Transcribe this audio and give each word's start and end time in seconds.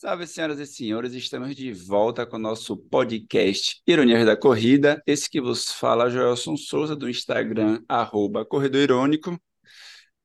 Salve, 0.00 0.26
senhoras 0.26 0.58
e 0.58 0.66
senhores, 0.66 1.12
estamos 1.12 1.54
de 1.54 1.74
volta 1.74 2.24
com 2.24 2.36
o 2.36 2.40
nosso 2.40 2.74
podcast 2.74 3.82
Ironias 3.86 4.24
da 4.24 4.34
Corrida. 4.34 5.02
Esse 5.06 5.28
que 5.28 5.42
vos 5.42 5.70
fala, 5.70 6.08
Joelson 6.08 6.56
Souza, 6.56 6.96
do 6.96 7.06
Instagram, 7.06 7.82
arroba 7.86 8.42
Corredor 8.42 8.80
Irônico. 8.80 9.38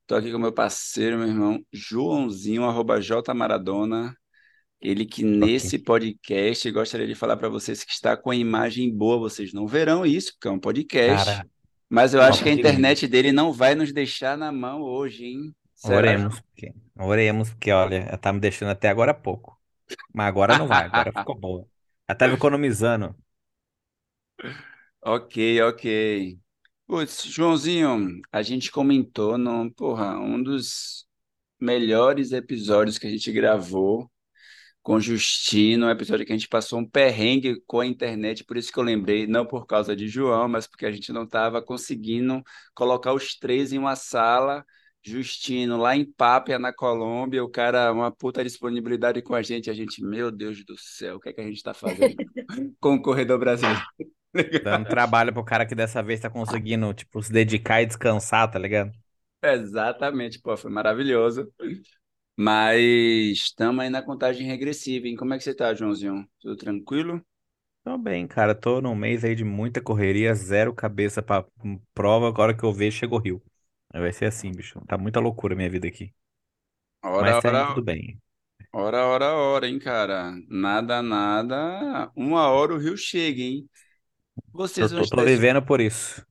Estou 0.04 0.18
aqui 0.18 0.32
com 0.32 0.40
meu 0.40 0.54
parceiro, 0.54 1.18
meu 1.18 1.28
irmão, 1.28 1.60
Joãozinho, 1.74 2.64
arroba 2.64 3.02
J 3.02 3.34
Maradona. 3.34 4.16
Ele 4.80 5.06
que 5.06 5.26
nesse 5.26 5.78
podcast 5.78 6.72
gostaria 6.72 7.06
de 7.06 7.14
falar 7.14 7.36
para 7.36 7.50
vocês 7.50 7.84
que 7.84 7.92
está 7.92 8.16
com 8.16 8.32
a 8.32 8.36
imagem 8.36 8.90
boa, 8.96 9.20
vocês 9.20 9.52
não 9.52 9.68
verão 9.68 10.06
isso, 10.06 10.32
porque 10.36 10.48
é 10.48 10.52
um 10.52 10.58
podcast. 10.58 11.26
Cara, 11.26 11.48
mas 11.90 12.14
eu 12.14 12.22
acho 12.22 12.42
que 12.42 12.48
a 12.48 12.54
internet 12.54 13.10
dele 13.10 13.34
não 13.34 13.52
vai 13.52 13.76
nos 13.76 13.92
deixar 13.92 14.38
na 14.38 14.54
mão 14.54 14.82
hoje, 14.82 15.26
hein? 15.26 15.54
Será? 15.74 15.98
Oremos, 15.98 16.40
porque, 16.40 16.74
oremos, 16.98 17.50
porque 17.50 17.72
olha, 17.74 18.18
tá 18.18 18.32
me 18.32 18.40
deixando 18.40 18.70
até 18.70 18.88
agora 18.88 19.12
há 19.12 19.14
pouco. 19.14 19.65
Mas 20.14 20.28
agora 20.28 20.58
não 20.58 20.68
vai, 20.68 20.86
agora 20.86 21.12
ficou 21.18 21.36
boa. 21.36 21.68
Tava 22.18 22.34
economizando. 22.34 23.16
Ok, 25.02 25.62
ok. 25.62 26.40
Putz, 26.88 27.24
Joãozinho, 27.26 28.22
a 28.32 28.42
gente 28.42 28.72
comentou 28.72 29.38
no, 29.38 29.72
porra, 29.74 30.20
um 30.20 30.42
dos 30.42 31.06
melhores 31.60 32.32
episódios 32.32 32.98
que 32.98 33.08
a 33.08 33.10
gente 33.10 33.32
gravou 33.32 34.10
com 34.84 35.00
Justino, 35.00 35.88
um 35.88 35.90
episódio 35.90 36.26
que 36.26 36.32
a 36.32 36.36
gente 36.38 36.48
passou 36.48 36.80
um 36.80 36.88
perrengue 36.88 37.60
com 37.66 37.80
a 37.80 37.88
internet, 37.88 38.44
por 38.44 38.56
isso 38.56 38.72
que 38.72 38.78
eu 38.78 38.84
lembrei, 38.84 39.26
não 39.26 39.46
por 39.46 39.66
causa 39.66 39.96
de 39.96 40.08
João, 40.08 40.48
mas 40.48 40.68
porque 40.68 40.86
a 40.86 40.92
gente 40.92 41.12
não 41.12 41.24
estava 41.24 41.62
conseguindo 41.62 42.44
colocar 42.76 43.14
os 43.14 43.36
três 43.36 43.74
em 43.74 43.80
uma 43.80 43.96
sala 43.96 44.64
Justino, 45.06 45.78
lá 45.78 45.96
em 45.96 46.04
Pápia, 46.06 46.58
na 46.58 46.74
Colômbia, 46.74 47.44
o 47.44 47.50
cara, 47.50 47.92
uma 47.94 48.12
puta 48.12 48.44
disponibilidade 48.44 49.22
com 49.22 49.36
a 49.36 49.42
gente, 49.44 49.70
a 49.70 49.74
gente, 49.74 50.04
meu 50.04 50.32
Deus 50.32 50.66
do 50.66 50.76
céu, 50.78 51.18
o 51.18 51.20
que 51.20 51.30
é 51.30 51.34
que 51.34 51.42
a 51.42 51.44
gente 51.44 51.58
está 51.58 51.74
fazendo 51.76 52.16
com 52.80 52.96
o 52.96 53.02
corredor 53.02 53.40
brasileiro? 53.40 53.84
Dando 54.62 54.86
trabalho 54.88 55.32
pro 55.34 55.44
cara 55.46 55.66
que 55.66 55.76
dessa 55.76 56.02
vez 56.04 56.20
tá 56.20 56.30
conseguindo, 56.30 56.94
tipo, 56.94 57.22
se 57.24 57.32
dedicar 57.32 57.82
e 57.82 57.86
descansar, 57.86 58.50
tá 58.52 58.60
ligado? 58.60 58.92
Exatamente, 59.44 60.40
pô, 60.42 60.58
foi 60.58 60.72
maravilhoso. 60.72 61.52
Mas 62.38 62.82
estamos 63.38 63.84
aí 63.84 63.90
na 63.90 64.04
contagem 64.04 64.48
regressiva, 64.48 65.08
hein? 65.08 65.16
Como 65.18 65.34
é 65.34 65.38
que 65.38 65.44
você 65.44 65.56
tá, 65.56 65.74
Joãozinho? 65.74 66.28
Tudo 66.42 66.58
tranquilo? 66.58 67.22
Tô 67.84 67.98
bem, 67.98 68.28
cara. 68.28 68.56
Tô 68.56 68.82
num 68.82 68.96
mês 68.96 69.24
aí 69.24 69.36
de 69.36 69.44
muita 69.44 69.80
correria, 69.82 70.34
zero 70.34 70.74
cabeça 70.74 71.22
pra 71.22 71.46
prova. 71.94 72.28
Agora 72.28 72.54
que 72.56 72.64
eu 72.64 72.74
vejo, 72.74 72.98
chegou 72.98 73.20
o 73.20 73.22
Rio. 73.22 73.42
Vai 74.00 74.12
ser 74.14 74.26
assim, 74.26 74.52
bicho. 74.52 74.80
Tá 74.88 74.98
muita 74.98 75.20
loucura 75.20 75.54
a 75.54 75.58
minha 75.58 75.70
vida 75.70 75.88
aqui. 75.88 76.14
Hora, 77.02 77.20
Mas 77.20 77.40
tá 77.40 77.54
indo 77.54 77.66
hora, 77.66 77.68
tudo 77.68 77.84
bem. 77.84 78.20
hora, 78.74 79.06
hora, 79.08 79.34
hora, 79.36 79.68
hein, 79.68 79.80
cara? 79.80 80.34
Nada, 80.50 81.02
nada. 81.02 82.12
Uma 82.16 82.50
hora 82.50 82.74
o 82.76 82.78
Rio 82.78 82.98
chega, 82.98 83.42
hein? 83.42 83.70
Eu 84.78 84.90
Vocês 84.90 84.92
vão 84.92 85.02
tô, 85.02 85.08
tô 85.10 85.22
estar. 85.22 85.26
es- 85.26 85.40
vivendo 85.40 85.62
por 85.66 85.82
isso. 85.82 86.26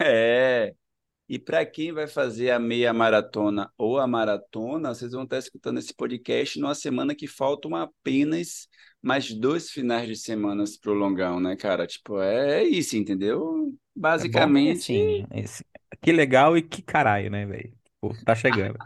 É. 0.00 0.74
E 1.28 1.38
para 1.38 1.66
quem 1.66 1.92
vai 1.92 2.06
fazer 2.08 2.50
a 2.50 2.58
meia 2.58 2.92
maratona 2.92 3.72
ou 3.78 3.98
a 3.98 4.06
maratona, 4.06 4.94
vocês 4.94 5.12
vão 5.12 5.24
estar 5.24 5.38
escutando 5.38 5.78
esse 5.78 5.94
podcast 5.94 6.58
numa 6.60 6.74
semana 6.74 7.14
que 7.14 7.26
faltam 7.28 7.76
apenas 7.76 8.68
mais 9.02 9.32
dois 9.34 9.70
finais 9.70 10.08
de 10.08 10.16
semana 10.16 10.64
para 10.82 10.92
o 10.92 10.94
longão, 10.94 11.40
né, 11.40 11.56
cara? 11.56 11.86
Tipo, 11.86 12.20
é 12.20 12.64
isso, 12.64 12.96
entendeu? 12.96 13.74
É 14.16 14.24
bom 14.26 14.50
que 14.50 14.70
Basicamente. 14.70 14.70
assim, 14.70 15.26
esse- 15.32 15.64
que 16.00 16.12
legal 16.12 16.56
e 16.56 16.62
que 16.62 16.82
caralho, 16.82 17.30
né, 17.30 17.46
velho? 17.46 17.72
Tá 18.24 18.34
chegando. 18.34 18.78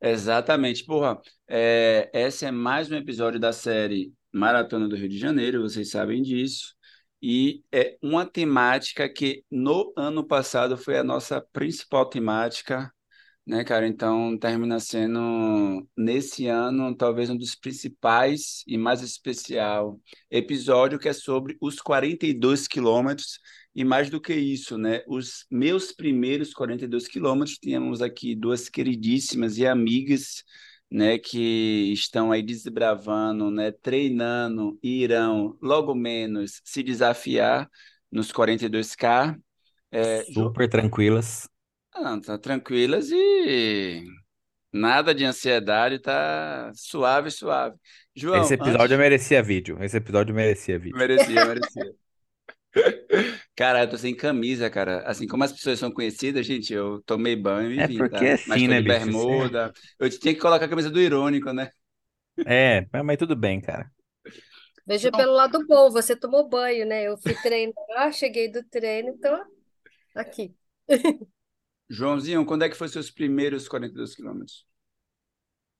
Exatamente. 0.00 0.84
Porra, 0.84 1.20
é, 1.48 2.10
esse 2.12 2.44
é 2.44 2.50
mais 2.50 2.90
um 2.90 2.96
episódio 2.96 3.40
da 3.40 3.52
série 3.52 4.12
Maratona 4.32 4.88
do 4.88 4.96
Rio 4.96 5.08
de 5.08 5.18
Janeiro, 5.18 5.62
vocês 5.62 5.90
sabem 5.90 6.22
disso. 6.22 6.74
E 7.22 7.62
é 7.72 7.96
uma 8.02 8.26
temática 8.26 9.08
que 9.08 9.42
no 9.50 9.92
ano 9.96 10.24
passado 10.26 10.76
foi 10.76 10.98
a 10.98 11.04
nossa 11.04 11.40
principal 11.40 12.06
temática, 12.06 12.92
né, 13.46 13.64
cara? 13.64 13.86
Então 13.86 14.36
termina 14.38 14.78
sendo, 14.78 15.88
nesse 15.96 16.46
ano, 16.46 16.94
talvez 16.94 17.30
um 17.30 17.36
dos 17.36 17.54
principais 17.54 18.62
e 18.66 18.76
mais 18.76 19.02
especial 19.02 19.98
episódio 20.30 20.98
que 20.98 21.08
é 21.08 21.12
sobre 21.12 21.56
os 21.60 21.80
42 21.80 22.68
quilômetros. 22.68 23.40
E 23.76 23.84
mais 23.84 24.08
do 24.08 24.18
que 24.18 24.32
isso, 24.32 24.78
né? 24.78 25.02
Os 25.06 25.44
meus 25.50 25.92
primeiros 25.92 26.54
42 26.54 27.06
quilômetros, 27.06 27.58
tínhamos 27.58 28.00
aqui 28.00 28.34
duas 28.34 28.70
queridíssimas 28.70 29.58
e 29.58 29.66
amigas, 29.66 30.42
né, 30.90 31.18
que 31.18 31.92
estão 31.92 32.32
aí 32.32 32.42
desbravando, 32.42 33.50
né, 33.50 33.70
treinando 33.70 34.78
e 34.82 35.02
irão 35.02 35.58
logo 35.60 35.94
menos 35.94 36.62
se 36.64 36.82
desafiar 36.82 37.68
nos 38.10 38.32
42K. 38.32 39.36
É, 39.92 40.24
Super 40.24 40.70
tranquilas. 40.70 41.46
ah, 41.94 42.18
tá 42.18 42.38
tranquilas 42.38 43.10
e 43.10 44.04
nada 44.72 45.14
de 45.14 45.24
ansiedade, 45.24 45.98
tá 45.98 46.70
suave, 46.74 47.30
suave. 47.30 47.76
Esse 48.32 48.54
João, 48.54 48.54
episódio 48.54 48.96
antes. 48.96 48.98
merecia 48.98 49.42
vídeo. 49.42 49.76
Esse 49.82 49.98
episódio 49.98 50.34
merecia 50.34 50.78
vídeo. 50.78 50.96
Merecia, 50.96 51.44
merecia. 51.44 52.05
Cara, 53.54 53.82
eu 53.84 53.90
tô 53.90 53.96
sem 53.98 54.14
camisa, 54.14 54.68
cara. 54.70 55.02
Assim 55.08 55.26
como 55.26 55.44
as 55.44 55.52
pessoas 55.52 55.78
são 55.78 55.90
conhecidas, 55.90 56.46
gente, 56.46 56.72
eu 56.72 57.02
tomei 57.02 57.34
banho 57.36 57.72
e 57.72 57.82
É 57.82 57.84
vim, 57.84 58.06
porque 58.06 58.06
tá? 58.06 58.32
é 58.32 58.38
Mas 58.44 58.62
assim, 58.62 58.66
tô 58.66 58.72
né, 58.72 58.80
de 58.80 58.82
bicho? 58.82 59.10
Bermuda. 59.20 59.72
Eu 59.98 60.08
tinha 60.10 60.34
que 60.34 60.40
colocar 60.40 60.66
a 60.66 60.68
camisa 60.68 60.90
do 60.90 61.00
irônico, 61.00 61.52
né? 61.52 61.70
É, 62.44 62.86
mas 62.92 63.04
mas 63.04 63.16
tudo 63.18 63.36
bem, 63.36 63.60
cara. 63.60 63.90
Veja 64.86 65.10
pelo 65.12 65.32
lado 65.32 65.66
bom, 65.66 65.90
você 65.90 66.14
tomou 66.16 66.48
banho, 66.48 66.86
né? 66.86 67.02
Eu 67.08 67.16
fui 67.18 67.34
treinar, 67.36 68.12
cheguei 68.12 68.48
do 68.50 68.62
treino, 68.64 69.10
então 69.10 69.44
aqui. 70.14 70.56
Joãozinho, 71.90 72.46
quando 72.46 72.62
é 72.64 72.68
que 72.68 72.76
foi 72.76 72.88
seus 72.88 73.10
primeiros 73.10 73.66
42 73.68 74.14
quilômetros? 74.14 74.64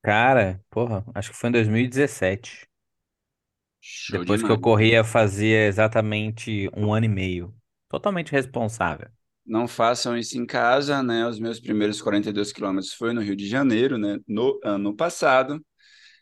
Cara, 0.03 0.65
porra, 0.71 1.05
acho 1.15 1.31
que 1.33 1.37
foi 1.37 1.49
em 1.51 1.53
2017. 1.53 2.67
Show 3.81 4.21
Depois 4.21 4.43
que 4.43 4.51
eu 4.51 4.61
corria, 4.61 5.05
fazia 5.05 5.67
exatamente 5.67 6.69
um 6.77 6.93
ano 6.93 7.07
e 7.07 7.09
meio. 7.09 7.55
Totalmente 7.89 8.33
responsável. 8.33 9.09
Não 9.45 9.69
façam 9.69 10.19
isso 10.19 10.37
em 10.37 10.45
casa, 10.45 11.03
né? 11.03 11.27
Os 11.27 11.39
meus 11.39 11.61
primeiros 11.61 12.03
42 12.03 12.53
quilômetros 12.53 12.93
foi 12.93 13.13
no 13.13 13.21
Rio 13.21 13.37
de 13.37 13.49
Janeiro, 13.49 13.97
né? 13.97 14.19
No 14.27 14.59
ano 14.65 14.95
passado. 14.95 15.65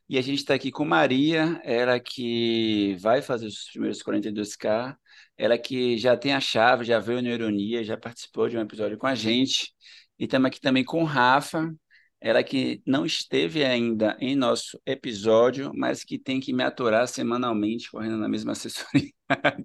E 0.09 0.19
a 0.19 0.23
gente 0.23 0.41
está 0.41 0.55
aqui 0.55 0.71
com 0.71 0.85
Maria, 0.85 1.61
ela 1.65 1.99
que 1.99 2.95
vai 3.01 3.23
fazer 3.23 3.47
os 3.47 3.71
primeiros 3.73 4.03
42K, 4.03 4.95
ela 5.37 5.57
que 5.57 5.97
já 5.97 6.15
tem 6.17 6.35
a 6.35 6.41
chave, 6.41 6.85
já 6.85 6.99
veio 6.99 7.23
no 7.23 7.29
Ironia, 7.29 7.83
já 7.83 7.97
participou 7.97 8.49
de 8.49 8.57
um 8.59 8.61
episódio 8.61 8.99
com 8.99 9.07
a 9.07 9.15
gente. 9.15 9.73
E 10.19 10.25
estamos 10.25 10.47
aqui 10.47 10.61
também 10.61 10.85
com 10.85 11.03
o 11.03 11.05
Rafa, 11.07 11.75
ela 12.25 12.45
que 12.45 12.83
não 12.87 13.07
esteve 13.07 13.65
ainda 13.65 14.17
em 14.21 14.37
nosso 14.37 14.81
episódio, 14.87 15.73
mas 15.77 16.05
que 16.05 16.19
tem 16.19 16.41
que 16.41 16.53
me 16.55 16.65
aturar 16.65 17.09
semanalmente, 17.09 17.91
correndo 17.93 18.19
na 18.19 18.29
mesma 18.31 18.53
assessoria 18.55 19.13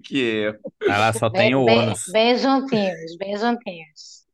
que 0.04 0.18
eu. 0.20 0.56
Ela 0.88 1.14
só 1.14 1.30
tem 1.30 1.54
Bem, 1.54 1.56
o 1.56 1.64
bem, 1.66 1.80
ônus. 1.80 2.04
bem 2.08 2.38
juntinhos, 2.38 3.18
bem 3.18 3.38
juntinhos. 3.38 4.26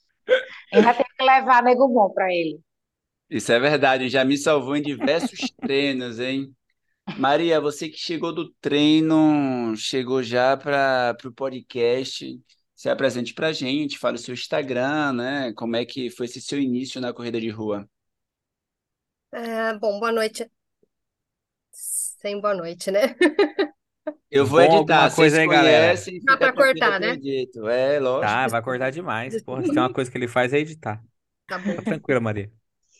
Ainda 0.74 0.94
tem 0.94 1.06
que 1.18 1.24
levar 1.26 1.64
nego 1.64 1.88
bom 1.88 2.12
para 2.14 2.32
ele. 2.34 2.62
Isso 3.30 3.52
é 3.52 3.60
verdade, 3.60 4.08
já 4.10 4.24
me 4.24 4.38
salvou 4.38 4.76
em 4.76 4.82
diversos 4.82 5.40
treinos, 5.60 6.20
hein? 6.20 6.56
Maria, 7.18 7.62
você 7.62 7.90
que 7.90 7.98
chegou 8.00 8.34
do 8.34 8.52
treino, 8.62 9.76
chegou 9.78 10.24
já 10.24 10.58
para 10.58 11.18
o 11.26 11.32
podcast, 11.34 12.40
se 12.76 12.90
apresente 12.90 13.34
para 13.34 13.50
a 13.50 13.54
gente, 13.54 13.98
fale 14.00 14.18
o 14.18 14.20
seu 14.20 14.34
Instagram, 14.36 15.14
né? 15.14 15.54
Como 15.56 15.76
é 15.78 15.86
que 15.86 16.10
foi 16.12 16.28
esse 16.28 16.42
seu 16.42 16.60
início 16.62 17.02
na 17.02 17.14
corrida 17.14 17.42
de 17.42 17.50
rua? 17.50 17.90
É, 19.36 19.78
bom, 19.78 20.00
boa 20.00 20.14
noite. 20.14 20.50
Sem 21.70 22.40
boa 22.40 22.54
noite, 22.54 22.90
né? 22.90 23.14
Eu 24.32 24.46
vou 24.46 24.66
Com 24.66 24.78
editar, 24.78 25.10
vocês 25.10 25.16
coisa 25.16 25.42
aí, 25.42 25.48
galera. 25.48 25.88
conhecem, 25.88 26.20
Dá 26.24 26.38
tranquilo 26.38 26.72
cortar, 26.72 27.00
né? 27.02 27.10
edito. 27.10 27.68
É, 27.68 28.00
lógico. 28.00 28.32
Tá, 28.32 28.48
vai 28.48 28.60
acordar 28.62 28.92
demais. 28.92 29.36
Porra, 29.44 29.62
se 29.64 29.74
tem 29.74 29.78
uma 29.78 29.92
coisa 29.92 30.10
que 30.10 30.18
ele 30.18 30.30
faz 30.30 30.54
é 30.54 30.60
editar. 30.60 31.04
Tá 31.48 31.60
bom. 31.60 31.76
tranquila, 31.84 32.22
Maria. 32.22 32.50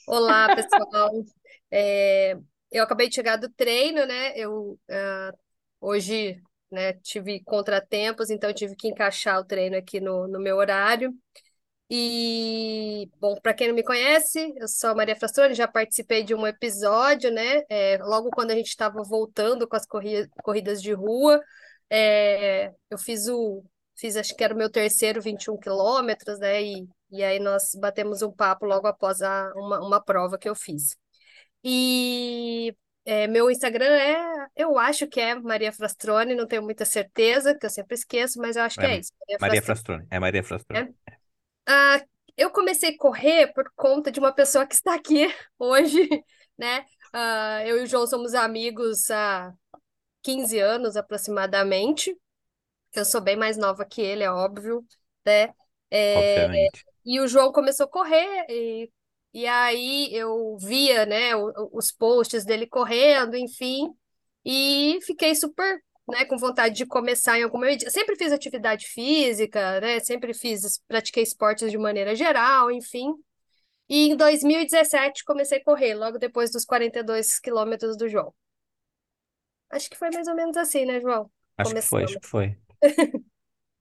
Olá, 0.06 0.48
pessoal. 0.54 1.10
É, 1.72 2.38
eu 2.70 2.84
acabei 2.84 3.08
de 3.08 3.16
chegar 3.16 3.38
do 3.38 3.50
treino, 3.50 4.06
né? 4.06 4.34
Eu 4.36 4.78
ah, 4.92 5.32
hoje, 5.80 6.38
né, 6.70 6.94
tive 6.96 7.42
contratempos, 7.46 8.30
então 8.30 8.50
eu 8.50 8.54
tive 8.54 8.76
que 8.76 8.90
encaixar 8.90 9.40
o 9.40 9.46
treino 9.46 9.78
aqui 9.78 10.02
no, 10.02 10.28
no 10.28 10.40
meu 10.42 10.58
horário. 10.58 11.14
E, 11.90 13.10
bom, 13.20 13.36
para 13.42 13.54
quem 13.54 13.68
não 13.68 13.76
me 13.76 13.84
conhece, 13.84 14.54
eu 14.58 14.68
sou 14.68 14.90
a 14.90 14.96
Maria 14.96 15.16
Frastroni, 15.16 15.54
já 15.54 15.68
participei 15.68 16.24
de 16.24 16.34
um 16.34 16.48
episódio, 16.48 17.32
né? 17.32 17.62
É, 17.70 17.98
logo 18.02 18.32
quando 18.32 18.52
a 18.52 18.56
gente 18.56 18.70
estava 18.70 19.04
voltando 19.04 19.68
com 19.68 19.76
as 19.76 19.86
corri 19.86 20.28
corridas 20.44 20.82
de 20.82 20.94
rua, 20.94 21.40
é, 21.90 22.72
eu 22.90 22.98
fiz 22.98 23.28
o, 23.28 23.64
fiz 23.96 24.16
acho 24.18 24.36
que 24.36 24.44
era 24.44 24.54
o 24.54 24.58
meu 24.58 24.70
terceiro 24.70 25.22
21 25.22 25.58
quilômetros, 25.60 26.40
né? 26.40 26.64
E, 26.64 26.88
e 27.12 27.24
aí 27.24 27.40
nós 27.40 27.72
batemos 27.80 28.24
um 28.24 28.32
papo 28.32 28.66
logo 28.66 28.88
após 28.88 29.22
a, 29.22 29.52
uma, 29.56 29.80
uma 29.80 30.04
prova 30.04 30.40
que 30.40 30.50
eu 30.50 30.56
fiz. 30.56 30.98
E 31.64 32.76
é, 33.06 33.28
meu 33.28 33.50
Instagram 33.52 33.86
é, 33.86 34.48
eu 34.56 34.80
acho 34.80 35.08
que 35.08 35.20
é 35.20 35.36
Maria 35.36 35.72
Frastrone, 35.72 36.34
não 36.34 36.48
tenho 36.48 36.64
muita 36.64 36.84
certeza, 36.84 37.56
que 37.56 37.66
eu 37.66 37.70
sempre 37.70 37.94
esqueço, 37.94 38.40
mas 38.40 38.56
eu 38.56 38.64
acho 38.64 38.80
que 38.80 38.86
é, 38.86 38.96
É 38.96 39.00
isso. 39.00 39.12
Maria 39.20 39.38
Maria 39.40 39.62
Frastrone. 39.62 40.00
Frastrone. 40.00 40.08
É 40.10 40.20
Maria 40.20 40.44
Frastrone. 40.44 40.96
Ah, 41.68 42.04
eu 42.38 42.52
comecei 42.52 42.90
a 42.96 42.98
correr 42.98 43.54
por 43.54 43.72
conta 43.76 44.12
de 44.12 44.20
uma 44.20 44.34
pessoa 44.34 44.66
que 44.66 44.76
está 44.76 44.94
aqui 44.96 45.28
hoje, 45.58 46.10
né? 46.58 46.86
Ah, 47.14 47.66
eu 47.66 47.80
e 47.80 47.84
o 47.84 47.88
João 47.88 48.06
somos 48.08 48.34
amigos 48.34 49.10
há 49.10 49.54
15 50.22 50.60
anos 50.60 50.96
aproximadamente. 50.98 52.16
Eu 52.94 53.06
sou 53.06 53.22
bem 53.22 53.36
mais 53.36 53.58
nova 53.58 53.86
que 53.86 54.02
ele, 54.02 54.24
é 54.24 54.32
óbvio, 54.32 54.86
né? 55.26 55.54
É, 55.92 56.18
Obviamente. 56.18 56.86
e 57.06 57.20
o 57.20 57.28
João 57.28 57.52
começou 57.52 57.86
a 57.86 57.90
correr, 57.90 58.46
e, 58.50 58.92
e 59.34 59.46
aí 59.48 60.10
eu 60.14 60.58
via, 60.58 61.06
né, 61.06 61.36
os 61.72 61.92
posts 61.92 62.44
dele 62.44 62.68
correndo, 62.68 63.36
enfim, 63.38 63.94
e 64.44 65.00
fiquei 65.04 65.36
super, 65.36 65.84
né, 66.08 66.26
com 66.26 66.38
vontade 66.38 66.76
de 66.76 66.86
começar 66.86 67.40
em 67.40 67.44
alguma 67.44 67.66
medida. 67.66 67.90
Sempre 67.92 68.16
fiz 68.16 68.32
atividade 68.32 68.88
física, 68.88 69.80
né, 69.82 70.00
sempre 70.00 70.34
fiz, 70.34 70.80
pratiquei 70.88 71.24
esportes 71.24 71.72
de 71.72 71.78
maneira 71.78 72.16
geral, 72.16 72.72
enfim. 72.72 73.14
E 73.88 74.10
em 74.10 74.16
2017 74.16 75.24
comecei 75.24 75.60
a 75.60 75.64
correr, 75.64 75.94
logo 75.94 76.18
depois 76.18 76.52
dos 76.52 76.66
42 76.66 77.40
quilômetros 77.40 77.96
do 77.98 78.08
João. 78.10 78.34
Acho 79.70 79.90
que 79.90 79.98
foi 79.98 80.10
mais 80.12 80.28
ou 80.28 80.36
menos 80.36 80.58
assim, 80.58 80.86
né, 80.86 81.00
João? 81.00 81.30
Acho 81.58 81.74
que 81.74 81.82
foi, 81.82 82.04
acho 82.04 82.20
que 82.20 82.28
foi. 82.28 82.58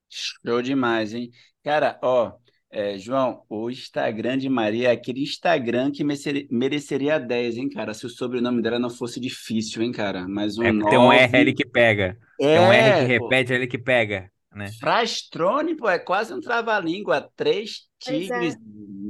Show 0.08 0.62
demais, 0.62 1.12
hein? 1.14 1.30
Cara, 1.62 1.98
ó, 2.02 2.32
é, 2.74 2.98
João, 2.98 3.44
o 3.48 3.70
Instagram 3.70 4.36
de 4.36 4.48
Maria 4.48 4.88
é 4.88 4.90
aquele 4.90 5.22
Instagram 5.22 5.92
que 5.92 6.02
mereceria, 6.02 6.44
mereceria 6.50 7.18
10, 7.20 7.56
hein, 7.56 7.70
cara? 7.70 7.94
Se 7.94 8.04
o 8.04 8.10
sobrenome 8.10 8.60
dela 8.60 8.80
não 8.80 8.90
fosse 8.90 9.20
difícil, 9.20 9.80
hein, 9.80 9.92
cara? 9.92 10.26
Mas 10.26 10.58
um 10.58 10.64
É 10.64 10.72
porque 10.72 10.90
tem 10.90 10.98
um 10.98 11.12
R 11.12 11.36
ali 11.36 11.52
9. 11.52 11.54
que 11.54 11.64
pega. 11.64 12.18
Tem 12.36 12.58
um 12.58 12.72
R 12.72 13.06
que 13.06 13.12
É, 13.12 13.18
pô. 13.18 13.28
repete 13.28 13.54
ali 13.54 13.68
que 13.68 13.78
pega, 13.78 14.28
né? 14.52 14.72
Frastrone, 14.80 15.76
pô, 15.76 15.88
é 15.88 16.00
quase 16.00 16.34
um 16.34 16.40
trava-língua. 16.40 17.30
Três 17.36 17.86
é. 18.08 18.10
tigres, 18.10 18.56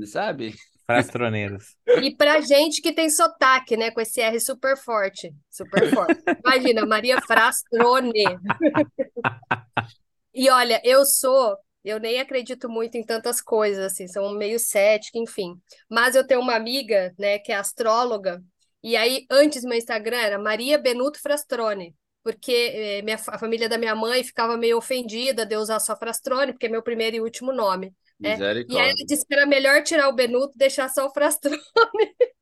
sabe? 0.04 0.54
Frastroneiros. 0.86 1.74
E 2.02 2.14
pra 2.14 2.42
gente 2.42 2.82
que 2.82 2.92
tem 2.92 3.08
sotaque, 3.08 3.78
né, 3.78 3.90
com 3.90 4.00
esse 4.00 4.20
R 4.20 4.38
super 4.40 4.76
forte, 4.76 5.32
super 5.48 5.88
forte. 5.88 6.20
Imagina, 6.44 6.84
Maria 6.84 7.18
Frastrone. 7.22 8.12
E 10.36 10.50
olha, 10.50 10.80
eu 10.84 11.04
sou, 11.04 11.56
eu 11.84 12.00
nem 12.00 12.18
acredito 12.20 12.68
muito 12.68 12.96
em 12.96 13.04
tantas 13.04 13.40
coisas, 13.40 13.84
assim, 13.84 14.08
sou 14.08 14.32
meio 14.34 14.58
cética, 14.58 15.18
enfim. 15.18 15.60
Mas 15.88 16.14
eu 16.14 16.26
tenho 16.26 16.40
uma 16.40 16.54
amiga, 16.56 17.14
né, 17.18 17.38
que 17.38 17.52
é 17.52 17.56
astróloga, 17.56 18.42
e 18.82 18.96
aí 18.96 19.26
antes 19.30 19.64
meu 19.64 19.76
Instagram 19.78 20.18
era 20.18 20.38
Maria 20.38 20.78
Benuto 20.78 21.20
Frastrone, 21.20 21.94
porque 22.22 22.52
eh, 22.52 23.02
minha, 23.02 23.16
a 23.28 23.38
família 23.38 23.68
da 23.68 23.78
minha 23.78 23.94
mãe 23.94 24.24
ficava 24.24 24.56
meio 24.56 24.78
ofendida 24.78 25.46
de 25.46 25.54
eu 25.54 25.60
usar 25.60 25.80
só 25.80 25.96
Frastrone, 25.96 26.52
porque 26.52 26.66
é 26.66 26.68
meu 26.70 26.82
primeiro 26.82 27.16
e 27.16 27.20
último 27.20 27.52
nome, 27.52 27.94
né? 28.18 28.36
E 28.68 28.78
aí 28.78 28.88
ela 28.88 29.06
disse 29.06 29.26
que 29.26 29.34
era 29.34 29.46
melhor 29.46 29.82
tirar 29.82 30.08
o 30.08 30.14
Benuto 30.14 30.54
e 30.54 30.58
deixar 30.58 30.88
só 30.88 31.06
o 31.06 31.10
Frastrone. 31.10 31.58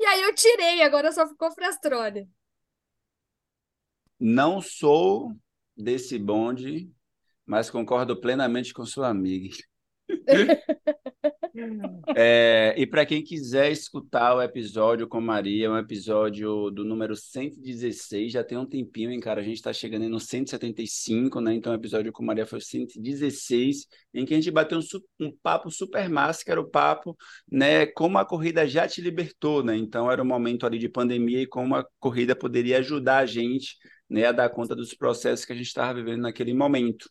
E 0.00 0.04
aí 0.04 0.22
eu 0.22 0.34
tirei, 0.34 0.82
agora 0.82 1.12
só 1.12 1.26
ficou 1.26 1.52
Frastrone. 1.52 2.28
Não 4.18 4.60
sou 4.60 5.32
desse 5.76 6.18
bonde, 6.18 6.90
mas 7.46 7.70
concordo 7.70 8.20
plenamente 8.20 8.72
com 8.72 8.84
sua 8.84 9.08
amiga. 9.08 9.54
É, 12.16 12.74
e 12.76 12.84
para 12.84 13.06
quem 13.06 13.22
quiser 13.22 13.70
escutar 13.70 14.34
o 14.34 14.42
episódio 14.42 15.06
com 15.06 15.20
Maria, 15.20 15.66
é 15.66 15.70
um 15.70 15.78
episódio 15.78 16.68
do 16.70 16.84
número 16.84 17.14
116, 17.14 18.32
já 18.32 18.42
tem 18.42 18.58
um 18.58 18.66
tempinho, 18.66 19.12
hein, 19.12 19.20
cara? 19.20 19.40
A 19.40 19.44
gente 19.44 19.56
está 19.56 19.72
chegando 19.72 20.02
aí 20.02 20.08
no 20.08 20.18
175, 20.18 21.40
né? 21.40 21.54
Então 21.54 21.72
o 21.72 21.76
episódio 21.76 22.12
com 22.12 22.24
Maria 22.24 22.44
foi 22.44 22.58
o 22.58 22.62
116, 22.62 23.86
em 24.12 24.24
que 24.24 24.34
a 24.34 24.36
gente 24.36 24.50
bateu 24.50 24.78
um, 24.78 25.26
um 25.26 25.32
papo 25.42 25.70
super 25.70 26.08
massa, 26.08 26.44
que 26.44 26.50
era 26.50 26.60
o 26.60 26.68
papo, 26.68 27.16
né? 27.50 27.86
Como 27.86 28.18
a 28.18 28.24
corrida 28.24 28.66
já 28.66 28.88
te 28.88 29.00
libertou, 29.00 29.62
né? 29.62 29.76
Então 29.76 30.10
era 30.10 30.22
um 30.22 30.26
momento 30.26 30.66
ali 30.66 30.78
de 30.78 30.88
pandemia 30.88 31.42
e 31.42 31.46
como 31.46 31.76
a 31.76 31.86
corrida 32.00 32.34
poderia 32.34 32.78
ajudar 32.78 33.18
a 33.18 33.26
gente, 33.26 33.76
né, 34.10 34.26
a 34.26 34.32
dar 34.32 34.50
conta 34.50 34.74
dos 34.74 34.92
processos 34.94 35.44
que 35.44 35.52
a 35.52 35.56
gente 35.56 35.66
estava 35.66 35.94
vivendo 35.94 36.22
naquele 36.22 36.52
momento. 36.52 37.08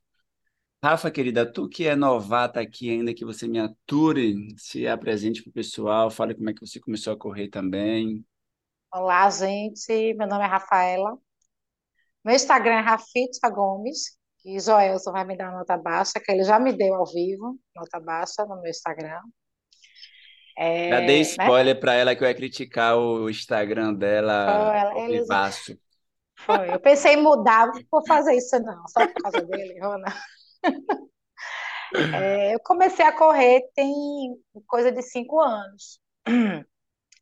Rafa, 0.83 1.09
querida, 1.09 1.49
tu 1.49 1.69
que 1.69 1.87
é 1.87 1.95
novata 1.95 2.59
aqui 2.59 2.89
ainda, 2.89 3.13
que 3.13 3.23
você 3.23 3.47
me 3.47 3.57
ature, 3.57 4.35
se 4.57 4.85
apresente 4.85 5.41
para 5.41 5.49
o 5.49 5.53
pessoal, 5.53 6.11
fale 6.11 6.35
como 6.35 6.49
é 6.49 6.53
que 6.53 6.59
você 6.59 6.77
começou 6.77 7.13
a 7.13 7.17
correr 7.17 7.47
também. 7.47 8.21
Olá, 8.93 9.29
gente. 9.29 10.13
Meu 10.13 10.27
nome 10.27 10.43
é 10.43 10.47
Rafaela. 10.47 11.17
Meu 12.21 12.35
Instagram 12.35 12.73
é 12.73 12.81
Rafita 12.81 13.49
Gomes. 13.49 14.17
E 14.43 14.59
Joelson 14.59 15.13
vai 15.13 15.23
me 15.23 15.37
dar 15.37 15.51
uma 15.51 15.59
nota 15.59 15.77
baixa, 15.77 16.19
que 16.19 16.29
ele 16.29 16.43
já 16.43 16.59
me 16.59 16.73
deu 16.73 16.95
ao 16.95 17.05
vivo, 17.05 17.57
nota 17.73 17.97
baixa 18.01 18.43
no 18.45 18.59
meu 18.59 18.69
Instagram. 18.69 19.21
Já 20.89 20.99
dei 20.99 20.99
É, 20.99 21.07
né? 21.07 21.21
spoiler 21.21 21.79
para 21.79 21.93
ela 21.93 22.13
que 22.13 22.25
eu 22.25 22.27
ia 22.27 22.35
criticar 22.35 22.97
o 22.97 23.29
Instagram 23.29 23.93
dela 23.93 24.75
ela- 24.75 25.07
vivaço. 25.07 25.77
foi. 26.39 26.73
Eu 26.73 26.79
pensei 26.81 27.13
em 27.13 27.23
mudar, 27.23 27.67
não 27.67 27.81
vou 27.89 28.05
fazer 28.05 28.35
isso 28.35 28.59
não, 28.59 28.85
só 28.89 29.07
por 29.07 29.13
causa 29.21 29.41
dele, 29.45 29.79
Rona. 29.79 30.13
É, 32.11 32.53
eu 32.55 32.59
comecei 32.61 33.05
a 33.05 33.11
correr 33.15 33.61
tem 33.75 33.91
coisa 34.67 34.91
de 34.91 35.01
cinco 35.01 35.39
anos. 35.39 35.99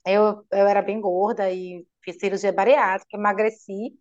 Eu, 0.05 0.45
eu 0.51 0.67
era 0.67 0.81
bem 0.81 0.99
gorda 0.99 1.51
e 1.51 1.85
fiz 2.03 2.17
cirurgia 2.19 2.51
bariátrica, 2.51 3.17
emagreci. 3.17 3.93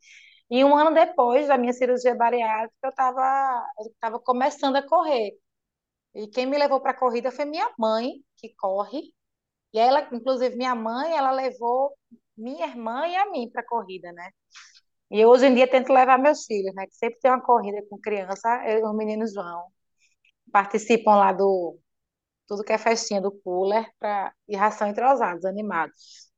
E 0.51 0.65
um 0.65 0.77
ano 0.77 0.95
depois 0.95 1.49
da 1.49 1.59
minha 1.59 1.73
cirurgia 1.73 2.15
bariátrica, 2.15 2.75
eu 2.85 2.91
estava 2.91 3.67
eu 3.79 3.93
tava 4.01 4.21
começando 4.21 4.77
a 4.77 4.87
correr. 4.87 5.33
E 6.15 6.29
quem 6.29 6.47
me 6.47 6.59
levou 6.59 6.81
para 6.81 6.93
a 6.93 6.99
corrida 6.99 7.31
foi 7.33 7.45
minha 7.47 7.69
mãe, 7.79 8.13
que 8.39 8.55
corre. 8.57 9.15
E 9.75 9.79
ela, 9.81 10.09
inclusive, 10.13 10.57
minha 10.57 10.75
mãe, 10.75 11.17
ela 11.17 11.31
levou 11.33 11.93
minha 12.37 12.67
irmã 12.67 13.07
e 13.09 13.17
a 13.17 13.31
mim 13.31 13.51
para 13.51 13.63
a 13.63 13.67
corrida, 13.67 14.13
né? 14.13 14.31
E 15.11 15.21
eu, 15.21 15.29
hoje 15.31 15.47
em 15.47 15.55
dia 15.55 15.69
tento 15.69 15.93
levar 15.93 16.19
meus 16.19 16.45
filhos, 16.47 16.75
né? 16.75 16.87
Que 16.87 16.95
sempre 16.95 17.19
tem 17.21 17.31
uma 17.31 17.43
corrida 17.43 17.83
com 17.89 17.99
criança, 17.99 18.49
eu, 18.69 18.85
os 18.89 18.97
meninos 18.97 19.35
vão. 19.35 19.67
Participam 20.53 21.17
lá 21.17 21.33
do 21.33 21.79
tudo 22.49 22.65
que 22.65 22.73
é 22.75 22.79
festinha 22.79 23.21
do 23.23 23.33
cooler 23.33 23.87
pra, 24.01 24.35
e 24.49 24.57
ração 24.57 24.89
entrosados, 24.89 25.45
animados. 25.47 26.31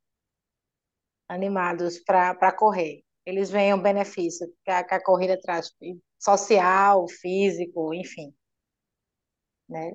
Animados 1.28 1.98
para 1.98 2.52
correr. 2.52 3.02
Eles 3.26 3.50
veem 3.50 3.74
o 3.74 3.82
benefício 3.82 4.46
que 4.64 4.70
a, 4.70 4.84
que 4.84 4.94
a 4.94 5.02
corrida 5.02 5.36
traz, 5.40 5.70
social, 6.18 7.08
físico, 7.08 7.92
enfim, 7.94 8.32
né? 9.68 9.92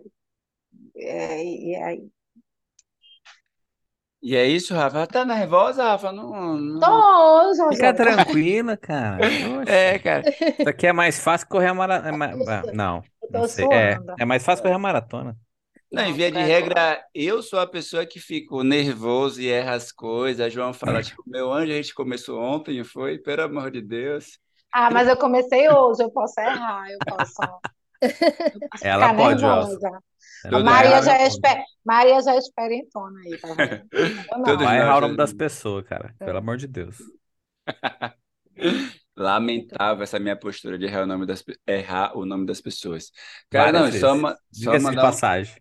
É, 0.96 1.44
e 1.46 1.76
aí, 1.76 2.12
E 4.22 4.36
é 4.36 4.46
isso, 4.48 4.74
Rafa? 4.74 5.06
Tá 5.06 5.24
nervosa, 5.24 5.84
Rafa? 5.84 6.12
Não, 6.12 6.58
não... 6.58 6.80
tô, 6.80 7.54
João 7.56 7.72
Fica 7.72 7.94
tranquila, 7.94 8.76
cara. 8.76 9.20
É, 9.68 10.00
cara. 10.00 10.24
Isso 10.30 10.70
aqui 10.70 10.88
é 10.88 10.94
mais 10.94 11.20
fácil 11.20 11.48
correr 11.48 11.68
a 11.68 11.74
maratona. 11.74 12.64
Não, 12.74 13.04
Eu 13.22 13.30
não 13.32 13.42
tô 13.42 13.48
sei. 13.48 13.66
É, 13.72 13.96
suando. 13.96 14.14
é 14.18 14.26
mais 14.26 14.44
fácil 14.44 14.64
correr 14.64 14.76
a 14.76 14.80
maratona. 14.80 15.38
Não, 15.92 16.04
em 16.04 16.08
Não, 16.10 16.14
via 16.14 16.32
de 16.32 16.40
é, 16.40 16.44
regra, 16.44 17.04
eu 17.14 17.42
sou 17.42 17.60
a 17.60 17.68
pessoa 17.68 18.06
que 18.06 18.20
fico 18.20 18.64
nervoso 18.64 19.42
e 19.42 19.50
erra 19.50 19.74
as 19.74 19.92
coisas. 19.92 20.46
A 20.46 20.50
João 20.50 20.74
fala, 20.74 21.02
tipo, 21.04 21.24
meu 21.26 21.52
anjo, 21.52 21.72
a 21.72 21.76
gente 21.76 21.94
começou 21.94 22.40
ontem, 22.42 22.84
foi? 22.84 23.18
Pelo 23.20 23.44
amor 23.44 23.72
de 23.72 23.82
Deus. 23.82 24.40
Ah, 24.72 24.92
mas 24.92 25.08
eu 25.08 25.18
comecei 25.18 25.70
hoje, 25.70 26.04
eu 26.04 26.12
posso 26.12 26.40
errar, 26.40 26.90
eu 26.92 27.00
posso, 27.06 27.42
Ela 28.82 29.10
ficar 29.10 29.16
pode, 29.16 29.42
nervosa. 29.42 30.04
A 30.44 30.50
Tudo 30.50 30.64
vai 30.64 30.64
Maria 30.64 31.02
já 31.02 31.18
é, 31.18 31.26
ela 31.26 31.28
esper... 31.28 31.64
Maria 31.86 32.22
já 32.22 32.34
é 32.34 32.38
esperentona 32.38 33.20
aí, 33.22 33.38
tá 33.40 33.54
vendo? 33.56 33.90
Eu 34.32 34.40
Todos 34.44 34.66
não. 34.66 34.66
vai 34.66 34.78
errar 34.80 34.98
o 34.98 35.02
nome 35.02 35.18
das 35.18 35.34
né? 35.34 35.38
pessoas, 35.38 35.86
cara. 35.86 36.16
Pelo 36.24 36.38
amor 36.38 36.58
de 36.58 36.68
Deus. 36.68 36.98
Lamentável 39.16 40.04
essa 40.04 40.20
minha 40.20 40.38
postura 40.38 40.78
de 40.78 40.86
errar 40.86 41.04
o 41.04 41.08
nome 41.08 41.26
das, 41.26 41.44
errar 41.66 42.16
o 42.18 42.26
nome 42.26 42.46
das 42.46 42.62
pessoas. 42.62 43.12
Cara, 43.50 43.72
Várias 43.72 43.82
não, 43.82 43.92
só, 43.92 44.16
vezes. 44.16 44.22
ma- 44.22 44.38
só 44.52 44.78
de 44.78 44.80
mandar 44.80 45.10
um... 45.10 45.20
passagem. 45.20 45.56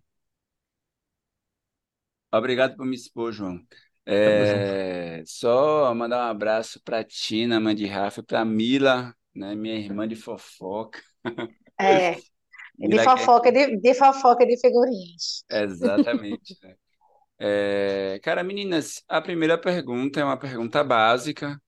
Obrigado 2.32 2.76
por 2.76 2.84
me 2.86 2.94
expor, 2.94 3.32
João. 3.32 3.60
É, 4.04 5.22
Só 5.26 5.92
mandar 5.94 6.26
um 6.26 6.30
abraço 6.30 6.80
para 6.84 7.02
Tina, 7.02 7.58
mãe 7.58 7.74
de 7.74 7.86
Rafa, 7.86 8.20
e 8.20 8.22
para 8.22 8.44
Mila, 8.44 9.14
né, 9.34 9.54
minha 9.54 9.76
irmã 9.76 10.06
de 10.06 10.14
fofoca. 10.16 11.00
É, 11.78 12.16
de 12.78 12.98
fofoca, 12.98 13.50
de, 13.50 13.76
de 13.76 13.94
fofoca 13.94 14.46
de 14.46 14.58
figurinhas. 14.60 15.44
Exatamente. 15.50 16.56
né? 16.62 16.74
É, 17.38 18.18
Cara, 18.22 18.42
meninas, 18.42 19.02
a 19.08 19.20
primeira 19.20 19.58
pergunta 19.58 20.20
é 20.20 20.24
uma 20.24 20.38
pergunta 20.38 20.82
básica, 20.82 21.60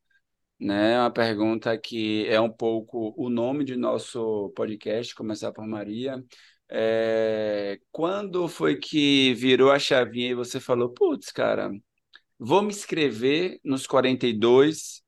né? 0.58 0.94
É 0.94 0.98
Uma 0.98 1.12
pergunta 1.12 1.76
que 1.78 2.26
é 2.28 2.40
um 2.40 2.50
pouco 2.50 3.14
o 3.16 3.28
nome 3.28 3.64
de 3.64 3.76
nosso 3.76 4.50
podcast, 4.56 5.14
Começar 5.14 5.52
por 5.52 5.66
Maria. 5.66 6.22
É, 6.70 7.78
Quando 7.92 8.48
foi 8.48 8.76
que 8.76 9.34
virou 9.34 9.70
a 9.70 9.78
chavinha 9.78 10.30
e 10.30 10.34
você 10.34 10.60
falou, 10.60 10.90
putz, 10.90 11.30
cara, 11.30 11.70
vou 12.38 12.62
me 12.62 12.70
inscrever 12.70 13.58
nos 13.64 13.86
42 13.86 15.02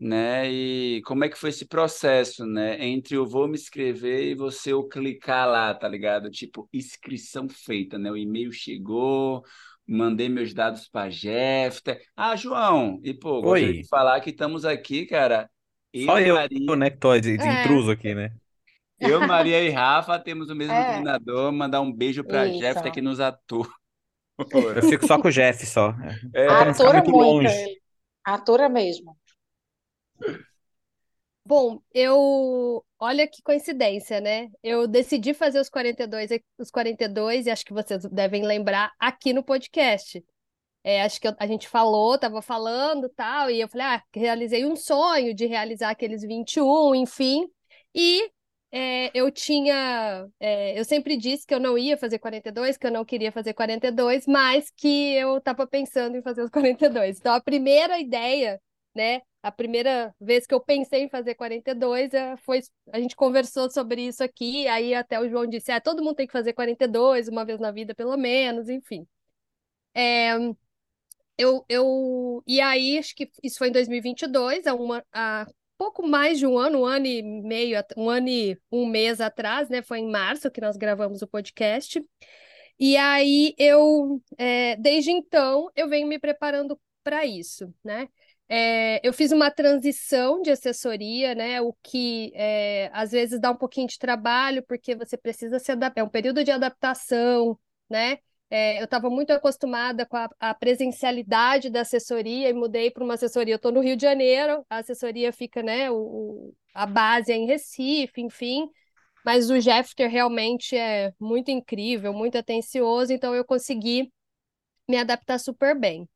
né? 0.00 0.50
E 0.50 1.02
como 1.04 1.24
é 1.24 1.28
que 1.28 1.38
foi 1.38 1.50
esse 1.50 1.66
processo, 1.66 2.46
né? 2.46 2.84
Entre 2.84 3.16
eu 3.16 3.26
vou 3.26 3.48
me 3.48 3.54
inscrever 3.56 4.24
e 4.32 4.34
você 4.34 4.72
o 4.74 4.88
clicar 4.88 5.48
lá, 5.48 5.74
tá 5.74 5.88
ligado? 5.88 6.30
Tipo, 6.30 6.68
inscrição 6.72 7.48
feita, 7.48 7.98
né? 7.98 8.10
O 8.10 8.16
e-mail 8.16 8.52
chegou, 8.52 9.44
mandei 9.86 10.28
meus 10.28 10.54
dados 10.54 10.88
para 10.88 11.10
Jeffter. 11.10 12.02
Ah, 12.16 12.36
João, 12.36 13.00
e 13.04 13.14
pô, 13.14 13.42
gostaria 13.42 13.74
Oi. 13.74 13.82
de 13.82 13.88
falar 13.88 14.20
que 14.20 14.30
estamos 14.30 14.64
aqui, 14.64 15.06
cara. 15.06 15.50
Só 15.94 16.18
Eu, 16.18 16.46
eu, 16.66 16.76
Maria, 16.76 16.76
né, 16.76 16.90
que 16.90 16.96
tô 16.98 17.18
de, 17.18 17.36
de 17.38 17.48
É. 17.48 17.50
intruso 17.50 17.90
aqui, 17.90 18.14
né? 18.14 18.32
eu, 18.98 19.20
Maria 19.22 19.62
e 19.62 19.70
Rafa 19.70 20.18
temos 20.18 20.50
o 20.50 20.54
mesmo 20.54 20.84
É. 20.84 20.84
treinador. 20.84 21.52
Mandar 21.52 21.80
um 21.80 21.92
beijo 21.92 22.24
para 22.24 22.48
Isso. 22.48 22.50
Jeffter 22.50 22.92
que 22.92 23.00
nos 23.00 23.20
atua. 23.20 23.68
Eu 24.74 24.82
fico 24.82 25.04
só 25.04 25.18
com 25.18 25.28
o 25.28 25.30
Jeff, 25.30 25.64
só. 25.66 25.94
É, 26.32 26.72
Atura 26.72 26.82
muito 26.82 27.10
muito 27.10 27.12
longe. 27.12 27.46
ele. 27.46 27.80
Atura 28.24 28.68
mesmo. 28.68 29.18
Bom, 31.44 31.80
eu. 31.92 32.84
Olha 32.98 33.26
que 33.26 33.42
coincidência, 33.42 34.20
né? 34.20 34.50
Eu 34.62 34.86
decidi 34.86 35.32
fazer 35.34 35.58
os 35.58 35.68
42, 35.70 36.30
e- 36.30 36.44
os 36.58 36.70
42, 36.70 37.46
e 37.46 37.50
acho 37.50 37.64
que 37.64 37.72
vocês 37.72 38.04
devem 38.04 38.44
lembrar, 38.46 38.92
aqui 38.98 39.32
no 39.32 39.42
podcast. 39.42 40.24
É, 40.84 41.02
acho 41.02 41.20
que 41.20 41.28
eu- 41.28 41.36
a 41.38 41.46
gente 41.46 41.68
falou, 41.68 42.18
tava 42.18 42.42
falando 42.42 43.08
tal, 43.10 43.50
e 43.50 43.60
eu 43.60 43.68
falei, 43.68 43.86
ah, 43.86 44.04
realizei 44.14 44.64
um 44.66 44.76
sonho 44.76 45.34
de 45.34 45.46
realizar 45.46 45.90
aqueles 45.90 46.22
21, 46.22 46.94
enfim. 46.94 47.48
E 47.94 48.30
é, 48.72 49.10
eu 49.14 49.30
tinha. 49.32 50.28
é, 50.40 50.78
eu 50.78 50.84
sempre 50.84 51.16
disse 51.16 51.46
que 51.46 51.54
eu 51.54 51.60
não 51.60 51.78
ia 51.78 51.96
fazer 51.98 52.18
42, 52.18 52.76
que 52.78 52.86
eu 52.86 52.92
não 52.92 53.04
queria 53.04 53.32
fazer 53.32 53.54
42, 53.54 54.26
mas 54.26 54.70
que 54.70 55.14
eu 55.14 55.40
tava 55.40 55.66
pensando 55.66 56.16
em 56.16 56.22
fazer 56.22 56.42
os 56.42 56.50
42. 56.50 57.18
Então, 57.18 57.34
a 57.34 57.40
primeira 57.42 57.98
ideia, 58.00 58.60
né? 58.94 59.22
A 59.42 59.50
primeira 59.50 60.14
vez 60.20 60.46
que 60.46 60.54
eu 60.54 60.60
pensei 60.60 61.02
em 61.04 61.08
fazer 61.08 61.34
42, 61.34 62.12
eh, 62.12 62.36
foi, 62.38 62.60
a 62.92 63.00
gente 63.00 63.16
conversou 63.16 63.70
sobre 63.70 64.06
isso 64.06 64.22
aqui, 64.22 64.68
aí 64.68 64.94
até 64.94 65.18
o 65.18 65.28
João 65.28 65.46
disse, 65.46 65.72
ah, 65.72 65.80
todo 65.80 66.02
mundo 66.02 66.16
tem 66.16 66.26
que 66.26 66.32
fazer 66.32 66.52
42, 66.52 67.28
uma 67.28 67.44
vez 67.44 67.58
na 67.58 67.70
vida, 67.72 67.94
pelo 67.94 68.16
menos, 68.18 68.68
enfim. 68.68 69.06
É, 69.94 70.32
eu, 71.38 71.64
eu, 71.68 72.42
e 72.46 72.60
aí, 72.60 72.98
acho 72.98 73.14
que 73.14 73.30
isso 73.42 73.56
foi 73.58 73.68
em 73.68 73.72
2022, 73.72 74.66
há, 74.66 74.74
uma, 74.74 75.02
há 75.12 75.46
pouco 75.78 76.06
mais 76.06 76.38
de 76.38 76.46
um 76.46 76.58
ano, 76.58 76.80
um 76.80 76.84
ano 76.86 77.06
e 77.06 77.22
meio, 77.22 77.82
um 77.96 78.10
ano 78.10 78.28
e 78.28 78.58
um 78.70 78.86
mês 78.86 79.20
atrás, 79.22 79.70
né? 79.70 79.80
Foi 79.82 79.98
em 80.00 80.10
março 80.10 80.50
que 80.50 80.60
nós 80.60 80.76
gravamos 80.76 81.22
o 81.22 81.26
podcast. 81.26 82.04
E 82.78 82.96
aí, 82.96 83.54
eu, 83.58 84.22
é, 84.38 84.76
desde 84.76 85.10
então, 85.10 85.70
eu 85.74 85.88
venho 85.88 86.06
me 86.06 86.18
preparando 86.18 86.78
para 87.02 87.24
isso, 87.24 87.74
né? 87.82 88.08
É, 88.52 89.00
eu 89.06 89.12
fiz 89.12 89.30
uma 89.30 89.48
transição 89.48 90.42
de 90.42 90.50
assessoria, 90.50 91.36
né? 91.36 91.60
O 91.60 91.72
que 91.84 92.32
é, 92.34 92.90
às 92.92 93.12
vezes 93.12 93.40
dá 93.40 93.52
um 93.52 93.56
pouquinho 93.56 93.86
de 93.86 93.96
trabalho, 93.96 94.60
porque 94.64 94.96
você 94.96 95.16
precisa 95.16 95.60
se 95.60 95.70
adaptar, 95.70 96.00
é 96.00 96.04
um 96.04 96.08
período 96.08 96.42
de 96.42 96.50
adaptação, 96.50 97.56
né? 97.88 98.18
É, 98.50 98.80
eu 98.80 98.84
estava 98.86 99.08
muito 99.08 99.30
acostumada 99.32 100.04
com 100.04 100.16
a, 100.16 100.28
a 100.40 100.52
presencialidade 100.52 101.70
da 101.70 101.82
assessoria 101.82 102.48
e 102.48 102.52
mudei 102.52 102.90
para 102.90 103.04
uma 103.04 103.14
assessoria. 103.14 103.54
Eu 103.54 103.56
estou 103.56 103.70
no 103.70 103.80
Rio 103.80 103.96
de 103.96 104.02
Janeiro, 104.02 104.66
a 104.68 104.78
assessoria 104.78 105.32
fica, 105.32 105.62
né? 105.62 105.88
O, 105.88 106.52
a 106.74 106.86
base 106.86 107.30
é 107.32 107.36
em 107.36 107.46
Recife, 107.46 108.20
enfim. 108.20 108.68
Mas 109.24 109.48
o 109.50 109.60
Jeffter 109.60 110.10
realmente 110.10 110.76
é 110.76 111.12
muito 111.20 111.52
incrível, 111.52 112.12
muito 112.12 112.36
atencioso, 112.36 113.12
então 113.12 113.32
eu 113.34 113.44
consegui 113.44 114.12
me 114.88 114.96
adaptar 114.98 115.38
super 115.38 115.78
bem. 115.78 116.08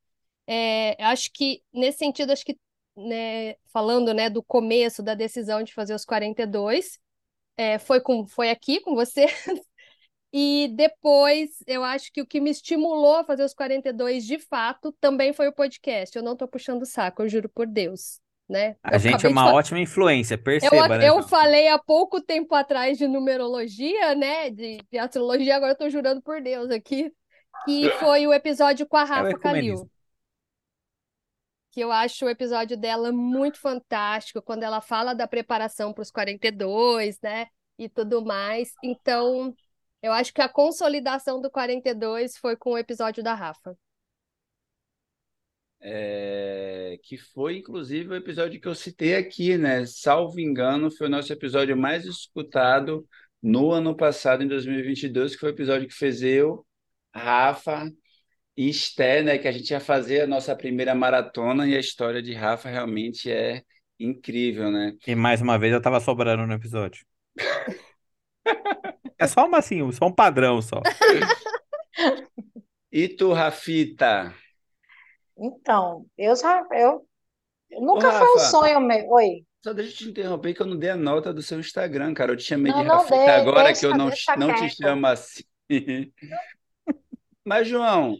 É, 0.47 1.01
acho 1.03 1.31
que, 1.33 1.63
nesse 1.73 1.99
sentido, 1.99 2.31
acho 2.31 2.45
que, 2.45 2.57
né, 2.97 3.55
falando, 3.73 4.13
né, 4.13 4.29
do 4.29 4.43
começo 4.43 5.01
da 5.03 5.13
decisão 5.15 5.63
de 5.63 5.73
fazer 5.73 5.93
os 5.95 6.05
42, 6.05 6.99
é, 7.57 7.79
foi, 7.79 8.01
com, 8.01 8.27
foi 8.27 8.49
aqui 8.51 8.79
com 8.81 8.95
você, 8.95 9.27
e 10.33 10.69
depois 10.75 11.51
eu 11.67 11.83
acho 11.83 12.11
que 12.11 12.21
o 12.21 12.27
que 12.27 12.41
me 12.41 12.49
estimulou 12.51 13.15
a 13.17 13.23
fazer 13.23 13.43
os 13.43 13.53
42 13.53 14.25
de 14.25 14.39
fato 14.39 14.91
também 14.99 15.33
foi 15.33 15.47
o 15.47 15.53
podcast. 15.53 16.15
Eu 16.17 16.23
não 16.23 16.35
tô 16.35 16.47
puxando 16.47 16.81
o 16.83 16.85
saco, 16.85 17.21
eu 17.23 17.29
juro 17.29 17.49
por 17.49 17.67
Deus, 17.67 18.19
né? 18.49 18.75
A 18.83 18.97
Eu 18.97 18.99
gente 18.99 19.25
é 19.25 19.29
uma 19.29 19.43
fa- 19.43 19.53
ótima 19.53 19.79
influência, 19.79 20.37
eu, 20.61 20.71
perceba, 20.71 20.97
né? 20.97 21.05
eu 21.09 21.23
falei 21.23 21.67
há 21.67 21.77
pouco 21.79 22.21
tempo 22.21 22.55
atrás 22.55 22.97
de 22.97 23.07
numerologia, 23.07 24.15
né? 24.15 24.49
De, 24.49 24.77
de 24.91 24.97
astrologia, 24.97 25.55
agora 25.55 25.73
eu 25.73 25.77
tô 25.77 25.89
jurando 25.89 26.21
por 26.21 26.41
Deus 26.41 26.69
aqui, 26.71 27.11
que 27.65 27.89
foi 27.91 28.27
o 28.27 28.33
episódio 28.33 28.87
com 28.87 28.97
a 28.97 29.03
É 29.03 29.05
Rafa 29.05 29.31
ecumenismo. 29.31 29.85
Kalil. 29.85 29.89
Que 31.75 31.81
eu 31.81 31.91
acho 31.91 32.23
o 32.23 32.29
episódio 32.29 32.77
dela 32.77 33.11
muito 33.11 33.59
fantástico, 33.59 34.41
quando 34.41 34.63
ela 34.63 34.79
fala 34.79 35.13
da 35.13 35.27
preparação 35.27 35.91
para 35.91 36.03
os 36.03 36.09
42, 36.09 37.19
né? 37.21 37.47
E 37.77 37.89
tudo 37.89 38.23
mais. 38.23 38.71
Então, 38.81 39.53
eu 40.01 40.13
acho 40.13 40.33
que 40.33 40.41
a 40.41 40.47
consolidação 40.47 41.41
do 41.41 41.51
42 41.51 42.37
foi 42.37 42.55
com 42.55 42.71
o 42.71 42.77
episódio 42.77 43.21
da 43.21 43.33
Rafa. 43.33 43.77
É, 45.81 46.97
que 47.03 47.17
foi 47.17 47.57
inclusive 47.57 48.07
o 48.07 48.15
episódio 48.15 48.61
que 48.61 48.69
eu 48.69 48.73
citei 48.73 49.17
aqui, 49.17 49.57
né? 49.57 49.85
Salvo 49.85 50.39
engano, 50.39 50.89
foi 50.89 51.07
o 51.07 51.09
nosso 51.09 51.33
episódio 51.33 51.75
mais 51.75 52.05
escutado 52.05 53.05
no 53.43 53.73
ano 53.73 53.93
passado, 53.93 54.41
em 54.41 54.47
2022, 54.47 55.33
que 55.33 55.41
foi 55.41 55.49
o 55.49 55.53
episódio 55.53 55.89
que 55.89 55.93
fez 55.93 56.21
eu, 56.21 56.65
Rafa 57.13 57.91
e 58.57 58.69
Esté, 58.69 59.21
né? 59.21 59.37
Que 59.37 59.47
a 59.47 59.51
gente 59.51 59.69
ia 59.71 59.79
fazer 59.79 60.21
a 60.21 60.27
nossa 60.27 60.55
primeira 60.55 60.95
maratona 60.95 61.67
e 61.67 61.75
a 61.75 61.79
história 61.79 62.21
de 62.21 62.33
Rafa 62.33 62.69
realmente 62.69 63.31
é 63.31 63.61
incrível, 63.99 64.71
né? 64.71 64.93
E 65.05 65.15
mais 65.15 65.41
uma 65.41 65.57
vez 65.57 65.73
eu 65.73 65.81
tava 65.81 65.99
sobrando 65.99 66.45
no 66.45 66.53
episódio. 66.53 67.05
É 69.17 69.27
só 69.27 69.45
uma 69.45 69.59
assim, 69.59 69.89
só 69.93 70.07
um 70.07 70.11
padrão 70.11 70.61
só. 70.61 70.81
E 72.91 73.07
tu, 73.07 73.33
Rafita? 73.33 74.33
Então, 75.37 76.05
eu 76.17 76.35
já, 76.35 76.65
eu, 76.71 77.05
Ô, 77.73 77.85
nunca 77.85 78.11
foi 78.11 78.27
um 78.27 78.37
Rafa, 78.37 78.49
sonho 78.51 78.79
meu. 78.81 79.09
Oi. 79.09 79.45
só 79.63 79.73
deixa 79.73 79.91
eu 79.91 79.97
te 79.97 80.09
interromper 80.09 80.53
que 80.53 80.61
eu 80.61 80.65
não 80.65 80.77
dei 80.77 80.89
a 80.89 80.95
nota 80.95 81.33
do 81.33 81.41
seu 81.41 81.59
Instagram, 81.59 82.13
cara. 82.13 82.31
Eu 82.31 82.37
te 82.37 82.43
chamei 82.43 82.71
de 82.71 82.77
Não, 82.79 82.85
não 82.85 82.97
Rafita 82.97 83.15
dê, 83.15 83.31
agora 83.31 83.73
que 83.73 83.85
eu 83.85 83.91
deixa, 83.91 83.97
não, 83.97 84.07
deixa 84.07 84.35
não 84.37 84.53
te 84.55 84.75
chamo 84.75 85.07
assim. 85.07 85.43
Mas, 87.43 87.67
João, 87.67 88.17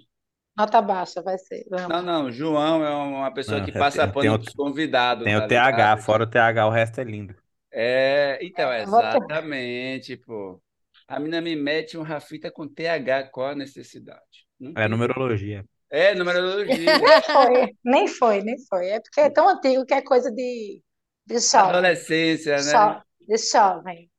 Nota 0.58 0.82
baixa 0.82 1.22
vai 1.22 1.38
ser. 1.38 1.66
não, 1.88 2.02
Vamos. 2.02 2.02
não, 2.02 2.32
João 2.32 2.84
é 2.86 2.90
uma 2.96 3.34
pessoa 3.34 3.62
Não, 3.62 3.62
que 3.62 3.72
tem, 3.72 3.82
passa 3.82 4.08
tem 4.20 4.30
pano 4.30 4.32
o, 4.32 4.40
pros 4.40 4.54
convidados, 4.54 5.24
tem 5.24 5.36
tá 5.36 5.46
o 5.46 5.48
TH, 5.48 5.98
ligado? 5.98 5.98
fora 5.98 6.24
o 6.24 6.28
TH, 6.28 6.68
o 6.68 6.72
resto 6.72 7.02
é 7.02 7.04
lindo. 7.04 7.36
É, 7.72 8.40
então, 8.42 8.72
ter- 8.78 8.84
exatamente, 8.84 10.16
pô. 10.18 10.62
A 11.08 11.20
mina 11.20 11.42
me 11.42 11.56
mete 11.56 11.98
um 11.98 12.04
Rafita 12.04 12.50
com 12.52 12.68
TH, 12.68 13.30
qual 13.30 13.50
a 13.50 13.56
necessidade? 13.56 14.48
Não 14.60 14.76
É 14.76 14.88
tem. 14.88 14.88
numerologia. 14.88 15.66
É, 15.90 16.14
numerologia. 16.16 16.98
Nem 17.00 17.22
foi, 17.22 17.78
nem 17.84 18.08
foi, 18.08 18.42
nem 18.44 18.56
foi. 18.68 18.90
É 18.90 19.00
porque 19.02 19.22
é 19.22 19.30
tão 19.30 19.48
antigo 19.50 19.86
que 19.86 19.94
é 19.94 20.02
coisa 20.02 20.32
de, 20.32 20.82
de 21.26 21.40
jovem. 21.40 21.78
Adolescência, 21.78 22.62
né? 22.64 22.96
De 23.28 23.38
jovem. 23.38 24.10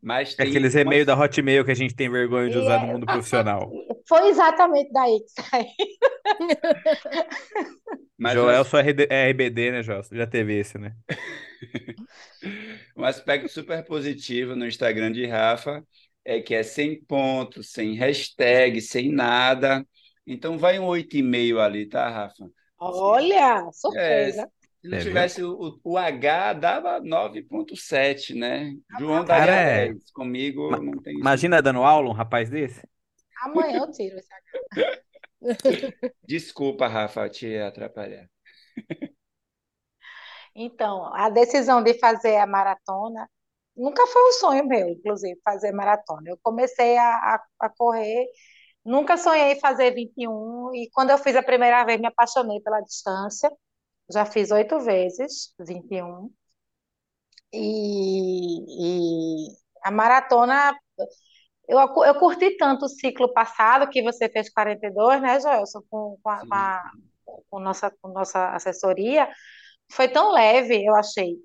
Mas 0.00 0.34
É 0.38 0.44
tem 0.44 0.44
aqueles 0.44 0.74
e-mails 0.76 1.06
da 1.06 1.16
Hotmail 1.18 1.64
que 1.64 1.70
a 1.72 1.74
gente 1.74 1.94
tem 1.94 2.08
vergonha 2.08 2.48
de 2.50 2.56
usar 2.58 2.78
no 2.78 2.86
é- 2.86 2.86
mundo 2.86 3.06
profissional. 3.08 3.76
Foi 4.08 4.28
exatamente 4.28 4.90
daí 4.92 5.18
que 5.20 5.42
saiu. 5.42 5.66
Mas 8.18 8.34
Joel, 8.34 8.62
RD 8.64 9.06
é 9.10 9.30
RBD, 9.30 9.70
né, 9.72 9.82
Joel? 9.82 10.02
Já 10.12 10.26
teve 10.26 10.54
esse, 10.58 10.78
né? 10.78 10.94
Um 12.96 13.04
aspecto 13.04 13.48
super 13.48 13.84
positivo 13.84 14.54
no 14.56 14.66
Instagram 14.66 15.12
de 15.12 15.26
Rafa 15.26 15.84
é 16.24 16.40
que 16.40 16.54
é 16.54 16.62
sem 16.62 17.02
ponto, 17.04 17.62
sem 17.62 17.94
hashtag, 17.94 18.80
sem 18.80 19.12
nada. 19.12 19.86
Então 20.26 20.56
vai 20.58 20.78
um 20.78 20.86
8,5 20.86 21.58
ali, 21.60 21.86
tá, 21.88 22.08
Rafa? 22.08 22.48
Olha, 22.78 23.34
É, 23.66 23.72
surpresa. 23.72 24.50
se 24.82 24.88
não 24.88 24.98
viu? 24.98 24.98
tivesse 24.98 25.42
o, 25.42 25.80
o 25.82 25.96
H, 25.98 26.52
dava 26.54 27.00
9,7, 27.00 28.34
né? 28.34 28.72
João 28.98 29.24
Cara, 29.24 29.24
daria 29.24 29.54
é. 29.54 29.86
10. 29.88 30.10
Comigo 30.12 30.70
Ma- 30.70 30.78
não 30.78 31.00
tem 31.00 31.20
isso. 31.20 31.20
Imagina 31.20 31.62
dando 31.62 31.82
aula 31.82 32.08
um 32.10 32.12
rapaz 32.12 32.50
desse? 32.50 32.82
Amanhã 33.44 33.80
eu 33.80 33.90
tiro 33.90 34.16
esse 34.16 34.28
Desculpa, 36.26 36.88
Rafa, 36.88 37.28
te 37.28 37.56
atrapalhar. 37.58 38.28
Então, 40.54 41.12
a 41.14 41.28
decisão 41.28 41.82
de 41.82 41.98
fazer 41.98 42.36
a 42.36 42.46
maratona 42.46 43.28
nunca 43.76 44.06
foi 44.06 44.28
um 44.28 44.32
sonho 44.32 44.66
meu, 44.66 44.88
inclusive, 44.88 45.38
fazer 45.44 45.72
maratona. 45.72 46.30
Eu 46.30 46.38
comecei 46.42 46.96
a, 46.96 47.34
a, 47.34 47.44
a 47.60 47.68
correr, 47.68 48.26
nunca 48.84 49.16
sonhei 49.16 49.52
em 49.52 49.60
fazer 49.60 49.92
21, 49.94 50.74
e 50.74 50.88
quando 50.92 51.10
eu 51.10 51.18
fiz 51.18 51.36
a 51.36 51.42
primeira 51.42 51.84
vez, 51.84 52.00
me 52.00 52.06
apaixonei 52.06 52.60
pela 52.60 52.80
distância. 52.80 53.50
Já 54.10 54.24
fiz 54.26 54.50
oito 54.50 54.78
vezes 54.80 55.54
21. 55.58 56.30
E, 57.52 59.48
e 59.48 59.56
a 59.82 59.90
maratona, 59.90 60.76
eu, 61.68 61.78
eu 62.04 62.14
curti 62.18 62.56
tanto 62.56 62.86
o 62.86 62.88
ciclo 62.88 63.32
passado, 63.32 63.88
que 63.88 64.02
você 64.02 64.28
fez 64.28 64.50
42, 64.52 65.20
né, 65.22 65.40
Joelson, 65.40 65.80
com, 65.90 66.18
com 66.22 66.30
a, 66.30 66.46
com 66.46 66.54
a- 66.54 66.90
com 67.50 67.58
nossa, 67.60 67.90
com 68.02 68.08
nossa 68.08 68.50
assessoria. 68.54 69.28
foi 69.90 70.08
tão 70.08 70.32
leve, 70.32 70.84
eu 70.84 70.94
achei. 70.94 71.36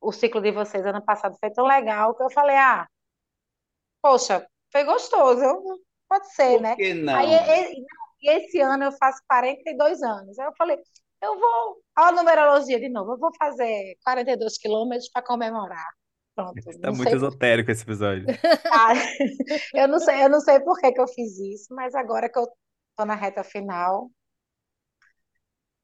O 0.00 0.12
ciclo 0.12 0.40
de 0.40 0.50
vocês 0.52 0.84
ano 0.86 1.04
passado 1.04 1.36
foi 1.40 1.50
tão 1.50 1.66
legal 1.66 2.14
que 2.16 2.22
eu 2.22 2.30
falei, 2.30 2.56
ah, 2.56 2.86
poxa, 4.02 4.46
foi 4.72 4.84
gostoso, 4.84 5.42
eu- 5.42 5.62
pode 6.08 6.32
ser, 6.34 6.52
Por 6.56 6.60
né? 6.62 6.76
que 6.76 6.82
Aí, 6.82 6.94
não? 6.94 7.16
e- 7.16 7.72
e- 7.80 7.84
e 8.22 8.30
esse 8.30 8.60
ano 8.60 8.84
eu 8.84 8.92
faço 8.92 9.20
42 9.28 10.02
anos. 10.02 10.38
Aí 10.38 10.46
eu 10.46 10.52
falei, 10.56 10.78
eu 11.22 11.38
vou, 11.38 11.82
a 11.96 12.12
numerologia 12.12 12.78
de 12.80 12.88
novo, 12.88 13.12
eu 13.12 13.18
vou 13.18 13.30
fazer 13.38 13.96
42 14.04 14.58
quilômetros 14.58 15.10
para 15.10 15.22
comemorar. 15.24 15.86
Pronto, 16.38 16.54
Tá 16.80 16.90
não 16.90 16.94
muito 16.94 17.08
sei, 17.08 17.16
esotérico 17.16 17.68
esse 17.68 17.82
episódio. 17.82 18.24
ah, 18.72 18.92
eu 19.74 19.88
não 19.88 19.98
sei, 19.98 20.22
eu 20.22 20.28
não 20.28 20.40
sei 20.40 20.60
por 20.60 20.78
que 20.78 20.92
que 20.92 21.00
eu 21.00 21.08
fiz 21.08 21.36
isso, 21.36 21.74
mas 21.74 21.96
agora 21.96 22.30
que 22.30 22.38
eu 22.38 22.46
tô 22.96 23.04
na 23.04 23.16
reta 23.16 23.42
final, 23.42 24.08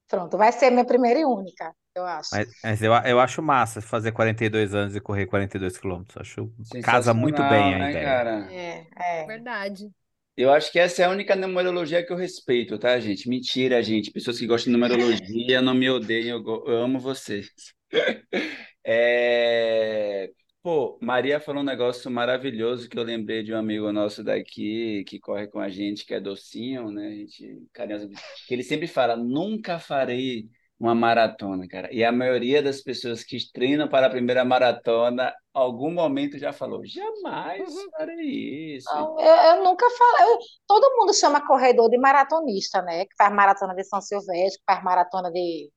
pronto, 0.09 0.39
vai 0.39 0.53
ser 0.53 0.71
minha 0.71 0.85
primeira 0.85 1.19
e 1.19 1.25
única, 1.25 1.75
eu 1.93 2.07
acho. 2.07 2.29
Mas, 2.33 2.49
mas 2.63 2.83
eu, 2.83 2.93
eu 2.93 3.19
acho 3.19 3.43
massa 3.43 3.81
fazer 3.81 4.13
42 4.13 4.77
anos 4.77 4.95
e 4.95 5.01
correr 5.01 5.27
42 5.27 5.77
quilômetros. 5.77 6.17
Acho 6.19 6.49
casa 6.85 7.13
muito 7.13 7.43
bem 7.43 7.75
a 7.75 7.79
né, 7.79 7.91
ideia. 7.91 8.05
cara? 8.05 8.53
É, 8.53 8.87
é. 8.97 9.27
Verdade. 9.27 9.91
Eu 10.37 10.53
acho 10.53 10.71
que 10.71 10.79
essa 10.79 11.03
é 11.03 11.05
a 11.05 11.11
única 11.11 11.35
numerologia 11.35 12.07
que 12.07 12.13
eu 12.13 12.17
respeito, 12.17 12.79
tá, 12.79 12.99
gente? 13.01 13.29
Mentira, 13.29 13.83
gente. 13.83 14.13
Pessoas 14.13 14.39
que 14.39 14.47
gostam 14.47 14.73
de 14.73 14.79
numerologia 14.79 15.61
não 15.61 15.75
me 15.75 15.91
odeiam, 15.91 16.39
eu, 16.39 16.65
eu 16.69 16.79
amo 16.85 17.01
vocês. 17.01 17.49
É... 18.87 20.31
Pô, 20.65 20.99
Maria 21.03 21.39
falou 21.39 21.61
um 21.61 21.65
negócio 21.67 22.11
maravilhoso 22.11 22.89
que 22.89 22.99
eu 22.99 23.03
lembrei 23.03 23.43
de 23.43 23.53
um 23.53 23.59
amigo 23.59 23.93
nosso 23.93 24.25
daqui 24.25 25.05
que 25.07 25.21
corre 25.21 25.47
com 25.47 25.61
a 25.61 25.69
gente, 25.69 26.07
que 26.07 26.15
é 26.15 26.21
docinho, 26.21 26.91
né? 26.91 27.07
A 27.09 27.11
gente, 27.11 27.69
carinhoso, 27.71 28.09
que 28.49 28.55
ele 28.55 28.63
sempre 28.63 28.87
fala: 28.87 29.15
nunca 29.15 29.79
farei 29.79 30.49
uma 30.81 30.95
maratona, 30.95 31.69
cara. 31.69 31.93
E 31.93 32.03
a 32.03 32.11
maioria 32.11 32.63
das 32.63 32.81
pessoas 32.81 33.23
que 33.23 33.37
treinam 33.53 33.89
para 33.89 34.07
a 34.07 34.11
primeira 34.11 34.43
maratona, 34.43 35.35
algum 35.53 35.93
momento 35.93 36.39
já 36.39 36.51
falou: 36.51 36.83
jamais 36.87 37.69
Uhum. 37.69 37.91
farei 37.91 38.77
isso. 38.77 38.89
Não, 38.89 39.21
eu, 39.21 39.37
eu 39.59 39.65
nunca 39.65 39.87
falei. 39.91 40.33
eu- 40.33 40.39
todo 40.67 40.97
mundo 40.97 41.13
chama 41.15 41.47
corredor 41.47 41.91
de 41.91 41.99
maratonista, 41.99 42.81
né? 42.83 43.05
Que 43.05 43.15
faz 43.19 43.31
maratona 43.35 43.75
de 43.75 43.85
São 43.85 44.01
Silvestre, 44.01 44.59
que 44.61 44.65
faz 44.67 44.83
maratona 44.83 45.31
de 45.31 45.71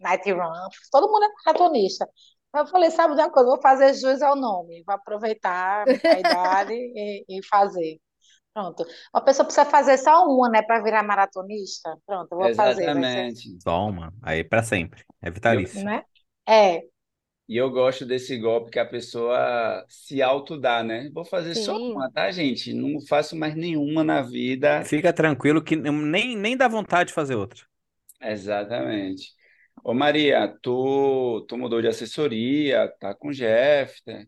night 0.00 0.30
run. 0.32 0.68
Todo 0.90 1.08
mundo 1.10 1.24
é 1.24 1.28
maratonista. 1.46 2.06
Eu 2.54 2.66
falei, 2.66 2.90
sabe 2.90 3.14
de 3.14 3.20
uma 3.20 3.30
coisa? 3.30 3.48
Vou 3.50 3.60
fazer 3.60 3.92
jus 3.94 4.22
ao 4.22 4.34
nome, 4.36 4.82
vou 4.84 4.94
aproveitar 4.94 5.88
a 6.08 6.18
idade 6.18 6.72
e, 6.72 7.24
e 7.28 7.44
fazer. 7.46 8.00
Pronto. 8.54 8.84
Uma 9.14 9.24
pessoa 9.24 9.46
precisa 9.46 9.66
fazer 9.66 9.98
só 9.98 10.24
uma, 10.26 10.48
né, 10.50 10.62
para 10.62 10.82
virar 10.82 11.02
maratonista. 11.04 11.96
Pronto, 12.06 12.32
eu 12.32 12.38
vou 12.38 12.50
fazer, 12.50 12.92
vai 12.92 13.04
ser, 13.06 13.26
Exatamente. 13.28 13.58
Toma, 13.64 14.12
aí 14.22 14.44
pra 14.44 14.62
sempre. 14.62 15.04
É 15.20 15.30
vitalício. 15.30 15.84
né? 15.84 16.04
É, 16.48 16.86
E 17.48 17.56
eu 17.56 17.70
gosto 17.70 18.04
desse 18.04 18.36
golpe 18.38 18.70
que 18.72 18.78
a 18.78 18.84
pessoa 18.86 19.84
se 19.88 20.20
autodá, 20.20 20.82
né? 20.82 21.08
Vou 21.14 21.24
fazer 21.24 21.54
só 21.54 21.72
Sim. 21.74 21.94
uma, 21.94 22.10
tá, 22.10 22.28
gente? 22.32 22.72
Não 22.74 23.00
faço 23.06 23.36
mais 23.36 23.54
nenhuma 23.54 24.02
na 24.02 24.20
vida. 24.22 24.84
Fica 24.84 25.12
tranquilo 25.12 25.62
que 25.62 25.76
nem, 25.76 26.36
nem 26.36 26.56
dá 26.56 26.66
vontade 26.68 27.08
de 27.08 27.14
fazer 27.14 27.34
outra. 27.34 27.64
Exatamente. 28.20 29.34
Ô 29.88 29.94
Maria, 29.94 30.48
tu, 30.62 31.44
tu 31.48 31.56
mudou 31.56 31.80
de 31.80 31.86
assessoria, 31.86 32.88
tá 32.98 33.14
com 33.14 33.28
o 33.28 33.32
Jeffter. 33.32 34.26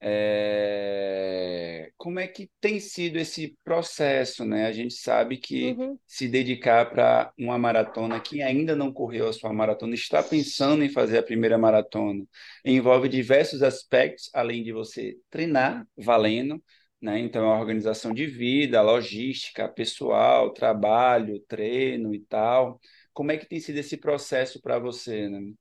É, 0.00 1.90
Como 1.96 2.18
é 2.20 2.26
que 2.28 2.50
tem 2.60 2.80
sido 2.80 3.18
esse 3.18 3.56
processo, 3.64 4.44
né? 4.44 4.66
A 4.66 4.72
gente 4.72 4.94
sabe 4.94 5.36
que 5.38 5.72
Uhum. 5.72 5.98
se 6.06 6.28
dedicar 6.28 6.90
para 6.90 7.32
uma 7.38 7.58
maratona, 7.58 8.20
quem 8.20 8.42
ainda 8.42 8.76
não 8.76 8.92
correu 8.92 9.28
a 9.28 9.32
sua 9.34 9.52
maratona, 9.52 9.94
está 9.94 10.22
pensando 10.22 10.84
em 10.84 10.88
fazer 10.90 11.18
a 11.18 11.22
primeira 11.22 11.58
maratona, 11.58 12.24
envolve 12.64 13.08
diversos 13.08 13.62
aspectos, 13.62 14.30
além 14.34 14.62
de 14.64 14.72
você 14.72 15.16
treinar 15.30 15.86
valendo, 15.96 16.62
né? 17.00 17.18
Então, 17.18 17.50
a 17.52 17.60
organização 17.60 18.14
de 18.14 18.26
vida, 18.26 18.80
logística, 18.82 19.68
pessoal, 19.68 20.52
trabalho, 20.52 21.40
treino 21.48 22.14
e 22.14 22.20
tal. 22.20 22.80
Como 23.14 23.32
é 23.32 23.38
que 23.38 23.46
tem 23.46 23.60
sido 23.60 23.78
esse 23.78 23.96
processo 23.96 24.60
para 24.60 24.78
você, 24.78 25.28
né? 25.28 25.54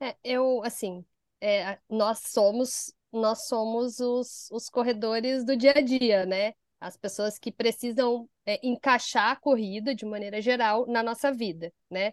É, 0.00 0.16
eu, 0.22 0.62
assim, 0.64 1.04
é, 1.40 1.78
nós 1.88 2.20
somos, 2.26 2.92
nós 3.12 3.46
somos 3.48 3.98
os, 4.00 4.50
os 4.50 4.68
corredores 4.68 5.44
do 5.44 5.56
dia 5.56 5.72
a 5.76 5.80
dia, 5.80 6.26
né? 6.26 6.52
As 6.78 6.96
pessoas 6.96 7.38
que 7.38 7.50
precisam 7.50 8.28
é, 8.44 8.60
encaixar 8.66 9.30
a 9.32 9.36
corrida 9.36 9.94
de 9.94 10.04
maneira 10.04 10.40
geral 10.40 10.86
na 10.86 11.02
nossa 11.02 11.32
vida, 11.32 11.72
né? 11.90 12.12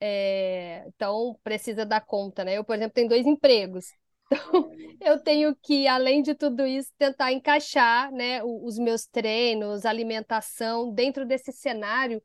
É, 0.00 0.84
então, 0.88 1.38
precisa 1.42 1.84
dar 1.84 2.00
conta, 2.02 2.44
né? 2.44 2.54
Eu, 2.58 2.64
por 2.64 2.76
exemplo, 2.76 2.94
tenho 2.94 3.08
dois 3.08 3.26
empregos. 3.26 3.86
Então, 4.32 4.70
eu 5.00 5.18
tenho 5.22 5.54
que, 5.56 5.86
além 5.86 6.22
de 6.22 6.34
tudo 6.34 6.66
isso, 6.66 6.90
tentar 6.98 7.32
encaixar, 7.32 8.10
né, 8.12 8.42
os 8.42 8.78
meus 8.78 9.06
treinos, 9.06 9.84
alimentação, 9.84 10.92
dentro 10.92 11.26
desse 11.26 11.52
cenário 11.52 12.22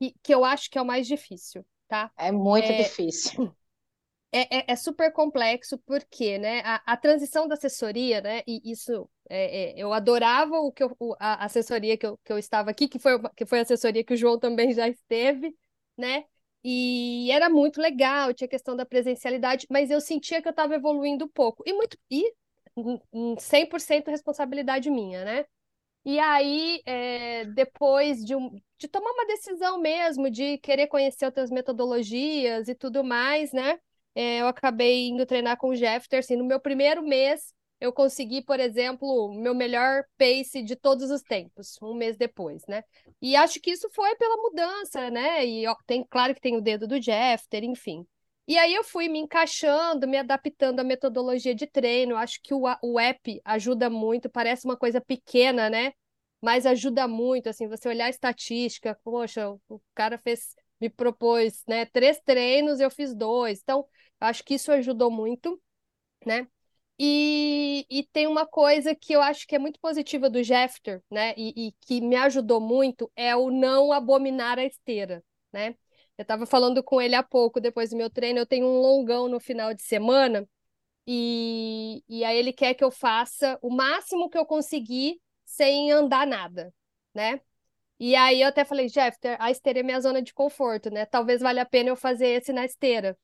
que, 0.00 0.14
que 0.22 0.34
eu 0.34 0.44
acho 0.44 0.70
que 0.70 0.78
é 0.78 0.82
o 0.82 0.86
mais 0.86 1.06
difícil, 1.06 1.64
tá? 1.88 2.12
é 2.18 2.30
muito 2.30 2.74
É, 2.74 2.74
difícil. 2.74 3.32
é, 4.32 4.58
é, 4.58 4.64
é 4.72 4.76
super 4.76 5.12
complexo 5.12 5.78
porque, 5.86 6.38
né, 6.38 6.60
a, 6.64 6.82
a 6.92 6.96
transição 6.96 7.48
da 7.48 7.54
assessoria, 7.54 8.20
né, 8.20 8.42
e 8.46 8.60
isso, 8.70 9.08
é, 9.28 9.72
é, 9.72 9.82
eu 9.82 9.92
adorava 9.92 10.56
o 10.60 10.72
que 10.72 10.82
eu, 10.82 10.96
a 11.18 11.44
assessoria 11.44 11.96
que 11.96 12.06
eu, 12.06 12.18
que 12.24 12.32
eu 12.32 12.38
estava 12.38 12.70
aqui, 12.70 12.88
que 12.88 12.98
foi, 12.98 13.18
que 13.36 13.46
foi 13.46 13.60
a 13.60 13.62
assessoria 13.62 14.04
que 14.04 14.14
o 14.14 14.16
João 14.16 14.38
também 14.38 14.72
já 14.72 14.88
esteve, 14.88 15.54
né, 15.96 16.24
e 16.64 17.30
era 17.30 17.48
muito 17.48 17.80
legal, 17.80 18.34
tinha 18.34 18.48
questão 18.48 18.74
da 18.76 18.84
presencialidade, 18.84 19.66
mas 19.70 19.90
eu 19.90 20.00
sentia 20.00 20.42
que 20.42 20.48
eu 20.48 20.50
estava 20.50 20.74
evoluindo 20.74 21.28
pouco, 21.28 21.62
e 21.66 21.72
muito, 21.72 21.96
e 22.10 22.32
em- 22.76 23.00
em 23.12 23.38
100% 23.38 24.10
responsabilidade 24.10 24.90
minha, 24.90 25.24
né, 25.24 25.44
e 26.06 26.18
aí, 26.20 26.82
é, 26.86 27.44
depois 27.46 28.24
de, 28.24 28.34
um- 28.36 28.60
de 28.78 28.88
tomar 28.88 29.10
uma 29.12 29.26
decisão 29.26 29.80
mesmo, 29.80 30.30
de 30.30 30.58
querer 30.58 30.86
conhecer 30.88 31.26
outras 31.26 31.50
metodologias 31.50 32.68
e 32.68 32.74
tudo 32.76 33.04
mais, 33.04 33.52
né? 33.52 33.78
é, 34.14 34.40
eu 34.40 34.46
acabei 34.48 35.08
indo 35.08 35.26
treinar 35.26 35.58
com 35.58 35.68
o 35.70 35.74
Jeffter, 35.76 36.20
assim, 36.20 36.36
no 36.36 36.44
meu 36.44 36.58
primeiro 36.60 37.02
mês, 37.02 37.52
eu 37.80 37.92
consegui, 37.92 38.40
por 38.42 38.58
exemplo, 38.58 39.32
meu 39.34 39.54
melhor 39.54 40.04
pace 40.16 40.62
de 40.62 40.74
todos 40.76 41.10
os 41.10 41.22
tempos, 41.22 41.76
um 41.82 41.92
mês 41.94 42.16
depois, 42.16 42.62
né? 42.66 42.82
E 43.20 43.36
acho 43.36 43.60
que 43.60 43.70
isso 43.70 43.88
foi 43.92 44.14
pela 44.16 44.36
mudança, 44.38 45.10
né? 45.10 45.44
E 45.46 45.66
ó, 45.66 45.76
tem, 45.86 46.02
claro 46.08 46.34
que 46.34 46.40
tem 46.40 46.56
o 46.56 46.62
dedo 46.62 46.86
do 46.88 47.00
Jeffter, 47.00 47.62
enfim. 47.64 48.06
E 48.46 48.56
aí 48.58 48.74
eu 48.74 48.84
fui 48.84 49.08
me 49.08 49.18
encaixando, 49.18 50.06
me 50.06 50.16
adaptando 50.18 50.80
à 50.80 50.84
metodologia 50.84 51.54
de 51.54 51.66
treino. 51.66 52.16
Acho 52.16 52.40
que 52.42 52.54
o, 52.54 52.62
o 52.82 52.98
app 53.00 53.40
ajuda 53.44 53.90
muito, 53.90 54.30
parece 54.30 54.64
uma 54.64 54.76
coisa 54.76 55.00
pequena, 55.00 55.68
né? 55.68 55.92
Mas 56.40 56.64
ajuda 56.66 57.08
muito, 57.08 57.48
assim, 57.48 57.66
você 57.68 57.88
olhar 57.88 58.06
a 58.06 58.10
estatística, 58.10 58.96
poxa, 59.02 59.50
o, 59.50 59.60
o 59.68 59.80
cara 59.94 60.16
fez, 60.18 60.54
me 60.80 60.88
propôs, 60.88 61.64
né, 61.66 61.86
três 61.86 62.20
treinos, 62.20 62.78
eu 62.78 62.90
fiz 62.90 63.14
dois. 63.14 63.60
Então, 63.62 63.86
acho 64.20 64.44
que 64.44 64.54
isso 64.54 64.70
ajudou 64.72 65.10
muito, 65.10 65.60
né? 66.26 66.46
E, 66.98 67.86
e 67.90 68.04
tem 68.12 68.26
uma 68.26 68.46
coisa 68.46 68.94
que 68.94 69.12
eu 69.14 69.22
acho 69.22 69.46
que 69.46 69.54
é 69.56 69.58
muito 69.58 69.80
positiva 69.80 70.30
do 70.30 70.42
Jeffter, 70.42 71.02
né? 71.10 71.34
E, 71.36 71.68
e 71.68 71.72
que 71.82 72.00
me 72.00 72.16
ajudou 72.16 72.60
muito 72.60 73.10
é 73.16 73.36
o 73.36 73.50
não 73.50 73.92
abominar 73.92 74.58
a 74.58 74.64
esteira, 74.64 75.22
né? 75.52 75.76
Eu 76.18 76.22
estava 76.22 76.46
falando 76.46 76.82
com 76.82 77.00
ele 77.00 77.14
há 77.14 77.22
pouco, 77.22 77.60
depois 77.60 77.90
do 77.90 77.96
meu 77.96 78.08
treino, 78.10 78.38
eu 78.38 78.46
tenho 78.46 78.66
um 78.66 78.80
longão 78.80 79.28
no 79.28 79.38
final 79.38 79.74
de 79.74 79.82
semana, 79.82 80.48
e, 81.06 82.02
e 82.08 82.24
aí 82.24 82.36
ele 82.36 82.52
quer 82.52 82.74
que 82.74 82.82
eu 82.82 82.90
faça 82.90 83.58
o 83.62 83.70
máximo 83.70 84.28
que 84.28 84.36
eu 84.38 84.44
conseguir 84.46 85.20
sem 85.44 85.92
andar 85.92 86.26
nada, 86.26 86.72
né? 87.14 87.40
E 87.98 88.14
aí 88.14 88.42
eu 88.42 88.48
até 88.48 88.64
falei, 88.64 88.88
Jeff, 88.88 89.16
a 89.38 89.50
esteira 89.50 89.80
é 89.80 89.82
minha 89.82 90.00
zona 90.00 90.20
de 90.20 90.34
conforto, 90.34 90.90
né? 90.90 91.06
Talvez 91.06 91.40
valha 91.40 91.62
a 91.62 91.66
pena 91.66 91.90
eu 91.90 91.96
fazer 91.96 92.28
esse 92.28 92.52
na 92.52 92.64
esteira, 92.64 93.16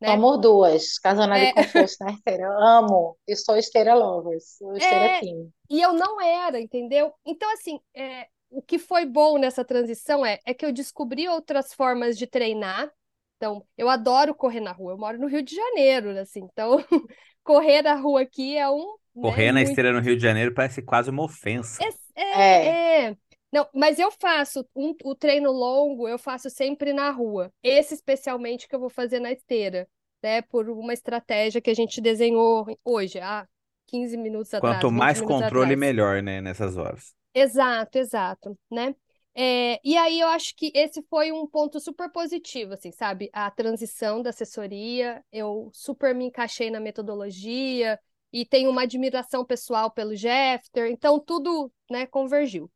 né? 0.00 0.08
Somos 0.08 0.40
duas, 0.40 0.98
casona 0.98 1.38
de 1.38 1.46
É, 1.46 1.52
conforto 1.52 1.96
na 2.00 2.12
esteira. 2.12 2.42
Eu 2.44 2.52
amo. 2.52 3.18
Eu 3.26 3.36
sou 3.36 3.56
esteira 3.56 3.94
lovers. 3.94 4.56
Sou 4.58 4.76
esteira 4.76 5.04
é, 5.04 5.20
team. 5.20 5.50
e 5.70 5.80
eu 5.80 5.92
não 5.92 6.20
era, 6.20 6.60
entendeu? 6.60 7.12
Então, 7.24 7.52
assim, 7.52 7.78
é, 7.94 8.26
o 8.56 8.62
que 8.62 8.78
foi 8.78 9.04
bom 9.04 9.36
nessa 9.36 9.62
transição 9.62 10.24
é, 10.24 10.38
é 10.46 10.54
que 10.54 10.64
eu 10.64 10.72
descobri 10.72 11.28
outras 11.28 11.74
formas 11.74 12.16
de 12.16 12.26
treinar. 12.26 12.90
Então, 13.36 13.62
eu 13.76 13.86
adoro 13.90 14.34
correr 14.34 14.60
na 14.60 14.72
rua. 14.72 14.94
Eu 14.94 14.98
moro 14.98 15.18
no 15.18 15.26
Rio 15.26 15.42
de 15.42 15.54
Janeiro, 15.54 16.18
assim, 16.18 16.40
então 16.50 16.78
correr 17.44 17.82
na 17.82 17.94
rua 17.96 18.22
aqui 18.22 18.56
é 18.56 18.66
um, 18.70 18.96
né, 19.14 19.22
Correr 19.22 19.52
na 19.52 19.60
muito 19.60 19.68
esteira 19.68 19.92
no 19.92 20.00
Rio 20.00 20.16
de 20.16 20.22
Janeiro 20.22 20.54
parece 20.54 20.80
quase 20.80 21.10
uma 21.10 21.22
ofensa. 21.22 21.84
É, 21.84 21.88
É, 22.14 22.22
é, 22.24 23.04
é. 23.08 23.16
Não, 23.52 23.68
mas 23.74 23.98
eu 23.98 24.10
faço 24.10 24.66
um, 24.74 24.94
o 25.04 25.14
treino 25.14 25.52
longo, 25.52 26.08
eu 26.08 26.18
faço 26.18 26.48
sempre 26.48 26.94
na 26.94 27.10
rua. 27.10 27.52
Esse 27.62 27.92
especialmente 27.92 28.66
que 28.66 28.74
eu 28.74 28.80
vou 28.80 28.88
fazer 28.88 29.20
na 29.20 29.32
esteira, 29.32 29.86
né? 30.22 30.40
Por 30.40 30.70
uma 30.70 30.94
estratégia 30.94 31.60
que 31.60 31.70
a 31.70 31.74
gente 31.74 32.00
desenhou 32.00 32.66
hoje, 32.82 33.20
há 33.20 33.46
15 33.86 34.16
minutos 34.16 34.50
Quanto 34.50 34.64
atrás, 34.64 34.82
20 34.92 34.98
mais 34.98 35.20
controle, 35.20 35.74
atrás. 35.74 35.78
melhor, 35.78 36.22
né, 36.22 36.40
nessas 36.40 36.78
horas. 36.78 37.14
Exato, 37.38 37.98
exato, 37.98 38.58
né? 38.70 38.94
É, 39.34 39.78
e 39.84 39.94
aí 39.98 40.18
eu 40.20 40.28
acho 40.28 40.54
que 40.56 40.72
esse 40.74 41.02
foi 41.10 41.30
um 41.30 41.46
ponto 41.46 41.78
super 41.78 42.10
positivo, 42.10 42.72
assim, 42.72 42.90
sabe? 42.90 43.28
A 43.32 43.50
transição 43.50 44.22
da 44.22 44.30
assessoria, 44.30 45.22
eu 45.30 45.68
super 45.74 46.14
me 46.14 46.24
encaixei 46.24 46.70
na 46.70 46.80
metodologia 46.80 48.00
e 48.32 48.46
tenho 48.46 48.70
uma 48.70 48.82
admiração 48.82 49.44
pessoal 49.44 49.90
pelo 49.90 50.14
Jeffter, 50.16 50.90
então 50.90 51.20
tudo, 51.20 51.70
né, 51.90 52.06
convergiu. 52.06 52.70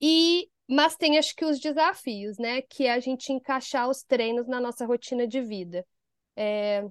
E 0.00 0.48
mas 0.70 0.96
tem 0.96 1.18
acho 1.18 1.34
que 1.36 1.44
os 1.44 1.60
desafios, 1.60 2.38
né, 2.38 2.62
que 2.62 2.86
é 2.86 2.92
a 2.94 3.00
gente 3.00 3.32
encaixar 3.32 3.88
os 3.90 4.02
treinos 4.04 4.46
na 4.48 4.60
nossa 4.60 4.86
rotina 4.86 5.26
de 5.26 5.40
vida. 5.42 5.86
É, 6.36 6.84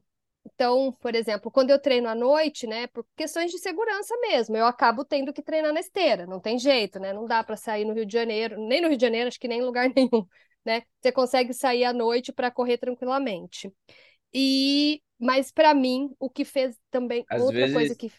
então, 0.53 0.91
por 1.01 1.15
exemplo, 1.15 1.51
quando 1.51 1.69
eu 1.71 1.79
treino 1.79 2.07
à 2.09 2.15
noite, 2.15 2.67
né, 2.67 2.87
por 2.87 3.05
questões 3.15 3.51
de 3.51 3.59
segurança 3.59 4.15
mesmo, 4.21 4.57
eu 4.57 4.65
acabo 4.65 5.05
tendo 5.05 5.33
que 5.33 5.41
treinar 5.41 5.73
na 5.73 5.79
esteira, 5.79 6.25
não 6.27 6.39
tem 6.39 6.57
jeito, 6.59 6.99
né? 6.99 7.13
Não 7.13 7.25
dá 7.25 7.43
para 7.43 7.57
sair 7.57 7.85
no 7.85 7.93
Rio 7.93 8.05
de 8.05 8.13
Janeiro, 8.13 8.59
nem 8.59 8.81
no 8.81 8.87
Rio 8.89 8.97
de 8.97 9.01
Janeiro, 9.05 9.27
acho 9.27 9.39
que 9.39 9.47
nem 9.47 9.59
em 9.59 9.63
lugar 9.65 9.89
nenhum, 9.95 10.25
né? 10.65 10.83
Você 11.01 11.11
consegue 11.11 11.53
sair 11.53 11.83
à 11.85 11.93
noite 11.93 12.31
para 12.33 12.51
correr 12.51 12.77
tranquilamente. 12.77 13.71
E 14.33 15.01
mas 15.19 15.51
para 15.51 15.73
mim, 15.73 16.13
o 16.19 16.29
que 16.29 16.45
fez 16.45 16.77
também 16.91 17.27
Às 17.29 17.47
outra 17.47 17.49
vezes, 17.49 17.69
coisa 17.69 17.95
que 17.95 18.11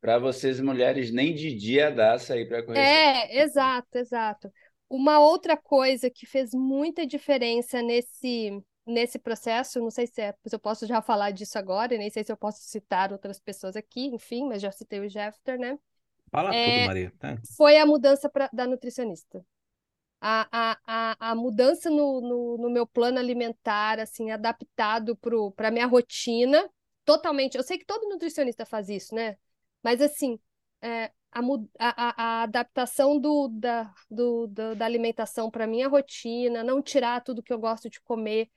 para 0.00 0.18
vocês 0.18 0.60
mulheres, 0.60 1.10
nem 1.12 1.34
de 1.34 1.54
dia 1.54 1.90
dá 1.90 2.18
sair 2.18 2.48
para 2.48 2.64
correr. 2.64 2.90
é, 2.92 3.40
exato, 3.42 3.98
exato. 3.98 4.52
Uma 4.88 5.18
outra 5.20 5.56
coisa 5.56 6.10
que 6.10 6.26
fez 6.26 6.52
muita 6.52 7.06
diferença 7.06 7.80
nesse 7.82 8.62
nesse 8.86 9.18
processo, 9.18 9.80
não 9.80 9.90
sei 9.90 10.06
se, 10.06 10.20
é, 10.22 10.34
se 10.46 10.54
eu 10.54 10.58
posso 10.60 10.86
já 10.86 11.00
falar 11.02 11.30
disso 11.32 11.58
agora, 11.58 11.96
nem 11.96 12.10
sei 12.10 12.24
se 12.24 12.32
eu 12.32 12.36
posso 12.36 12.60
citar 12.62 13.12
outras 13.12 13.40
pessoas 13.40 13.76
aqui, 13.76 14.06
enfim, 14.06 14.46
mas 14.48 14.62
já 14.62 14.70
citei 14.72 15.00
o 15.00 15.08
Jeffter, 15.08 15.58
né? 15.58 15.78
Fala 16.30 16.54
É, 16.54 16.54
tudo, 16.54 16.80
Maria. 16.82 17.10
Tá? 17.18 17.38
foi 17.56 17.76
a 17.78 17.86
mudança 17.86 18.28
pra, 18.28 18.48
da 18.52 18.66
nutricionista. 18.66 19.44
A, 20.20 20.48
a, 20.72 20.78
a, 21.20 21.30
a 21.32 21.34
mudança 21.34 21.90
no, 21.90 22.20
no, 22.20 22.58
no 22.58 22.70
meu 22.70 22.86
plano 22.86 23.18
alimentar, 23.18 24.00
assim, 24.00 24.30
adaptado 24.30 25.16
para 25.54 25.68
a 25.68 25.70
minha 25.70 25.86
rotina, 25.86 26.68
totalmente. 27.04 27.56
Eu 27.56 27.62
sei 27.62 27.76
que 27.78 27.84
todo 27.84 28.08
nutricionista 28.08 28.64
faz 28.64 28.88
isso, 28.88 29.14
né? 29.14 29.36
Mas, 29.82 30.00
assim, 30.00 30.38
é, 30.80 31.12
a, 31.30 31.40
a, 31.78 32.40
a 32.40 32.42
adaptação 32.44 33.18
do, 33.20 33.48
da, 33.48 33.92
do, 34.10 34.46
do- 34.46 34.74
da 34.76 34.86
alimentação 34.86 35.50
para 35.50 35.66
minha 35.66 35.88
rotina, 35.88 36.64
não 36.64 36.80
tirar 36.82 37.20
tudo 37.22 37.42
que 37.42 37.52
eu 37.52 37.58
gosto 37.58 37.90
de 37.90 38.00
comer. 38.00 38.50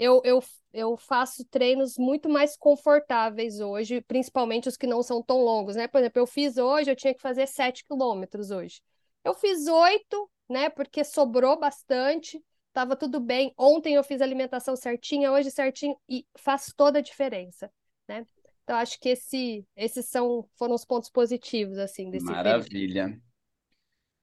Eu, 0.00 0.22
eu, 0.24 0.42
eu 0.72 0.96
faço 0.96 1.44
treinos 1.44 1.98
muito 1.98 2.26
mais 2.26 2.56
confortáveis 2.56 3.60
hoje, 3.60 4.00
principalmente 4.00 4.66
os 4.66 4.74
que 4.74 4.86
não 4.86 5.02
são 5.02 5.22
tão 5.22 5.44
longos, 5.44 5.76
né? 5.76 5.86
Por 5.86 5.98
exemplo, 5.98 6.22
eu 6.22 6.26
fiz 6.26 6.56
hoje, 6.56 6.90
eu 6.90 6.96
tinha 6.96 7.12
que 7.12 7.20
fazer 7.20 7.46
7 7.46 7.84
quilômetros 7.84 8.50
hoje. 8.50 8.80
Eu 9.22 9.34
fiz 9.34 9.66
8, 9.66 10.30
né? 10.48 10.70
Porque 10.70 11.04
sobrou 11.04 11.60
bastante, 11.60 12.42
tava 12.72 12.96
tudo 12.96 13.20
bem. 13.20 13.52
Ontem 13.58 13.92
eu 13.92 14.02
fiz 14.02 14.22
a 14.22 14.24
alimentação 14.24 14.74
certinha, 14.74 15.30
hoje 15.30 15.50
certinho, 15.50 15.94
e 16.08 16.24
faz 16.38 16.72
toda 16.74 17.00
a 17.00 17.02
diferença, 17.02 17.70
né? 18.08 18.24
Então, 18.64 18.78
acho 18.78 18.98
que 18.98 19.10
esse, 19.10 19.66
esses 19.76 20.06
são, 20.06 20.48
foram 20.56 20.76
os 20.76 20.84
pontos 20.84 21.10
positivos, 21.10 21.76
assim, 21.76 22.08
desse 22.08 22.24
período. 22.24 22.44
Maravilha. 22.44 23.20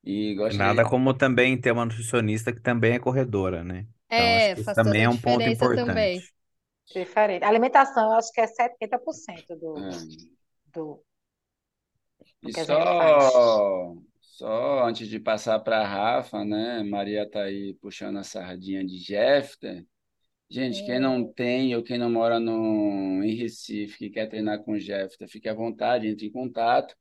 E 0.03 0.33
gostaria 0.33 0.73
Nada 0.73 0.89
como 0.89 1.13
também 1.13 1.59
ter 1.59 1.71
uma 1.71 1.85
nutricionista 1.85 2.51
que 2.51 2.61
também 2.61 2.93
é 2.93 2.99
corredora, 2.99 3.63
né? 3.63 3.85
Então, 4.13 4.35
acho 4.35 4.49
É, 4.49 4.53
que 4.53 4.61
isso 4.61 4.63
faz 4.63 4.79
toda 4.81 5.01
também 5.01 5.03
a 5.03 5.05
é 5.05 5.09
um 5.09 5.17
ponto 5.17 5.47
diferença 5.47 5.69
também. 5.69 6.21
importante. 6.21 6.33
Diferente. 6.93 7.45
Alimentação, 7.45 8.11
eu 8.11 8.17
acho 8.17 8.31
que 8.33 8.41
é 8.41 8.47
70% 8.47 9.55
do, 9.57 9.75
É. 9.75 10.27
do, 10.73 11.03
E 12.41 12.53
que 12.53 12.59
a 12.61 12.65
gente 12.65 12.89
faz. 12.95 13.23
só, 13.31 13.95
só 14.21 14.85
antes 14.85 15.07
de 15.07 15.19
passar 15.19 15.59
para 15.59 15.79
a 15.81 15.87
Rafa, 15.87 16.43
né? 16.45 16.83
Maria 16.83 17.29
tá 17.29 17.43
aí 17.43 17.73
puxando 17.81 18.17
a 18.17 18.23
sardinha 18.23 18.85
de 18.85 18.97
Jeffter. 18.97 19.85
Gente, 20.49 20.83
quem 20.85 20.99
não 20.99 21.31
tem 21.33 21.75
ou 21.75 21.83
quem 21.83 21.97
não 21.99 22.11
mora 22.11 22.39
no, 22.39 23.23
em 23.23 23.35
Recife, 23.35 23.97
que 23.99 24.09
quer 24.11 24.27
treinar 24.29 24.63
com 24.63 24.73
o 24.73 24.79
Jeffter, 24.79 25.29
fique 25.29 25.49
à 25.49 25.53
vontade, 25.55 26.07
entre 26.07 26.27
em 26.27 26.31
contato. 26.31 26.95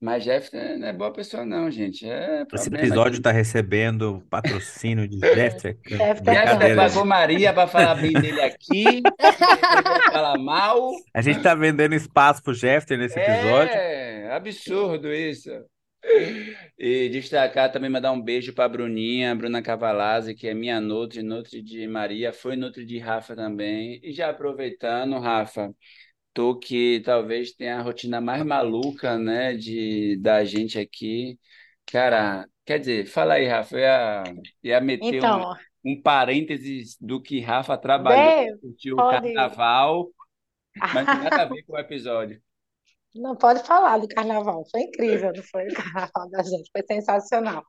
Mas 0.00 0.24
Jeffter 0.24 0.78
não 0.78 0.88
é 0.88 0.92
boa 0.92 1.10
pessoa, 1.10 1.44
não, 1.44 1.70
gente. 1.70 2.06
É 2.06 2.42
Esse 2.42 2.68
problema 2.68 2.86
episódio 2.86 3.16
está 3.16 3.32
recebendo 3.32 4.22
patrocínio 4.28 5.08
de 5.08 5.18
Jeffter. 5.18 5.78
Jeffter 5.86 6.76
pagou. 6.76 7.04
Maria 7.04 7.52
para 7.52 7.66
falar 7.66 7.94
bem 7.94 8.12
dele 8.12 8.42
aqui, 8.42 9.00
falar 10.12 10.38
mal. 10.38 10.90
A 11.14 11.22
gente 11.22 11.38
está 11.38 11.54
vendendo 11.54 11.94
espaço 11.94 12.42
pro 12.42 12.52
Jeffter 12.52 12.98
nesse 12.98 13.18
episódio. 13.18 13.72
É, 13.72 14.32
absurdo 14.32 15.12
isso. 15.12 15.50
E 16.78 17.08
destacar 17.08 17.72
também, 17.72 17.90
mandar 17.90 18.12
um 18.12 18.20
beijo 18.20 18.52
para 18.54 18.66
a 18.66 18.68
Bruninha, 18.68 19.34
Bruna 19.34 19.62
Cavalazzi, 19.62 20.34
que 20.34 20.46
é 20.46 20.54
minha 20.54 20.80
Nutri, 20.80 21.22
Nutri 21.22 21.62
de 21.62 21.86
Maria, 21.88 22.32
foi 22.32 22.54
Nutri 22.54 22.84
de 22.84 22.98
Rafa 22.98 23.34
também. 23.34 23.98
E 24.02 24.12
já 24.12 24.30
aproveitando, 24.30 25.18
Rafa, 25.18 25.74
tu 26.36 26.58
que 26.58 27.00
talvez 27.00 27.52
tenha 27.52 27.78
a 27.78 27.82
rotina 27.82 28.20
mais 28.20 28.44
maluca, 28.44 29.16
né, 29.18 29.54
de, 29.56 30.18
da 30.20 30.44
gente 30.44 30.78
aqui. 30.78 31.38
Cara, 31.86 32.46
quer 32.64 32.78
dizer, 32.78 33.06
fala 33.06 33.34
aí, 33.34 33.46
Rafa, 33.48 33.76
eu 33.76 33.80
ia, 33.80 34.24
ia 34.62 34.80
meter 34.82 35.22
um, 35.22 35.38
Então, 35.38 35.56
um 35.84 36.00
parênteses 36.02 36.96
do 37.00 37.22
que 37.22 37.40
Rafa 37.40 37.78
trabalhou, 37.78 38.34
curtiu 38.60 38.98
o 39.00 39.04
carnaval, 39.04 40.10
mas 40.90 41.10
nada 41.12 41.42
a 41.42 41.46
ver 41.46 41.62
com 41.64 41.74
o 41.74 41.78
episódio. 41.78 42.42
Não 43.18 43.36
pode 43.36 43.62
falar 43.64 43.98
do 43.98 44.08
carnaval, 44.08 44.64
foi 44.70 44.82
incrível, 44.82 45.32
não 45.34 45.42
foi 45.44 45.66
o 45.68 45.74
carnaval 45.74 46.28
da 46.30 46.42
gente, 46.42 46.70
foi 46.72 46.82
sensacional. 46.86 47.62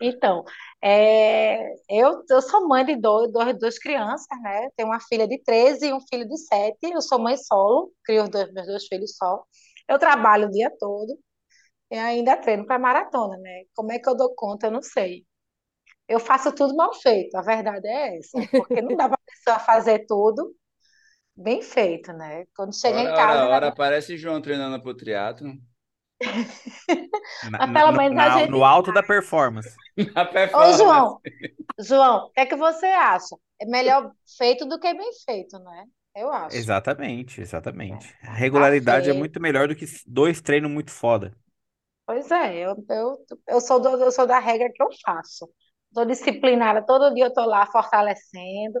Então, 0.00 0.44
é, 0.82 1.58
eu, 1.90 2.24
eu 2.30 2.42
sou 2.42 2.68
mãe 2.68 2.84
de 2.84 2.96
dois, 2.96 3.32
dois, 3.32 3.58
duas 3.58 3.78
crianças, 3.78 4.26
né? 4.42 4.68
Tenho 4.76 4.88
uma 4.90 5.00
filha 5.00 5.28
de 5.28 5.38
13 5.42 5.88
e 5.88 5.92
um 5.94 6.00
filho 6.08 6.28
de 6.28 6.38
7. 6.38 6.78
Eu 6.84 7.02
sou 7.02 7.18
mãe 7.18 7.36
solo, 7.36 7.92
crio 8.04 8.24
os 8.24 8.30
dois, 8.30 8.52
meus 8.52 8.66
dois 8.66 8.86
filhos 8.86 9.16
só. 9.16 9.44
Eu 9.88 9.98
trabalho 9.98 10.48
o 10.48 10.50
dia 10.50 10.70
todo 10.78 11.18
e 11.90 11.98
ainda 11.98 12.36
treino 12.36 12.66
para 12.66 12.78
maratona, 12.78 13.36
né? 13.38 13.64
Como 13.74 13.92
é 13.92 13.98
que 13.98 14.08
eu 14.08 14.16
dou 14.16 14.34
conta? 14.34 14.66
Eu 14.68 14.72
não 14.72 14.82
sei. 14.82 15.24
Eu 16.08 16.20
faço 16.20 16.52
tudo 16.54 16.74
mal 16.76 16.92
feito, 16.94 17.36
a 17.36 17.42
verdade 17.42 17.86
é 17.88 18.18
essa, 18.18 18.38
porque 18.56 18.80
não 18.82 18.96
dá 18.96 19.08
para 19.08 19.16
a 19.16 19.30
pessoa 19.32 19.58
fazer 19.60 20.06
tudo 20.06 20.54
bem 21.36 21.62
feito, 21.62 22.12
né? 22.12 22.46
Quando 22.56 22.74
chega 22.74 23.00
em 23.00 23.10
Ora, 23.10 23.12
casa, 23.12 23.46
ora, 23.46 23.48
ora, 23.48 23.70
ainda- 23.70 23.72
parece 23.72 24.16
João 24.16 24.40
treinando 24.42 24.82
pro 24.82 24.94
triatlo. 24.96 25.52
Na- 27.42 27.66
pelo 27.72 27.92
no, 27.92 27.98
menos 27.98 28.18
a 28.18 28.30
na- 28.30 28.30
gente 28.30 28.52
no 28.52 28.64
alto 28.64 28.92
da 28.92 29.02
performance. 29.02 29.78
Na 30.14 30.24
Ô, 30.52 30.72
performance. 30.72 30.72
João, 30.72 31.22
João, 31.80 32.26
o 32.26 32.30
que 32.32 32.40
é 32.40 32.46
que 32.46 32.56
você 32.56 32.86
acha? 32.86 33.36
É 33.60 33.66
melhor 33.66 34.12
feito 34.38 34.66
do 34.66 34.78
que 34.80 34.94
bem 34.94 35.12
feito, 35.26 35.58
né? 35.60 35.86
Eu 36.16 36.32
acho. 36.32 36.70
Exatamente, 36.70 37.40
exatamente. 37.40 38.14
A 38.22 38.32
Tá 38.32 38.32
regularidade 38.32 39.08
é 39.10 39.12
feito. 39.12 39.12
muito 39.12 39.40
melhor 39.40 39.68
do 39.68 39.76
que 39.76 39.84
dois 40.06 40.40
treinos 40.40 40.70
muito 40.70 40.90
foda. 40.92 41.36
Pois 42.06 42.30
é, 42.30 42.56
eu, 42.64 42.76
eu, 42.88 43.26
eu 43.48 43.60
sou 43.60 43.80
do, 43.80 43.88
eu 44.02 44.12
sou 44.12 44.26
da 44.26 44.38
regra 44.38 44.70
que 44.72 44.82
eu 44.82 44.88
faço. 45.04 45.48
Estou 45.88 46.04
disciplinada, 46.06 46.84
todo 46.84 47.12
dia 47.14 47.24
eu 47.24 47.28
estou 47.28 47.46
lá 47.46 47.66
fortalecendo. 47.66 48.78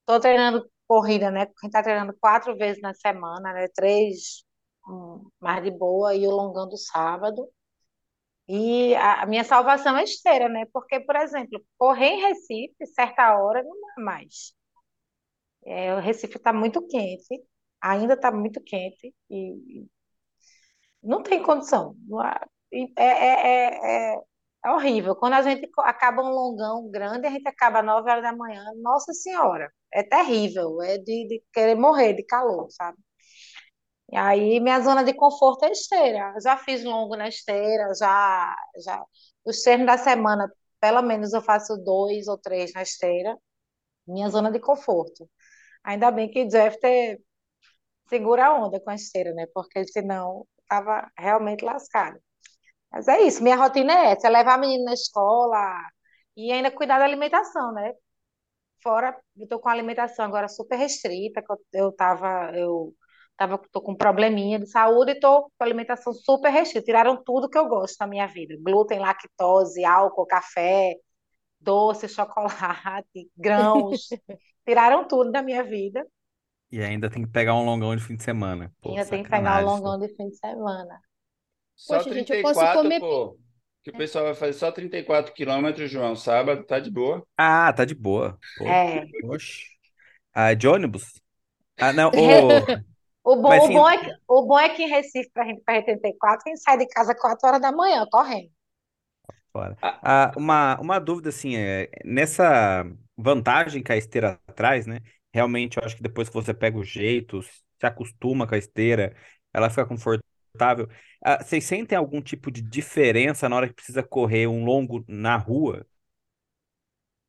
Estou 0.00 0.20
treinando 0.20 0.70
corrida, 0.92 1.30
né? 1.30 1.42
A 1.42 1.44
gente 1.46 1.64
está 1.64 1.82
treinando 1.82 2.14
quatro 2.20 2.54
vezes 2.56 2.82
na 2.82 2.92
semana, 2.94 3.52
né? 3.54 3.66
Três 3.74 4.44
mais 5.40 5.62
de 5.64 5.70
boa 5.70 6.14
e 6.14 6.26
o 6.26 6.30
longão 6.30 6.68
do 6.68 6.76
sábado. 6.76 7.48
E 8.48 8.94
a, 8.96 9.24
minha 9.26 9.44
salvação 9.44 9.96
é 9.96 10.04
esteira, 10.04 10.48
né? 10.48 10.66
Porque, 10.72 11.00
por 11.00 11.16
exemplo, 11.16 11.64
correr 11.78 12.06
em 12.08 12.20
Recife, 12.22 12.86
certa 12.94 13.36
hora, 13.38 13.62
não 13.62 13.80
dá 13.80 14.02
mais. 14.02 14.54
É, 15.64 15.94
o 15.94 16.00
Recife 16.00 16.36
está 16.36 16.52
muito 16.52 16.86
quente, 16.88 17.42
ainda 17.80 18.14
está 18.14 18.30
muito 18.32 18.60
quente, 18.62 19.14
e 19.30 19.86
não 21.02 21.22
tem 21.22 21.42
condição. 21.42 21.96
E 22.72 22.92
É, 22.96 23.04
é, 23.04 24.14
é, 24.14 24.22
é, 24.64 24.70
horrível. 24.70 25.16
Quando 25.16 25.34
a 25.34 25.42
gente 25.42 25.68
acaba 25.78 26.22
um 26.22 26.28
longão 26.30 26.90
grande, 26.90 27.26
a 27.26 27.30
gente 27.30 27.46
acaba 27.48 27.80
às 27.80 27.84
9 27.86 28.10
horas 28.10 28.22
da 28.22 28.32
manhã. 28.36 28.64
Nossa 28.82 29.12
Senhora, 29.12 29.72
é 29.92 30.02
terrível, 30.02 30.80
é 30.82 30.98
de, 30.98 31.26
de 31.28 31.42
querer 31.52 31.74
morrer 31.74 32.14
de 32.14 32.24
calor, 32.24 32.68
sabe? 32.70 32.98
E 34.12 34.16
aí, 34.16 34.60
minha 34.60 34.80
zona 34.80 35.02
de 35.04 35.14
conforto 35.14 35.64
é 35.64 35.70
esteira. 35.72 36.34
Já 36.42 36.56
fiz 36.58 36.84
longo 36.84 37.16
na 37.16 37.28
esteira, 37.28 37.92
já, 37.94 38.54
já. 38.84 39.02
Os 39.44 39.62
treinos 39.62 39.86
da 39.86 39.96
semana, 39.98 40.50
pelo 40.80 41.00
menos 41.02 41.32
eu 41.32 41.40
faço 41.40 41.76
dois 41.78 42.28
ou 42.28 42.36
três 42.38 42.72
na 42.74 42.82
esteira. 42.82 43.36
Minha 44.06 44.28
zona 44.30 44.52
de 44.52 44.60
conforto. 44.60 45.30
Ainda 45.84 46.10
bem 46.12 46.30
que 46.30 46.46
Jeff 46.46 46.78
te- 46.80 47.20
segura 48.08 48.46
a 48.48 48.54
onda 48.54 48.80
com 48.80 48.90
a 48.90 48.94
esteira, 48.96 49.34
né? 49.34 49.46
Porque 49.54 49.84
senão 49.86 50.46
estava 50.62 51.10
realmente 51.18 51.64
lascado. 51.64 52.20
Mas 52.92 53.08
é 53.08 53.22
isso, 53.22 53.42
minha 53.42 53.56
rotina 53.56 53.92
é 53.92 54.12
essa, 54.12 54.26
é 54.28 54.30
levar 54.30 54.54
a 54.54 54.58
menina 54.58 54.84
na 54.86 54.94
escola 54.94 55.58
e 56.36 56.52
ainda 56.52 56.70
cuidar 56.70 56.98
da 56.98 57.04
alimentação, 57.04 57.72
né? 57.72 57.92
Fora, 58.82 59.16
eu 59.36 59.46
tô 59.48 59.60
com 59.60 59.68
a 59.68 59.72
alimentação 59.72 60.24
agora 60.24 60.48
super 60.48 60.76
restrita, 60.76 61.42
eu, 61.72 61.92
tava, 61.92 62.52
eu 62.56 62.94
tava, 63.36 63.58
tô 63.72 63.80
com 63.80 63.92
um 63.92 63.96
probleminha 63.96 64.58
de 64.58 64.66
saúde 64.68 65.12
e 65.12 65.20
tô 65.20 65.44
com 65.44 65.50
a 65.60 65.64
alimentação 65.64 66.12
super 66.12 66.50
restrita. 66.50 66.84
Tiraram 66.86 67.22
tudo 67.22 67.48
que 67.48 67.58
eu 67.58 67.68
gosto 67.68 67.96
na 68.00 68.06
minha 68.08 68.26
vida. 68.26 68.56
Glúten, 68.60 68.98
lactose, 68.98 69.84
álcool, 69.84 70.26
café, 70.26 70.94
doce, 71.60 72.08
chocolate, 72.10 73.30
grãos. 73.36 74.18
Tiraram 74.66 75.06
tudo 75.08 75.32
da 75.32 75.42
minha 75.42 75.62
vida. 75.64 76.06
E 76.72 76.82
ainda 76.82 77.08
tem 77.10 77.22
que 77.22 77.30
pegar 77.30 77.54
um 77.54 77.64
longão 77.64 77.94
de 77.94 78.02
fim 78.02 78.16
de 78.16 78.24
semana. 78.24 78.72
Pô, 78.80 78.90
ainda 78.90 79.06
tem 79.06 79.22
que 79.24 79.28
pegar 79.30 79.60
um 79.60 79.64
longão 79.64 79.98
de 79.98 80.08
fim 80.14 80.28
de 80.28 80.36
semana. 80.36 81.00
Só 81.86 81.98
Poxa, 81.98 82.12
gente, 82.12 82.30
eu 82.30 82.40
posso 82.40 82.60
34, 82.60 82.82
comer- 82.82 83.00
pô. 83.00 83.38
Que 83.82 83.90
o 83.90 83.96
pessoal 83.96 84.24
vai 84.26 84.34
fazer 84.34 84.52
só 84.54 84.70
34 84.72 85.32
quilômetros, 85.34 85.90
João. 85.90 86.14
Sábado, 86.16 86.64
tá 86.64 86.78
de 86.78 86.90
boa. 86.90 87.26
Ah, 87.36 87.72
tá 87.72 87.84
de 87.84 87.94
boa. 87.94 88.40
Pô, 88.54 88.70
É. 88.70 89.04
oxe. 89.20 89.64
Ah, 90.34 90.54
de 90.54 90.68
ônibus? 90.68 91.04
Ah, 91.80 91.92
não. 91.92 92.10
ô, 92.16 92.68
O 93.24 93.36
bom, 93.36 93.48
Mas 93.48 93.64
o 93.68 93.72
bom 93.72 93.88
é 93.88 93.98
que, 93.98 94.10
o 94.28 94.46
bom 94.46 94.58
é 94.58 94.68
que 94.70 94.82
em 94.82 94.88
Recife, 94.88 95.30
para 95.32 95.46
gente 95.46 95.62
para 95.64 95.76
84, 95.78 96.42
a 96.46 96.50
gente 96.50 96.62
sai 96.62 96.78
de 96.78 96.86
casa 96.88 97.14
4 97.14 97.48
horas 97.48 97.60
da 97.60 97.72
manhã, 97.72 98.06
correndo. 98.10 98.50
Fora. 99.52 99.76
Ah, 100.02 100.32
uma, 100.36 100.80
uma 100.80 100.98
dúvida 100.98 101.28
assim, 101.28 101.56
é, 101.56 101.90
nessa 102.04 102.84
vantagem 103.16 103.82
que 103.82 103.92
a 103.92 103.96
esteira 103.96 104.40
traz, 104.54 104.86
né? 104.86 105.00
Realmente, 105.32 105.76
eu 105.78 105.84
acho 105.84 105.96
que 105.96 106.02
depois 106.02 106.28
que 106.28 106.34
você 106.34 106.54
pega 106.54 106.78
o 106.78 106.84
jeito, 106.84 107.42
se 107.42 107.86
acostuma 107.86 108.46
com 108.46 108.54
a 108.54 108.58
esteira, 108.58 109.14
ela 109.52 109.68
fica 109.70 109.86
confortável. 109.86 110.22
Ah, 111.24 111.42
vocês 111.42 111.64
sentem 111.64 111.96
algum 111.96 112.20
tipo 112.20 112.50
de 112.50 112.60
diferença 112.62 113.48
na 113.48 113.56
hora 113.56 113.68
que 113.68 113.74
precisa 113.74 114.02
correr 114.02 114.46
um 114.46 114.64
longo 114.64 115.04
na 115.08 115.36
rua? 115.36 115.86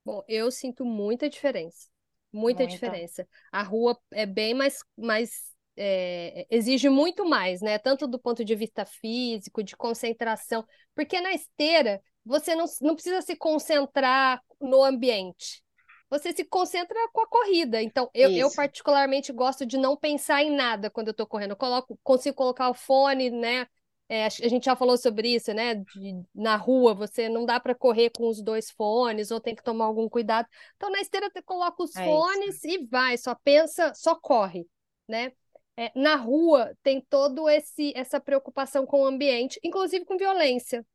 Bom, 0.05 0.23
eu 0.27 0.51
sinto 0.51 0.83
muita 0.85 1.29
diferença. 1.29 1.87
Muita 2.31 2.63
Muita. 2.63 2.67
diferença. 2.67 3.27
A 3.51 3.61
rua 3.61 3.97
é 4.11 4.25
bem 4.25 4.53
mais, 4.53 4.79
mais 4.97 5.53
é, 5.77 6.45
exige 6.49 6.89
muito 6.89 7.25
mais, 7.25 7.61
né? 7.61 7.77
Tanto 7.77 8.07
do 8.07 8.19
ponto 8.19 8.43
de 8.43 8.55
vista 8.55 8.85
físico, 8.85 9.63
de 9.63 9.75
concentração. 9.77 10.65
Porque 10.95 11.21
na 11.21 11.33
esteira, 11.33 12.01
você 12.25 12.55
não, 12.55 12.65
não 12.81 12.95
precisa 12.95 13.21
se 13.21 13.35
concentrar 13.35 14.41
no 14.59 14.83
ambiente. 14.83 15.63
Você 16.13 16.31
se 16.31 16.45
concentra 16.45 16.95
com 17.11 17.21
a 17.21 17.27
corrida. 17.27 17.81
Então, 17.81 18.09
eu, 18.13 18.29
eu 18.35 18.47
Isso. 18.47 18.55
particularmente 18.55 19.31
gosto 19.33 19.65
de 19.65 19.77
não 19.77 19.97
pensar 19.97 20.43
em 20.43 20.55
nada 20.55 20.89
quando 20.89 21.07
eu 21.07 21.13
tô 21.13 21.25
correndo. 21.25 21.51
Eu 21.51 21.57
coloco, 21.57 21.97
consigo 22.03 22.35
colocar 22.35 22.69
o 22.69 22.73
fone, 22.73 23.31
né? 23.31 23.67
É, 24.07 24.25
a 24.25 24.29
gente 24.29 24.65
já 24.65 24.75
falou 24.75 24.95
sobre 24.95 25.33
isso, 25.33 25.51
né? 25.53 25.75
de- 25.95 26.23
na 26.35 26.55
rua, 26.55 26.93
você 26.93 27.27
não 27.27 27.45
dá 27.45 27.59
para 27.59 27.73
correr 27.73 28.11
com 28.11 28.27
os 28.27 28.41
dois 28.43 28.69
fones, 28.69 29.31
ou 29.31 29.39
tem 29.39 29.55
que 29.55 29.63
tomar 29.63 29.85
algum 29.85 30.07
cuidado. 30.07 30.47
Então, 30.75 30.91
na 30.91 31.01
esteira, 31.01 31.29
você 31.31 31.41
coloca 31.41 31.81
os 31.81 31.97
É 31.97 32.17
isso. 32.19 32.27
fones 32.27 32.63
e 32.63 32.85
vai, 32.85 33.17
só 33.17 33.33
pensa, 33.33 33.91
só 33.95 34.13
corre, 34.15 34.67
né? 35.07 35.31
É, 35.75 35.91
na 35.95 36.15
rua, 36.15 36.75
tem 36.83 37.01
todo 37.01 37.49
esse 37.49 37.91
essa 37.95 38.19
preocupação 38.19 38.85
com 38.85 39.01
o 39.01 39.05
ambiente, 39.07 39.59
inclusive 39.63 40.05
com 40.05 40.17
violência, 40.17 40.85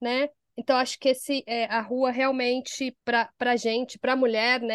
né? 0.00 0.28
Então, 0.56 0.76
acho 0.76 0.98
que 0.98 1.10
esse, 1.10 1.44
é, 1.46 1.66
a 1.66 1.80
rua 1.80 2.10
realmente, 2.10 2.96
para 3.04 3.30
a 3.40 3.56
gente, 3.56 3.98
para 3.98 4.14
a 4.14 4.16
mulher, 4.16 4.60
né, 4.60 4.74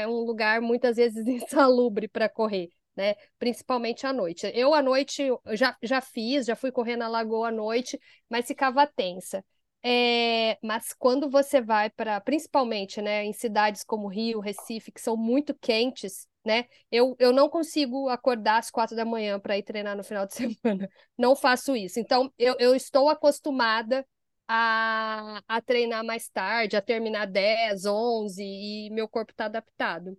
é 0.02 0.08
um 0.08 0.20
lugar 0.20 0.60
muitas 0.60 0.96
vezes 0.96 1.26
insalubre 1.26 2.06
para 2.08 2.28
correr, 2.28 2.68
né? 2.96 3.14
Principalmente 3.38 4.06
à 4.06 4.12
noite. 4.12 4.50
Eu, 4.54 4.72
à 4.72 4.80
noite, 4.80 5.24
já, 5.52 5.76
já 5.82 6.00
fiz, 6.00 6.46
já 6.46 6.54
fui 6.54 6.70
correr 6.70 6.96
na 6.96 7.08
lagoa 7.08 7.48
à 7.48 7.52
noite, 7.52 7.98
mas 8.28 8.46
ficava 8.46 8.86
tensa. 8.86 9.44
É, 9.82 10.56
mas 10.62 10.94
quando 10.94 11.28
você 11.28 11.60
vai 11.60 11.90
para, 11.90 12.18
principalmente, 12.20 13.02
né, 13.02 13.24
em 13.24 13.32
cidades 13.34 13.84
como 13.84 14.08
Rio, 14.08 14.40
Recife, 14.40 14.90
que 14.90 15.00
são 15.00 15.14
muito 15.16 15.54
quentes, 15.54 16.26
né? 16.44 16.66
Eu, 16.90 17.14
eu 17.18 17.32
não 17.32 17.48
consigo 17.50 18.08
acordar 18.08 18.58
às 18.58 18.70
quatro 18.70 18.96
da 18.96 19.04
manhã 19.04 19.38
para 19.40 19.58
ir 19.58 19.62
treinar 19.62 19.96
no 19.96 20.04
final 20.04 20.24
de 20.26 20.34
semana. 20.62 20.88
Não 21.18 21.34
faço 21.36 21.74
isso. 21.76 21.98
Então, 21.98 22.32
eu, 22.38 22.56
eu 22.58 22.74
estou 22.74 23.08
acostumada 23.08 24.06
a, 24.48 25.42
a 25.48 25.60
treinar 25.62 26.04
mais 26.04 26.28
tarde, 26.28 26.76
a 26.76 26.82
terminar 26.82 27.26
10, 27.26 27.86
11, 27.86 28.42
e 28.44 28.90
meu 28.90 29.08
corpo 29.08 29.32
está 29.32 29.46
adaptado. 29.46 30.16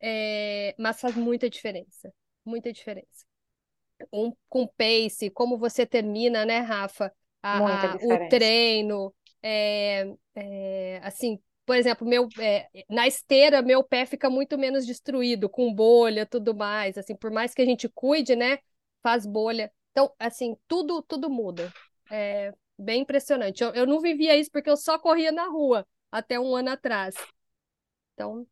É, 0.00 0.74
mas 0.78 1.00
faz 1.00 1.16
muita 1.16 1.50
diferença, 1.50 2.12
muita 2.44 2.72
diferença. 2.72 3.26
Um, 4.12 4.32
com 4.48 4.66
pace, 4.66 5.30
como 5.30 5.58
você 5.58 5.84
termina, 5.86 6.44
né, 6.44 6.60
Rafa? 6.60 7.12
A- 7.42 7.96
o 8.00 8.18
treino, 8.18 9.14
é, 9.42 10.06
é, 10.34 11.00
assim, 11.02 11.40
por 11.66 11.76
exemplo, 11.76 12.06
meu, 12.06 12.32
é, 12.38 12.68
na 12.88 13.06
esteira, 13.06 13.60
meu 13.62 13.82
pé 13.84 14.06
fica 14.06 14.30
muito 14.30 14.56
menos 14.58 14.86
destruído, 14.86 15.48
com 15.48 15.72
bolha, 15.74 16.24
tudo 16.26 16.54
mais, 16.54 16.96
assim, 16.98 17.14
por 17.16 17.30
mais 17.30 17.54
que 17.54 17.62
a 17.62 17.64
gente 17.66 17.88
cuide, 17.88 18.36
né, 18.36 18.58
faz 19.02 19.26
bolha. 19.26 19.72
Então, 19.92 20.12
assim, 20.18 20.56
tudo, 20.68 21.02
tudo 21.02 21.28
muda. 21.30 21.74
Bem 22.78 23.02
impressionante. 23.02 23.62
Eu, 23.62 23.70
eu 23.74 23.86
não 23.86 24.00
vivia 24.00 24.36
isso 24.36 24.50
porque 24.50 24.70
eu 24.70 24.76
só 24.76 24.98
corria 24.98 25.32
na 25.32 25.46
rua 25.48 25.86
até 26.10 26.38
um 26.38 26.54
ano 26.56 26.70
atrás. 26.70 27.14
Então, 28.14 28.46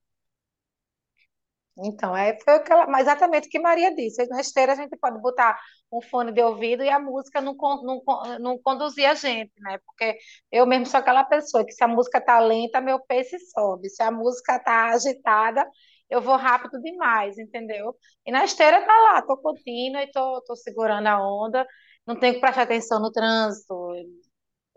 Então, 1.78 2.16
é, 2.16 2.38
foi 2.42 2.54
aquela, 2.54 2.86
exatamente 3.00 3.48
o 3.48 3.50
que 3.50 3.58
Maria 3.58 3.94
disse. 3.94 4.26
Na 4.28 4.40
esteira 4.40 4.72
a 4.72 4.76
gente 4.76 4.96
pode 4.96 5.20
botar 5.20 5.58
um 5.92 6.00
fone 6.00 6.32
de 6.32 6.40
ouvido 6.40 6.82
e 6.82 6.88
a 6.88 6.98
música 6.98 7.38
não, 7.40 7.54
não, 7.54 8.02
não 8.40 8.58
conduzir 8.62 9.04
a 9.08 9.14
gente, 9.14 9.52
né? 9.60 9.78
Porque 9.84 10.16
eu 10.50 10.64
mesmo 10.66 10.86
sou 10.86 10.98
aquela 11.00 11.22
pessoa 11.24 11.66
que 11.66 11.72
se 11.72 11.84
a 11.84 11.88
música 11.88 12.18
tá 12.20 12.38
lenta, 12.40 12.80
meu 12.80 12.98
pace 13.00 13.38
sobe. 13.50 13.90
Se 13.90 14.02
a 14.02 14.10
música 14.10 14.58
tá 14.58 14.86
agitada, 14.90 15.68
eu 16.08 16.20
vou 16.22 16.36
rápido 16.36 16.80
demais, 16.80 17.36
entendeu? 17.38 17.94
E 18.24 18.32
na 18.32 18.44
esteira 18.44 18.80
tá 18.86 18.98
lá, 19.12 19.20
tô 19.22 19.36
contínua 19.36 20.02
e 20.02 20.10
tô, 20.10 20.42
tô 20.46 20.56
segurando 20.56 21.06
a 21.08 21.20
onda. 21.20 21.66
Não 22.06 22.18
tenho 22.18 22.34
que 22.34 22.40
prestar 22.40 22.62
atenção 22.62 23.00
no 23.00 23.10
trânsito, 23.10 23.74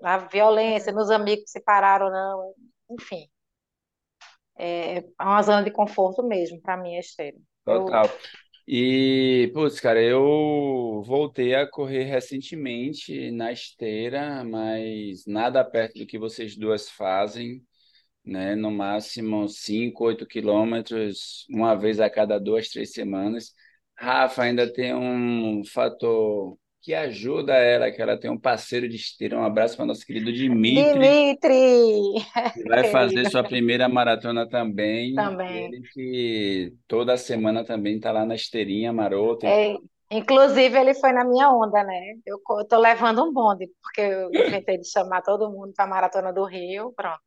na 0.02 0.18
violência, 0.18 0.92
nos 0.92 1.10
amigos 1.12 1.46
que 1.46 1.52
se 1.52 1.62
pararam 1.62 2.08
ou 2.08 2.12
não. 2.12 2.54
Enfim, 2.92 3.30
é 4.58 5.04
uma 5.22 5.42
zona 5.42 5.64
de 5.64 5.72
conforto 5.72 6.24
mesmo 6.24 6.62
para 6.62 6.78
mim 6.78 6.96
a 6.96 7.00
esteira. 7.00 7.38
Eu- 7.66 7.86
Total. 7.86 8.10
E, 8.68 9.52
putz, 9.54 9.80
cara, 9.80 10.02
eu 10.02 11.02
voltei 11.06 11.56
a 11.56 11.68
correr 11.68 12.04
recentemente 12.04 13.32
na 13.32 13.52
esteira, 13.52 14.44
mas 14.44 15.26
nada 15.26 15.64
perto 15.64 15.98
do 16.00 16.06
que 16.06 16.20
vocês 16.20 16.56
duas 16.56 16.90
fazem, 16.90 17.64
né? 18.26 18.56
No 18.56 18.72
máximo 18.72 19.48
5, 19.50 20.06
8 20.06 20.28
quilômetros, 20.28 21.46
uma 21.50 21.76
vez 21.76 22.00
a 22.00 22.10
cada 22.10 22.40
duas, 22.40 22.70
três 22.70 22.92
semanas. 22.94 23.54
Rafa 23.98 24.44
ainda 24.44 24.72
tem 24.72 24.94
um 24.96 25.64
fator 25.66 26.58
que 26.82 26.94
ajuda 26.94 27.54
ela, 27.54 27.92
que 27.92 28.02
ela 28.02 28.18
tem 28.18 28.32
um 28.32 28.40
parceiro 28.40 28.88
de 28.88 28.96
esteira. 28.96 29.38
Um 29.38 29.44
abraço 29.44 29.76
para 29.76 29.86
nosso 29.86 30.06
querido 30.06 30.32
Dimitri. 30.32 30.94
Dimitri! 30.94 32.02
que 32.54 32.64
vai 32.68 32.86
fazer 32.86 33.30
sua 33.30 33.44
primeira 33.44 33.90
maratona 33.90 34.48
também. 34.48 35.14
Também. 35.14 35.66
Ele 35.66 35.82
que 35.94 36.74
toda 36.88 37.18
semana 37.18 37.66
também 37.66 37.98
está 37.98 38.12
lá 38.12 38.26
na 38.26 38.36
esteirinha 38.36 38.94
marota. 38.94 39.46
É, 39.46 39.76
inclusive, 40.10 40.78
ele 40.78 40.94
foi 40.94 41.12
na 41.12 41.26
minha 41.26 41.50
onda, 41.50 41.84
né? 41.84 42.14
Eu 42.26 42.40
tô 42.68 42.80
levando 42.80 43.24
um 43.24 43.34
bonde, 43.34 43.70
porque 43.84 44.02
eu 44.02 44.30
inventei 44.30 44.78
de 44.78 44.90
chamar 44.90 45.22
todo 45.22 45.52
mundo 45.52 45.74
para 45.76 45.86
a 45.86 45.88
Maratona 45.88 46.32
do 46.32 46.46
Rio. 46.46 46.94
Pronto. 46.96 47.20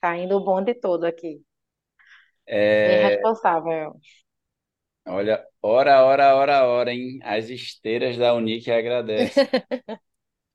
Tá 0.00 0.16
indo 0.16 0.36
o 0.36 0.44
bonde 0.44 0.74
todo 0.74 1.04
aqui. 1.04 1.42
Bem 2.46 2.56
É, 2.56 3.08
responsável. 3.08 3.96
Olha, 5.08 5.44
hora, 5.62 6.04
hora, 6.04 6.34
hora, 6.36 6.64
hora, 6.66 6.92
hein? 6.92 7.18
As 7.22 7.48
esteiras 7.50 8.16
da 8.16 8.34
Unique 8.34 8.70
agradecem. 8.70 9.48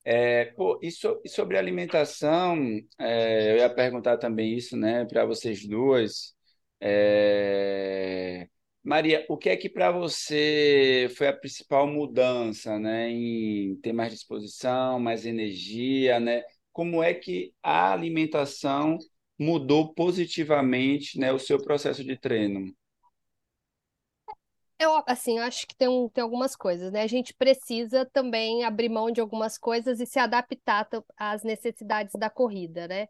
É, 0.06 0.46
pô, 0.56 0.80
e, 0.84 0.92
so- 0.92 1.22
e 1.24 1.30
sobre 1.30 1.58
alimentação, 1.58 2.58
é, 3.00 3.52
eu 3.54 3.58
ia 3.58 3.70
perguntar 3.74 4.18
também 4.18 4.54
isso, 4.56 4.76
né, 4.76 5.06
para 5.06 5.26
vocês 5.26 5.66
duas. 5.66 6.36
É, 6.82 8.48
Maria, 8.84 9.26
o 9.30 9.38
que 9.38 9.50
é 9.50 9.56
que 9.58 9.70
para 9.70 9.92
você 9.92 11.08
foi 11.18 11.28
a 11.30 11.34
principal 11.34 11.88
mudança, 11.88 12.78
né, 12.80 13.10
em 13.10 13.76
ter 13.82 13.94
mais 13.94 14.12
disposição, 14.13 15.00
mais 15.00 15.26
energia, 15.26 16.20
né? 16.20 16.44
Como 16.74 17.02
é 17.02 17.13
que 17.13 17.54
a 17.63 17.94
alimentação 17.94 18.98
mudou 19.39 19.94
positivamente, 19.94 21.18
né, 21.20 21.32
o 21.32 21.39
seu 21.39 21.58
processo 21.63 22.04
de 22.04 22.18
treino? 22.18 22.74
Eu, 24.84 25.04
assim, 25.08 25.39
acho 25.39 25.67
que 25.67 25.76
tem, 25.76 25.88
um, 25.88 26.10
tem 26.10 26.24
algumas 26.24 26.56
coisas, 26.56 26.91
né? 26.91 27.02
A 27.04 27.08
gente 27.08 27.34
precisa 27.34 28.06
também 28.06 28.63
abrir 28.63 28.89
mão 28.89 29.12
de 29.12 29.22
algumas 29.22 29.58
coisas 29.58 30.00
e 30.00 30.06
se 30.06 30.19
adaptar 30.19 30.86
ta- 30.86 31.04
às 31.17 31.43
necessidades 31.43 32.13
da 32.15 32.30
corrida, 32.30 32.88
né? 32.88 33.08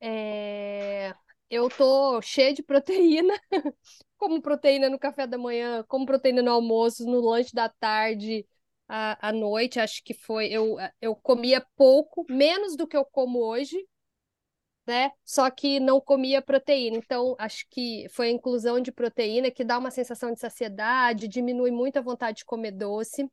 É, 0.00 1.14
eu 1.50 1.70
tô 1.70 2.22
cheia 2.22 2.52
de 2.54 2.62
proteína, 2.62 3.34
como 4.18 4.42
proteína 4.42 4.90
no 4.90 4.98
café 4.98 5.26
da 5.26 5.38
manhã, 5.38 5.84
como 5.88 6.06
proteína 6.06 6.42
no 6.42 6.50
almoço, 6.52 7.04
no 7.06 7.20
lanche 7.20 7.54
da 7.54 7.68
tarde, 7.68 8.46
à, 8.88 9.28
à 9.30 9.32
noite. 9.32 9.80
Acho 9.80 10.02
que 10.04 10.14
foi. 10.14 10.48
Eu, 10.48 10.76
eu 11.00 11.16
comia 11.16 11.64
pouco, 11.76 12.26
menos 12.30 12.76
do 12.76 12.86
que 12.86 12.96
eu 12.96 13.04
como 13.04 13.40
hoje, 13.40 13.76
né? 14.86 15.10
Só 15.24 15.50
que 15.50 15.80
não 15.80 16.00
comia 16.00 16.42
proteína. 16.42 16.96
Então, 16.96 17.34
acho 17.38 17.66
que 17.70 18.06
foi 18.10 18.28
a 18.28 18.32
inclusão 18.32 18.80
de 18.80 18.92
proteína 18.92 19.50
que 19.50 19.64
dá 19.64 19.78
uma 19.78 19.90
sensação 19.90 20.32
de 20.32 20.40
saciedade, 20.40 21.28
diminui 21.28 21.70
muito 21.70 21.98
a 21.98 22.02
vontade 22.02 22.38
de 22.38 22.44
comer 22.44 22.72
doce. 22.72 23.28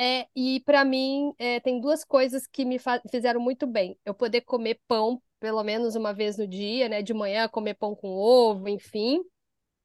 É, 0.00 0.26
e 0.34 0.60
para 0.60 0.84
mim, 0.84 1.32
é, 1.38 1.58
tem 1.60 1.80
duas 1.80 2.04
coisas 2.04 2.46
que 2.46 2.64
me 2.64 2.78
fizeram 3.10 3.40
muito 3.40 3.66
bem. 3.66 3.98
Eu 4.04 4.14
poder 4.14 4.42
comer 4.42 4.80
pão 4.86 5.20
pelo 5.40 5.62
menos 5.62 5.94
uma 5.94 6.12
vez 6.12 6.36
no 6.36 6.46
dia, 6.46 6.88
né? 6.88 7.02
De 7.02 7.14
manhã 7.14 7.48
comer 7.48 7.74
pão 7.74 7.94
com 7.94 8.08
ovo, 8.08 8.68
enfim. 8.68 9.22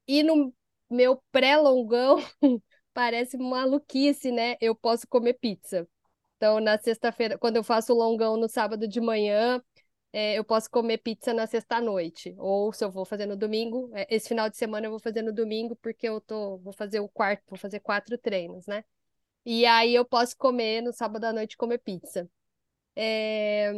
E 0.08 0.24
no 0.24 0.54
meu 0.90 1.22
pré-longão, 1.32 2.18
parece 2.94 3.38
maluquice, 3.38 4.32
né? 4.32 4.56
Eu 4.62 4.76
posso 4.76 5.08
comer 5.08 5.34
pizza. 5.34 5.88
Então, 6.38 6.60
na 6.60 6.78
sexta-feira, 6.78 7.38
quando 7.38 7.58
eu 7.58 7.64
faço 7.64 7.94
longão 7.94 8.38
no 8.38 8.50
sábado 8.50 8.88
de 8.88 9.00
manhã, 9.00 9.62
é, 10.14 10.36
eu 10.38 10.44
posso 10.46 10.70
comer 10.70 11.00
pizza 11.00 11.34
na 11.34 11.48
sexta-noite. 11.48 12.36
Ou 12.38 12.72
se 12.72 12.86
eu 12.86 12.92
vou 12.92 13.04
fazer 13.06 13.26
no 13.26 13.36
domingo, 13.36 13.92
é, 13.96 14.08
esse 14.16 14.30
final 14.30 14.50
de 14.50 14.58
semana 14.58 14.86
eu 14.88 14.92
vou 14.92 15.00
fazer 15.00 15.24
no 15.24 15.34
domingo, 15.34 15.76
porque 15.78 16.08
eu 16.08 16.22
tô, 16.22 16.58
vou 16.60 16.72
fazer 16.74 17.00
o 17.00 17.10
quarto, 17.10 17.44
vou 17.50 17.58
fazer 17.58 17.80
quatro 17.80 18.18
treinos, 18.18 18.68
né? 18.68 18.86
E 19.46 19.66
aí 19.66 19.96
eu 19.96 20.06
posso 20.06 20.38
comer 20.38 20.82
no 20.82 20.94
sábado 20.94 21.26
à 21.26 21.34
noite 21.34 21.58
comer 21.58 21.80
pizza. 21.80 22.30
É... 22.96 23.74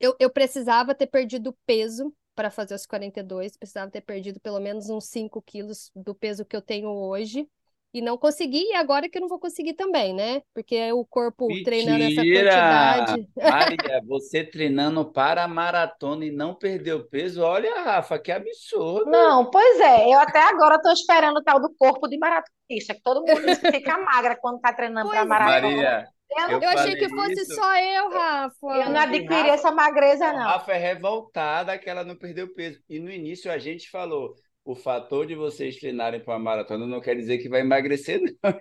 Eu, 0.00 0.16
eu 0.20 0.30
precisava 0.30 0.94
ter 0.94 1.06
perdido 1.06 1.52
peso 1.66 2.14
para 2.34 2.50
fazer 2.50 2.74
os 2.74 2.86
42, 2.86 3.56
precisava 3.56 3.90
ter 3.90 4.00
perdido 4.00 4.40
pelo 4.40 4.60
menos 4.60 4.88
uns 4.88 5.06
5 5.06 5.42
quilos 5.42 5.90
do 5.94 6.14
peso 6.14 6.44
que 6.44 6.56
eu 6.56 6.62
tenho 6.62 6.88
hoje. 6.90 7.48
E 7.92 8.00
não 8.00 8.16
consegui, 8.16 8.62
e 8.70 8.74
agora 8.74 9.08
que 9.08 9.18
eu 9.18 9.22
não 9.22 9.28
vou 9.28 9.38
conseguir 9.40 9.74
também, 9.74 10.14
né? 10.14 10.42
Porque 10.54 10.92
o 10.92 11.04
corpo 11.04 11.48
Mentira! 11.48 11.64
treinando 11.64 12.04
essa 12.04 12.22
quantidade. 12.22 13.28
Maria, 13.36 14.00
você 14.06 14.44
treinando 14.44 15.04
para 15.12 15.42
a 15.44 15.48
maratona 15.48 16.24
e 16.24 16.30
não 16.30 16.54
perdeu 16.54 17.04
peso? 17.08 17.42
Olha, 17.42 17.82
Rafa, 17.82 18.18
que 18.18 18.30
absurdo. 18.30 19.10
Não, 19.10 19.50
pois 19.50 19.80
é, 19.80 20.06
eu 20.14 20.18
até 20.20 20.38
agora 20.40 20.76
estou 20.76 20.92
esperando 20.92 21.38
o 21.38 21.42
tal 21.42 21.60
do 21.60 21.74
corpo 21.76 22.06
de 22.08 22.16
maratonista, 22.18 22.94
que 22.94 23.02
todo 23.02 23.22
mundo 23.22 23.56
fica 23.72 23.98
magra 23.98 24.36
quando 24.40 24.56
está 24.56 24.72
treinando 24.72 25.08
para 25.10 25.20
é. 25.20 25.24
maratona. 25.24 25.60
Maria, 25.76 26.08
Eu, 26.30 26.48
eu 26.48 26.60
Eu 26.62 26.68
achei 26.70 26.94
que 26.96 27.08
fosse 27.08 27.32
isso. 27.42 27.54
só 27.54 27.76
eu, 27.76 28.08
Rafa. 28.10 28.66
eu 28.66 28.90
não 28.90 29.00
adquiri 29.00 29.26
Rafa- 29.26 29.54
essa 29.54 29.72
magreza, 29.72 30.26
A 30.26 30.32
não. 30.32 30.42
Rafa 30.42 30.72
é 30.72 30.78
revoltada 30.78 31.76
que 31.78 31.90
ela 31.90 32.04
não 32.04 32.16
perdeu 32.16 32.52
peso. 32.54 32.80
E 32.88 33.00
no 33.00 33.10
início 33.10 33.50
a 33.50 33.58
gente 33.58 33.90
falou, 33.90 34.34
o 34.72 34.74
fator 34.74 35.26
de 35.26 35.34
vocês 35.34 35.76
treinarem 35.78 36.20
para 36.22 36.34
uma 36.34 36.38
maratona 36.40 36.86
não 36.86 37.00
quer 37.00 37.16
dizer 37.16 37.38
que 37.38 37.48
vai 37.48 37.60
emagrecer, 37.60 38.20
não. 38.42 38.52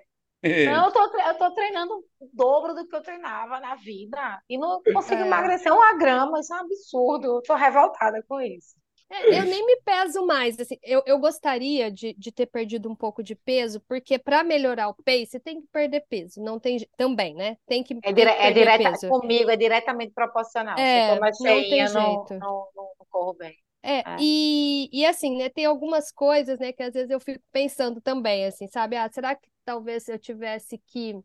Não, 0.62 0.86
eu 0.88 0.92
tô, 0.92 1.00
eu 1.22 1.38
tô 1.38 1.54
treinando 1.54 1.94
o 2.20 2.30
dobro 2.34 2.74
do 2.76 2.86
que 2.88 2.96
eu 2.96 3.02
treinava 3.02 3.60
na 3.60 3.76
vida 3.76 4.42
e 4.50 4.58
não 4.58 4.84
consigo 4.92 5.22
É. 5.22 5.24
emagrecer 5.24 5.72
uma 5.74 5.98
grama, 5.98 6.40
isso 6.40 6.54
é 6.54 6.58
um 6.58 6.60
absurdo. 6.62 7.28
Eu 7.38 7.42
tô 7.44 7.56
revoltada 7.56 8.22
com 8.28 8.42
isso. 8.42 8.76
É, 9.12 9.40
eu 9.42 9.46
nem 9.46 9.66
me 9.66 9.76
peso 9.82 10.24
mais, 10.26 10.60
assim, 10.60 10.78
eu, 10.84 11.02
eu 11.06 11.18
gostaria 11.20 11.92
de, 11.92 12.14
de 12.14 12.32
ter 12.32 12.46
perdido 12.46 12.88
um 12.90 12.96
pouco 12.96 13.24
de 13.24 13.34
peso, 13.36 13.80
porque 13.88 14.20
para 14.20 14.44
melhorar 14.44 14.88
o 14.90 14.94
pace 15.04 15.40
tem 15.40 15.62
que 15.62 15.68
perder 15.72 16.06
peso, 16.08 16.40
não 16.44 16.60
tem 16.60 16.78
também, 16.96 17.34
né? 17.34 17.58
Tem 17.66 17.84
que, 17.84 17.96
É, 18.02 18.12
dire, 18.14 18.30
é 18.30 18.52
direta, 18.52 18.90
peso. 18.92 19.08
comigo 19.12 19.50
é 19.50 19.58
diretamente 19.58 20.14
proporcional. 20.14 20.86
Se 20.86 20.98
É, 20.98 21.00
eu 21.00 21.04
tô 21.06 21.16
mais 21.18 21.40
não 21.40 21.62
cheinha, 21.66 21.90
não, 21.90 22.32
não, 22.40 22.70
não, 22.76 22.92
não 23.00 23.06
corro 23.10 23.34
bem. 23.34 23.56
É, 23.82 24.06
É. 24.06 24.18
e, 24.18 24.90
e 24.92 25.06
assim, 25.06 25.38
né, 25.38 25.50
tem 25.50 25.66
algumas 25.66 26.12
coisas, 26.12 26.60
né, 26.60 26.74
que 26.74 26.84
às 26.84 26.94
vezes 26.94 27.10
eu 27.10 27.20
fico 27.20 27.42
pensando 27.52 28.02
também, 28.02 28.46
assim, 28.46 28.68
sabe? 28.68 28.96
Ah, 28.98 29.10
será 29.10 29.36
que 29.36 29.50
talvez 29.64 30.08
eu 30.10 30.20
tivesse 30.20 30.78
que 30.88 31.16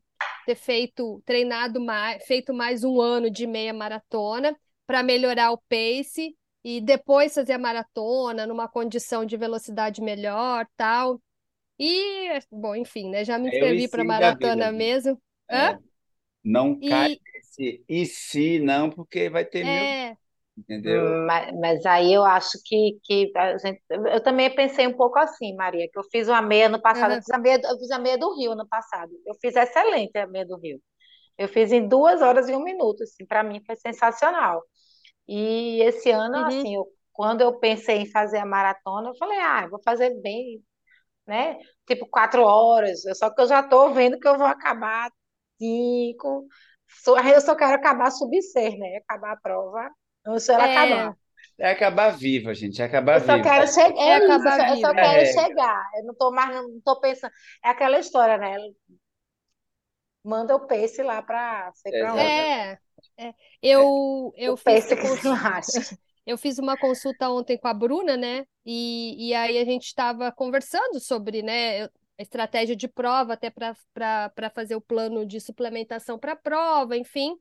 ter 0.46 0.54
feito, 0.54 1.20
treinado 1.24 1.80
mais, 1.80 2.24
feito 2.24 2.54
mais 2.54 2.84
um 2.84 3.00
ano 3.00 3.30
de 3.30 3.46
meia 3.46 3.72
maratona 3.74 4.56
para 4.86 5.02
melhorar 5.02 5.50
o 5.52 5.58
pace 5.68 6.36
e 6.62 6.80
depois 6.80 7.34
fazer 7.34 7.54
a 7.54 7.58
maratona 7.58 8.46
numa 8.46 8.68
condição 8.68 9.24
de 9.24 9.36
velocidade 9.36 10.00
melhor, 10.00 10.66
tal. 10.76 11.20
E, 11.78 12.28
bom, 12.52 12.76
enfim, 12.76 13.10
né, 13.10 13.24
já 13.24 13.38
me 13.38 13.48
É 13.50 13.50
inscrevi 13.50 13.88
para 13.88 14.04
maratona 14.04 14.72
vida, 14.72 14.72
mesmo. 14.72 15.20
É, 15.50 15.76
não 16.44 16.80
cai 16.82 17.08
E 17.08 17.20
nesse 17.34 17.84
e 17.88 18.06
se 18.06 18.58
não, 18.60 18.90
porque 18.90 19.28
vai 19.30 19.44
ter 19.44 19.64
mil, 19.64 19.88
é, 19.88 20.16
entendeu? 20.56 21.16
Mas, 21.26 21.52
mas 21.58 21.86
aí 21.86 22.12
eu 22.12 22.24
acho 22.24 22.58
que, 22.64 22.98
que 23.04 23.32
a 23.36 23.56
gente, 23.58 23.82
eu 23.90 24.22
também 24.22 24.54
pensei 24.54 24.86
um 24.86 24.96
pouco 24.96 25.18
assim, 25.18 25.54
Maria, 25.56 25.88
que 25.90 25.98
eu 25.98 26.04
fiz 26.10 26.28
uma 26.28 26.42
meia 26.42 26.68
no 26.68 26.80
passado, 26.80 27.12
eu 27.12 27.16
aham, 27.16 27.22
fiz 27.22 27.30
a 27.30 27.38
meia, 27.38 27.60
eu 27.64 27.78
fiz 27.78 27.90
a 27.90 27.98
meia 27.98 28.18
do 28.18 28.34
Rio 28.36 28.54
no 28.54 28.68
passado. 28.68 29.10
Eu 29.26 29.34
fiz 29.40 29.56
excelente 29.56 30.16
a 30.18 30.26
meia 30.26 30.44
do 30.46 30.56
Rio. 30.58 30.80
Eu 31.38 31.48
fiz 31.48 31.72
em 31.72 31.88
duas 31.88 32.22
horas 32.22 32.48
e 32.48 32.54
um 32.54 32.64
minuto, 32.64 33.02
assim, 33.04 33.26
para 33.26 33.42
mim 33.44 33.62
foi 33.66 33.76
sensacional. 33.76 34.62
E 35.28 35.82
esse 35.82 36.10
ano, 36.10 36.36
uhum, 36.36 36.48
assim, 36.48 36.76
eu, 36.76 36.86
quando 37.12 37.42
eu 37.42 37.58
pensei 37.60 37.98
em 37.98 38.10
fazer 38.10 38.38
a 38.38 38.46
maratona, 38.46 39.10
eu 39.10 39.16
falei, 39.16 39.38
ah, 39.40 39.62
eu 39.64 39.70
vou 39.70 39.82
fazer 39.84 40.10
bem, 40.22 40.62
né? 41.26 41.58
Tipo 41.86 42.06
quatro 42.08 42.42
horas. 42.44 43.02
Só 43.18 43.30
que 43.30 43.40
eu 43.42 43.46
já 43.46 43.60
estou 43.60 43.92
vendo 43.94 44.18
que 44.18 44.28
eu 44.28 44.36
vou 44.38 44.46
acabar 44.46 45.10
cinco. 45.58 46.46
Só- 47.04 47.18
Eu 47.20 47.40
só 47.40 47.54
quero 47.56 47.74
acabar 47.74 48.10
sub 48.10 48.40
seis, 48.42 48.78
né? 48.78 48.96
Acabar 48.98 49.32
a 49.32 49.36
prova 49.40 49.90
antes 50.26 50.46
dela 50.46 50.64
é, 50.64 50.66
acabar. 50.66 51.16
É 51.58 51.70
acabar 51.70 52.10
viva, 52.16 52.54
gente, 52.54 52.80
é 52.82 52.84
acabar 52.84 53.18
Eu 53.18 53.20
só 53.20 53.38
viva. 53.38 53.40
quero 53.40 53.66
chegar, 53.66 53.96
é 53.96 54.16
é 54.16 54.36
isso, 54.36 54.48
eu 54.48 54.52
acabar 54.52 54.76
só, 54.76 54.90
eu 54.90 54.96
quero 54.96 55.24
É, 55.24 55.34
chegar. 55.34 55.90
Eu 55.96 56.04
não 56.06 56.14
tô 56.14 56.30
mais, 56.32 56.54
não 56.56 56.80
tô 56.80 57.00
pensando. 57.00 57.32
É 57.64 57.68
aquela 57.70 57.98
história, 57.98 58.36
né? 58.38 58.56
Manda 60.24 60.54
o 60.56 60.66
pace 60.66 61.02
lá 61.02 61.22
para 61.22 61.72
sei 61.74 61.92
para 61.92 62.14
onde. 62.16 62.40
É, 62.40 62.72
é. 62.72 62.78
É, 63.16 63.34
Eu, 63.62 64.34
O 64.46 64.54
eu 64.54 64.56
fiz, 64.56 64.84
pace 64.84 64.96
eu, 64.96 64.96
que 64.96 65.06
se 65.06 65.18
cons- 65.20 65.22
eu 66.26 66.36
fiz 66.38 66.58
uma 66.58 66.76
consulta 66.76 67.28
ontem 67.30 67.58
com 67.58 67.68
a 67.68 67.74
Bruna, 67.74 68.16
né? 68.16 68.46
E, 68.64 69.28
e 69.28 69.34
aí 69.34 69.58
a 69.58 69.64
gente 69.64 69.84
estava 69.86 70.32
conversando 70.32 70.98
sobre, 71.00 71.42
né, 71.42 71.82
eu- 71.84 71.90
a 72.18 72.22
estratégia 72.22 72.76
de 72.76 72.86
prova, 72.88 73.32
até 73.34 73.50
para 73.50 73.74
para 73.92 74.50
fazer 74.50 74.76
o 74.76 74.80
plano 74.80 75.26
de 75.26 75.40
suplementação 75.40 76.16
para 76.18 76.32
a 76.32 76.36
prova, 76.36 76.96
enfim. 76.96 77.36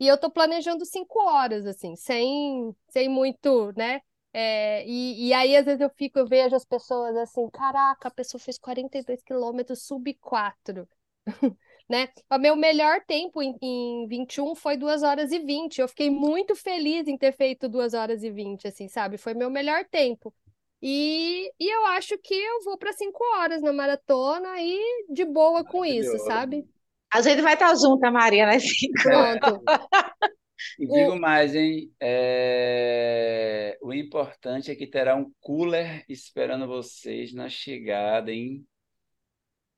E 0.00 0.06
eu 0.06 0.18
tô 0.18 0.30
planejando 0.30 0.84
cinco 0.84 1.20
horas, 1.20 1.66
assim, 1.66 1.94
sem, 1.96 2.74
sem 2.88 3.08
muito, 3.08 3.72
né? 3.76 4.00
É, 4.32 4.84
e, 4.86 5.28
e 5.28 5.32
aí, 5.32 5.56
às 5.56 5.64
vezes, 5.64 5.80
eu 5.80 5.90
fico, 5.90 6.18
eu 6.18 6.26
vejo 6.26 6.56
as 6.56 6.64
pessoas 6.64 7.16
assim, 7.16 7.48
caraca, 7.50 8.08
a 8.08 8.10
pessoa 8.10 8.40
fez 8.40 8.58
42 8.58 9.22
quilômetros, 9.22 9.84
sub 9.86 10.12
4 10.14 10.88
né? 11.88 12.08
O 12.30 12.38
meu 12.38 12.56
melhor 12.56 13.04
tempo 13.06 13.42
em, 13.42 13.56
em 13.62 14.08
21 14.08 14.54
foi 14.54 14.76
2 14.76 15.02
horas 15.02 15.32
e 15.32 15.38
20. 15.38 15.80
Eu 15.80 15.88
fiquei 15.88 16.10
muito 16.10 16.54
feliz 16.56 17.06
em 17.08 17.16
ter 17.16 17.32
feito 17.32 17.68
2 17.68 17.94
horas 17.94 18.22
e 18.22 18.30
20, 18.30 18.66
assim, 18.68 18.88
sabe? 18.88 19.18
Foi 19.18 19.34
meu 19.34 19.50
melhor 19.50 19.84
tempo. 19.86 20.34
E, 20.82 21.50
e 21.58 21.68
eu 21.74 21.86
acho 21.86 22.18
que 22.18 22.34
eu 22.34 22.62
vou 22.64 22.76
para 22.76 22.92
5 22.92 23.22
horas 23.36 23.62
na 23.62 23.72
maratona 23.72 24.60
e 24.60 25.06
de 25.10 25.24
boa 25.24 25.64
com 25.64 25.84
isso, 25.84 26.18
sabe? 26.18 26.66
A 27.14 27.22
gente 27.22 27.42
vai 27.42 27.54
estar 27.54 27.74
junto, 27.76 28.00
Maria, 28.12 28.46
né? 28.46 28.58
Pronto. 29.02 29.62
E 30.78 30.86
O, 30.88 30.94
digo 30.94 31.16
mais, 31.20 31.54
hein? 31.54 31.92
É, 32.00 33.76
O 33.82 33.92
importante 33.92 34.70
é 34.70 34.74
que 34.76 34.86
terá 34.86 35.14
um 35.16 35.30
cooler 35.40 36.04
esperando 36.08 36.66
vocês 36.66 37.32
na 37.34 37.48
chegada, 37.48 38.32
hein? 38.32 38.66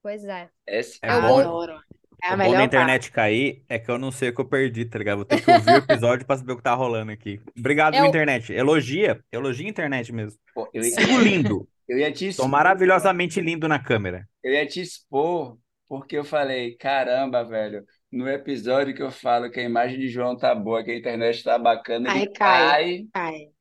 pois 0.03 0.25
é. 0.25 0.51
Esse... 0.67 0.99
É 1.03 1.11
Eu 1.13 1.23
bom. 1.23 1.39
Adoro. 1.41 1.81
É 2.23 2.29
a 2.29 2.35
o 2.35 2.39
bom 2.39 2.55
da 2.55 2.65
melhor 2.65 2.73
parte. 2.73 3.07
internet 3.07 3.11
cair 3.13 3.65
é 3.69 3.79
que 3.79 3.91
eu 3.91 3.99
não 3.99 4.11
sei 4.11 4.31
o 4.31 4.35
que 4.35 4.41
eu 4.41 4.49
perdi, 4.49 4.85
tá 4.87 4.99
ligado? 4.99 5.19
Vou 5.19 5.25
ter 5.27 5.43
que 5.43 5.51
ouvir 5.51 5.73
o 5.73 5.77
episódio 5.77 6.27
pra 6.27 6.37
saber 6.37 6.53
o 6.53 6.57
que 6.57 6.63
tá 6.63 6.75
rolando 6.75 7.13
aqui. 7.13 7.41
Obrigado, 7.59 7.95
É 7.95 8.03
o, 8.03 8.07
internet. 8.07 8.53
Elogia, 8.53 9.23
elogia 9.31 9.67
a 9.67 9.71
internet 9.71 10.13
mesmo. 10.13 10.39
Pô, 10.55 10.69
eu, 10.73 10.83
Sigo 10.83 11.19
lindo. 11.19 11.69
eu 11.89 11.99
ia 11.99 12.13
te 12.13 12.31
Tô 12.37 12.47
expor, 12.47 12.49
maravilhosamente 12.49 13.41
lindo 13.41 13.69
na 13.69 13.79
câmera. 13.79 14.29
eu 14.43 14.53
ia 14.53 14.67
te 14.67 14.81
expor, 14.81 15.59
porque 15.89 16.17
eu 16.17 16.25
falei, 16.25 16.77
caramba, 16.77 17.45
velho, 17.45 17.85
no 18.13 18.29
episódio 18.29 18.95
que 18.95 19.03
eu 19.03 19.11
falo 19.11 19.51
que 19.51 19.61
a 19.61 19.63
imagem 19.65 19.99
de 20.01 20.09
João 20.09 20.37
tá 20.37 20.55
boa, 20.55 20.85
que 20.85 20.91
a 20.91 20.99
internet 20.99 21.43
tá 21.45 21.59
bacana, 21.59 22.09
ele 22.09 22.27
Aí 22.27 22.29
cai, 22.33 23.09
cai. 23.13 23.53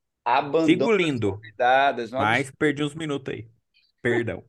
Sigo 0.56 0.92
abandona 0.92 1.12
as 1.12 1.12
lindo, 1.12 1.42
convidadas, 1.42 2.14
um 2.14 2.20
mas 2.20 2.52
perdi 2.52 2.84
uns 2.84 2.96
minutos 2.96 3.34
aí. 3.34 3.50
Perdão. 4.02 4.44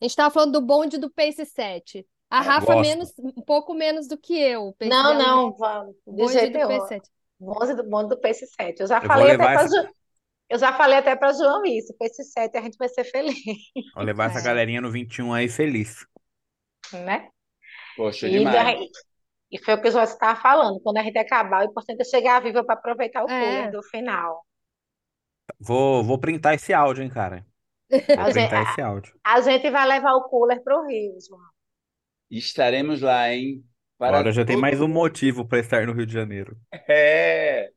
a 0.00 0.04
gente 0.04 0.16
tava 0.16 0.32
falando 0.32 0.52
do 0.52 0.60
bonde 0.60 0.98
do 0.98 1.10
Pace 1.10 1.44
7. 1.46 2.06
A 2.30 2.40
É, 2.40 2.42
Rafa 2.42 2.76
Gosto. 2.76 2.76
menos, 2.76 3.12
um 3.18 3.42
pouco 3.42 3.74
menos 3.74 4.06
do 4.08 4.18
que 4.18 4.34
eu. 4.38 4.74
Não, 4.82 5.14
dela, 5.14 5.18
não, 5.18 5.52
vamos, 5.56 5.96
o 6.06 6.12
de 6.14 6.26
bonde 6.26 6.32
jeito 6.32 6.58
do 6.58 6.64
nenhum. 6.64 6.66
Pace 6.66 6.88
7. 6.88 7.08
Bonde 7.40 7.74
do, 7.74 7.84
bonde 7.88 8.08
do 8.10 8.20
Pace 8.20 8.46
7. 8.46 8.80
Eu 8.80 8.86
já 8.86 9.00
Eu 9.02 9.08
falei 9.08 9.30
até 9.32 9.48
levar 9.48 9.48
para 9.48 9.64
essa, 9.64 9.88
eu 10.50 10.58
já 10.58 10.72
falei 10.76 10.98
até 10.98 11.16
para 11.16 11.32
João 11.34 11.64
isso. 11.66 11.94
Pace 11.98 12.24
7 12.24 12.56
a 12.58 12.62
gente 12.62 12.78
vai 12.78 12.88
ser 12.88 13.04
feliz, 13.04 13.36
vou 13.94 14.02
levar 14.04 14.26
essa 14.30 14.40
É. 14.40 14.42
galerinha 14.42 14.80
no 14.80 14.90
21 14.90 15.32
aí 15.34 15.46
feliz. 15.48 16.06
Né? 16.92 17.28
Poxa, 17.96 18.28
E, 18.28 18.30
demais. 18.30 18.78
e 19.54 19.58
foi 19.64 19.74
o 19.74 19.80
que 19.82 19.88
o 19.88 19.92
Jorge 19.92 20.12
estava 20.14 20.40
falando. 20.40 20.80
Quando 20.82 20.98
a 20.98 21.02
gente 21.02 21.18
acabar, 21.18 21.62
o 21.62 21.70
importante 21.70 22.00
é 22.02 22.04
chegar 22.04 22.42
viva 22.42 22.64
para 22.64 22.74
aproveitar 22.76 23.24
o 23.24 23.30
cooler 23.36 23.68
É. 23.68 23.70
do 23.70 23.82
final. 23.82 24.44
Vou, 25.60 26.02
vou 26.04 26.18
printar 26.18 26.54
esse 26.54 26.72
áudio, 26.72 27.02
hein, 27.04 27.10
cara. 27.10 27.46
Vou 28.14 28.24
A 28.24 28.30
gente, 28.30 28.50
printar 28.50 28.60
a, 28.60 28.62
esse 28.62 28.80
áudio. 28.80 29.14
a 29.24 29.40
gente 29.42 29.70
vai 29.70 29.86
levar 29.88 30.14
o 30.14 30.28
cooler 30.28 30.62
para 30.62 30.78
o 30.80 30.86
Rio, 30.86 31.14
João. 31.26 31.42
Estaremos 32.30 33.00
lá, 33.00 33.32
hein? 33.32 33.64
Para 33.98 34.18
Agora 34.18 34.32
já 34.32 34.44
tem 34.44 34.56
mais 34.56 34.80
um 34.80 34.88
motivo 34.88 35.46
para 35.46 35.58
estar 35.58 35.86
no 35.86 35.92
Rio 35.92 36.06
de 36.06 36.12
Janeiro. 36.12 36.56
É. 36.88 37.70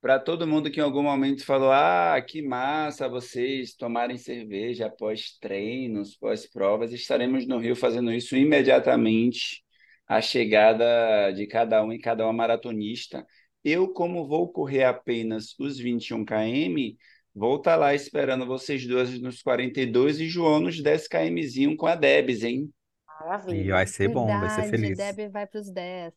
Para 0.00 0.18
todo 0.20 0.46
mundo 0.46 0.70
que 0.70 0.78
em 0.78 0.82
algum 0.82 1.02
momento 1.02 1.44
falou: 1.44 1.72
Ah, 1.72 2.20
que 2.26 2.40
massa 2.40 3.08
vocês 3.08 3.74
tomarem 3.74 4.16
cerveja 4.16 4.86
após 4.86 5.36
treinos, 5.40 6.16
pós-provas, 6.16 6.92
estaremos 6.92 7.46
no 7.46 7.58
Rio 7.58 7.74
fazendo 7.74 8.12
isso 8.12 8.36
imediatamente, 8.36 9.64
a 10.06 10.20
chegada 10.20 11.32
de 11.32 11.46
cada 11.46 11.84
um 11.84 11.92
e 11.92 11.98
cada 11.98 12.24
uma 12.24 12.32
maratonista. 12.32 13.26
eu, 13.64 13.88
como 13.88 14.26
vou 14.26 14.50
correr 14.52 14.84
apenas 14.84 15.54
os 15.58 15.78
21 15.78 16.24
km, 16.24 16.96
vou 17.34 17.56
estar 17.56 17.72
tá 17.72 17.76
lá 17.76 17.94
esperando 17.94 18.46
vocês 18.46 18.86
duas 18.86 19.18
nos 19.20 19.42
42 19.42 20.20
e 20.20 20.28
João 20.28 20.60
nos 20.60 20.80
10 20.80 21.08
kmzinho 21.08 21.76
com 21.76 21.86
a 21.86 21.96
Debs, 21.96 22.44
hein? 22.44 22.72
Maravilha. 23.20 23.60
E 23.60 23.70
vai 23.70 23.86
ser 23.86 24.08
bom, 24.08 24.26
vai 24.26 24.50
ser 24.50 24.70
feliz. 24.70 24.96
Deb 24.96 25.28
vai 25.30 25.46
para 25.46 25.60
os 25.60 25.70
10. 25.70 26.14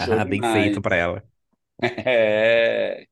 ah, 0.00 0.24
bem 0.26 0.42
feito 0.42 0.82
para 0.82 0.96
ela. 0.96 1.24
É. 2.06 3.06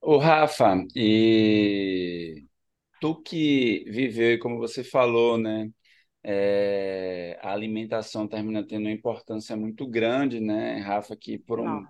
O 0.00 0.18
Rafa, 0.18 0.76
e 0.96 2.46
tu 3.00 3.22
que 3.22 3.84
viveu, 3.90 4.34
e 4.34 4.38
como 4.38 4.58
você 4.58 4.84
falou, 4.84 5.38
né? 5.38 5.70
É, 6.24 7.38
a 7.42 7.52
alimentação 7.52 8.28
termina 8.28 8.66
tendo 8.66 8.82
uma 8.86 8.92
importância 8.92 9.56
muito 9.56 9.86
grande, 9.88 10.40
né, 10.40 10.78
Rafa, 10.80 11.16
que 11.16 11.38
por 11.38 11.60
um, 11.60 11.86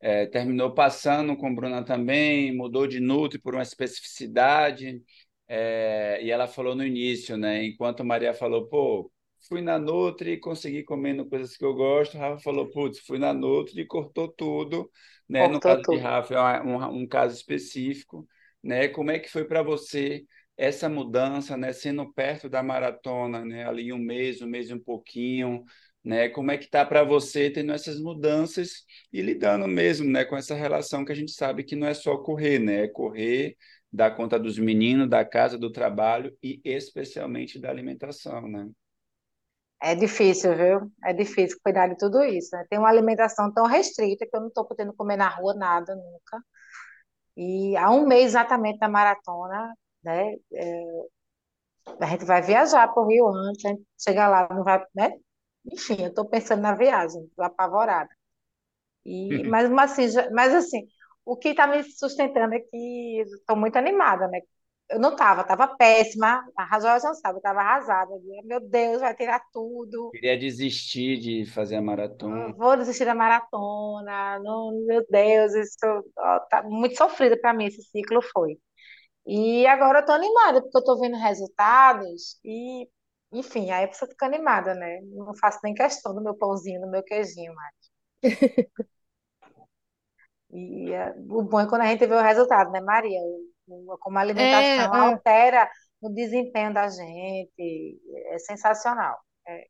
é, 0.00 0.26
terminou 0.26 0.74
passando 0.74 1.36
com 1.36 1.54
Bruna 1.54 1.84
também, 1.84 2.54
mudou 2.56 2.86
de 2.86 3.00
Nutri 3.00 3.38
por 3.40 3.54
uma 3.54 3.62
especificidade, 3.62 5.02
é, 5.48 6.20
e 6.22 6.30
ela 6.30 6.48
falou 6.48 6.74
no 6.74 6.84
início, 6.86 7.36
né, 7.36 7.64
enquanto 7.64 8.04
Maria 8.04 8.34
falou, 8.34 8.68
pô, 8.68 9.12
fui 9.48 9.60
na 9.60 9.78
Nutri, 9.78 10.38
consegui 10.38 10.82
comendo 10.84 11.26
coisas 11.28 11.56
que 11.56 11.64
eu 11.64 11.74
gosto, 11.74 12.16
Rafa 12.18 12.42
falou, 12.42 12.70
putz, 12.70 12.98
fui 13.00 13.18
na 13.18 13.32
Nutri 13.32 13.82
e 13.82 13.86
cortou 13.86 14.28
tudo, 14.28 14.90
né, 15.28 15.46
cortou 15.46 15.52
no 15.52 15.60
caso 15.60 15.82
tudo. 15.82 15.96
de 15.96 15.98
Rafa 15.98 16.34
é 16.34 16.62
um, 16.62 17.02
um 17.02 17.06
caso 17.06 17.34
específico, 17.36 18.26
né, 18.62 18.88
como 18.88 19.10
é 19.10 19.18
que 19.18 19.30
foi 19.30 19.44
para 19.44 19.62
você 19.62 20.24
essa 20.56 20.88
mudança, 20.88 21.56
né, 21.56 21.72
sendo 21.72 22.12
perto 22.12 22.48
da 22.48 22.62
maratona, 22.62 23.44
né, 23.44 23.66
ali 23.66 23.92
um 23.92 23.98
mês, 23.98 24.40
um 24.40 24.46
mês 24.46 24.70
e 24.70 24.74
um 24.74 24.78
pouquinho, 24.80 25.64
né, 26.02 26.28
como 26.28 26.50
é 26.50 26.58
que 26.58 26.68
tá 26.68 26.84
para 26.84 27.02
você 27.02 27.50
tendo 27.50 27.72
essas 27.72 27.98
mudanças 28.00 28.84
e 29.12 29.20
lidando 29.22 29.66
mesmo, 29.66 30.08
né, 30.10 30.24
com 30.24 30.36
essa 30.36 30.54
relação 30.54 31.04
que 31.04 31.12
a 31.12 31.14
gente 31.14 31.32
sabe 31.32 31.64
que 31.64 31.74
não 31.76 31.86
é 31.86 31.94
só 31.94 32.16
correr, 32.18 32.58
né, 32.58 32.84
é 32.84 32.88
correr, 32.88 33.56
dar 33.92 34.10
conta 34.12 34.38
dos 34.38 34.58
meninos, 34.58 35.08
da 35.08 35.24
casa, 35.24 35.56
do 35.58 35.70
trabalho 35.70 36.36
e 36.42 36.60
especialmente 36.64 37.58
da 37.60 37.70
alimentação, 37.70 38.48
né? 38.48 38.68
É 39.90 39.94
difícil, 39.94 40.56
viu? 40.56 40.78
É 41.04 41.12
difícil 41.12 41.58
cuidar 41.62 41.88
de 41.88 41.96
tudo 41.98 42.22
isso, 42.24 42.56
né? 42.56 42.64
Tem 42.70 42.78
uma 42.78 42.88
alimentação 42.88 43.52
tão 43.52 43.66
restrita 43.66 44.26
que 44.26 44.34
eu 44.36 44.40
não 44.40 44.48
estou 44.48 44.64
podendo 44.66 44.94
comer 44.94 45.16
na 45.16 45.28
rua 45.28 45.54
nada 45.54 45.94
nunca. 45.94 46.42
E 47.36 47.76
há 47.76 47.90
um 47.90 48.06
mês 48.06 48.26
exatamente 48.26 48.78
da 48.78 48.88
maratona, 48.88 49.74
né? 50.04 50.34
É, 50.52 50.84
a 52.00 52.06
gente 52.06 52.24
vai 52.24 52.42
viajar 52.42 52.88
para 52.92 53.02
o 53.02 53.06
Rio 53.08 53.28
antes, 53.28 53.64
a 53.64 53.68
gente 53.70 53.84
chega 53.98 54.28
lá, 54.28 54.48
não 54.50 54.64
vai, 54.64 54.82
né? 54.94 55.10
Enfim, 55.72 55.96
eu 56.02 56.08
estou 56.08 56.26
pensando 56.28 56.62
na 56.62 56.74
viagem, 56.74 57.22
estou 57.24 57.44
apavorada. 57.44 58.10
E, 59.04 59.44
mas, 59.48 59.70
mas, 59.70 59.92
assim, 59.92 60.08
já, 60.08 60.30
mas 60.32 60.54
assim, 60.54 60.86
o 61.24 61.36
que 61.36 61.50
está 61.50 61.66
me 61.66 61.82
sustentando 61.84 62.54
é 62.54 62.60
que 62.60 63.22
estou 63.22 63.56
muito 63.56 63.76
animada, 63.76 64.28
né? 64.28 64.40
Eu 64.90 65.00
não 65.00 65.12
estava, 65.12 65.40
estava 65.40 65.68
péssima, 65.76 66.44
a 66.56 66.80
já 66.80 66.98
sabe, 67.14 67.36
eu 67.36 67.38
estava 67.38 67.60
arrasada. 67.60 68.10
Meu 68.44 68.60
Deus, 68.60 69.00
vai 69.00 69.14
tirar 69.16 69.40
tudo. 69.52 70.10
Queria 70.12 70.38
desistir 70.38 71.18
de 71.18 71.46
fazer 71.46 71.76
a 71.76 71.82
maratona. 71.82 72.50
Eu 72.50 72.56
vou 72.56 72.76
desistir 72.76 73.04
da 73.04 73.14
maratona. 73.14 74.38
Não, 74.40 74.72
meu 74.86 75.04
Deus, 75.08 75.54
isso 75.54 76.04
ó, 76.18 76.40
tá 76.50 76.62
muito 76.62 76.96
sofrido 76.96 77.40
para 77.40 77.54
mim, 77.54 77.66
esse 77.66 77.82
ciclo 77.82 78.20
foi. 78.22 78.58
E 79.26 79.66
agora 79.66 80.00
eu 80.00 80.06
tô 80.06 80.12
animada, 80.12 80.60
porque 80.62 80.76
eu 80.78 80.84
tô 80.84 81.00
vendo 81.00 81.16
resultados 81.16 82.38
e, 82.44 82.88
enfim, 83.32 83.70
aí 83.70 83.84
a 83.84 83.88
pessoa 83.88 84.10
fica 84.10 84.26
animada, 84.26 84.74
né? 84.74 85.00
Não 85.04 85.34
faço 85.36 85.60
nem 85.64 85.74
questão 85.74 86.14
do 86.14 86.22
meu 86.22 86.34
pãozinho, 86.36 86.80
do 86.80 86.90
meu 86.90 87.02
queijinho 87.02 87.54
mais. 87.54 87.74
E 90.50 90.92
é, 90.92 91.12
o 91.28 91.42
bom 91.42 91.60
é 91.60 91.68
quando 91.68 91.82
a 91.82 91.86
gente 91.86 92.06
vê 92.06 92.14
o 92.14 92.22
resultado, 92.22 92.70
né, 92.70 92.80
Maria? 92.80 93.20
Como 93.66 94.18
a 94.18 94.20
alimentação 94.20 94.94
é, 94.94 94.98
é. 94.98 95.12
altera 95.12 95.70
o 96.00 96.08
desempenho 96.08 96.72
da 96.72 96.88
gente. 96.88 98.00
É 98.26 98.38
sensacional. 98.38 99.18
É, 99.46 99.66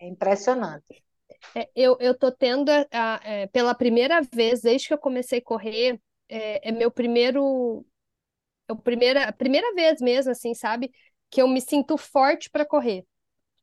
é 0.00 0.08
impressionante. 0.08 1.04
É, 1.54 1.68
eu, 1.74 1.96
eu 2.00 2.16
tô 2.16 2.30
tendo, 2.32 2.70
a, 2.70 2.86
a, 2.92 3.20
é, 3.24 3.46
pela 3.48 3.74
primeira 3.74 4.20
vez, 4.22 4.60
desde 4.60 4.88
que 4.88 4.94
eu 4.94 4.98
comecei 4.98 5.38
a 5.38 5.44
correr, 5.44 6.00
é, 6.28 6.68
é 6.68 6.72
meu 6.72 6.90
primeiro 6.90 7.84
é 8.68 8.72
a 8.72 8.76
primeira, 8.76 9.28
a 9.28 9.32
primeira 9.32 9.72
vez 9.74 10.00
mesmo, 10.00 10.32
assim, 10.32 10.54
sabe? 10.54 10.90
Que 11.30 11.40
eu 11.40 11.48
me 11.48 11.60
sinto 11.60 11.96
forte 11.96 12.50
para 12.50 12.66
correr. 12.66 13.04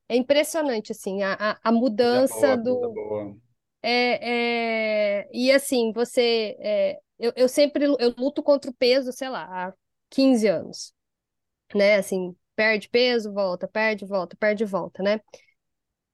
É 0.08 0.16
impressionante, 0.16 0.92
assim, 0.92 1.24
a, 1.24 1.34
a, 1.34 1.60
a 1.64 1.72
mudança 1.72 2.56
boa, 2.56 2.58
do. 2.58 3.38
É, 3.84 5.20
é... 5.26 5.30
E 5.34 5.52
assim, 5.52 5.92
você. 5.92 6.56
É... 6.60 7.00
Eu, 7.20 7.32
eu 7.36 7.48
sempre 7.50 7.86
eu 7.86 8.16
luto 8.18 8.42
contra 8.42 8.72
o 8.72 8.74
peso, 8.74 9.12
sei 9.12 9.30
lá, 9.30 9.46
há 9.46 9.74
15 10.10 10.48
anos. 10.48 10.94
Né? 11.76 11.96
Assim, 11.96 12.36
perde 12.56 12.90
peso, 12.90 13.32
volta, 13.34 13.68
perde, 13.68 14.06
volta, 14.06 14.36
perde, 14.38 14.66
volta, 14.66 15.04
né? 15.04 15.22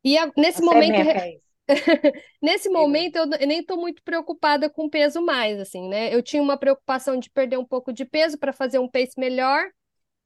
E 0.04 0.18
a... 0.18 0.32
nesse 0.38 0.60
você 0.60 0.66
momento. 0.66 1.10
É 1.10 1.40
Nesse 2.42 2.70
momento, 2.70 3.16
eu, 3.18 3.26
eu 3.40 3.48
nem 3.48 3.60
estou 3.60 3.78
muito 3.78 4.02
preocupada 4.04 4.70
com 4.70 4.90
peso 4.90 5.22
mais, 5.22 5.60
assim, 5.60 5.88
né? 5.88 6.14
Eu 6.14 6.24
tinha 6.24 6.42
uma 6.42 6.58
preocupação 6.58 7.18
de 7.20 7.30
perder 7.30 7.58
um 7.58 7.66
pouco 7.66 7.94
de 7.94 8.06
peso 8.06 8.38
para 8.40 8.52
fazer 8.52 8.80
um 8.80 8.90
pace 8.90 9.14
melhor, 9.18 9.70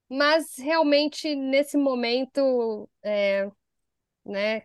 mas 0.09 0.57
realmente 0.57 1.35
nesse 1.35 1.77
momento, 1.77 2.89
é, 3.03 3.49
né? 4.25 4.63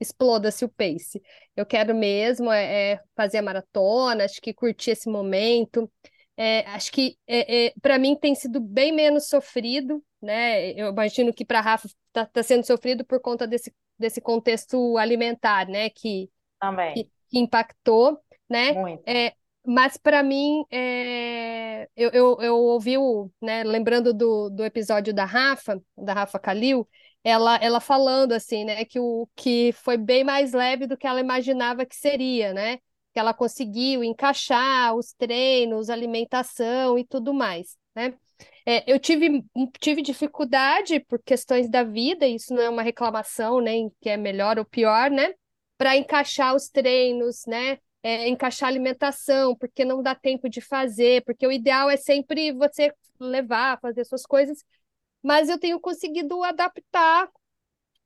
Exploda-se 0.00 0.64
o 0.64 0.68
pace. 0.68 1.22
Eu 1.56 1.64
quero 1.64 1.94
mesmo 1.94 2.52
é, 2.52 2.92
é, 2.92 3.00
fazer 3.14 3.38
a 3.38 3.42
maratona, 3.42 4.24
acho 4.24 4.40
que 4.40 4.52
curtir 4.52 4.90
esse 4.90 5.08
momento. 5.08 5.90
É, 6.36 6.60
acho 6.68 6.92
que 6.92 7.16
é, 7.26 7.66
é 7.66 7.72
para 7.80 7.98
mim 7.98 8.14
tem 8.14 8.34
sido 8.34 8.60
bem 8.60 8.92
menos 8.92 9.28
sofrido, 9.28 10.04
né? 10.20 10.72
Eu 10.72 10.88
imagino 10.88 11.32
que 11.32 11.44
para 11.44 11.60
a 11.60 11.62
Rafa 11.62 11.88
está 12.08 12.26
tá 12.26 12.42
sendo 12.42 12.66
sofrido 12.66 13.04
por 13.06 13.20
conta 13.20 13.46
desse 13.46 13.72
desse 13.98 14.20
contexto 14.20 14.96
alimentar, 14.96 15.66
né, 15.66 15.90
que, 15.90 16.30
Também. 16.60 16.94
que, 16.94 17.10
que 17.30 17.38
impactou, 17.38 18.18
né? 18.48 18.72
Muito. 18.72 19.02
É, 19.06 19.32
mas 19.66 19.96
para 19.96 20.22
mim, 20.22 20.64
é... 20.70 21.88
eu, 21.96 22.10
eu, 22.10 22.38
eu 22.40 22.56
ouvi, 22.56 22.96
o, 22.98 23.30
né, 23.42 23.64
lembrando 23.64 24.14
do, 24.14 24.50
do 24.50 24.64
episódio 24.64 25.12
da 25.12 25.24
Rafa, 25.24 25.80
da 25.96 26.12
Rafa 26.12 26.38
Kalil, 26.38 26.86
ela, 27.26 27.56
ela 27.56 27.80
falando 27.80 28.30
assim, 28.30 28.64
né, 28.64 28.84
que 28.84 29.00
o 29.00 29.28
que 29.34 29.72
foi 29.72 29.96
bem 29.96 30.22
mais 30.22 30.52
leve 30.52 30.86
do 30.86 30.96
que 30.96 31.08
ela 31.08 31.18
imaginava 31.18 31.84
que 31.84 31.96
seria, 31.96 32.52
né? 32.54 32.76
Que 33.12 33.18
ela 33.18 33.34
conseguiu 33.34 34.04
encaixar 34.04 34.94
os 34.94 35.12
treinos, 35.12 35.90
alimentação 35.90 36.96
e 36.96 37.04
tudo 37.04 37.34
mais, 37.34 37.76
né? 37.96 38.14
É, 38.64 38.84
eu 38.86 38.96
tive, 39.00 39.44
tive 39.80 40.02
dificuldade 40.02 41.00
por 41.00 41.20
questões 41.20 41.68
da 41.68 41.82
vida, 41.82 42.28
isso 42.28 42.54
não 42.54 42.62
é 42.62 42.70
uma 42.70 42.82
reclamação, 42.82 43.60
nem 43.60 43.90
que 44.00 44.08
é 44.08 44.16
melhor 44.16 44.56
ou 44.56 44.64
pior, 44.64 45.10
né? 45.10 45.34
Para 45.76 45.96
encaixar 45.96 46.54
os 46.54 46.68
treinos, 46.68 47.42
né? 47.44 47.78
É, 48.04 48.28
encaixar 48.28 48.68
alimentação, 48.68 49.56
porque 49.56 49.84
não 49.84 50.00
dá 50.00 50.14
tempo 50.14 50.48
de 50.48 50.60
fazer, 50.60 51.24
porque 51.24 51.44
o 51.44 51.50
ideal 51.50 51.90
é 51.90 51.96
sempre 51.96 52.52
você 52.52 52.92
levar, 53.18 53.80
fazer 53.80 54.04
suas 54.04 54.22
coisas, 54.22 54.62
mas 55.26 55.48
eu 55.48 55.58
tenho 55.58 55.80
conseguido 55.80 56.42
adaptar 56.44 57.28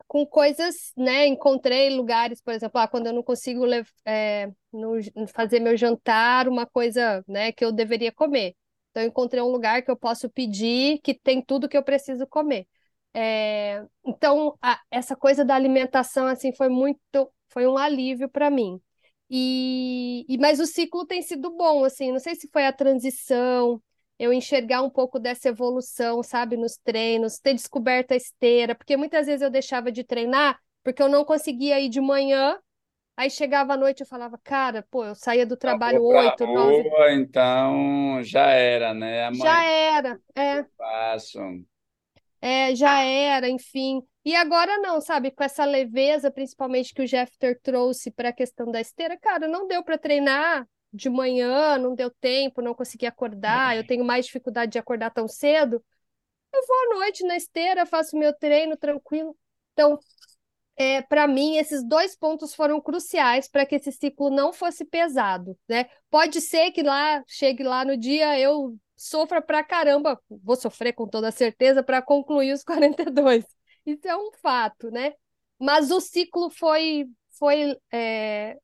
com 0.08 0.26
coisas, 0.26 0.92
né? 0.96 1.26
Encontrei 1.26 1.90
lugares, 1.90 2.40
por 2.40 2.54
exemplo, 2.54 2.80
ah, 2.80 2.88
quando 2.88 3.06
eu 3.08 3.12
não 3.12 3.22
consigo 3.22 3.64
é, 4.06 4.50
no, 4.72 4.94
fazer 5.28 5.60
meu 5.60 5.76
jantar, 5.76 6.48
uma 6.48 6.66
coisa, 6.66 7.22
né, 7.28 7.52
que 7.52 7.64
eu 7.64 7.72
deveria 7.72 8.10
comer. 8.12 8.56
Então, 8.90 9.02
eu 9.02 9.08
encontrei 9.08 9.42
um 9.42 9.50
lugar 9.50 9.82
que 9.82 9.90
eu 9.90 9.96
posso 9.96 10.30
pedir 10.30 10.98
que 11.02 11.14
tem 11.14 11.42
tudo 11.42 11.68
que 11.68 11.76
eu 11.76 11.82
preciso 11.84 12.26
comer. 12.26 12.66
É, 13.14 13.84
então, 14.04 14.56
a, 14.62 14.80
essa 14.90 15.14
coisa 15.16 15.44
da 15.44 15.54
alimentação 15.54 16.26
assim 16.26 16.52
foi 16.54 16.68
muito, 16.70 17.30
foi 17.50 17.66
um 17.66 17.76
alívio 17.78 18.28
para 18.30 18.50
mim. 18.50 18.80
E, 19.28 20.24
e, 20.28 20.38
mas 20.38 20.58
o 20.58 20.66
ciclo 20.66 21.06
tem 21.06 21.22
sido 21.22 21.50
bom, 21.56 21.84
assim. 21.84 22.12
Não 22.12 22.18
sei 22.18 22.34
se 22.34 22.48
foi 22.52 22.66
a 22.66 22.72
transição, 22.72 23.80
eu 24.20 24.32
enxergar 24.32 24.82
um 24.82 24.90
pouco 24.90 25.18
dessa 25.18 25.48
evolução, 25.48 26.22
sabe, 26.22 26.56
nos 26.56 26.76
treinos, 26.76 27.38
ter 27.38 27.54
descoberto 27.54 28.12
a 28.12 28.16
esteira, 28.16 28.74
porque 28.74 28.96
muitas 28.96 29.26
vezes 29.26 29.42
eu 29.42 29.50
deixava 29.50 29.90
de 29.90 30.04
treinar 30.04 30.60
porque 30.84 31.02
eu 31.02 31.08
não 31.08 31.24
conseguia 31.24 31.80
ir 31.80 31.88
de 31.88 32.00
manhã 32.00 32.58
Aí 33.20 33.28
chegava 33.28 33.74
à 33.74 33.76
noite 33.76 34.00
eu 34.00 34.06
falava, 34.06 34.40
cara, 34.42 34.82
pô, 34.90 35.04
eu 35.04 35.14
saía 35.14 35.44
do 35.44 35.54
trabalho 35.54 36.02
oito, 36.02 36.46
nove. 36.46 36.88
Então 37.12 38.22
já 38.22 38.46
era, 38.46 38.94
né? 38.94 39.26
Amanhã 39.26 39.44
já 39.44 39.62
era, 39.62 40.20
é. 40.34 40.62
Passo. 40.78 41.38
É, 42.40 42.74
já 42.74 43.02
era, 43.02 43.46
enfim. 43.46 44.00
E 44.24 44.34
agora 44.34 44.78
não, 44.78 45.02
sabe? 45.02 45.30
Com 45.30 45.44
essa 45.44 45.66
leveza, 45.66 46.30
principalmente 46.30 46.94
que 46.94 47.02
o 47.02 47.06
Jeffter 47.06 47.60
trouxe 47.62 48.10
para 48.10 48.30
a 48.30 48.32
questão 48.32 48.70
da 48.70 48.80
esteira, 48.80 49.18
cara, 49.18 49.46
não 49.46 49.66
deu 49.66 49.84
para 49.84 49.98
treinar 49.98 50.66
de 50.92 51.08
manhã, 51.08 51.78
não 51.78 51.94
deu 51.94 52.10
tempo, 52.10 52.62
não 52.62 52.74
consegui 52.74 53.06
acordar, 53.06 53.76
eu 53.76 53.86
tenho 53.86 54.04
mais 54.04 54.26
dificuldade 54.26 54.72
de 54.72 54.78
acordar 54.78 55.10
tão 55.10 55.28
cedo. 55.28 55.82
Eu 56.52 56.66
vou 56.66 56.76
à 56.76 56.94
noite 56.98 57.24
na 57.24 57.36
esteira, 57.36 57.86
faço 57.86 58.16
meu 58.18 58.32
treino 58.34 58.76
tranquilo. 58.76 59.36
Então, 59.72 59.98
é, 60.76 61.02
para 61.02 61.28
mim, 61.28 61.56
esses 61.56 61.84
dois 61.84 62.16
pontos 62.16 62.54
foram 62.54 62.80
cruciais 62.80 63.48
para 63.48 63.66
que 63.66 63.74
esse 63.76 63.92
ciclo 63.92 64.30
não 64.30 64.52
fosse 64.52 64.84
pesado, 64.84 65.58
né? 65.68 65.86
Pode 66.10 66.40
ser 66.40 66.70
que 66.72 66.82
lá, 66.82 67.22
chegue 67.26 67.62
lá 67.62 67.84
no 67.84 67.96
dia, 67.96 68.38
eu 68.40 68.76
sofra 68.96 69.42
pra 69.42 69.62
caramba, 69.62 70.20
vou 70.28 70.56
sofrer 70.56 70.92
com 70.94 71.06
toda 71.06 71.30
certeza 71.30 71.82
para 71.82 72.00
concluir 72.02 72.52
os 72.52 72.64
42. 72.64 73.44
Isso 73.84 74.08
é 74.08 74.16
um 74.16 74.30
fato, 74.42 74.90
né? 74.90 75.14
Mas 75.58 75.90
o 75.90 76.00
ciclo 76.00 76.50
foi, 76.50 77.06
foi, 77.38 77.76
é, 77.92 78.56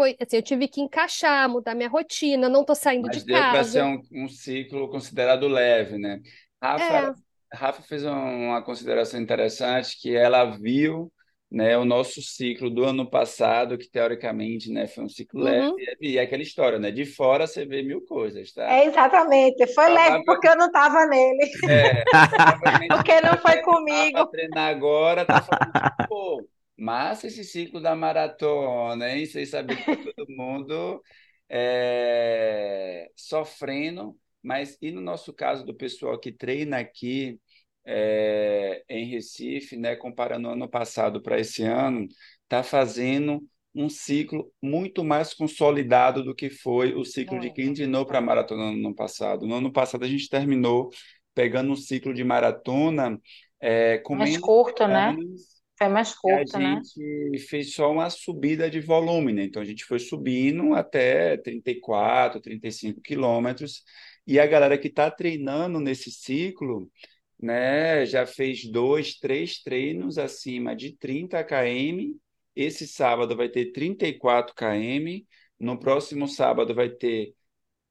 foi 0.00 0.16
assim, 0.20 0.36
eu 0.36 0.42
tive 0.42 0.68
que 0.68 0.80
encaixar, 0.80 1.48
mudar 1.48 1.74
minha 1.74 1.88
rotina, 1.88 2.48
não 2.48 2.60
estou 2.62 2.76
saindo 2.76 3.08
Mas 3.08 3.10
de 3.10 3.24
deu 3.24 3.46
para 3.46 3.64
casa. 3.64 3.64
ser 3.64 3.82
um, 3.84 4.00
um 4.12 4.28
ciclo 4.28 4.88
considerado 4.90 5.48
leve, 5.48 5.98
né? 5.98 6.20
Rafa, 6.62 6.92
É, 6.92 7.14
Rafa 7.52 7.82
fez 7.82 8.04
uma 8.04 8.62
consideração 8.62 9.20
interessante 9.20 9.98
que 10.00 10.14
ela 10.14 10.44
viu, 10.44 11.12
né, 11.50 11.76
o 11.78 11.84
nosso 11.84 12.22
ciclo 12.22 12.70
do 12.70 12.84
ano 12.84 13.08
passado, 13.10 13.76
que 13.78 13.88
teoricamente, 13.90 14.70
né, 14.72 14.86
foi 14.86 15.04
um 15.04 15.08
ciclo 15.08 15.40
leve, 15.42 15.72
uhum. 15.72 15.76
e 16.00 16.18
é 16.18 16.22
aquela 16.22 16.42
história, 16.42 16.78
né? 16.78 16.90
De 16.90 17.04
fora 17.06 17.46
você 17.46 17.64
vê 17.66 17.82
mil 17.82 18.04
coisas, 18.06 18.52
tá? 18.52 18.76
É 18.76 18.86
exatamente. 18.86 19.66
Foi 19.74 19.88
leve 19.90 20.22
porque 20.24 20.48
eu 20.48 20.56
não 20.56 20.66
estava 20.66 21.04
nele, 21.06 21.50
É, 21.66 22.04
porque 22.88 23.20
não 23.20 23.38
foi 23.38 23.58
comigo. 23.58 24.30
treinar 24.30 24.68
agora, 24.70 25.24
tá 25.26 25.40
falando, 25.40 25.72
pô, 26.06 26.48
massa 26.80 27.26
esse 27.26 27.44
ciclo 27.44 27.80
da 27.80 27.94
maratona, 27.94 29.10
hein? 29.10 29.26
Sem 29.26 29.44
saber 29.44 29.76
que 29.76 29.84
tá 29.84 29.96
todo 30.16 30.30
mundo 30.30 31.02
é, 31.48 33.10
sofrendo, 33.14 34.16
mas 34.42 34.78
e 34.80 34.90
no 34.90 35.00
nosso 35.00 35.32
caso 35.32 35.64
do 35.64 35.74
pessoal 35.74 36.18
que 36.18 36.32
treina 36.32 36.78
aqui 36.78 37.38
é, 37.84 38.82
em 38.88 39.04
Recife, 39.06 39.76
né, 39.76 39.96
comparando 39.96 40.48
o 40.48 40.52
ano 40.52 40.68
passado 40.68 41.20
para 41.20 41.38
esse 41.38 41.62
ano, 41.62 42.06
tá 42.48 42.62
fazendo 42.62 43.42
um 43.74 43.88
ciclo 43.88 44.50
muito 44.60 45.04
mais 45.04 45.34
consolidado 45.34 46.24
do 46.24 46.34
que 46.34 46.50
foi 46.50 46.94
o 46.94 47.04
ciclo 47.04 47.38
de 47.38 47.50
quem 47.52 47.72
treinou 47.72 48.04
para 48.04 48.18
a 48.18 48.22
maratona 48.22 48.72
no 48.72 48.78
ano 48.88 48.94
passado. 48.94 49.46
No 49.46 49.54
ano 49.54 49.72
passado 49.72 50.04
a 50.04 50.08
gente 50.08 50.28
terminou 50.28 50.90
pegando 51.34 51.72
um 51.72 51.76
ciclo 51.76 52.12
de 52.12 52.24
maratona 52.24 53.20
é, 53.60 53.98
com 53.98 54.16
Mais 54.16 54.30
menos 54.30 54.44
curto, 54.44 54.86
né? 54.88 55.16
Foi 55.80 55.88
mais 55.88 56.10
e 56.10 56.12
a 56.12 56.16
curto, 56.20 56.58
né? 56.58 56.82
gente 56.84 57.38
fez 57.48 57.72
só 57.72 57.90
uma 57.90 58.10
subida 58.10 58.68
de 58.68 58.80
volume, 58.80 59.32
né? 59.32 59.44
Então 59.44 59.62
a 59.62 59.64
gente 59.64 59.84
foi 59.84 59.98
subindo 59.98 60.74
até 60.74 61.38
34, 61.38 62.40
35 62.40 63.00
quilômetros 63.00 63.82
e 64.26 64.38
a 64.38 64.46
galera 64.46 64.78
que 64.78 64.88
está 64.88 65.10
treinando 65.10 65.80
nesse 65.80 66.10
ciclo, 66.10 66.90
né, 67.42 68.04
já 68.04 68.26
fez 68.26 68.70
dois, 68.70 69.18
três 69.18 69.62
treinos 69.62 70.18
acima 70.18 70.76
de 70.76 70.96
30 70.96 71.42
km. 71.42 72.14
Esse 72.54 72.86
sábado 72.86 73.36
vai 73.36 73.48
ter 73.48 73.72
34 73.72 74.54
km. 74.54 75.24
No 75.58 75.78
próximo 75.78 76.28
sábado 76.28 76.74
vai 76.74 76.90
ter 76.90 77.34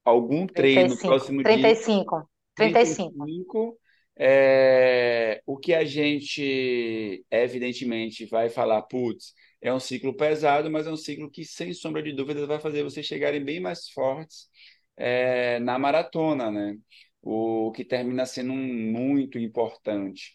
algum 0.05 0.45
treino, 0.45 0.89
no 0.89 0.97
35. 0.97 1.07
próximo 1.07 1.43
dia 1.43 1.53
35. 1.53 2.29
35. 2.55 3.77
35. 4.19 4.21
É, 4.21 5.41
o 5.45 5.57
que 5.57 5.73
a 5.73 5.83
gente, 5.85 7.25
evidentemente, 7.31 8.25
vai 8.25 8.49
falar, 8.49 8.81
putz, 8.83 9.33
é 9.61 9.73
um 9.73 9.79
ciclo 9.79 10.15
pesado, 10.15 10.69
mas 10.71 10.87
é 10.87 10.91
um 10.91 10.97
ciclo 10.97 11.29
que, 11.29 11.45
sem 11.45 11.73
sombra 11.73 12.01
de 12.03 12.11
dúvidas, 12.13 12.47
vai 12.47 12.59
fazer 12.59 12.83
vocês 12.83 13.05
chegarem 13.05 13.43
bem 13.43 13.59
mais 13.59 13.89
fortes 13.89 14.49
é, 14.97 15.59
na 15.59 15.77
maratona, 15.79 16.51
né? 16.51 16.77
O 17.21 17.71
que 17.73 17.83
termina 17.85 18.25
sendo 18.25 18.53
um 18.53 18.57
muito 18.91 19.37
importante. 19.39 20.33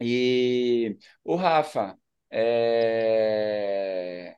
E 0.00 0.96
o 1.24 1.36
Rafa, 1.36 1.96
é, 2.30 4.36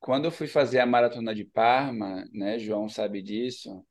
quando 0.00 0.24
eu 0.26 0.30
fui 0.30 0.46
fazer 0.48 0.80
a 0.80 0.86
maratona 0.86 1.34
de 1.34 1.44
Parma, 1.44 2.24
né, 2.32 2.58
João 2.58 2.88
sabe 2.88 3.22
disso, 3.22 3.84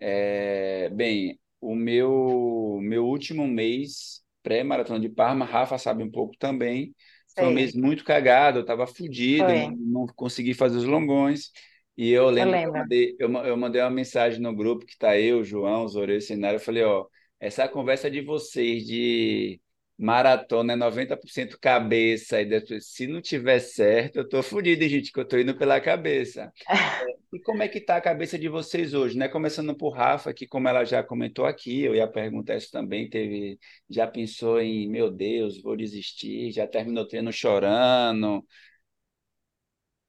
é, 0.00 0.88
bem, 0.90 1.40
o 1.62 1.76
meu, 1.76 2.78
meu 2.82 3.06
último 3.06 3.48
mês 3.48 4.22
pré-maratona 4.42 5.00
de 5.00 5.08
Parma, 5.10 5.46
Rafa 5.46 5.78
sabe 5.78 6.02
um 6.04 6.10
pouco 6.12 6.36
também, 6.38 6.94
foi 7.38 7.48
um 7.48 7.52
mês 7.52 7.72
Sei. 7.72 7.74
muito 7.74 8.04
cagado, 8.04 8.58
eu 8.60 8.62
estava 8.62 8.86
fudido, 8.88 9.52
não, 9.54 10.06
consegui 10.16 10.54
fazer 10.54 10.78
os 10.78 10.84
longões. 10.84 11.50
E 11.96 12.10
eu 12.10 12.30
Eu 12.36 12.44
lembro 12.44 12.58
que 12.58 12.66
eu 12.68 12.72
lembro. 12.72 12.82
mandei, 12.82 13.16
eu, 13.20 13.30
eu 13.46 13.56
mandei 13.56 13.80
uma 13.82 13.90
mensagem 13.90 14.40
no 14.40 14.54
grupo 14.54 14.86
que 14.86 14.98
tá 14.98 15.18
eu, 15.18 15.44
João, 15.44 15.88
Zorê, 15.88 16.20
Cenário, 16.20 16.56
eu 16.56 16.60
falei, 16.60 16.82
ó, 16.84 17.06
essa 17.40 17.68
conversa 17.68 18.10
de 18.10 18.20
vocês 18.22 18.86
de 18.86 19.60
maratona 20.02 20.72
é 20.72 20.76
90% 20.76 21.58
cabeça, 21.60 22.40
e 22.40 22.44
depois, 22.46 22.86
se 22.88 23.06
não 23.06 23.20
tiver 23.20 23.60
certo, 23.60 24.16
eu 24.16 24.28
tô 24.28 24.42
fudido, 24.42 24.82
hein, 24.82 24.88
gente, 24.90 25.12
que 25.12 25.20
eu 25.20 25.24
tô 25.24 25.38
indo 25.38 25.56
pela 25.56 25.80
cabeça. 25.80 26.52
E 27.32 27.40
como 27.40 27.62
é 27.62 27.68
que 27.68 27.78
está 27.78 27.96
a 27.96 28.00
cabeça 28.00 28.38
de 28.38 28.46
vocês 28.46 28.92
hoje, 28.92 29.16
né? 29.16 29.26
Começando 29.26 29.74
por 29.74 29.90
Rafa, 29.96 30.34
que 30.34 30.46
como 30.46 30.68
ela 30.68 30.84
já 30.84 31.02
comentou 31.02 31.46
aqui, 31.46 31.80
eu 31.82 31.94
ia 31.94 32.06
perguntar 32.06 32.56
isso 32.56 32.70
também, 32.70 33.08
teve, 33.08 33.58
já 33.88 34.06
pensou 34.06 34.60
em, 34.60 34.86
meu 34.90 35.10
Deus, 35.10 35.62
vou 35.62 35.74
desistir, 35.74 36.52
já 36.52 36.66
terminou 36.66 37.04
o 37.04 37.08
treino 37.08 37.32
chorando. 37.32 38.44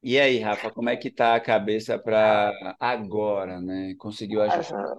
E 0.03 0.19
aí, 0.19 0.37
Rafa, 0.39 0.69
como 0.71 0.89
é 0.89 0.97
que 0.97 1.09
tá 1.09 1.33
a 1.35 1.39
cabeça 1.39 1.97
para 1.97 2.75
agora, 2.79 3.61
né? 3.61 3.95
Conseguiu 3.97 4.41
ajustar? 4.41 4.93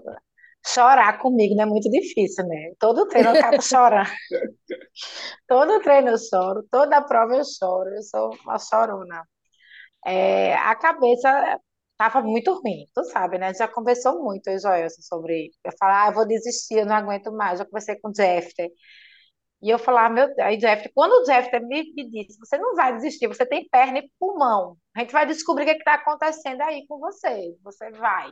Chorar 0.67 1.19
comigo 1.19 1.55
não 1.55 1.65
é 1.65 1.67
muito 1.67 1.91
difícil, 1.91 2.47
né? 2.47 2.73
Todo 2.79 3.07
treino 3.09 3.31
eu 3.31 3.35
acabo 3.35 3.61
chorando. 3.63 4.09
Todo 5.47 5.81
treino 5.83 6.09
eu 6.11 6.19
choro, 6.19 6.67
toda 6.71 7.03
prova 7.03 7.35
eu 7.37 7.45
choro. 7.45 7.91
Eu 7.91 8.03
sou 8.03 8.31
uma 8.45 8.59
chorona. 8.59 9.23
É, 10.07 10.55
a 10.55 10.75
cabeça 10.77 11.61
estava 11.93 12.23
muito 12.23 12.53
ruim, 12.55 12.87
tu 12.95 13.05
sabe, 13.05 13.39
né? 13.39 13.53
Já 13.55 13.69
conversou 13.69 14.23
muito, 14.23 14.49
eu 14.49 14.59
Joelson, 14.59 15.03
sobre. 15.03 15.51
Eu 15.65 15.73
falar, 15.79 16.05
ah, 16.07 16.09
eu 16.11 16.15
vou 16.15 16.27
desistir, 16.27 16.79
eu 16.79 16.87
não 16.87 16.97
aguento 16.97 17.33
mais. 17.33 17.59
Já 17.59 17.65
conversei 17.65 17.97
com 18.01 18.11
o 18.11 18.15
Jeffter. 18.15 18.71
E 19.63 19.71
eu 19.71 19.79
falava, 19.79 20.13
meu 20.13 20.27
Deus, 20.27 20.39
aí 20.41 20.61
Jeffter, 20.61 20.93
quando 20.95 21.13
o 21.23 21.25
Jeffter 21.25 21.67
me, 21.67 21.93
me 21.95 22.11
disse, 22.11 22.39
você 22.39 22.59
não 22.59 22.75
vai 22.75 22.95
desistir, 22.95 23.27
você 23.29 23.47
tem 23.47 23.67
perna 23.69 23.99
e 23.99 24.11
pulmão. 24.19 24.77
A 24.95 25.01
gente 25.01 25.13
vai 25.13 25.27
descobrir 25.27 25.65
o 25.65 25.67
que 25.67 25.73
está 25.73 25.95
acontecendo 25.95 26.61
aí 26.63 26.87
com 26.87 26.99
você. 26.99 27.57
Você 27.63 27.91
vai. 27.93 28.31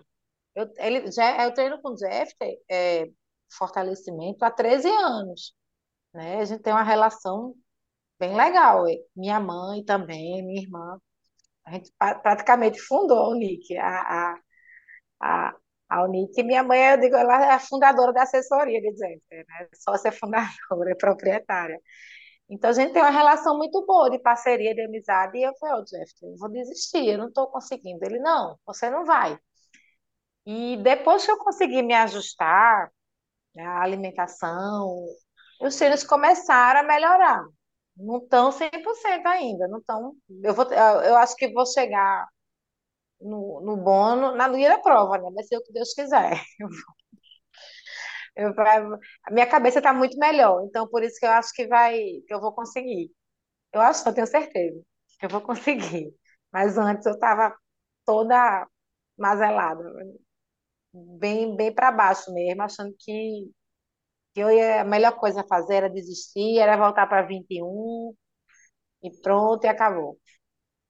Eu, 0.55 0.71
ele, 0.79 1.11
já, 1.11 1.45
eu 1.45 1.55
treino 1.55 1.81
com 1.81 1.91
o 1.91 1.97
Jeffter, 1.97 2.57
é, 2.71 3.07
fortalecimento, 3.57 4.45
há 4.45 4.51
13 4.51 4.89
anos, 4.89 5.55
né? 6.15 6.39
A 6.39 6.45
gente 6.45 6.63
tem 6.63 6.73
uma 6.73 6.83
relação 6.83 7.55
bem 8.19 8.37
legal. 8.37 8.85
Minha 9.17 9.41
mãe 9.41 9.85
também, 9.85 10.45
minha 10.45 10.63
irmã. 10.63 10.99
A 11.67 11.73
gente 11.73 11.93
praticamente 12.23 12.81
fundou 12.81 13.19
a 13.19 13.31
Unic. 13.31 13.77
A, 13.79 14.33
a, 14.33 14.41
a, 15.21 15.55
a 15.91 16.05
Unic, 16.05 16.43
minha 16.43 16.63
mãe, 16.65 16.93
eu 16.93 17.01
digo, 17.01 17.17
ela 17.17 17.47
é 17.47 17.53
a 17.53 17.59
fundadora 17.61 18.13
da 18.13 18.23
assessoria 18.25 18.81
de 18.81 18.91
Jeffter, 18.97 19.45
né? 19.49 19.69
Sócia 19.75 20.13
fundadora, 20.13 20.93
é 20.93 20.95
proprietária. 20.97 21.81
Então, 22.49 22.71
a 22.71 22.73
gente 22.75 22.93
tem 22.93 23.03
uma 23.03 23.11
relação 23.11 23.57
muito 23.59 23.85
boa 23.87 24.11
de 24.11 24.19
parceria, 24.21 24.75
de 24.75 24.83
amizade. 24.83 25.39
E 25.39 25.43
eu 25.45 25.55
falei, 25.59 25.83
ô, 25.83 25.87
Jeffter, 25.87 26.29
eu 26.31 26.37
vou 26.39 26.51
desistir, 26.51 27.07
eu 27.09 27.19
não 27.19 27.29
estou 27.29 27.49
conseguindo. 27.49 28.05
Ele, 28.05 28.19
não, 28.21 28.59
você 28.67 28.91
não 28.91 29.05
vai. 29.05 29.39
E 30.47 30.77
depois 30.79 31.25
que 31.25 31.31
eu 31.31 31.39
consegui 31.39 31.83
me 31.83 31.95
ajustar, 31.95 32.91
né, 33.55 33.65
a 33.67 33.83
alimentação, 33.83 35.07
os 35.63 35.77
treinos 35.77 36.05
começaram 36.05 36.81
a 36.81 36.85
melhorar. 36.85 37.45
Não 37.97 38.19
estão 38.19 38.53
100% 38.53 39.27
ainda, 39.29 39.69
não 39.69 39.79
estão. 39.81 40.15
Eu, 40.45 40.55
vou, 40.55 40.67
eu 40.73 41.17
acho 41.19 41.37
que 41.37 41.53
vou 41.53 41.67
chegar 41.67 42.27
no, 43.21 43.61
no 43.63 43.77
bônus 43.77 44.37
na 44.37 44.49
dia 44.49 44.71
da 44.71 44.79
prova, 44.81 45.19
né? 45.19 45.31
Vai 45.35 45.45
ser 45.45 45.57
o 45.59 45.63
que 45.65 45.73
Deus 45.73 45.95
quiser. 45.95 46.41
Eu, 48.37 48.53
a 49.27 49.31
minha 49.31 49.47
cabeça 49.49 49.79
está 49.79 49.93
muito 49.93 50.17
melhor, 50.19 50.65
então 50.65 50.89
por 50.89 51.03
isso 51.03 51.19
que 51.19 51.27
eu 51.27 51.31
acho 51.31 51.53
que 51.55 51.67
vai, 51.67 51.99
que 52.27 52.33
eu 52.35 52.41
vou 52.41 52.53
conseguir. 52.55 53.11
Eu 53.73 53.81
acho, 53.83 54.09
eu 54.09 54.15
tenho 54.15 54.29
certeza 54.29 54.83
que 55.21 55.27
eu 55.27 55.31
vou 55.31 55.41
conseguir. 55.43 56.15
Mas 56.53 56.79
antes 56.79 57.07
eu 57.07 57.15
estava 57.15 57.55
toda 58.07 58.69
mazelada, 59.19 59.85
bem, 60.93 61.57
bem 61.57 61.75
para 61.75 61.91
baixo 61.93 62.33
mesmo, 62.33 62.63
achando 62.63 62.95
que, 62.99 63.51
que 64.35 64.41
eu 64.41 64.51
ia, 64.51 64.83
a 64.83 64.85
melhor 64.85 65.17
coisa 65.19 65.41
a 65.43 65.47
fazer 65.49 65.77
era 65.77 65.91
desistir, 65.91 66.59
era 66.59 66.77
voltar 66.77 67.07
para 67.09 67.23
21 67.27 68.15
e 69.03 69.11
pronto, 69.23 69.65
e 69.67 69.69
acabou. 69.69 70.19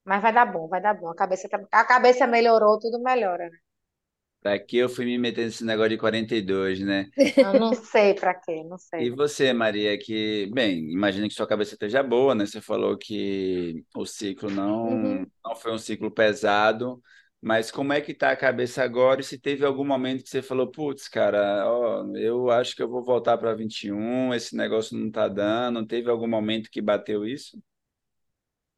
Mas 0.05 0.23
vai 0.23 0.33
dar 0.35 0.47
bom, 0.47 0.69
vai 0.69 0.81
dar 0.83 0.95
bom. 0.95 1.11
A 1.11 1.17
cabeça, 1.17 1.49
tá- 1.49 1.61
a 1.73 1.85
cabeça 1.87 2.27
melhorou, 2.27 2.79
tudo 2.81 3.03
melhora, 3.03 3.51
né? 3.51 3.59
Daqui 4.43 4.77
eu 4.79 4.89
fui 4.89 5.05
me 5.05 5.19
meter 5.19 5.45
nesse 5.47 5.65
negócio 5.65 5.91
de 5.91 5.99
42, 5.99 6.81
né? 6.81 7.09
Eu 7.37 7.53
não 7.55 7.75
sei 7.75 8.15
para 8.15 8.35
quê, 8.35 8.65
não 8.65 8.79
E 8.99 9.11
sei. 9.11 9.11
você, 9.11 9.53
Maria, 9.53 9.99
que, 9.99 10.47
bem, 10.53 10.91
imagino 10.93 11.27
que 11.29 11.35
sua 11.35 11.47
cabeça 11.47 11.75
esteja 11.75 12.03
boa, 12.03 12.35
né? 12.35 12.47
Você 12.47 12.61
falou 12.61 12.97
que 12.97 13.85
o 13.97 14.05
ciclo 14.07 14.51
não, 14.51 14.81
Uhum. 14.83 15.31
não 15.45 15.57
foi 15.57 15.73
um 15.73 15.79
ciclo 15.79 16.11
pesado, 16.11 17.03
mas 17.43 17.72
como 17.72 17.93
é 17.93 18.01
que 18.01 18.14
tá 18.14 18.30
a 18.30 18.36
cabeça 18.36 18.84
agora? 18.84 19.20
E 19.20 19.24
se 19.24 19.36
teve 19.36 19.66
algum 19.66 19.84
momento 19.84 20.22
que 20.22 20.30
você 20.30 20.40
falou, 20.40 20.70
putz, 20.70 21.09
cara, 21.09 21.68
ó, 21.68 22.07
eu 22.16 22.49
acho 22.51 22.76
que 22.76 22.82
eu 22.82 22.88
vou 22.88 23.03
voltar 23.03 23.36
para 23.36 23.53
21, 23.53 24.32
esse 24.32 24.57
negócio 24.57 24.97
não 24.97 25.11
tá 25.11 25.26
dando. 25.26 25.84
Teve 25.84 26.09
algum 26.09 26.28
momento 26.28 26.70
que 26.70 26.80
bateu 26.80 27.26
isso? 27.26 27.61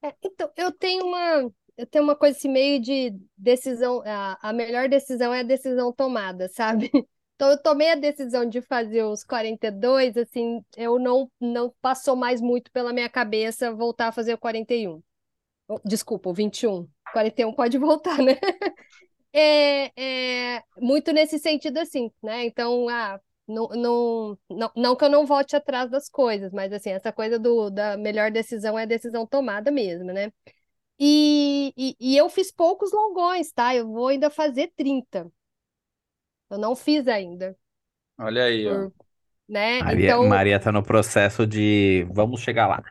É, 0.02 0.14
então, 0.22 0.50
eu 0.56 0.72
tenho 0.72 1.04
uma, 1.04 1.52
eu 1.76 1.86
tenho 1.86 2.04
uma 2.04 2.16
coisa 2.16 2.38
assim, 2.38 2.48
meio 2.48 2.80
de 2.80 3.14
decisão, 3.36 4.02
a, 4.06 4.48
a 4.48 4.52
melhor 4.52 4.88
decisão 4.88 5.32
é 5.32 5.40
a 5.40 5.42
decisão 5.44 5.92
tomada, 5.92 6.48
sabe? 6.48 6.90
Então, 7.36 7.50
eu 7.50 7.60
tomei 7.60 7.90
a 7.90 7.96
decisão 7.96 8.46
de 8.48 8.62
fazer 8.62 9.02
os 9.02 9.24
42, 9.24 10.16
assim, 10.16 10.64
eu 10.76 11.00
não, 11.00 11.28
não 11.40 11.74
passou 11.82 12.14
mais 12.14 12.40
muito 12.40 12.70
pela 12.70 12.92
minha 12.92 13.08
cabeça 13.08 13.74
voltar 13.74 14.06
a 14.06 14.12
fazer 14.12 14.34
o 14.34 14.38
41. 14.38 15.02
Desculpa, 15.84 16.30
o 16.30 16.32
21. 16.32 16.88
41 17.14 17.54
pode 17.54 17.78
voltar, 17.78 18.18
né? 18.18 18.38
É, 19.32 19.90
é 20.56 20.62
muito 20.78 21.12
nesse 21.12 21.38
sentido 21.38 21.78
assim, 21.78 22.10
né? 22.22 22.44
Então, 22.44 22.88
ah, 22.88 23.20
não, 23.48 23.68
não, 23.68 24.38
não, 24.48 24.70
não 24.76 24.96
que 24.96 25.04
eu 25.04 25.08
não 25.08 25.26
volte 25.26 25.56
atrás 25.56 25.90
das 25.90 26.08
coisas, 26.08 26.52
mas 26.52 26.72
assim, 26.72 26.90
essa 26.90 27.12
coisa 27.12 27.38
do, 27.38 27.70
da 27.70 27.96
melhor 27.96 28.30
decisão 28.30 28.78
é 28.78 28.82
a 28.82 28.86
decisão 28.86 29.26
tomada 29.26 29.70
mesmo, 29.70 30.12
né? 30.12 30.32
E, 30.98 31.72
e, 31.76 31.96
e 31.98 32.16
eu 32.16 32.28
fiz 32.28 32.52
poucos 32.52 32.92
longões, 32.92 33.50
tá? 33.52 33.74
Eu 33.74 33.88
vou 33.88 34.08
ainda 34.08 34.30
fazer 34.30 34.72
30. 34.76 35.30
Eu 36.50 36.58
não 36.58 36.76
fiz 36.76 37.08
ainda. 37.08 37.56
Olha 38.18 38.44
aí, 38.44 38.66
ó. 38.68 38.88
né? 39.48 39.82
Maria, 39.82 40.04
Então, 40.04 40.28
Maria 40.28 40.60
tá 40.60 40.70
no 40.70 40.82
processo 40.82 41.46
de 41.46 42.06
vamos 42.12 42.40
chegar 42.40 42.68
lá. 42.68 42.82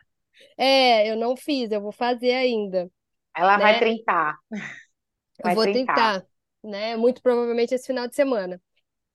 é, 0.56 1.10
eu 1.10 1.16
não 1.16 1.36
fiz, 1.36 1.70
eu 1.70 1.80
vou 1.80 1.92
fazer 1.92 2.32
ainda, 2.32 2.90
Ela 3.36 3.58
vai 3.58 3.74
né? 3.74 3.78
trintar. 3.78 4.38
Eu 5.38 5.42
Vai 5.42 5.54
vou 5.54 5.64
trintar. 5.64 6.22
tentar, 6.22 6.26
né? 6.62 6.96
Muito 6.96 7.22
provavelmente 7.22 7.74
esse 7.74 7.86
final 7.86 8.06
de 8.08 8.14
semana. 8.14 8.60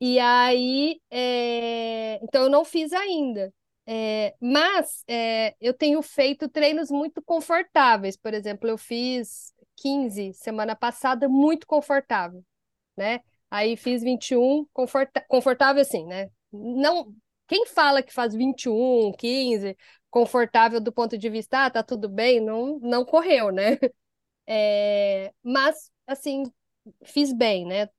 E 0.02 0.20
aí, 0.20 1.02
é, 1.12 2.16
então 2.24 2.44
eu 2.44 2.50
não 2.50 2.66
fiz 2.66 2.94
ainda. 2.94 3.54
É, 3.88 4.36
mas 4.42 5.04
é, 5.08 5.56
eu 5.60 5.74
tenho 5.74 6.02
feito 6.02 6.48
treinos 6.50 6.92
muito 6.92 7.22
confortáveis. 7.24 8.18
Por 8.18 8.34
exemplo, 8.34 8.70
eu 8.70 8.78
fiz 8.78 9.54
15 9.78 10.34
semana 10.34 10.76
passada, 10.76 11.28
muito 11.30 11.68
confortável, 11.68 12.44
né? 12.98 13.22
Aí 13.52 13.78
fiz 13.78 14.04
21, 14.04 14.66
conforta 14.74 15.22
confortável 15.28 15.82
assim, 15.82 16.06
né? 16.06 16.30
Não, 16.52 17.14
quem 17.48 17.66
fala 17.68 18.04
que 18.04 18.14
faz 18.14 18.34
21, 18.36 19.12
15, 19.14 19.78
confortável 20.10 20.80
do 20.82 20.92
ponto 20.94 21.18
de 21.18 21.30
vista, 21.30 21.66
ah, 21.66 21.70
tá 21.72 21.84
tudo 21.84 22.10
bem, 22.10 22.40
não, 22.42 22.80
não 22.80 23.06
correu, 23.06 23.52
né? 23.52 23.78
É, 24.50 25.34
mas, 25.43 25.91
assim, 26.08 26.45
fiz 27.06 27.34
bem, 27.34 27.66
né? 27.68 27.89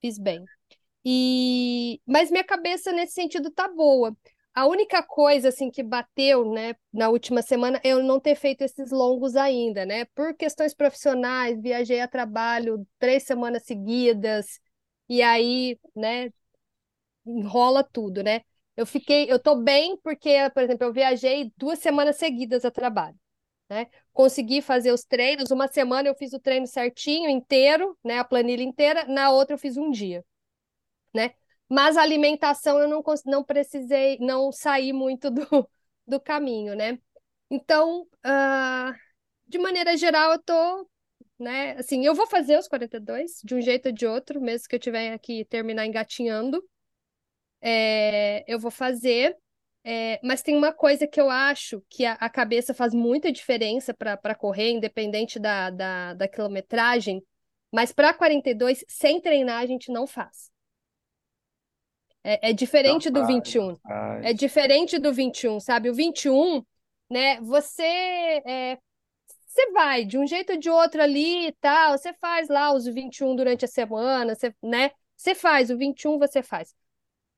Fiz 0.00 0.18
bem. 0.18 0.48
E 1.04 2.00
mas 2.06 2.30
minha 2.30 2.44
cabeça 2.44 2.92
nesse 2.92 3.14
sentido 3.14 3.50
tá 3.50 3.68
boa. 3.68 4.16
A 4.54 4.66
única 4.66 5.02
coisa 5.02 5.48
assim 5.50 5.70
que 5.70 5.82
bateu, 5.82 6.50
né, 6.52 6.74
na 6.92 7.08
última 7.10 7.42
semana, 7.42 7.80
é 7.84 7.90
eu 7.90 8.02
não 8.02 8.20
ter 8.20 8.34
feito 8.36 8.62
esses 8.62 8.90
longos 8.92 9.36
ainda, 9.36 9.86
né? 9.86 10.04
Por 10.14 10.34
questões 10.36 10.74
profissionais, 10.74 11.60
viajei 11.62 12.00
a 12.00 12.08
trabalho 12.08 12.86
três 12.98 13.24
semanas 13.24 13.64
seguidas 13.64 14.60
e 15.08 15.22
aí, 15.22 15.78
né, 15.96 16.30
enrola 17.26 17.82
tudo, 17.84 18.22
né? 18.22 18.42
Eu 18.76 18.86
fiquei, 18.86 19.30
eu 19.30 19.38
tô 19.38 19.56
bem 19.56 19.96
porque, 20.02 20.30
por 20.54 20.62
exemplo, 20.62 20.86
eu 20.86 20.92
viajei 20.92 21.52
duas 21.56 21.78
semanas 21.78 22.16
seguidas 22.16 22.64
a 22.64 22.70
trabalho, 22.70 23.16
né? 23.72 23.86
Consegui 24.12 24.62
fazer 24.62 24.92
os 24.92 25.04
treinos. 25.04 25.50
Uma 25.50 25.68
semana 25.68 26.08
eu 26.08 26.14
fiz 26.14 26.32
o 26.32 26.40
treino 26.40 26.66
certinho, 26.66 27.30
inteiro, 27.30 27.96
né? 28.04 28.18
A 28.18 28.24
planilha 28.24 28.62
inteira. 28.62 29.04
Na 29.06 29.30
outra 29.30 29.54
eu 29.54 29.58
fiz 29.58 29.76
um 29.76 29.90
dia 29.90 30.24
né? 31.14 31.32
Mas 31.68 31.96
a 31.96 32.02
alimentação 32.02 32.78
eu 32.78 32.88
não, 32.88 33.02
não 33.26 33.44
precisei, 33.44 34.18
não 34.20 34.52
saí 34.52 34.92
muito 34.92 35.30
do, 35.30 35.46
do 36.06 36.20
caminho, 36.20 36.74
né? 36.74 36.98
Então, 37.50 38.02
uh, 38.24 38.94
de 39.46 39.58
maneira 39.58 39.96
geral, 39.96 40.32
eu 40.32 40.42
tô, 40.42 40.88
né? 41.38 41.72
Assim, 41.78 42.04
eu 42.06 42.14
vou 42.14 42.26
fazer 42.26 42.58
os 42.58 42.68
42, 42.68 43.40
de 43.44 43.54
um 43.54 43.60
jeito 43.60 43.86
ou 43.86 43.92
de 43.92 44.06
outro, 44.06 44.40
mesmo 44.40 44.68
que 44.68 44.76
eu 44.76 44.80
tiver 44.80 45.18
que 45.18 45.44
terminar 45.46 45.86
engatinhando. 45.86 46.62
É, 47.60 48.44
eu 48.52 48.58
vou 48.58 48.70
fazer. 48.70 49.36
É, 49.84 50.20
mas 50.22 50.42
tem 50.42 50.56
uma 50.56 50.72
coisa 50.72 51.06
que 51.06 51.20
eu 51.20 51.28
acho 51.28 51.82
que 51.88 52.04
a, 52.04 52.12
a 52.12 52.30
cabeça 52.30 52.72
faz 52.72 52.94
muita 52.94 53.32
diferença 53.32 53.92
para 53.92 54.34
correr, 54.34 54.70
independente 54.70 55.38
da, 55.38 55.70
da, 55.70 56.14
da 56.14 56.28
quilometragem. 56.28 57.22
Mas 57.72 57.92
para 57.92 58.14
42, 58.14 58.84
sem 58.88 59.20
treinar, 59.20 59.60
a 59.60 59.66
gente 59.66 59.90
não 59.90 60.06
faz. 60.06 60.50
É, 62.24 62.50
é 62.50 62.52
diferente 62.52 63.10
Não 63.10 63.20
do 63.20 63.26
faz, 63.26 63.34
21. 63.34 63.68
não 63.68 63.76
faz. 63.78 64.24
É 64.24 64.32
diferente 64.32 64.98
do 64.98 65.12
21, 65.12 65.58
sabe? 65.58 65.90
O 65.90 65.94
21, 65.94 66.64
né? 67.10 67.40
Você 67.40 67.82
é, 67.82 68.78
você 69.46 69.70
vai 69.72 70.04
de 70.04 70.16
um 70.18 70.26
jeito 70.26 70.52
ou 70.52 70.58
de 70.58 70.70
outro 70.70 71.02
ali 71.02 71.48
e 71.48 71.52
tal, 71.52 71.98
você 71.98 72.12
faz 72.14 72.48
lá 72.48 72.72
os 72.72 72.86
21 72.86 73.36
durante 73.36 73.64
a 73.64 73.68
semana, 73.68 74.34
você, 74.34 74.54
né? 74.62 74.90
Você 75.16 75.34
faz, 75.34 75.70
o 75.70 75.76
21 75.76 76.18
você 76.18 76.42
faz. 76.42 76.74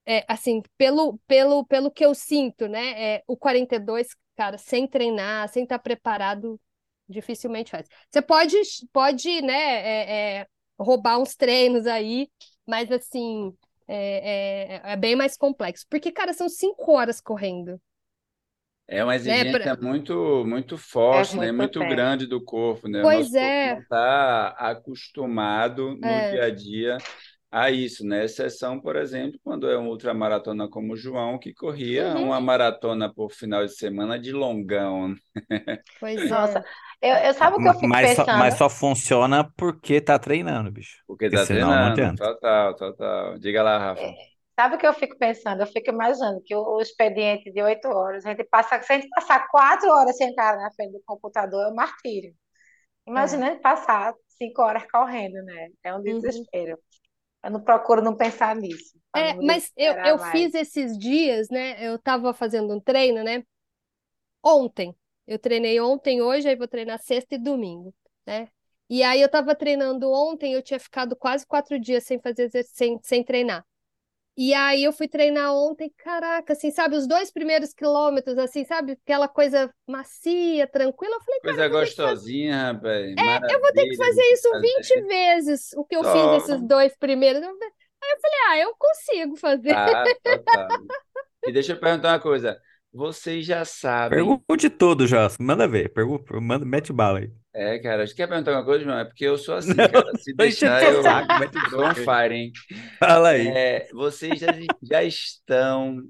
É, 0.07 0.25
assim, 0.29 0.63
pelo, 0.77 1.19
pelo, 1.27 1.65
pelo 1.67 1.91
que 1.91 2.05
eu 2.05 2.15
sinto, 2.15 2.69
né? 2.69 3.17
É, 3.17 3.25
o 3.27 3.37
42, 3.37 4.09
cara, 4.37 4.59
sem 4.59 4.87
treinar, 4.87 5.49
sem 5.49 5.63
estar 5.65 5.79
preparado, 5.79 6.61
dificilmente 7.09 7.71
faz. 7.71 7.87
Você 8.11 8.21
pode, 8.23 8.57
pode, 8.93 9.41
né, 9.43 9.55
é, 9.55 10.41
é, 10.43 10.47
roubar 10.79 11.19
uns 11.19 11.35
treinos 11.37 11.87
aí, 11.87 12.29
mas 12.67 12.91
assim, 12.93 13.57
é, 13.89 14.77
é, 14.87 14.93
é 14.93 14.97
bem 14.97 15.17
mais 15.17 15.37
complexo. 15.37 15.87
Porque, 15.89 16.13
cara, 16.13 16.33
são 16.35 16.49
cinco 16.49 16.93
horas 16.93 17.21
correndo. 17.21 17.81
É 18.87 19.03
uma 19.03 19.17
Né? 19.23 19.45
exigência 19.45 19.45
Pra- 19.45 19.79
muito, 19.81 20.45
muito 20.47 20.77
É 21.11 21.25
forte, 21.25 21.39
né? 21.39 21.51
muito 21.51 21.53
Muito 21.53 21.85
tempo. 21.87 21.87
grande 21.87 22.27
do 22.27 22.43
corpo, 22.43 22.87
né? 22.89 23.03
Pois 23.03 23.07
nosso 23.07 23.35
corpo 23.35 23.57
é. 23.59 23.77
não 23.77 23.81
está 23.81 24.49
acostumado 24.59 25.97
no 25.97 26.21
É. 26.21 26.41
dia 26.41 26.45
a 26.45 26.51
dia 26.51 27.03
a 27.55 27.71
isso, 27.71 28.05
né? 28.07 28.25
Exceção, 28.25 28.81
por 28.81 28.97
exemplo, 28.97 29.39
quando 29.45 29.69
é 29.71 29.79
um 29.79 29.89
ultramaratona 29.89 30.69
como 30.69 30.95
o 30.95 30.97
João, 30.97 31.39
que 31.39 31.55
corria 31.55 32.15
Uhum. 32.15 32.25
uma 32.25 32.41
maratona 32.41 33.13
por 33.13 33.31
final 33.33 33.65
de 33.67 33.75
semana 33.77 34.19
de 34.19 34.33
longão. 34.33 35.15
Pois 36.01 36.25
Nossa, 36.29 36.61
é. 36.61 36.65
eu, 37.01 37.15
eu 37.29 37.35
sabe 37.35 37.57
o 37.57 37.61
que 37.61 37.69
eu 37.69 37.75
fico 37.75 37.87
Mas 37.89 38.11
só, 38.13 38.27
pensando? 38.27 38.33
mas 38.33 38.55
só 38.55 38.69
funciona 38.69 39.45
porque 39.57 40.01
tá 40.01 40.19
treinando, 40.19 40.71
bicho. 40.71 41.03
Porque 41.07 41.31
Porque 41.31 41.37
tá 41.37 41.47
senão 41.47 41.77
não 41.77 41.93
treinando, 41.93 42.17
total, 42.17 42.75
total. 42.77 43.39
Diga 43.39 43.63
lá, 43.63 43.79
Rafa. 43.79 44.15
Sabe 44.59 44.77
o 44.77 44.79
que 44.79 44.87
eu 44.87 44.95
fico 44.95 45.17
pensando? 45.19 45.63
Eu 45.63 45.67
fico 45.67 45.91
imaginando 45.91 46.41
que 46.45 46.55
o, 46.55 46.61
o 46.77 46.81
expediente 46.81 47.51
de 47.53 47.61
oito 47.63 47.89
horas, 47.89 48.25
a 48.25 48.31
gente 48.31 48.45
passa, 48.45 48.81
se 48.83 48.93
a 48.93 48.97
gente 48.97 49.09
passar 49.11 49.49
quatro 49.49 49.89
horas 49.91 50.17
sentada 50.17 50.59
na 50.63 50.71
frente 50.73 50.93
do 50.93 51.03
computador, 51.05 51.65
é 51.65 51.69
um 51.73 51.75
martírio. 51.75 52.35
Imagina 53.07 53.49
a 53.49 53.51
gente 53.53 53.63
passar 53.63 54.15
cinco 54.39 54.63
horas 54.63 54.85
correndo, 54.91 55.43
né? 55.45 55.69
É 55.85 55.95
um 55.95 56.03
Uhum. 56.05 56.47
Eu 57.45 57.51
não 57.53 57.61
procuro 57.61 58.03
não 58.03 58.17
pensar 58.17 58.57
nisso, 58.57 58.99
É, 59.17 59.37
mas 59.41 59.73
eu, 59.77 59.95
eu 60.03 60.19
mais. 60.19 60.19
fiz 60.19 60.55
esses 60.55 60.99
dias, 60.99 61.49
né? 61.49 61.85
Eu 61.87 61.99
tava 61.99 62.35
fazendo 62.35 62.75
um 62.75 62.81
treino, 62.81 63.23
né? 63.23 63.45
Ontem. 64.43 64.95
Eu 65.27 65.39
treinei 65.39 65.81
ontem, 65.81 66.21
hoje, 66.23 66.49
aí 66.49 66.57
vou 66.57 66.69
treinar 66.69 66.99
sexta 67.01 67.35
e 67.35 67.39
domingo, 67.39 67.95
né? 68.27 68.49
E 68.91 69.03
aí 69.03 69.21
eu 69.23 69.31
tava 69.31 69.55
treinando 69.55 70.11
ontem, 70.13 70.53
eu 70.53 70.63
tinha 70.63 70.79
ficado 70.79 71.17
quase 71.17 71.47
quatro 71.47 71.79
dias 71.81 72.05
sem 72.05 72.21
fazer 72.21 72.51
sem, 72.65 72.99
sem 73.03 73.25
treinar. 73.25 73.65
E 74.37 74.53
aí 74.53 74.83
eu 74.83 74.93
fui 74.93 75.07
treinar 75.07 75.55
ontem, 75.55 75.93
caraca, 75.97 76.55
assim, 76.55 76.71
sabe, 76.73 76.97
os 76.97 77.07
dois 77.07 77.31
primeiros 77.31 77.73
quilômetros, 77.73 78.37
assim, 78.37 78.65
sabe, 78.65 78.93
aquela 78.93 79.29
coisa 79.29 79.73
macia, 79.89 80.67
tranquila. 80.67 81.15
Eu 81.15 81.21
falei, 81.21 81.41
cara, 81.41 81.55
Coisa 81.55 81.71
fazer, 81.71 81.81
gostosinha, 81.81 82.73
rapaz. 82.73 83.15
eu 83.51 83.61
vou 83.61 83.73
ter 83.73 83.89
que 83.89 83.97
fazer 83.97 84.23
isso 84.33 84.51
20 84.61 84.89
fazer. 84.89 85.07
vezes, 85.07 85.73
o 85.75 85.85
que 85.85 85.97
eu 85.97 86.03
fiz 86.03 86.43
esses 86.43 86.61
dois 86.63 86.97
primeiros. 86.97 87.43
Aí 87.43 87.49
eu 87.49 88.21
falei, 88.21 88.39
ah, 88.49 88.59
eu 88.59 88.75
consigo 88.77 89.37
fazer. 89.37 89.73
Tá, 89.73 90.05
total. 90.23 90.69
E 91.47 91.53
deixa 91.53 91.73
eu 91.73 91.81
perguntar 91.81 92.13
uma 92.13 92.21
coisa. 92.21 92.59
Vocês 92.93 93.45
já 93.47 93.65
sabem. 93.65 94.19
Pergunte 94.19 94.71
tudo, 94.71 95.07
Joss. 95.07 95.37
Manda 95.41 95.67
ver. 95.69 95.93
Pergunta, 95.93 96.41
manda, 96.41 96.65
mete 96.65 96.93
bala 96.93 97.19
aí. 97.21 97.31
É, 97.57 97.79
cara, 97.79 98.05
você 98.05 98.13
quer 98.13 98.27
perguntar 98.27 98.51
alguma 98.51 98.65
coisa, 98.65 98.85
João? 98.85 98.99
É 98.99 99.05
porque 99.05 99.25
eu 99.25 99.39
sou 99.39 99.55
assim, 99.55 99.75
Não, 99.75 99.89
cara. 99.89 100.13
Se 100.19 100.33
deixar, 100.35 100.83
eu 100.83 101.03
tô 101.71 101.85
on 101.85 101.95
fire, 101.95 102.35
hein? 102.35 102.53
Fala 102.99 103.29
aí. 103.29 103.47
É, 103.49 103.89
vocês 103.93 104.41
já, 104.41 104.49
já 104.83 105.05
estão 105.05 106.03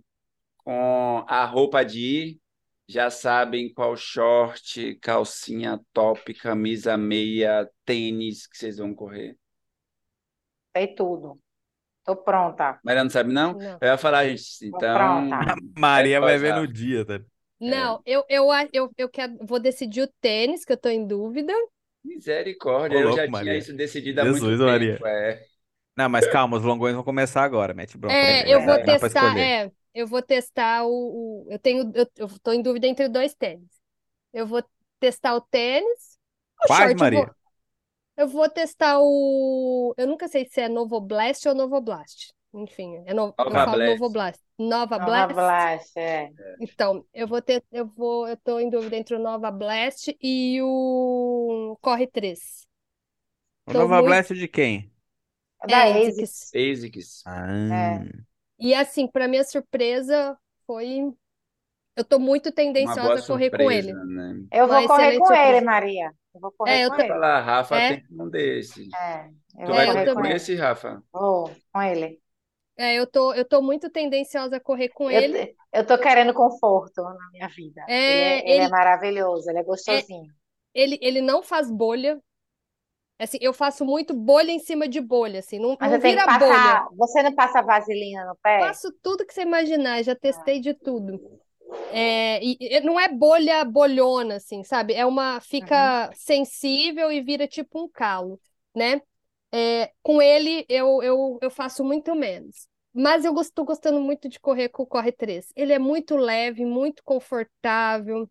com 0.59 1.25
a 1.29 1.45
roupa 1.45 1.85
de 1.85 2.01
ir? 2.01 2.41
Já 2.89 3.11
sabem 3.11 3.73
qual 3.73 3.97
short, 3.97 4.95
calcinha 5.03 5.81
top, 5.93 6.35
camisa 6.35 6.97
meia, 6.97 7.69
tênis 7.85 8.47
que 8.47 8.57
vocês 8.57 8.79
vão 8.79 8.95
correr? 8.95 9.37
Sei 10.77 10.95
tudo. 10.95 11.39
Tô 12.05 12.17
pronta. 12.17 12.79
Maria 12.85 13.03
não 13.03 13.11
sabe, 13.11 13.33
não? 13.33 13.55
Não. 13.55 13.79
Eu 13.81 13.89
ia 13.89 13.99
falar, 13.99 14.29
gente. 14.29 14.71
Tô 14.71 14.77
Então, 14.77 15.29
pronta. 15.29 15.55
Maria 15.79 16.21
vai 16.21 16.39
ver 16.39 16.55
no 16.55 16.67
dia, 16.67 17.05
tá? 17.05 17.21
Não, 17.61 18.03
eu, 18.05 18.25
eu, 18.29 18.51
a- 18.51 18.69
eu, 18.73 18.93
eu 18.97 19.09
quero, 19.09 19.37
vou 19.47 19.59
decidir 19.61 20.03
o 20.03 20.09
tênis, 20.21 20.65
que 20.65 20.73
eu 20.73 20.77
tô 20.77 20.89
em 20.89 21.07
dúvida. 21.07 21.53
misericórdia, 22.05 22.99
eu 22.99 23.13
já 23.13 23.29
tinha 23.31 23.57
Maria. 23.57 23.57
isso 23.57 23.73
decidido 23.75 24.21
há 24.21 24.27
muito 24.27 24.53
Jesus, 24.53 24.61
tempo. 24.65 24.95
Maria. 25.01 25.07
É. 25.07 25.47
Não, 25.97 26.09
mas 26.09 26.27
calma, 26.27 26.57
os 26.59 26.65
longões 26.65 26.95
vão 26.95 27.05
começar 27.05 27.45
agora. 27.45 27.75
Mete 27.75 27.99
bronca. 27.99 28.27
É, 28.27 28.53
eu 28.53 28.61
vou 28.61 28.79
testar, 28.79 29.39
é, 29.39 29.73
eu 29.95 30.07
vou 30.07 30.21
testar 30.23 30.85
o, 30.87 31.47
o- 31.47 31.51
eu 31.51 31.59
tenho, 31.59 31.91
eu, 31.95 32.07
eu 32.17 32.39
tô 32.41 32.53
em 32.53 32.63
dúvida 32.63 32.87
entre 32.87 33.09
dois 33.09 33.35
tênis. 33.35 33.69
Eu 34.33 34.47
vou 34.47 34.65
testar 35.01 35.37
o 35.37 35.43
tênis. 35.43 36.19
O 36.65 36.69
short, 36.73 36.95
eu 36.97 36.97
Maria? 36.97 37.27
vou, 37.27 37.35
eu 38.19 38.29
vou 38.29 38.51
testar 38.51 39.01
o. 39.01 39.95
Eu 39.99 40.09
nunca 40.09 40.29
sei 40.29 40.47
se 40.49 40.63
é 40.63 40.69
Novoblast 40.71 41.49
ou 41.49 41.57
Novoblast. 41.57 42.34
Enfim, 42.57 43.03
é 43.07 43.13
no... 43.13 43.35
eu 43.37 43.51
Nova 43.51 43.67
Blast. 43.73 44.01
Novoblast. 44.01 44.43
Nova 44.59 44.99
Nova 44.99 45.27
Blast? 45.27 45.35
Blast, 45.35 45.97
é. 45.99 46.31
Então, 46.61 47.05
eu 47.13 47.27
vou 47.27 47.43
ter, 47.43 47.65
eu 47.73 47.87
vou, 47.87 48.29
eu 48.29 48.37
tô 48.37 48.61
em 48.61 48.71
dúvida 48.71 48.97
entre 48.97 49.17
o 49.17 49.19
Nova 49.19 49.51
Blast 49.51 50.17
e 50.23 50.61
o 50.63 51.77
Corre 51.81 52.07
3. 52.07 52.67
O 53.67 53.73
Tô 53.73 53.79
Nova 53.81 53.95
muito- 53.97 54.07
Blast 54.07 54.35
de 54.35 54.47
quem? 54.49 54.93
Da 55.67 55.87
É, 55.89 56.09
ASICS. 56.09 56.53
ASICS. 56.55 57.23
Ah, 57.27 58.05
E 58.59 58.75
assim, 58.75 59.07
para 59.09 59.27
minha 59.29 59.43
surpresa, 59.45 60.39
foi. 60.67 61.13
Eu 61.97 62.05
tô 62.05 62.19
muito 62.19 62.53
tendenciosa 62.53 63.21
a 63.23 63.27
correr 63.27 63.51
com 63.51 63.71
ele. 63.71 63.93
né? 63.93 64.47
Eu 64.53 64.67
Uma 64.67 64.79
vou 64.81 64.89
correr 64.89 65.19
com 65.19 65.27
surpresa. 65.27 65.49
ele, 65.57 65.61
Maria. 65.65 66.13
Eu 66.35 66.41
vou 66.41 66.53
correr 66.53 66.73
É, 66.73 66.85
eu 66.85 66.91
com 66.91 66.97
tô- 66.97 67.03
ele. 67.03 67.09
Fala, 67.09 67.41
Rafa, 67.41 67.77
É? 67.77 67.97
tem 67.97 68.05
um 68.11 68.29
desse. 68.29 68.89
É, 68.95 69.27
eu 69.59 69.67
Tu 69.67 69.67
vou 69.67 69.75
vai 69.75 69.87
correr 69.87 70.07
com 70.07 70.15
com 70.15 70.27
esse, 70.27 70.55
Rafa? 70.57 71.03
Vou 71.13 71.51
com 71.73 71.83
ele. 71.83 72.21
É, 72.77 72.95
eu 72.97 73.07
tô, 73.07 73.33
eu 73.35 73.45
tô 73.45 73.63
muito 73.63 73.89
tendenciosa 73.91 74.57
a 74.57 74.61
correr 74.61 74.89
com 74.91 75.11
Eu, 75.11 75.23
ele. 75.23 75.57
eu 75.73 75.87
tô 75.87 75.99
querendo 75.99 76.35
conforto 76.35 77.03
na 77.03 77.31
minha 77.31 77.49
vida. 77.49 77.83
É, 77.87 77.95
ele, 78.07 78.21
é, 78.21 78.51
ele 78.51 78.61
é 78.61 78.69
ele- 78.69 78.69
maravilhoso, 78.69 79.49
ele 79.51 79.59
é 79.61 79.65
gostosinho. 79.65 80.33
Ele, 80.75 80.99
ele 81.03 81.21
não 81.21 81.43
faz 81.43 81.71
bolha. 81.71 82.21
Assim, 83.19 83.39
eu 83.41 83.53
faço 83.55 83.85
muito 83.85 84.15
bolha 84.15 84.51
em 84.51 84.59
cima 84.59 84.89
de 84.89 85.01
bolha, 85.01 85.41
assim, 85.41 85.59
não, 85.59 85.77
Mas 85.79 85.93
não 85.93 86.01
vira 86.01 86.27
bolha. 86.29 86.83
passar. 86.83 86.89
Você 86.97 87.23
não 87.23 87.35
passa 87.35 87.63
vaselina 87.63 88.25
no 88.27 88.37
pé? 88.37 88.59
Faço 88.59 88.93
tudo 89.03 89.27
que 89.27 89.35
você 89.35 89.43
imaginar, 89.43 90.03
já 90.03 90.15
testei 90.15 90.61
de 90.61 90.75
tudo. 90.75 91.21
É, 91.91 92.43
e, 92.45 92.57
e 92.61 92.81
não 92.81 92.99
é 93.01 93.09
bolha 93.09 93.65
bolhona, 93.65 94.37
assim, 94.37 94.65
sabe? 94.65 94.95
É 94.95 95.07
uma. 95.07 95.41
Fica 95.41 96.11
sensível 96.15 97.13
e 97.13 97.23
vira 97.23 97.49
tipo 97.49 97.83
um 97.83 97.89
calo, 97.89 98.41
né? 98.75 99.03
É, 99.57 99.93
com 100.03 100.21
ele 100.21 100.67
eu, 100.69 101.01
eu, 101.01 101.39
eu 101.41 101.51
faço 101.51 101.85
muito 101.85 102.13
menos. 102.15 102.67
Mas 102.93 103.25
eu 103.25 103.33
estou 103.41 103.65
gostando 103.65 104.01
muito 104.01 104.29
de 104.29 104.41
correr 104.41 104.69
com 104.69 104.83
o 104.83 104.87
Corre 104.87 105.13
3. 105.13 105.53
Ele 105.55 105.73
é 105.73 105.79
muito 105.79 106.17
leve, 106.17 106.65
muito 106.65 107.03
confortável. 107.05 108.29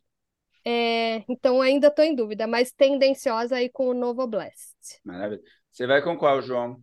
É, 0.65 1.23
então 1.29 1.61
ainda 1.61 1.87
estou 1.87 2.03
em 2.03 2.15
dúvida, 2.15 2.47
mas 2.47 2.71
tendenciosa 2.71 3.57
aí 3.57 3.69
com 3.69 3.87
o 3.87 3.93
Novo 3.93 4.25
Blast. 4.27 5.01
Maravilha. 5.03 5.41
Você 5.71 5.87
vai 5.87 6.01
com 6.01 6.17
qual, 6.17 6.41
João? 6.41 6.81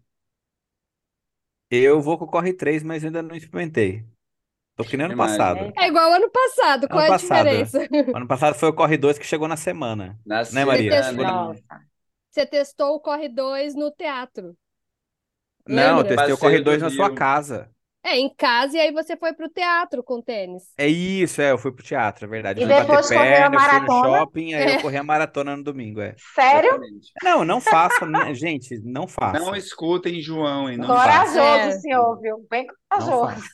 eu 1.70 2.00
vou 2.00 2.18
com 2.18 2.24
o 2.24 2.28
Corre 2.28 2.52
3, 2.52 2.82
mas 2.82 3.04
ainda 3.04 3.22
não 3.22 3.36
experimentei. 3.36 4.04
Tô 4.76 4.84
que 4.84 4.96
nem 4.96 5.06
ano 5.06 5.16
passado. 5.16 5.60
né? 5.60 5.72
É 5.78 5.88
igual 5.88 6.12
ano 6.12 6.30
passado, 6.30 6.88
qual 6.88 7.00
é 7.00 7.06
a 7.06 7.08
passado. 7.10 7.48
diferença? 7.48 7.88
Ano 8.14 8.26
passado 8.26 8.54
foi 8.54 8.68
o 8.70 8.72
Corre 8.74 8.96
2 8.96 9.18
que 9.18 9.26
chegou 9.26 9.46
na 9.46 9.56
semana. 9.56 10.18
Na 10.24 10.42
Né, 10.42 10.64
Maria? 10.64 11.02
semana. 11.02 11.54
Você 12.30 12.46
testou 12.46 12.94
o 12.94 13.00
Corre 13.00 13.28
2 13.28 13.74
no 13.74 13.90
teatro. 13.90 14.56
Não, 15.68 15.98
eu 15.98 16.04
testei 16.04 16.32
o 16.32 16.38
Corre 16.38 16.58
do 16.58 16.64
2 16.64 16.82
na 16.82 16.90
sua 16.90 17.14
casa. 17.14 17.70
É, 18.02 18.16
em 18.16 18.34
casa, 18.34 18.78
e 18.78 18.80
aí 18.80 18.90
você 18.92 19.14
foi 19.14 19.34
pro 19.34 19.46
teatro 19.50 20.02
com 20.02 20.22
tênis. 20.22 20.62
É 20.78 20.86
isso, 20.88 21.42
é, 21.42 21.50
eu 21.50 21.58
fui 21.58 21.70
pro 21.70 21.84
teatro, 21.84 22.24
é 22.24 22.28
verdade. 22.28 22.58
E 22.58 22.62
Eu 22.62 22.68
fui 22.68 22.78
depois 22.80 23.10
bater 23.10 23.18
correu 23.18 23.44
a 23.44 23.50
perna, 23.50 23.56
eu 23.56 23.60
fui 23.60 23.68
no 23.68 23.86
maratona? 23.86 24.18
shopping, 24.18 24.54
aí 24.54 24.62
É. 24.62 24.76
eu 24.76 24.80
corri 24.80 24.96
a 24.96 25.02
maratona 25.04 25.56
no 25.56 25.62
domingo, 25.62 26.00
é. 26.00 26.14
Sério? 26.34 26.70
Exatamente. 26.70 27.12
Não, 27.22 27.44
não 27.44 27.60
façam, 27.60 28.08
né, 28.08 28.32
gente, 28.34 28.80
não 28.82 29.06
façam. 29.06 29.44
Não 29.46 29.54
escutem 29.54 30.18
João, 30.22 30.70
hein? 30.70 30.78
Não. 30.78 30.86
Corajoso, 30.86 31.38
É. 31.40 31.72
senhor, 31.72 32.18
viu? 32.22 32.46
Bem 32.50 32.66
corajoso. 32.88 33.44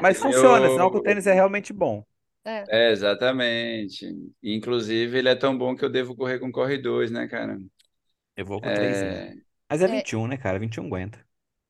Mas 0.00 0.18
funciona, 0.20 0.66
Eu- 0.66 0.72
sinal 0.72 0.92
que 0.92 0.98
o 0.98 1.02
tênis 1.02 1.26
é 1.26 1.32
realmente 1.32 1.72
bom. 1.72 2.04
É, 2.44 2.92
exatamente. 2.92 4.06
Inclusive, 4.42 5.18
ele 5.18 5.28
é 5.28 5.34
tão 5.34 5.58
bom 5.58 5.74
que 5.76 5.84
eu 5.84 5.90
devo 5.90 6.14
correr 6.16 6.38
com 6.38 6.50
Corre 6.52 6.78
2, 6.78 7.10
né, 7.10 7.26
cara? 7.26 7.58
Eu 8.38 8.46
vou 8.46 8.62
com 8.62 8.72
três. 8.72 9.02
É, 9.02 9.34
Mas 9.70 9.82
é 9.82 9.88
É. 9.88 9.88
21, 9.88 10.26
né, 10.26 10.36
cara? 10.38 10.58
21 10.58 10.86
aguenta. 10.86 11.22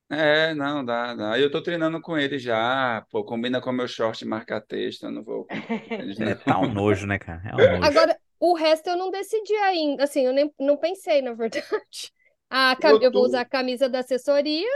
é, 0.09 0.53
não, 0.55 0.83
dá, 0.83 1.13
dá. 1.15 1.39
Eu 1.39 1.51
tô 1.51 1.61
treinando 1.61 2.01
com 2.01 2.17
ele 2.17 2.39
já, 2.39 3.05
pô, 3.11 3.23
combina 3.23 3.61
com 3.61 3.71
meu 3.71 3.87
short 3.87 4.25
marca-texto, 4.25 5.03
eu 5.05 5.11
não 5.11 5.23
vou 5.23 5.51
tênis, 5.95 6.17
É, 6.19 6.35
não. 6.35 6.35
tá 6.35 6.59
um 6.59 6.67
nojo, 6.71 7.05
né, 7.07 7.17
cara? 7.19 7.41
É 7.49 7.55
um 7.57 7.65
nojo. 7.65 7.91
Agora, 7.91 8.17
o 8.39 8.53
resto 8.55 8.89
eu 8.89 8.97
não 8.97 9.11
decidi 9.11 9.53
ainda. 9.55 10.03
Assim, 10.03 10.21
eu 10.25 10.33
nem 10.33 10.53
não 10.59 10.77
pensei, 10.77 11.21
na 11.21 11.33
verdade. 11.33 11.65
A, 12.49 12.75
cam- 12.75 12.97
Eu 12.97 12.99
eu 13.01 13.11
vou 13.11 13.25
usar 13.25 13.41
a 13.41 13.45
camisa 13.45 13.89
da 13.89 13.99
assessoria. 13.99 14.67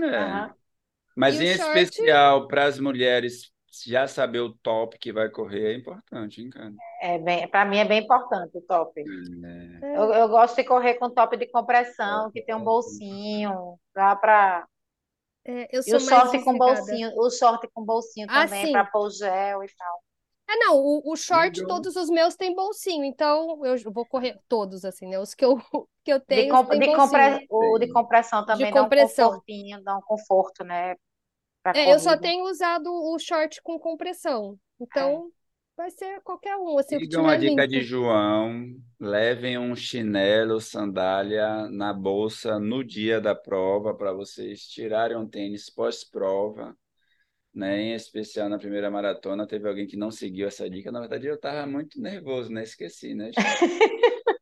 É. 0.00 0.16
Aham. 0.16 0.54
Mas 1.16 1.40
E 1.40 1.42
em 1.42 1.46
short? 1.46 1.92
especial 1.94 2.48
para 2.48 2.64
as 2.66 2.78
mulheres 2.80 3.52
já 3.86 4.06
saber 4.08 4.40
o 4.40 4.52
top 4.58 4.98
que 4.98 5.12
vai 5.12 5.28
correr 5.30 5.72
é 5.72 5.76
importante, 5.76 6.40
hein, 6.42 6.50
cara? 6.50 6.74
É 7.00 7.18
bem, 7.18 7.48
para 7.48 7.64
mim 7.64 7.78
é 7.78 7.84
bem 7.84 8.02
importante 8.04 8.56
o 8.58 8.62
top. 8.62 9.00
É. 9.82 9.86
Eu, 9.94 10.12
eu 10.14 10.28
gosto 10.28 10.56
de 10.56 10.64
correr 10.64 10.94
com 10.96 11.10
top 11.10 11.36
de 11.36 11.48
compressão, 11.50 12.30
que 12.32 12.42
tem 12.42 12.54
um 12.54 12.64
bolsinho, 12.64 13.78
dá 13.94 14.16
para 14.16 14.66
É, 15.44 15.68
eu 15.76 15.82
E 15.86 15.90
sou 15.90 15.98
o 15.98 16.00
mais 16.00 16.22
short 16.22 16.38
com 16.44 16.56
bolsinho, 16.58 17.10
o 17.16 17.30
short 17.30 17.66
com 17.72 17.82
bolsinho 17.84 18.28
Ah, 18.28 18.46
também 18.46 18.68
para 18.70 18.84
pôr 18.84 19.10
gel 19.10 19.62
e 19.64 19.68
tal. 19.74 20.02
Ah, 20.48 20.56
não, 20.58 20.76
o, 20.78 21.12
o 21.12 21.16
short, 21.16 21.64
Legal. 21.64 21.66
todos 21.66 21.96
os 21.96 22.08
meus 22.08 22.36
têm 22.36 22.54
bolsinho, 22.54 23.04
então 23.04 23.64
eu 23.64 23.76
vou 23.92 24.06
correr 24.06 24.40
todos, 24.48 24.84
assim, 24.84 25.06
né? 25.08 25.18
Os 25.18 25.34
que 25.34 25.44
eu, 25.44 25.56
que 26.04 26.12
eu 26.12 26.20
De, 26.28 26.44
tenho 26.44 26.46
com- 26.46 26.68
têm 26.68 26.80
de 26.80 26.92
compre- 26.92 27.46
o 27.48 27.78
de 27.78 27.88
compressão 27.88 28.44
também 28.46 28.72
dá 28.72 28.84
um 28.84 28.90
compressão. 28.90 28.92
confortinho, 28.92 29.82
dá 29.82 29.96
um 29.96 30.02
conforto, 30.02 30.64
né? 30.64 30.94
É, 31.74 31.92
eu 31.92 31.98
só 31.98 32.16
tenho 32.16 32.44
usado 32.44 32.90
o 32.92 33.18
short 33.18 33.60
com 33.62 33.78
compressão. 33.78 34.58
Então, 34.80 35.30
vai 35.76 35.90
ser 35.90 36.20
qualquer 36.22 36.56
um, 36.56 36.78
assim, 36.78 36.96
o 36.96 37.00
que 37.00 37.06
Sigam 37.06 37.26
a 37.28 37.34
tiver 37.34 37.50
dica 37.50 37.62
limpo. 37.62 37.72
de 37.72 37.82
João, 37.82 38.74
levem 38.98 39.58
um 39.58 39.74
chinelo, 39.76 40.60
sandália 40.60 41.68
na 41.68 41.92
bolsa 41.92 42.58
no 42.58 42.82
dia 42.84 43.20
da 43.20 43.34
prova 43.34 43.94
para 43.94 44.12
vocês 44.12 44.62
tirarem 44.62 45.16
um 45.16 45.28
tênis 45.28 45.68
pós-prova, 45.68 46.76
né? 47.54 47.80
Em 47.80 47.94
especial 47.94 48.48
na 48.48 48.58
primeira 48.58 48.90
maratona, 48.90 49.46
teve 49.46 49.68
alguém 49.68 49.86
que 49.86 49.96
não 49.96 50.10
seguiu 50.10 50.46
essa 50.48 50.68
dica. 50.70 50.92
Na 50.92 51.00
verdade, 51.00 51.26
eu 51.26 51.34
estava 51.34 51.66
muito 51.66 52.00
nervoso, 52.00 52.50
né? 52.52 52.62
Esqueci, 52.62 53.14
né? 53.14 53.30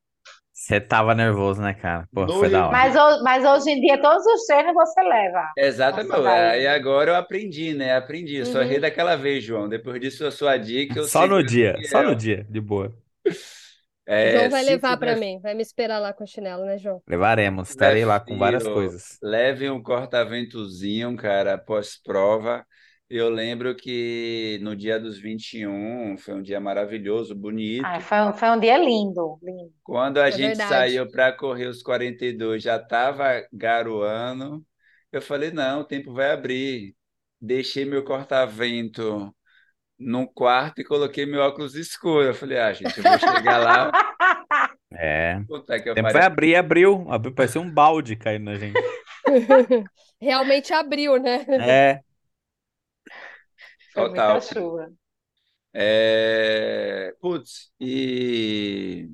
Você 0.65 0.81
tava 0.81 1.15
nervoso, 1.15 1.61
né, 1.61 1.75
cara? 1.75 2.09
Pô, 2.15 2.27
foi 2.27 2.49
da 2.49 2.67
hora. 2.67 2.73
Mas, 2.73 2.95
mas 3.23 3.45
hoje 3.45 3.71
em 3.71 3.81
dia, 3.83 4.01
todos 4.01 4.25
os 4.25 4.47
treinos 4.47 4.73
você 4.73 5.03
leva. 5.03 5.47
Exatamente. 5.59 6.17
Aí 6.27 6.67
agora 6.67 7.11
eu 7.11 7.17
aprendi, 7.17 7.75
né? 7.75 7.95
Aprendi. 7.95 8.37
Eu 8.37 8.47
só 8.47 8.61
Uhum. 8.61 8.81
daquela 8.81 9.15
vez, 9.15 9.45
João. 9.45 9.69
Depois 9.69 10.01
disso, 10.01 10.25
a 10.25 10.31
sua 10.31 10.57
dica, 10.57 11.01
eu 11.01 11.07
Só 11.07 11.27
no 11.27 11.43
dia, 11.43 11.77
só 11.85 12.03
no 12.03 12.17
dia, 12.17 12.47
de 12.49 12.63
boa. 12.63 12.97
é, 14.07 14.33
João 14.33 14.51
vai 14.51 14.65
levar 14.65 14.97
pra 14.97 15.13
tiver 15.13 15.21
mim, 15.21 15.39
vai 15.41 15.53
me 15.55 15.63
esperar 15.63 15.99
lá 15.99 16.15
com 16.15 16.25
o 16.25 16.27
chinelo, 16.27 16.65
né, 16.65 16.79
João? 16.79 17.03
Levaremos, 17.07 17.69
estarei 17.69 18.07
lá 18.07 18.19
com 18.19 18.39
várias 18.39 18.65
coisas. 18.67 19.19
Leve 19.23 19.69
um 19.69 19.83
corta-ventozinho, 19.83 21.15
cara, 21.15 21.59
pós-prova. 21.59 22.65
Eu 23.09 23.29
lembro 23.29 23.77
que 23.77 24.59
no 24.63 24.75
dia 24.75 24.99
dos 24.99 25.19
21 25.19 26.17
foi 26.19 26.35
um 26.35 26.43
dia 26.43 26.61
maravilhoso, 26.61 27.35
bonito. 27.35 27.85
Ah, 27.85 28.01
foi, 28.01 28.21
um- 28.21 28.33
foi 28.33 28.51
um 28.51 28.59
dia 28.61 28.77
lindo, 28.79 29.39
lindo. 29.43 29.73
Quando 29.83 30.19
a 30.19 30.29
É 30.29 30.31
gente 30.31 30.57
verdade. 30.57 30.69
saiu 30.69 31.11
para 31.11 31.33
correr 31.37 31.67
os 31.67 31.83
42, 31.83 32.63
já 32.63 32.77
estava 32.77 33.47
garoando. 33.53 34.65
Eu 35.13 35.21
falei: 35.23 35.51
não, 35.51 35.81
o 35.81 35.85
tempo 35.85 36.13
vai 36.13 36.31
abrir. 36.31 36.97
Deixei 37.41 37.85
meu 37.85 38.03
corta-vento 38.03 39.35
no 39.99 40.29
quarto 40.29 40.81
e 40.81 40.85
coloquei 40.85 41.27
meu 41.27 41.43
óculos 41.43 41.75
escuro. 41.77 42.25
Eu 42.29 42.35
falei: 42.35 42.59
ah, 42.59 42.73
gente, 42.73 42.99
eu 42.99 43.07
vou 43.07 43.19
chegar 43.19 43.59
lá. 43.59 43.91
É. 44.93 45.41
Puta 45.47 45.81
que 45.81 45.89
O 45.89 45.93
eu 45.93 45.95
tempo 45.95 46.11
vai 46.13 46.23
abrir, 46.23 46.55
abriu. 46.57 47.07
Abriu, 47.11 47.35
parecia 47.35 47.61
um 47.61 47.71
balde 47.71 48.17
caindo 48.17 48.45
na 48.45 48.57
gente. 48.57 48.75
Realmente 50.21 50.73
abriu, 50.73 51.17
né? 51.19 51.45
É. 51.59 52.03
Foi 53.95 54.09
Total. 54.09 54.33
muita 54.33 54.55
chuva. 54.55 54.93
É... 55.73 57.15
Putz, 57.21 57.73
e 57.81 59.09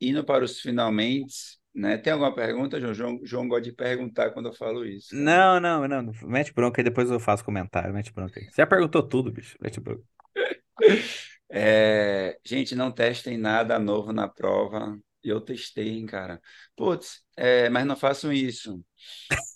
indo 0.00 0.24
para 0.24 0.44
os 0.44 0.60
finalmente, 0.60 1.58
né? 1.74 1.98
Tem 1.98 2.12
alguma 2.12 2.34
pergunta, 2.34 2.80
João? 2.80 2.94
João, 2.94 3.20
João 3.22 3.48
gosta 3.48 3.62
de 3.62 3.72
perguntar 3.72 4.30
quando 4.30 4.48
eu 4.48 4.54
falo 4.54 4.84
isso. 4.84 5.10
cara. 5.10 5.22
Não, 5.22 5.60
não, 5.60 5.88
não. 6.02 6.12
Mete 6.22 6.52
bronca 6.52 6.80
aí, 6.80 6.84
depois 6.84 7.10
eu 7.10 7.20
faço 7.20 7.44
comentário. 7.44 7.92
Mete 7.92 8.12
bronca 8.12 8.40
aí. 8.40 8.46
Você 8.46 8.62
já 8.62 8.66
perguntou 8.66 9.02
tudo, 9.02 9.32
bicho. 9.32 9.56
Mete 9.60 9.80
bronca. 9.80 10.02
É, 11.48 12.38
gente, 12.44 12.74
não 12.74 12.90
testem 12.90 13.38
nada 13.38 13.78
novo 13.78 14.12
na 14.12 14.26
prova. 14.28 14.98
Eu 15.22 15.40
testei, 15.40 15.90
hein, 15.90 16.04
cara. 16.04 16.40
Putz, 16.74 17.22
é, 17.36 17.68
mas 17.70 17.86
não 17.86 17.96
façam 17.96 18.32
isso. 18.32 18.84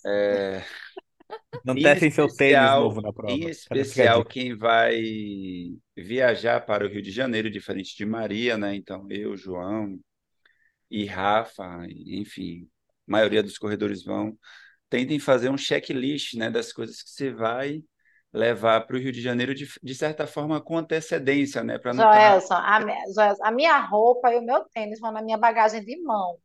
É, 0.05 0.63
Não 1.63 1.75
em 1.75 1.83
testem 1.83 2.09
seu 2.09 2.25
tênis 2.25 2.33
especial- 2.33 2.81
novo 2.83 3.01
na 3.01 3.13
prova. 3.13 3.33
Em 3.33 3.49
especial, 3.49 4.25
quem 4.25 4.55
vai 4.55 5.01
viajar 5.95 6.61
para 6.61 6.85
o 6.85 6.89
Rio 6.89 7.01
de 7.01 7.11
Janeiro, 7.11 7.49
diferente 7.49 7.95
de 7.95 8.05
Maria, 8.05 8.57
né? 8.57 8.75
Então, 8.75 9.05
eu, 9.09 9.37
João 9.37 9.99
e 10.89 11.05
Rafa, 11.05 11.85
enfim, 11.89 12.67
a 13.07 13.11
maioria 13.11 13.43
dos 13.43 13.57
corredores 13.57 14.03
vão. 14.03 14.37
Tentem 14.89 15.19
fazer 15.19 15.49
um 15.49 15.57
checklist, 15.57 16.33
né, 16.33 16.49
das 16.49 16.73
coisas 16.73 17.01
que 17.01 17.09
você 17.11 17.31
vai 17.31 17.81
levar 18.33 18.81
para 18.81 18.95
o 18.95 18.99
Rio 18.99 19.11
de 19.11 19.21
Janeiro 19.21 19.53
de, 19.53 19.67
de 19.81 19.95
certa 19.95 20.25
forma 20.25 20.61
com 20.61 20.77
antecedência, 20.77 21.63
né? 21.63 21.77
Para 21.77 21.93
não 21.93 22.03
Joelson, 22.03 22.53
a, 22.53 22.79
Joelson, 23.13 23.43
a 23.43 23.51
minha 23.51 23.77
roupa 23.79 24.33
e 24.33 24.37
o 24.37 24.41
meu 24.41 24.63
tênis 24.73 24.99
vão 24.99 25.11
na 25.11 25.21
minha 25.21 25.37
bagagem 25.37 25.83
de 25.83 26.01
mão. 26.01 26.37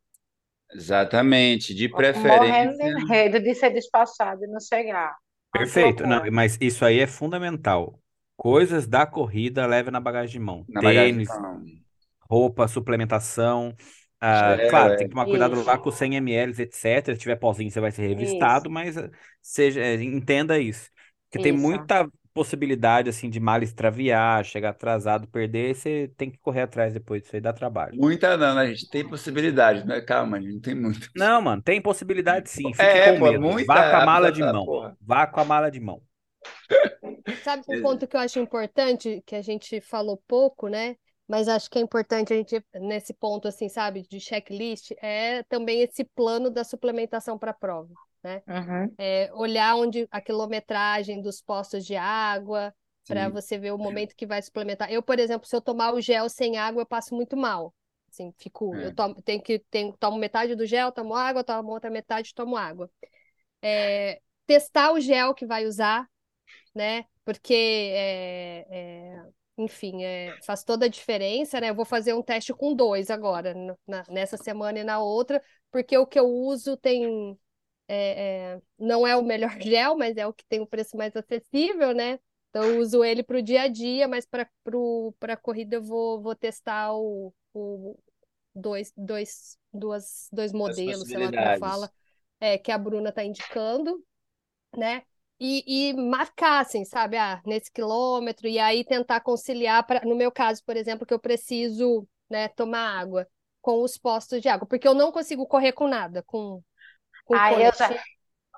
Exatamente, 0.73 1.73
de 1.73 1.87
Morrendo 1.89 2.13
de 2.13 2.21
preferência. 2.21 3.07
medo 3.07 3.39
de 3.39 3.55
ser 3.55 3.71
despachado 3.71 4.43
e 4.43 4.47
não 4.47 4.59
chegar. 4.59 5.15
Perfeito. 5.51 6.05
Não, 6.05 6.23
mas 6.31 6.57
isso 6.59 6.85
aí 6.85 6.99
é 6.99 7.07
fundamental. 7.07 7.99
Coisas 8.35 8.85
da 8.85 9.05
corrida 9.05 9.65
leve 9.65 9.89
na 9.89 9.99
bagagem 9.99 10.33
de 10.33 10.39
mão. 10.39 10.65
Na 10.69 10.81
Tênis, 10.81 11.29
roupa, 12.29 12.67
suplementação. 12.67 13.75
Ah, 14.19 14.55
Gel, 14.55 14.69
claro, 14.69 14.93
é. 14.93 14.97
tem 14.97 15.07
que 15.07 15.13
tomar 15.13 15.25
cuidado 15.25 15.63
lá 15.63 15.73
Isso, 15.73 15.83
com 15.83 15.91
100 15.91 16.15
ml, 16.15 16.61
etc. 16.61 17.13
Se 17.13 17.17
tiver 17.17 17.35
pozinho, 17.35 17.69
você 17.69 17.79
vai 17.79 17.91
ser 17.91 18.05
isso, 18.05 18.15
revistado, 18.15 18.69
mas 18.69 18.97
ah, 18.97 19.09
seja, 19.41 19.79
eh, 19.79 19.95
entenda 20.03 20.59
isso. 20.59 20.89
Porque 21.29 21.43
tem 21.43 21.53
isso. 21.53 21.61
muita 21.61 22.07
possibilidade, 22.37 23.09
assim, 23.09 23.29
de 23.29 23.39
mala 23.39 23.63
extraviar, 23.63 24.43
chegar 24.45 24.69
atrasado, 24.71 25.27
perder, 25.27 25.75
você 25.75 26.09
tem 26.17 26.29
que 26.31 26.37
correr 26.39 26.61
atrás 26.63 26.93
depois, 26.93 27.23
isso 27.25 27.35
aí 27.35 27.41
dá 27.41 27.53
trabalho. 27.53 27.95
Muita 27.95 28.37
não, 28.37 28.55
né? 28.55 28.61
A 28.61 28.67
gente 28.73 28.89
tem 28.89 29.07
possibilidade, 29.07 29.85
né? 29.85 30.01
Calma, 30.01 30.37
a 30.37 30.41
gente 30.41 30.53
não 30.53 30.61
tem 30.61 30.75
muita. 30.75 31.07
Não, 31.15 31.41
mano, 31.41 31.61
tem 31.61 31.81
possibilidade 31.81 32.49
sim, 32.49 32.73
fique 32.73 32.99
É, 32.99 32.99
com 32.99 33.17
pô, 33.17 33.31
medo. 33.31 33.59
Vá 33.65 33.83
com 33.83 33.95
a 33.97 34.01
muita, 34.01 34.05
mala 34.05 34.31
de 34.31 34.43
mão. 34.43 34.65
porra. 34.65 34.97
Vá 35.01 35.27
com 35.27 35.39
a 35.39 35.45
mala 35.45 35.69
de 35.71 35.79
mão. 35.79 36.01
Sabe 37.43 37.63
um 37.67 37.77
ponto 37.77 38.07
que 38.07 38.15
eu 38.15 38.19
acho 38.19 38.39
importante, 38.39 39.21
que 39.25 39.35
a 39.35 39.41
gente 39.41 39.79
falou 39.81 40.17
pouco, 40.27 40.67
né? 40.67 40.97
Mas 41.27 41.47
acho 41.47 41.69
que 41.69 41.77
é 41.77 41.81
importante 41.81 42.33
a 42.33 42.37
gente, 42.37 42.63
nesse 42.75 43.13
ponto, 43.13 43.47
assim, 43.47 43.67
sabe, 43.69 44.03
de 44.09 44.19
checklist, 44.19 44.91
é 45.01 45.43
também 45.43 45.81
esse 45.81 46.03
plano 46.03 46.49
da 46.49 46.63
suplementação 46.63 47.37
para 47.37 47.51
a 47.51 47.53
prova, 47.53 47.93
né? 48.27 48.43
Uhum. 48.47 48.97
É 48.97 49.31
olhar 49.33 49.75
onde 49.75 50.07
a 50.11 50.21
quilometragem 50.21 51.21
dos 51.21 51.41
postos 51.41 51.85
de 51.85 51.95
água, 51.95 52.73
para 53.07 53.29
você 53.29 53.57
ver 53.57 53.71
o 53.71 53.77
momento 53.77 54.15
que 54.15 54.25
vai 54.25 54.41
suplementar. 54.41 54.91
Eu, 54.91 55.01
por 55.01 55.19
exemplo, 55.19 55.47
se 55.47 55.55
eu 55.55 55.61
tomar 55.61 55.93
o 55.93 56.01
gel 56.01 56.27
sem 56.29 56.57
água, 56.57 56.81
eu 56.81 56.85
passo 56.85 57.15
muito 57.15 57.37
mal. 57.37 57.73
Assim, 58.11 58.33
fico, 58.37 58.77
eu 58.81 58.89
É. 58.89 58.93
tomo, 58.93 59.21
tenho 59.21 59.41
que, 59.41 59.59
tenho, 59.69 59.95
tomo 59.97 60.17
metade 60.17 60.55
do 60.55 60.65
gel, 60.65 60.91
tomo 60.91 61.15
água, 61.15 61.43
tomo 61.43 61.71
outra 61.71 61.89
metade, 61.89 62.33
tomo 62.33 62.57
água. 62.57 62.89
É, 63.61 64.21
testar 64.45 64.91
o 64.93 64.99
gel 64.99 65.33
que 65.33 65.45
vai 65.45 65.65
usar, 65.65 66.07
né? 66.75 67.05
Porque, 67.25 67.53
é, 67.53 68.65
é, 68.69 69.23
enfim, 69.57 70.03
é, 70.03 70.37
faz 70.45 70.63
toda 70.63 70.85
a 70.85 70.89
diferença, 70.89 71.59
né? 71.59 71.69
Eu 71.69 71.75
vou 71.75 71.85
fazer 71.85 72.13
um 72.13 72.23
teste 72.23 72.53
com 72.53 72.73
dois 72.75 73.09
agora, 73.09 73.53
na- 73.87 74.05
nessa 74.09 74.37
semana 74.37 74.79
e 74.79 74.83
na 74.83 74.99
outra, 74.99 75.41
porque 75.71 75.97
o 75.97 76.07
que 76.07 76.19
eu 76.19 76.27
uso 76.27 76.77
tem, 76.77 77.37
é, 77.87 78.55
é, 78.55 78.61
não 78.77 79.05
é 79.05 79.15
o 79.15 79.23
melhor 79.23 79.57
gel, 79.61 79.97
mas 79.97 80.17
é 80.17 80.27
o 80.27 80.33
que 80.33 80.45
tem 80.45 80.59
o 80.59 80.67
preço 80.67 80.97
mais 80.97 81.15
acessível, 81.15 81.93
né? 81.93 82.19
Então, 82.49 82.63
eu 82.63 82.79
uso 82.79 83.03
ele 83.03 83.23
para 83.23 83.37
o 83.37 83.41
dia 83.41 83.63
a 83.63 83.67
dia, 83.67 84.07
mas 84.07 84.25
para 84.25 84.47
a 85.21 85.37
corrida 85.37 85.75
eu 85.75 85.83
vou, 85.83 86.21
vou 86.21 86.35
testar 86.35 86.93
o, 86.93 87.33
o 87.53 87.97
dois, 88.55 88.91
dois, 88.95 89.57
duas, 89.71 90.27
dois 90.31 90.53
modelos, 90.53 91.07
sei 91.07 91.17
lá 91.17 91.31
como 91.31 91.59
fala, 91.59 91.91
é, 92.39 92.57
que 92.57 92.71
a 92.71 92.77
Bruna 92.77 93.09
está 93.09 93.23
indicando 93.23 94.03
né? 94.75 95.03
E, 95.39 95.91
e 95.91 95.93
marcar, 95.93 96.61
assim, 96.61 96.83
sabe? 96.83 97.15
Ah, 97.17 97.41
nesse 97.45 97.71
quilômetro, 97.71 98.47
e 98.47 98.57
aí 98.57 98.83
tentar 98.83 99.21
conciliar, 99.21 99.85
pra, 99.85 100.01
no 100.03 100.15
meu 100.15 100.31
caso, 100.31 100.63
por 100.65 100.75
exemplo, 100.75 101.05
que 101.05 101.13
eu 101.13 101.19
preciso, 101.19 102.07
né, 102.29 102.47
tomar 102.49 102.99
água 102.99 103.27
com 103.61 103.83
os 103.83 103.97
postos 103.97 104.41
de 104.41 104.49
água, 104.49 104.67
porque 104.67 104.87
eu 104.87 104.95
não 104.95 105.11
consigo 105.11 105.45
correr 105.45 105.73
com 105.73 105.87
nada, 105.87 106.23
com, 106.23 106.63
Ah, 107.31 107.53
eu 107.53 107.71
já, 107.77 107.91
colete. 107.91 108.01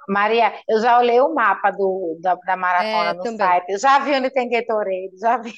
Maria, 0.10 0.54
eu 0.70 0.82
já 0.82 1.00
olhei 1.00 1.20
o 1.22 1.34
mapa 1.34 1.72
do, 1.72 2.18
da, 2.22 2.36
da 2.36 2.58
maratona 2.58 3.14
É, 3.14 3.14
no 3.14 3.24
também. 3.24 3.38
site, 3.38 3.78
já 3.78 4.00
vi 4.00 4.14
onde 4.16 4.32
tem 4.32 4.50
Gatorade, 4.50 5.18
já 5.20 5.38
vi 5.38 5.54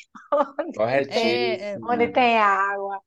onde 0.60 0.80
tem, 1.12 1.12
É, 1.14 1.74
é, 1.74 1.80
onde 1.84 2.08
tem 2.10 2.38
água. 2.40 3.02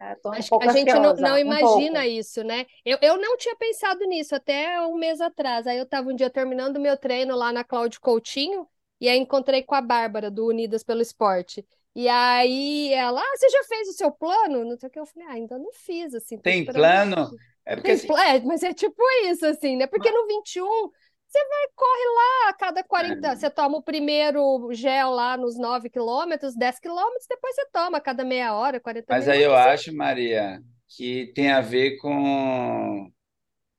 Estou 0.00 0.32
um 0.32 0.36
Acho 0.38 0.50
que 0.52 0.64
a 0.64 0.68
gente 0.68 0.98
não, 0.98 1.14
ansiosa, 1.14 1.16
não 1.18 1.34
um 1.34 1.38
imagina 1.38 1.58
pouco. 1.58 2.06
isso, 2.06 2.42
né? 2.44 2.64
Eu, 2.84 2.98
eu 3.02 3.16
não 3.20 3.36
tinha 3.36 3.56
pensado 3.56 4.04
nisso 4.06 4.34
até 4.34 4.80
um 4.82 4.96
mês 4.96 5.20
atrás. 5.20 5.66
Aí 5.66 5.76
eu 5.76 5.84
estava 5.84 6.08
um 6.08 6.14
dia 6.14 6.30
terminando 6.30 6.76
o 6.76 6.80
meu 6.80 6.96
treino 6.96 7.34
lá 7.36 7.52
na 7.52 7.64
Cláudio 7.64 8.00
Coutinho 8.00 8.66
e 9.00 9.08
aí 9.08 9.18
encontrei 9.18 9.62
com 9.62 9.74
a 9.74 9.80
Bárbara 9.82 10.30
do 10.30 10.46
Unidas 10.46 10.84
pelo 10.84 11.02
Esporte. 11.02 11.66
E 11.94 12.08
aí 12.08 12.92
ela, 12.94 13.20
ah, 13.20 13.36
você 13.36 13.48
já 13.50 13.64
fez 13.64 13.88
o 13.88 13.92
seu 13.92 14.12
plano? 14.12 14.64
Não 14.64 14.78
sei 14.78 14.88
o 14.88 14.92
que. 14.92 15.00
Eu 15.00 15.06
falei, 15.06 15.28
ah, 15.28 15.32
ainda 15.32 15.58
não 15.58 15.72
fiz, 15.72 16.14
assim, 16.14 16.38
Tem 16.38 16.64
plano? 16.64 17.30
É 17.70 17.76
porque 17.76 17.92
assim, 17.92 18.12
é, 18.18 18.40
mas 18.40 18.62
é 18.62 18.72
tipo 18.74 19.02
isso, 19.26 19.46
assim, 19.46 19.76
né? 19.76 19.86
Porque 19.86 20.10
no 20.10 20.26
21, 20.26 20.90
você 21.28 21.38
vai, 21.48 21.68
corre 21.76 22.04
lá 22.44 22.50
a 22.50 22.54
cada 22.54 22.84
40. 22.84 23.34
é, 23.34 23.36
Você 23.36 23.50
toma 23.50 23.78
o 23.78 23.82
primeiro 23.82 24.68
gel 24.72 25.10
lá 25.10 25.36
nos 25.36 25.58
9 25.58 25.88
quilômetros, 25.90 26.54
10 26.56 26.78
quilômetros, 26.80 27.26
depois 27.28 27.54
você 27.54 27.66
toma 27.72 27.98
a 27.98 28.00
cada 28.00 28.24
meia 28.24 28.54
hora, 28.54 28.80
40 28.80 29.06
mas 29.08 29.28
aí 29.28 29.42
eu 29.42 29.54
acho, 29.54 29.94
Maria, 29.94 30.60
que 30.88 31.32
tem 31.34 31.50
a 31.50 31.60
ver 31.60 31.96
com 31.98 33.10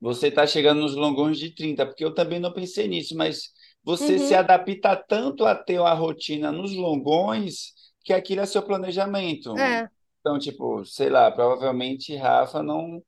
você 0.00 0.28
estar 0.28 0.46
chegando 0.46 0.80
nos 0.82 0.94
longões 0.96 1.38
de 1.38 1.54
30, 1.54 1.86
porque 1.86 2.04
eu 2.04 2.14
também 2.14 2.40
não 2.40 2.52
pensei 2.52 2.88
nisso, 2.88 3.16
mas 3.16 3.50
você 3.84 4.18
se 4.18 4.34
Uhum. 4.34 4.34
adapta 4.34 4.96
tanto 4.96 5.44
a 5.46 5.54
ter 5.56 5.80
uma 5.80 5.94
rotina 5.94 6.52
nos 6.52 6.74
longões 6.74 7.72
que 8.04 8.12
aquilo 8.12 8.42
é 8.42 8.46
seu 8.46 8.62
planejamento. 8.62 9.50
É, 9.56 9.88
Então, 10.20 10.38
tipo, 10.38 10.84
sei 10.86 11.10
lá, 11.10 11.30
provavelmente 11.32 12.14
Rafa 12.16 12.62
não 12.62 13.02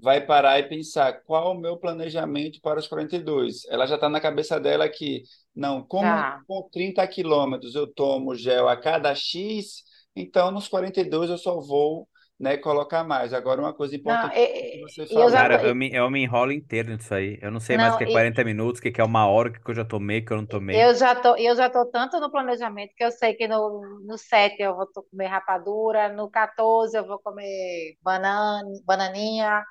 vai 0.00 0.20
parar 0.24 0.58
e 0.58 0.68
pensar 0.68 1.12
qual 1.24 1.52
o 1.52 1.60
meu 1.60 1.76
planejamento 1.78 2.60
para 2.62 2.78
os 2.80 2.86
42. 2.88 3.64
Ela 3.68 3.86
já 3.86 3.96
está 3.96 4.08
na 4.08 4.20
cabeça 4.20 4.58
dela 4.60 4.88
que, 4.88 5.22
não, 5.54 5.82
como 5.86 6.24
Já. 6.24 6.42
com 6.46 6.68
30 6.70 7.06
quilômetros 7.06 7.74
eu 7.74 7.86
tomo 7.86 8.34
gel 8.34 8.68
a 8.68 8.76
cada 8.76 9.14
X, 9.14 9.82
então 10.16 10.50
nos 10.50 10.68
42 10.68 11.30
eu 11.30 11.38
só 11.38 11.60
vou, 11.60 12.08
né, 12.38 12.56
colocar 12.56 13.04
mais. 13.04 13.32
Agora, 13.32 13.60
uma 13.60 13.74
coisa 13.74 13.94
Não, 14.04 14.30
importante 14.30 14.34
e, 14.34 14.42
que 14.72 14.78
você 14.78 15.06
e 15.10 15.20
eu 15.20 15.28
falou. 15.28 15.30
já 15.30 15.44
Cara, 15.48 15.62
eu 15.62 15.74
me, 15.74 15.90
eu 15.92 16.10
me 16.10 16.22
enrolo 16.22 16.52
inteiro 16.52 16.90
nisso 16.94 17.12
aí. 17.14 17.38
Eu 17.42 17.50
não 17.50 17.60
sei 17.60 17.76
mais 17.78 17.94
o 17.94 17.96
não, 17.96 17.98
que 17.98 18.04
é 18.04 18.06
e, 18.06 18.08
40 18.08 18.44
minutos, 18.44 18.80
o 18.80 18.82
que 18.82 19.00
é 19.00 19.04
uma 19.04 19.26
hora, 19.26 19.48
o 19.50 19.52
que 19.52 19.70
eu 19.70 19.74
já 19.74 19.84
tomei, 19.84 20.20
o 20.20 20.24
que 20.24 20.32
eu 20.32 20.36
não 20.38 20.46
tomei. 20.46 20.88
Eu 20.88 20.94
já 20.94 21.14
tô, 21.16 21.36
eu 21.36 21.56
já 21.56 21.68
tô 21.68 21.84
tanto 21.86 22.20
no 22.20 22.30
planejamento 22.30 22.94
que 22.96 23.02
eu 23.04 23.10
sei 23.10 23.34
que 23.34 23.48
no, 23.48 24.00
no 24.06 24.16
7 24.16 24.62
eu 24.62 24.76
vou 24.76 24.86
comer 25.10 25.26
rapadura, 25.26 26.12
no 26.12 26.30
14 26.30 26.96
eu 26.96 27.04
vou 27.06 27.18
comer 27.18 27.96
banana, 28.02 28.62
bananinha, 28.84 29.64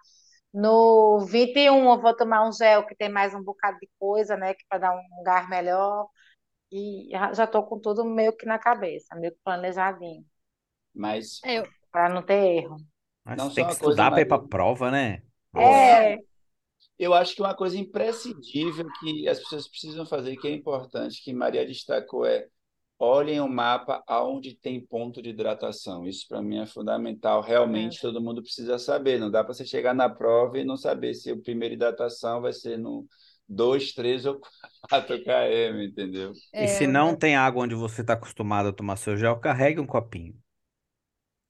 no 0.54 1.20
21 1.26 1.90
eu 1.94 2.02
vou 2.02 2.16
tomar 2.16 2.48
um 2.48 2.52
gel 2.54 2.86
que 2.88 2.96
tem 2.96 3.10
mais 3.10 3.34
um 3.34 3.44
bocado 3.44 3.78
de 3.80 3.90
coisa, 4.00 4.36
né, 4.38 4.54
que 4.54 4.66
para 4.70 4.80
dar 4.80 4.96
um 4.96 5.24
gás 5.24 5.48
melhor. 5.50 6.08
E 6.72 7.10
já 7.36 7.48
tô 7.48 7.64
com 7.66 7.80
tudo 7.82 8.06
meio 8.06 8.36
que 8.38 8.46
na 8.46 8.60
cabeça, 8.60 9.16
meio 9.16 9.34
que 9.34 9.40
planejadinho, 9.44 10.26
Mas 10.94 11.44
é, 11.44 11.60
eu- 11.60 11.74
para 11.92 12.10
não 12.10 12.24
ter 12.26 12.36
erro. 12.64 12.78
Mas 13.24 13.38
não 13.38 13.54
tem 13.54 13.66
que 13.66 13.72
uma 13.72 13.76
coisa, 13.76 14.04
estudar 14.04 14.12
para 14.12 14.22
ir 14.24 14.26
Maria. 14.26 14.28
pra 14.28 14.40
prova, 14.40 14.92
né? 14.92 15.24
Nossa. 15.54 15.98
É, 15.98 16.20
Eu 17.00 17.14
acho 17.14 17.36
que 17.36 17.42
uma 17.42 17.56
coisa 17.56 17.78
imprescindível 17.78 18.92
que 19.00 19.28
as 19.28 19.40
pessoas 19.40 19.68
precisam 19.68 20.06
fazer, 20.06 20.38
que 20.38 20.48
é 20.48 20.52
importante, 20.54 21.24
que 21.24 21.34
Maria 21.34 21.66
destacou, 21.66 22.26
é 22.26 22.48
olhem 23.00 23.40
o 23.42 23.48
mapa 23.50 24.04
aonde 24.08 24.56
tem 24.56 24.86
ponto 24.86 25.22
de 25.22 25.30
hidratação. 25.30 26.08
Isso 26.08 26.28
para 26.28 26.42
mim 26.42 26.60
é 26.60 26.66
fundamental. 26.68 27.42
é. 27.74 27.90
Realmente 27.90 28.02
todo 28.02 28.22
mundo 28.22 28.42
precisa 28.44 28.78
saber. 28.80 29.20
Não 29.20 29.32
dá 29.32 29.44
para 29.44 29.54
você 29.54 29.66
chegar 29.66 29.94
na 29.96 30.10
prova 30.10 30.60
e 30.60 30.66
não 30.66 30.78
saber 30.78 31.14
se 31.16 31.32
o 31.32 31.42
primeiro 31.42 31.76
hidratação 31.76 32.42
vai 32.42 32.54
ser 32.54 32.78
no 32.78 33.08
2, 33.48 33.94
3 33.94 34.26
ou 34.26 34.40
4 34.90 35.24
km, 35.24 35.90
entendeu? 35.92 36.34
E 36.58 36.68
se 36.68 36.86
É, 36.86 36.88
não 36.88 37.16
é. 37.16 37.18
tem 37.18 37.36
água 37.36 37.64
onde 37.64 37.76
você 37.76 38.02
está 38.02 38.14
acostumado 38.14 38.70
a 38.70 38.74
tomar 38.74 38.98
seu 38.98 39.18
gel, 39.18 39.40
carregue 39.40 39.80
um 39.80 39.88
copinho. 39.88 40.36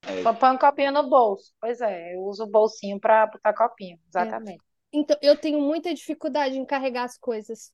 É, 0.05 0.33
põe 0.33 0.51
um 0.51 0.57
copinho 0.57 0.91
no 0.91 1.09
bolso. 1.09 1.53
Pois 1.59 1.81
é, 1.81 2.15
eu 2.15 2.21
uso 2.23 2.43
o 2.43 2.47
bolsinho 2.49 2.99
para 2.99 3.27
botar 3.27 3.53
copinho, 3.53 3.99
É. 4.15 4.39
exatamente. 4.39 4.63
Então, 4.91 5.15
eu 5.21 5.37
tenho 5.39 5.59
muita 5.61 5.93
dificuldade 5.93 6.57
em 6.57 6.65
carregar 6.65 7.03
as 7.03 7.17
coisas. 7.17 7.71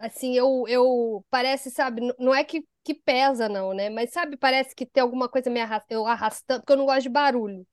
Assim, 0.00 0.34
eu, 0.36 0.64
eu 0.68 1.24
parece, 1.30 1.70
sabe, 1.70 2.02
não 2.18 2.34
é 2.34 2.44
que, 2.44 2.66
que 2.84 2.94
pesa, 2.94 3.48
não, 3.48 3.72
né? 3.72 3.88
Mas 3.90 4.10
sabe, 4.10 4.36
parece 4.36 4.74
que 4.74 4.86
tem 4.86 5.02
alguma 5.02 5.28
coisa 5.28 5.50
me 5.50 5.60
eu 5.90 6.06
arrastando, 6.06 6.60
porque 6.60 6.72
eu 6.72 6.76
não 6.76 6.86
gosto 6.86 7.02
de 7.02 7.08
barulho. 7.08 7.66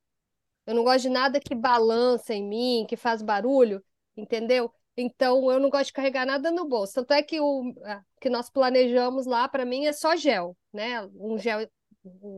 Eu 0.66 0.74
não 0.74 0.84
gosto 0.84 1.02
de 1.02 1.08
nada 1.10 1.40
que 1.40 1.54
balança 1.54 2.34
em 2.34 2.46
mim, 2.46 2.86
que 2.88 2.96
faz 2.96 3.22
barulho, 3.22 3.84
entendeu? 4.16 4.72
Então, 4.96 5.50
eu 5.50 5.58
não 5.60 5.70
gosto 5.70 5.86
de 5.86 5.92
carregar 5.94 6.26
nada 6.26 6.50
no 6.50 6.68
bolso. 6.68 6.94
Tanto 6.94 7.12
é 7.12 7.22
que 7.22 7.40
o 7.40 7.74
que 8.20 8.30
nós 8.30 8.50
planejamos 8.50 9.26
lá, 9.26 9.48
para 9.48 9.64
mim, 9.64 9.86
é 9.86 9.92
só 9.92 10.16
gel, 10.16 10.56
né? 10.72 11.02
Um 11.14 11.38
gel, 11.38 11.68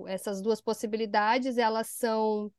essas 0.07 0.41
duas 0.41 0.61
possibilidades, 0.61 1.59
elas 1.59 1.89
são 1.89 2.53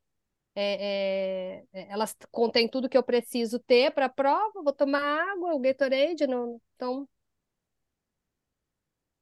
é, 0.55 1.63
é, 1.73 1.81
é, 1.81 1.91
elas 1.91 2.15
contêm 2.31 2.67
tudo 2.67 2.87
que 2.89 2.97
eu 2.97 3.03
preciso 3.03 3.59
ter 3.59 3.91
para 3.91 4.05
a 4.05 4.09
prova. 4.09 4.61
Vou 4.63 4.73
tomar 4.73 5.01
água, 5.01 5.55
o 5.55 5.59
Gatorade, 5.59 6.27
não, 6.27 6.61
então, 6.75 7.07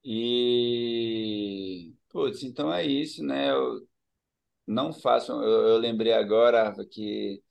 E, 0.03 1.93
putz, 2.09 2.43
então 2.43 2.73
é 2.73 2.83
isso, 2.85 3.23
né? 3.23 3.51
Eu 3.51 3.87
não 4.67 4.93
faço. 4.93 5.31
Eu, 5.33 5.67
eu 5.69 5.77
lembrei 5.77 6.13
agora, 6.13 6.73
que 6.91 7.43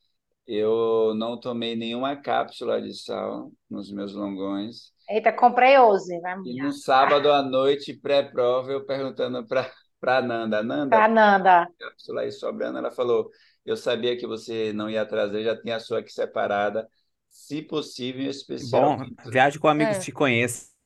Eu 0.46 1.14
não 1.16 1.38
tomei 1.40 1.76
nenhuma 1.76 2.16
cápsula 2.16 2.82
de 2.82 2.94
sal 2.94 3.52
nos 3.70 3.92
meus 3.92 4.14
longões. 4.14 4.92
Eita, 5.10 5.30
comprei 5.32 5.78
hoje, 5.78 6.18
vai 6.20 6.36
E 6.44 6.60
no 6.62 6.72
sábado 6.72 7.30
à 7.32 7.42
noite, 7.42 7.94
pré-prova, 7.94 8.72
eu 8.72 8.84
perguntando 8.86 9.46
para 9.46 9.70
para 10.00 10.22
Nanda, 10.22 10.62
Nanda, 10.62 10.98
Pra 10.98 11.08
Nanda. 11.08 11.56
cápsula 11.78 12.22
aí 12.22 12.32
sobrando, 12.32 12.78
ela 12.78 12.90
falou: 12.90 13.30
Eu 13.66 13.76
sabia 13.76 14.16
que 14.18 14.26
você 14.26 14.72
não 14.72 14.90
ia 14.90 15.06
trazer, 15.06 15.44
já 15.44 15.60
tinha 15.60 15.76
a 15.76 15.80
sua 15.80 16.00
aqui 16.00 16.12
separada. 16.12 16.88
Se 17.30 17.62
possível, 17.62 18.22
em 18.22 18.28
especial. 18.28 18.92
Bom, 18.92 18.98
viagem 19.24 19.58
com 19.60 19.68
amigos 19.68 19.96
É. 19.96 19.98
que 19.98 20.04
te 20.06 20.12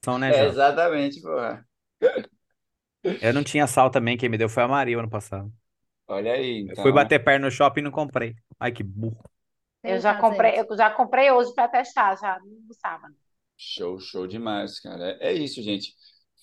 conheçam, 0.05 0.19
né, 0.19 0.33
É, 0.33 0.47
exatamente, 0.47 1.21
porra. 1.21 1.67
Eu 3.21 3.33
não 3.33 3.43
tinha 3.45 3.67
sal 3.67 3.91
também, 3.91 4.17
quem 4.17 4.29
me 4.29 4.39
deu 4.39 4.49
foi 4.49 4.63
a 4.63 4.69
Maria 4.69 4.99
ano 4.99 5.11
passado. 5.11 5.53
Olha 6.07 6.33
aí, 6.33 6.61
Eu 6.67 6.77
então. 6.77 6.83
fui 6.83 6.93
bater 6.93 7.23
perna 7.25 7.47
no 7.47 7.51
shopping 7.51 7.81
e 7.81 7.85
não 7.85 7.91
comprei. 7.91 8.37
Ai, 8.59 8.73
que 8.73 8.83
burro. 8.83 9.23
Eu 9.83 10.01
já 10.01 10.15
comprei, 10.15 10.59
eu 10.61 10.77
já 10.77 10.91
comprei 10.91 11.31
hoje 11.31 11.55
para 11.55 11.69
testar, 11.69 12.17
já 12.17 12.39
no 12.41 12.75
sábado. 12.75 13.15
Show, 13.57 13.99
show 14.01 14.27
demais, 14.27 14.81
cara. 14.81 15.17
É, 15.21 15.29
é 15.31 15.33
isso, 15.33 15.63
gente. 15.63 15.95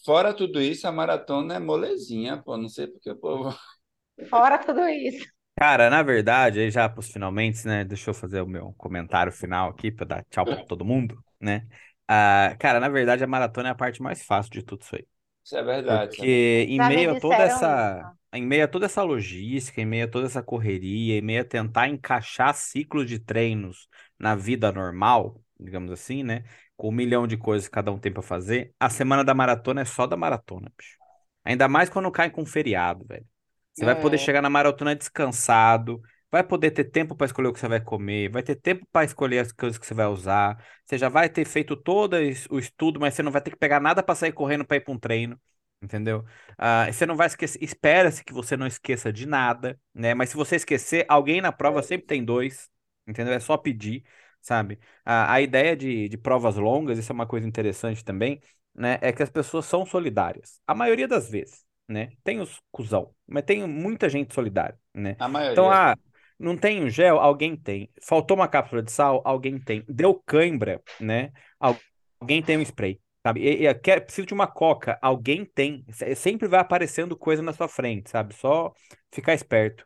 Fora 0.05 0.33
tudo 0.33 0.61
isso, 0.61 0.87
a 0.87 0.91
maratona 0.91 1.55
é 1.55 1.59
molezinha, 1.59 2.41
pô. 2.41 2.57
Não 2.57 2.69
sei 2.69 2.87
porque 2.87 3.11
o 3.11 3.17
povo. 3.17 3.49
Fora 4.29 4.57
tudo 4.59 4.87
isso. 4.89 5.27
Cara, 5.57 5.89
na 5.89 6.01
verdade, 6.01 6.59
aí 6.59 6.71
já 6.71 6.89
pros 6.89 7.09
finalmente, 7.11 7.65
né? 7.67 7.83
Deixa 7.85 8.09
eu 8.09 8.13
fazer 8.13 8.41
o 8.41 8.47
meu 8.47 8.73
comentário 8.77 9.31
final 9.31 9.69
aqui 9.69 9.91
pra 9.91 10.05
dar 10.05 10.25
tchau 10.29 10.47
pra 10.47 10.57
todo 10.57 10.83
mundo, 10.83 11.23
né? 11.39 11.67
Ah, 12.13 12.55
cara, 12.59 12.79
na 12.79 12.89
verdade, 12.89 13.23
a 13.23 13.27
maratona 13.27 13.69
é 13.69 13.71
a 13.71 13.75
parte 13.75 14.01
mais 14.01 14.21
fácil 14.23 14.51
de 14.51 14.63
tudo 14.63 14.81
isso 14.81 14.95
aí. 14.95 15.07
Isso 15.43 15.55
é 15.57 15.63
verdade. 15.63 16.17
sabe? 16.17 16.31
Porque 16.31 16.65
em 16.69 16.79
meio 16.79 17.11
a 17.11 17.15
toda 17.15 17.43
disseram 17.43 17.43
essa, 17.43 18.11
em 18.33 18.45
meio 18.45 18.65
a 18.65 18.67
toda 18.67 18.85
essa 18.85 19.03
logística, 19.03 19.81
em 19.81 19.85
meio 19.85 20.05
a 20.05 20.07
toda 20.09 20.27
essa 20.27 20.43
correria, 20.43 21.17
em 21.17 21.21
meio 21.21 21.41
a 21.41 21.45
tentar 21.45 21.87
encaixar 21.89 22.53
ciclos 22.55 23.07
de 23.07 23.19
treinos 23.19 23.87
na 24.19 24.35
vida 24.35 24.71
normal, 24.71 25.41
digamos 25.59 25.91
assim, 25.91 26.23
né? 26.23 26.43
Com 26.77 26.89
um 26.89 26.91
milhão 26.91 27.27
de 27.27 27.37
coisas 27.37 27.67
que 27.67 27.73
cada 27.73 27.91
um 27.91 27.99
tem 27.99 28.11
pra 28.13 28.21
fazer, 28.21 28.73
a 28.79 28.89
semana 28.89 29.23
da 29.23 29.33
maratona 29.33 29.81
é 29.81 29.85
só 29.85 30.07
da 30.07 30.17
maratona, 30.17 30.71
bicho. 30.77 30.97
Ainda 31.43 31.67
mais 31.67 31.89
quando 31.89 32.11
cai 32.11 32.29
com 32.29 32.45
feriado, 32.45 33.05
velho. 33.07 33.25
Você 33.73 33.85
vai 33.85 33.95
poder 33.95 34.17
É. 34.17 34.19
chegar 34.19 34.41
na 34.41 34.49
maratona 34.49 34.95
descansado, 34.95 36.01
vai 36.31 36.43
poder 36.43 36.71
ter 36.71 36.85
tempo 36.85 37.15
para 37.15 37.25
escolher 37.25 37.49
o 37.49 37.53
que 37.53 37.59
você 37.59 37.67
vai 37.67 37.81
comer, 37.81 38.29
vai 38.31 38.41
ter 38.43 38.55
tempo 38.55 38.85
para 38.91 39.05
escolher 39.05 39.39
as 39.39 39.51
coisas 39.51 39.77
que 39.77 39.85
você 39.85 39.93
vai 39.93 40.07
usar. 40.07 40.63
Você 40.85 40.97
já 40.97 41.09
vai 41.09 41.29
ter 41.29 41.45
feito 41.45 41.75
todo 41.75 42.15
o 42.49 42.59
estudo, 42.59 42.99
mas 42.99 43.13
você 43.13 43.23
não 43.23 43.31
vai 43.31 43.41
ter 43.41 43.51
que 43.51 43.57
pegar 43.57 43.79
nada 43.79 44.01
para 44.03 44.15
sair 44.15 44.31
correndo 44.33 44.65
para 44.65 44.77
ir 44.77 44.81
para 44.81 44.93
um 44.93 44.99
treino, 44.99 45.39
entendeu? 45.81 46.23
Ah, 46.57 46.87
você 46.91 47.05
não 47.05 47.15
vai 47.15 47.27
esquecer, 47.27 47.61
espera-se 47.63 48.23
que 48.23 48.33
você 48.33 48.55
não 48.57 48.67
esqueça 48.67 49.11
de 49.11 49.25
nada, 49.25 49.79
né? 49.93 50.13
Mas 50.13 50.29
se 50.29 50.35
você 50.35 50.55
esquecer, 50.55 51.05
alguém 51.09 51.41
na 51.41 51.51
prova 51.51 51.81
sempre 51.83 52.05
tem 52.07 52.23
dois, 52.23 52.69
entendeu? 53.07 53.33
É 53.33 53.39
só 53.39 53.57
pedir, 53.57 54.03
sabe? 54.41 54.79
A, 55.05 55.33
a 55.33 55.41
ideia 55.41 55.75
de, 55.75 56.07
de 56.09 56.17
provas 56.17 56.55
longas, 56.55 56.97
isso 56.97 57.11
é 57.11 57.15
uma 57.15 57.27
coisa 57.27 57.47
interessante 57.47 58.03
também, 58.03 58.39
né? 58.73 58.97
É 59.01 59.11
que 59.11 59.23
as 59.23 59.29
pessoas 59.29 59.65
são 59.65 59.85
solidárias. 59.85 60.61
A 60.67 60.73
maioria 60.75 61.07
das 61.07 61.29
vezes, 61.29 61.65
né? 61.87 62.11
Tem 62.23 62.39
os 62.39 62.59
cuzão, 62.71 63.13
mas 63.27 63.43
tem 63.43 63.67
muita 63.67 64.09
gente 64.09 64.33
solidária, 64.33 64.77
né? 64.93 65.17
A 65.19 65.27
Então, 65.51 65.69
maioria. 65.69 65.71
ah, 65.71 65.95
não 66.41 66.57
tem 66.57 66.83
um 66.83 66.89
gel? 66.89 67.19
Alguém 67.19 67.55
tem. 67.55 67.89
Faltou 68.03 68.35
uma 68.37 68.47
cápsula 68.47 68.81
de 68.83 68.91
sal? 68.91 69.21
Alguém 69.25 69.59
tem. 69.59 69.83
Deu 69.87 70.15
cãibra, 70.25 70.81
né? 70.99 71.31
Al- 71.59 71.77
Alguém 72.19 72.41
tem 72.43 72.57
um 72.57 72.61
spray, 72.61 72.99
sabe? 73.25 73.41
E, 73.41 73.65
e 73.67 73.73
quer, 73.75 74.01
precisa 74.01 74.27
de 74.27 74.33
uma 74.33 74.47
coca? 74.47 74.97
Alguém 75.01 75.45
tem. 75.45 75.85
Se- 75.91 76.15
Sempre 76.15 76.47
vai 76.47 76.59
aparecendo 76.59 77.17
coisa 77.17 77.41
na 77.41 77.53
sua 77.53 77.67
frente, 77.67 78.09
sabe? 78.09 78.33
Só 78.35 78.73
ficar 79.11 79.33
esperto. 79.33 79.85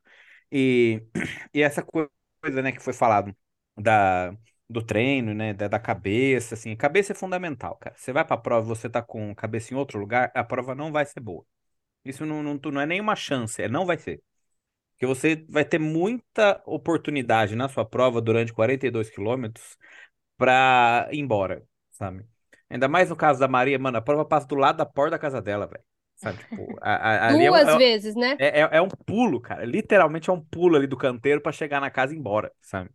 E, 0.51 1.01
e 1.53 1.61
essa 1.61 1.81
co- 1.83 2.09
coisa, 2.41 2.61
né, 2.61 2.71
que 2.71 2.79
foi 2.81 2.93
falado 2.93 3.35
da, 3.77 4.31
do 4.69 4.81
treino, 4.83 5.33
né, 5.33 5.53
da, 5.53 5.67
da 5.67 5.79
cabeça, 5.79 6.55
assim, 6.55 6.75
cabeça 6.75 7.11
é 7.13 7.15
fundamental, 7.15 7.77
cara. 7.77 7.95
Você 7.97 8.11
vai 8.13 8.23
pra 8.25 8.37
prova 8.37 8.65
você 8.67 8.89
tá 8.89 9.01
com 9.01 9.33
cabeça 9.35 9.73
em 9.73 9.77
outro 9.77 9.99
lugar, 9.99 10.31
a 10.35 10.43
prova 10.43 10.75
não 10.75 10.91
vai 10.91 11.05
ser 11.05 11.19
boa. 11.19 11.45
Isso 12.05 12.25
não, 12.25 12.43
não, 12.43 12.55
não 12.71 12.81
é 12.81 12.85
nenhuma 12.87 13.15
chance, 13.15 13.61
é 13.61 13.69
não 13.69 13.85
vai 13.85 13.97
ser. 13.99 14.23
Porque 14.95 15.05
você 15.05 15.45
vai 15.49 15.65
ter 15.65 15.79
muita 15.79 16.61
oportunidade 16.65 17.55
na 17.55 17.67
sua 17.69 17.85
prova 17.85 18.21
durante 18.21 18.53
42 18.53 19.09
quilômetros 19.09 19.77
pra 20.37 21.07
ir 21.11 21.19
embora, 21.19 21.63
sabe? 21.91 22.25
Ainda 22.69 22.87
mais 22.87 23.09
no 23.09 23.15
caso 23.15 23.39
da 23.39 23.47
Maria, 23.47 23.79
mano, 23.79 23.97
a 23.97 24.01
prova 24.01 24.25
passa 24.25 24.47
do 24.47 24.55
lado 24.55 24.77
da 24.77 24.85
porta 24.85 25.11
da 25.11 25.19
casa 25.19 25.41
dela, 25.41 25.67
velho. 25.67 25.83
Sabe, 26.15 26.39
tipo, 26.39 26.77
a- 26.81 27.29
a- 27.29 27.33
é 27.43 27.45
Duas 27.45 27.73
é, 27.75 27.75
vezes, 27.75 28.15
né? 28.15 28.39
é, 28.39 28.61
é- 28.61 28.69
é 28.77 28.81
um 28.81 28.89
pulo, 28.89 29.41
cara. 29.41 29.65
Literalmente 29.65 30.29
é 30.29 30.33
um 30.33 30.41
pulo 30.41 30.75
ali 30.77 30.87
do 30.87 30.97
canteiro 30.97 31.41
pra 31.41 31.51
chegar 31.51 31.81
na 31.81 31.91
casa 31.91 32.13
e 32.13 32.17
ir 32.17 32.19
embora, 32.19 32.51
sabe? 32.61 32.89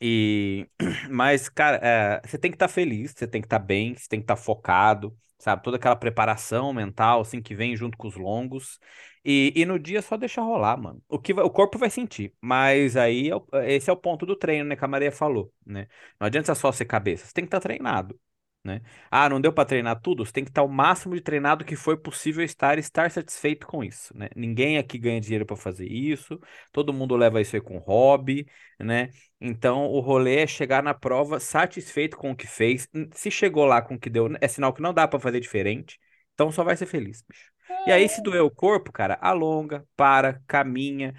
E, 0.00 0.68
mas, 1.10 1.48
cara, 1.48 1.78
é, 1.82 2.20
você 2.26 2.38
tem 2.38 2.50
que 2.50 2.56
estar 2.56 2.68
feliz, 2.68 3.12
você 3.16 3.26
tem 3.26 3.40
que 3.40 3.46
estar 3.46 3.58
bem, 3.58 3.94
você 3.96 4.08
tem 4.08 4.20
que 4.20 4.24
estar 4.24 4.36
focado, 4.36 5.16
sabe? 5.38 5.62
Toda 5.62 5.76
aquela 5.76 5.96
preparação 5.96 6.72
mental, 6.72 7.20
assim, 7.20 7.42
que 7.42 7.54
vem 7.54 7.76
junto 7.76 7.96
com 7.98 8.08
os 8.08 8.16
longos. 8.16 8.78
E, 9.24 9.52
e 9.56 9.64
no 9.66 9.78
dia 9.78 10.00
só 10.02 10.16
deixa 10.16 10.40
rolar, 10.40 10.76
mano. 10.76 11.02
O 11.08 11.18
que 11.18 11.34
vai- 11.34 11.44
o 11.44 11.50
corpo 11.50 11.78
vai 11.78 11.90
sentir, 11.90 12.34
mas 12.40 12.96
aí 12.96 13.30
é 13.52 13.74
esse 13.74 13.90
é 13.90 13.92
o 13.92 13.96
ponto 13.96 14.24
do 14.24 14.36
treino, 14.36 14.68
né? 14.68 14.76
Que 14.76 14.84
a 14.84 14.88
Maria 14.88 15.12
falou, 15.12 15.52
né? 15.66 15.88
Não 16.20 16.26
adianta 16.26 16.54
só 16.54 16.70
ser 16.72 16.84
cabeça, 16.86 17.26
você 17.26 17.32
tem 17.32 17.44
que 17.44 17.48
estar 17.48 17.60
treinado. 17.60 18.18
Né? 18.64 18.82
Ah, 19.10 19.28
não 19.28 19.40
deu 19.40 19.52
pra 19.52 19.64
treinar 19.64 20.00
tudo? 20.00 20.24
Você 20.26 20.32
tem 20.32 20.44
que 20.44 20.50
estar 20.50 20.62
o 20.62 20.68
máximo 20.68 21.14
de 21.14 21.20
treinado 21.20 21.64
que 21.64 21.76
foi 21.76 21.96
possível 21.96 22.44
estar 22.44 22.76
e 22.76 22.80
estar 22.80 23.10
satisfeito 23.10 23.66
com 23.66 23.82
isso, 23.82 24.16
né? 24.16 24.28
Ninguém 24.36 24.76
aqui 24.78 24.98
ganha 24.98 25.20
dinheiro 25.20 25.46
pra 25.46 25.56
fazer 25.56 25.86
isso, 25.90 26.38
todo 26.72 26.92
mundo 26.92 27.16
leva 27.16 27.40
isso 27.40 27.54
aí 27.56 27.62
com 27.62 27.78
hobby, 27.78 28.46
né? 28.78 29.10
Então, 29.40 29.86
o 29.86 30.00
rolê 30.00 30.40
é 30.40 30.46
chegar 30.46 30.82
na 30.82 30.92
prova 30.92 31.38
satisfeito 31.40 32.16
com 32.16 32.32
o 32.32 32.36
que 32.36 32.46
fez. 32.46 32.88
Se 33.12 33.30
chegou 33.30 33.64
lá 33.64 33.80
com 33.80 33.94
o 33.94 33.98
que 33.98 34.10
deu, 34.10 34.28
é 34.40 34.48
sinal 34.48 34.72
que 34.74 34.82
não 34.82 34.92
dá 34.92 35.06
pra 35.06 35.20
fazer 35.20 35.40
diferente. 35.40 35.98
Então, 36.34 36.50
só 36.52 36.62
vai 36.64 36.76
ser 36.76 36.86
feliz, 36.86 37.22
bicho. 37.22 37.50
E 37.86 37.92
aí, 37.92 38.08
se 38.08 38.22
doer 38.22 38.42
o 38.42 38.50
corpo, 38.50 38.92
cara, 38.92 39.18
alonga, 39.20 39.86
para, 39.96 40.42
caminha, 40.46 41.14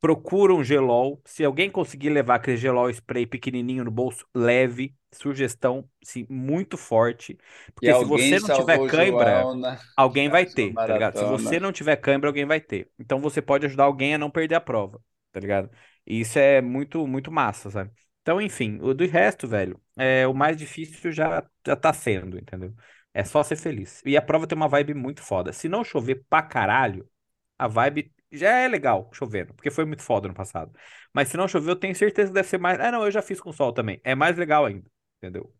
procura 0.00 0.52
um 0.54 0.62
gelol. 0.62 1.20
Se 1.24 1.44
alguém 1.44 1.70
conseguir 1.70 2.10
levar 2.10 2.36
aquele 2.36 2.56
gelol 2.56 2.90
spray 2.90 3.26
pequenininho 3.26 3.84
no 3.84 3.90
bolso, 3.90 4.26
leve. 4.34 4.94
Sugestão, 5.12 5.88
sim, 6.02 6.26
muito 6.28 6.76
forte. 6.76 7.38
Porque 7.74 7.94
se 7.94 8.04
alguém 8.04 8.26
você 8.26 8.40
não 8.40 8.50
tiver 8.50 8.78
cãibra, 8.78 9.52
alguém 9.96 10.28
vai 10.28 10.46
ter, 10.46 10.78
tá 10.84 10.92
ligado? 10.92 11.16
Se 11.16 11.24
você 11.24 11.60
não 11.60 11.72
tiver 11.72 11.96
cãibra, 11.96 12.28
alguém 12.28 12.46
vai 12.46 12.60
ter. 12.60 12.90
Então 12.98 13.20
você 13.20 13.42
pode 13.42 13.66
ajudar 13.66 13.84
alguém 13.84 14.14
a 14.14 14.18
não 14.18 14.30
perder 14.30 14.54
a 14.56 14.60
prova, 14.60 15.00
tá 15.30 15.40
ligado? 15.40 15.70
E 16.06 16.20
isso 16.20 16.38
é 16.38 16.60
muito, 16.60 17.06
muito 17.06 17.30
massa, 17.30 17.70
sabe? 17.70 17.90
Então, 18.22 18.40
enfim, 18.40 18.78
o 18.80 18.94
do 18.94 19.04
resto, 19.06 19.46
velho, 19.48 19.80
é, 19.96 20.26
o 20.26 20.34
mais 20.34 20.56
difícil 20.56 21.10
já, 21.12 21.44
já 21.66 21.76
tá 21.76 21.92
sendo, 21.92 22.38
entendeu? 22.38 22.74
É 23.12 23.24
só 23.24 23.42
ser 23.42 23.56
feliz. 23.56 24.00
E 24.06 24.16
a 24.16 24.22
prova 24.22 24.46
tem 24.46 24.56
uma 24.56 24.68
vibe 24.68 24.94
muito 24.94 25.22
foda. 25.22 25.52
Se 25.52 25.68
não 25.68 25.84
chover 25.84 26.24
pra 26.28 26.42
caralho, 26.42 27.08
a 27.58 27.68
vibe 27.68 28.12
já 28.30 28.50
é 28.58 28.68
legal 28.68 29.10
chovendo, 29.12 29.52
porque 29.54 29.70
foi 29.70 29.84
muito 29.84 30.02
foda 30.02 30.28
no 30.28 30.34
passado. 30.34 30.72
Mas 31.12 31.28
se 31.28 31.36
não 31.36 31.46
chover, 31.48 31.70
eu 31.72 31.76
tenho 31.76 31.94
certeza 31.94 32.28
que 32.30 32.34
deve 32.34 32.48
ser 32.48 32.58
mais. 32.58 32.80
Ah, 32.80 32.90
não, 32.90 33.04
eu 33.04 33.10
já 33.10 33.20
fiz 33.22 33.40
com 33.40 33.52
sol 33.52 33.72
também. 33.72 34.00
É 34.04 34.14
mais 34.14 34.36
legal 34.36 34.64
ainda, 34.64 34.88
entendeu? 35.22 35.54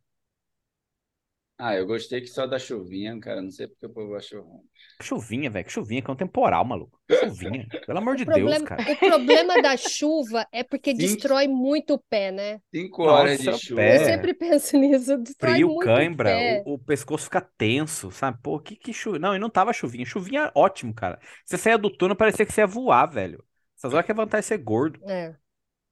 Ah, 1.58 1.74
eu 1.76 1.86
gostei 1.86 2.20
que 2.20 2.26
só 2.26 2.46
da 2.46 2.58
chuvinha, 2.58 3.18
cara. 3.20 3.40
Não 3.42 3.50
sei 3.50 3.66
porque 3.68 3.86
o 3.86 3.90
povo 3.92 4.14
achou 4.16 4.42
ruim. 4.42 4.68
Chuvinha, 5.00 5.50
velho. 5.50 5.68
Chuvinha, 5.70 6.02
que 6.02 6.10
é 6.10 6.12
um 6.14 6.16
temporal, 6.16 6.64
maluco. 6.64 6.98
Chuvinha. 7.10 7.70
Pelo 7.84 7.98
amor 7.98 8.14
O 8.14 8.16
de 8.16 8.24
Deus, 8.24 8.60
problema, 8.60 8.62
cara. 8.62 8.86
o 8.86 8.96
problema 8.96 9.58
da 9.60 9.76
chuva 9.76 10.46
é 10.52 10.62
porque 10.62 10.94
Cinco, 10.98 11.28
destrói 11.32 11.48
muito 11.48 11.94
o 11.94 11.98
pé, 11.98 12.30
né? 12.30 12.60
cinco 12.74 13.02
horas 13.04 13.40
de 13.40 13.50
Nossa, 13.50 13.52
chuva. 13.52 13.90
Eu 13.90 13.98
pé. 13.98 13.98
sempre 13.98 14.34
penso 14.34 14.76
nisso, 14.78 15.18
destrói 15.18 15.58
Frio, 15.58 15.68
muito 15.68 16.00
o 16.00 16.08
cãibra, 16.08 16.38
pé. 16.38 16.64
o, 16.64 16.74
o 16.74 16.78
pescoço 16.78 17.24
fica 17.24 17.40
tenso, 17.40 18.10
sabe? 18.12 18.38
Pô, 18.42 18.60
que 18.60 18.76
que 18.76 18.92
chuva. 18.92 19.18
Não, 19.18 19.34
e 19.34 19.38
não 19.38 19.50
tava 19.50 19.72
chuvinha. 19.72 20.04
Chuvinha 20.06 20.42
é 20.46 20.52
ótimo, 20.54 20.94
cara. 20.94 21.20
Você 21.44 21.58
saía 21.58 21.76
do 21.78 21.90
túnel, 21.90 22.16
parecia 22.16 22.46
que 22.46 22.52
você 22.52 22.60
ia 22.60 22.66
voar, 22.66 23.06
velho. 23.06 23.44
Essas 23.76 23.92
horas 23.92 24.06
que 24.06 24.12
é 24.12 24.14
vantagem 24.14 24.40
é 24.40 24.42
ser 24.48 24.58
gordo. 24.58 25.00
É. 25.02 25.36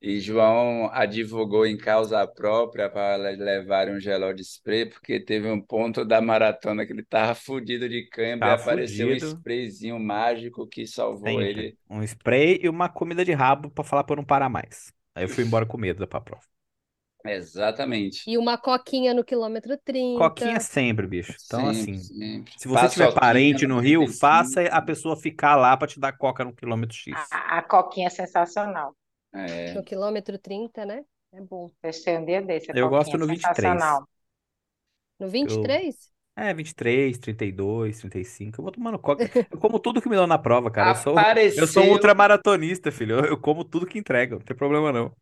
E 0.03 0.19
João 0.19 0.89
advogou 0.93 1.67
em 1.67 1.77
causa 1.77 2.27
própria 2.27 2.89
para 2.89 3.17
levar 3.17 3.89
um 3.89 4.01
gelol 4.01 4.33
de 4.33 4.43
spray, 4.43 4.87
porque 4.87 5.21
teve 5.21 5.47
um 5.51 5.61
ponto 5.61 6.07
da 6.07 6.23
maratona 6.23 6.87
que 6.87 6.93
ele 6.93 7.05
tava 7.05 7.35
fudido 7.35 7.87
de 7.87 8.09
cãibra 8.09 8.49
e 8.49 8.53
apareceu 8.53 9.11
um 9.11 9.11
fudido. 9.11 9.27
sprayzinho 9.27 9.99
mágico 10.01 10.67
que 10.67 10.87
salvou 10.87 11.41
Sempre. 11.41 11.51
ele. 11.51 11.79
Um 11.89 12.03
spray 12.03 12.61
e 12.63 12.69
uma 12.69 12.89
comida 12.89 13.25
de 13.25 13.33
rabo 13.33 13.71
pra 13.71 13.85
falar 13.85 14.05
pra 14.05 14.15
eu 14.15 14.19
não 14.19 14.25
parar 14.25 14.49
mais. 14.49 14.91
Aí 15.15 15.25
eu 15.25 15.29
fui 15.29 15.45
embora 15.45 15.67
com 15.67 15.77
medo 15.77 15.99
da 16.01 16.07
prova. 16.07 16.41
Exatamente. 17.25 18.23
E 18.27 18.39
uma 18.39 18.57
coquinha 18.57 19.13
no 19.13 19.23
quilômetro 19.23 19.77
30. 19.85 20.19
Coquinha 20.19 20.59
sempre, 20.61 21.07
bicho. 21.07 21.35
Então, 21.45 21.71
Sempre, 21.75 21.81
assim, 21.83 21.99
sempre. 21.99 22.53
se 22.57 22.67
você 22.69 22.89
tiver 22.89 23.05
Paçoquinha 23.07 23.21
parente 23.21 23.67
no 23.67 23.79
Rio, 23.79 24.01
35. 24.01 24.19
faça 24.21 24.63
a 24.63 24.81
pessoa 24.81 25.17
ficar 25.17 25.57
lá 25.57 25.77
pra 25.77 25.87
te 25.87 26.01
dar 26.01 26.13
coca 26.13 26.45
no 26.45 26.55
quilômetro 26.55 26.97
X. 26.97 27.15
A, 27.31 27.59
a 27.59 27.63
coquinha 27.63 28.07
é 28.07 28.11
sensacional. 28.11 28.95
É. 29.33 29.75
No 29.75 29.83
quilômetro 29.83 30.39
30, 30.39 30.85
né? 30.85 31.05
É 31.33 31.41
bom. 31.41 31.71
Testei 31.81 32.17
um 32.19 32.25
dia 32.25 32.43
desse. 32.43 32.71
Eu 32.73 32.89
gosto 32.89 33.17
no 33.19 33.25
é 33.25 33.29
23. 33.29 33.45
sensacional. 33.49 34.09
No 35.19 35.29
23? 35.29 36.11
É, 36.37 36.55
23, 36.55 37.19
32, 37.19 37.99
35. 38.01 38.61
Eu 38.61 38.63
vou 38.65 38.73
tomando 38.73 38.99
coca. 38.99 39.29
Eu 39.51 39.59
como 39.59 39.79
tudo 39.79 40.01
que 40.01 40.09
me 40.09 40.17
dão 40.17 40.27
na 40.27 40.39
prova, 40.39 40.71
cara. 40.71 40.91
Eu 40.91 40.95
sou, 40.95 41.29
eu 41.57 41.67
sou 41.67 41.85
um 41.85 41.91
Apareceu, 41.91 41.93
ultramaratonista, 41.93 42.91
filho. 42.93 43.19
Eu, 43.21 43.25
eu 43.27 43.39
como 43.41 43.65
tudo 43.65 43.87
que 43.87 43.99
entrega, 43.99 44.37
não 44.37 44.43
tem 44.45 44.57
problema 44.57 44.93
não. 44.93 45.15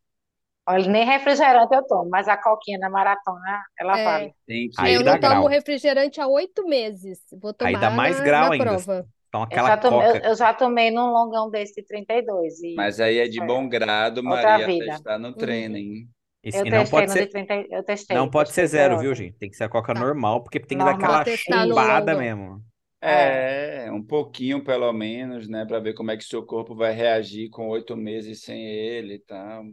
Olha, 0.67 0.87
nem 0.91 1.05
refrigerante 1.07 1.75
eu 1.75 1.83
tomo, 1.87 2.11
mas 2.11 2.29
a 2.29 2.37
coquinha 2.37 2.79
na 2.79 2.91
maratona, 2.91 3.65
ela 3.79 3.97
É. 3.97 3.99
vale. 3.99 4.35
Tem 4.47 4.69
que... 4.71 4.77
Aí 4.77 4.95
eu 4.95 5.03
não 5.03 5.19
tomo 5.19 5.47
grau. 5.47 5.49
refrigerante 5.49 6.21
há 6.21 6.27
oito 6.29 6.67
meses. 6.69 7.21
Vou 7.33 7.55
Aí 7.61 7.77
tomar 7.77 7.79
dá 7.79 7.91
mais 7.91 8.21
na, 8.21 8.21
grau 8.21 8.51
na 8.51 8.53
ainda. 8.53 8.77
prova. 8.77 9.09
Então 9.29 9.43
Eu 9.51 9.61
aquela 9.61 9.63
já 9.63 9.77
tomei, 9.77 10.07
eu, 10.09 10.15
coca. 10.15 10.25
eu 10.25 10.35
já 10.37 10.55
tomei 10.55 10.91
num 10.91 11.11
longão 11.13 11.51
desse 11.51 11.75
de 11.75 11.83
32 11.87 12.61
e 12.63 12.75
Mas 12.75 13.01
aí 13.01 13.19
é 13.19 13.29
de 13.29 13.41
bom 13.41 13.69
grado, 13.69 14.23
Maria, 14.23 14.69
vida. 14.69 15.03
testar 15.03 15.19
no 15.19 15.35
treino, 15.37 15.77
Uhum. 15.77 15.79
hein? 15.79 16.09
E, 16.45 16.51
eu 16.53 16.67
e 16.69 16.71
não 16.71 16.87
testei 16.87 16.89
pode 16.89 17.11
ser, 17.11 17.31
30, 17.31 17.55
eu 17.71 17.85
testei, 17.85 18.23
não 18.23 18.31
pode 18.31 18.53
ser 18.53 18.67
zero, 18.69 18.99
viu, 18.99 19.15
gente? 19.15 19.39
Tem 19.39 19.51
que 19.51 19.57
ser 19.57 19.65
a 19.67 19.69
coca 19.69 19.95
Tá. 19.95 19.95
normal, 19.95 20.43
porque 20.43 20.61
tem 20.61 20.79
que 20.79 20.85
Normal. 20.85 20.85
dar 20.85 20.93
aquela 20.93 21.25
chumbada 21.27 22.17
mesmo. 22.17 22.65
É, 23.01 23.91
um 23.93 24.03
pouquinho 24.05 24.63
pelo 24.65 24.93
menos, 24.93 25.49
né? 25.49 25.65
Para 25.65 25.79
ver 25.81 25.95
como 25.95 26.11
é 26.11 26.17
que 26.17 26.25
seu 26.25 26.45
corpo 26.45 26.75
vai 26.75 26.93
reagir 26.93 27.49
com 27.51 27.69
oito 27.69 27.97
meses 27.97 28.43
sem 28.43 28.65
ele 28.67 29.15
e 29.15 29.19
tal. 29.21 29.65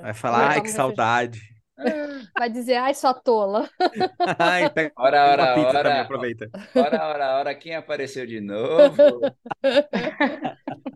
Vai 0.00 0.12
Eu 0.28 0.36
não 0.36 0.48
falar, 0.48 0.50
ai, 0.52 0.60
que 0.62 0.68
saudade. 0.70 1.40
Vai 2.36 2.50
dizer, 2.50 2.76
ai, 2.76 2.94
sua 2.94 3.14
tola. 3.14 3.68
Ai, 4.38 4.68
pega 4.70 4.94
Ora, 4.96 5.30
uma 5.32 5.32
ora, 5.32 5.54
pizza 5.54 5.80
também, 5.80 6.00
ora, 6.00 6.02
aproveita. 6.02 6.50
ora, 6.74 7.08
ora, 7.08 7.38
ora, 7.38 7.54
quem 7.54 7.74
apareceu 7.74 8.26
de 8.26 8.40
novo? 8.40 9.30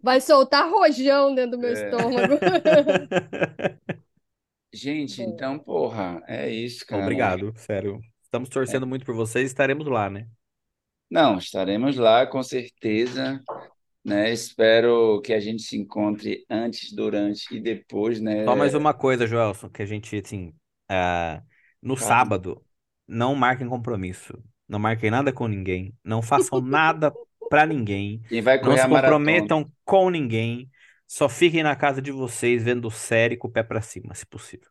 Vai 0.03 0.21
soltar 0.21 0.69
rojão 0.71 1.35
dentro 1.35 1.53
do 1.53 1.59
meu 1.59 1.71
É. 1.71 1.73
estômago. 1.73 2.39
Gente, 4.73 5.23
Bom. 5.23 5.25
então, 5.25 5.59
porra, 5.59 6.23
é 6.27 6.51
isso, 6.51 6.85
cara. 6.87 7.03
Obrigado, 7.03 7.53
sério. 7.57 8.01
Estamos 8.23 8.49
torcendo 8.49 8.87
muito 8.87 9.05
por 9.07 9.15
vocês, 9.15 9.47
estaremos 9.47 9.87
lá, 9.87 10.09
né? 10.11 10.29
Não, 11.11 11.39
estaremos 11.39 11.97
lá 11.97 12.27
com 12.27 12.43
certeza, 12.43 13.41
né? 14.05 14.33
Espero 14.33 15.21
que 15.23 15.33
a 15.33 15.41
gente 15.41 15.63
se 15.63 15.77
encontre 15.79 16.45
antes, 16.51 16.93
durante 16.95 17.55
e 17.57 17.61
depois, 17.61 18.21
né? 18.21 18.45
Só 18.47 18.55
mais 18.57 18.75
uma 18.75 18.95
coisa, 18.95 19.27
Joelson, 19.27 19.69
que 19.71 19.83
a 19.83 19.87
gente, 19.87 20.17
assim, 20.17 20.55
ah, 20.95 21.43
no 21.83 21.97
sábado, 21.97 22.65
não 23.07 23.35
marquem 23.35 23.69
compromisso. 23.69 24.35
Não 24.69 24.79
marquem 24.79 25.11
nada 25.11 25.33
com 25.33 25.47
ninguém. 25.49 25.97
Não 26.05 26.23
façam 26.23 26.61
nada 26.63 27.17
pra 27.49 27.67
ninguém. 27.67 28.23
Quem 28.29 28.43
vai 28.43 28.61
Não 28.61 28.77
se 28.77 28.87
a 28.87 28.89
maratona? 28.89 29.49
comprometam 29.49 29.71
com 29.85 30.11
ninguém. 30.11 30.71
Só 31.07 31.29
fiquem 31.29 31.63
na 31.63 31.77
casa 31.77 32.01
de 32.03 32.11
vocês 32.13 32.63
vendo 32.65 32.91
série 32.91 33.37
com 33.37 33.49
o 33.49 33.53
pé 33.53 33.63
pra 33.63 33.83
cima, 33.83 34.15
se 34.15 34.27
possível. 34.27 34.71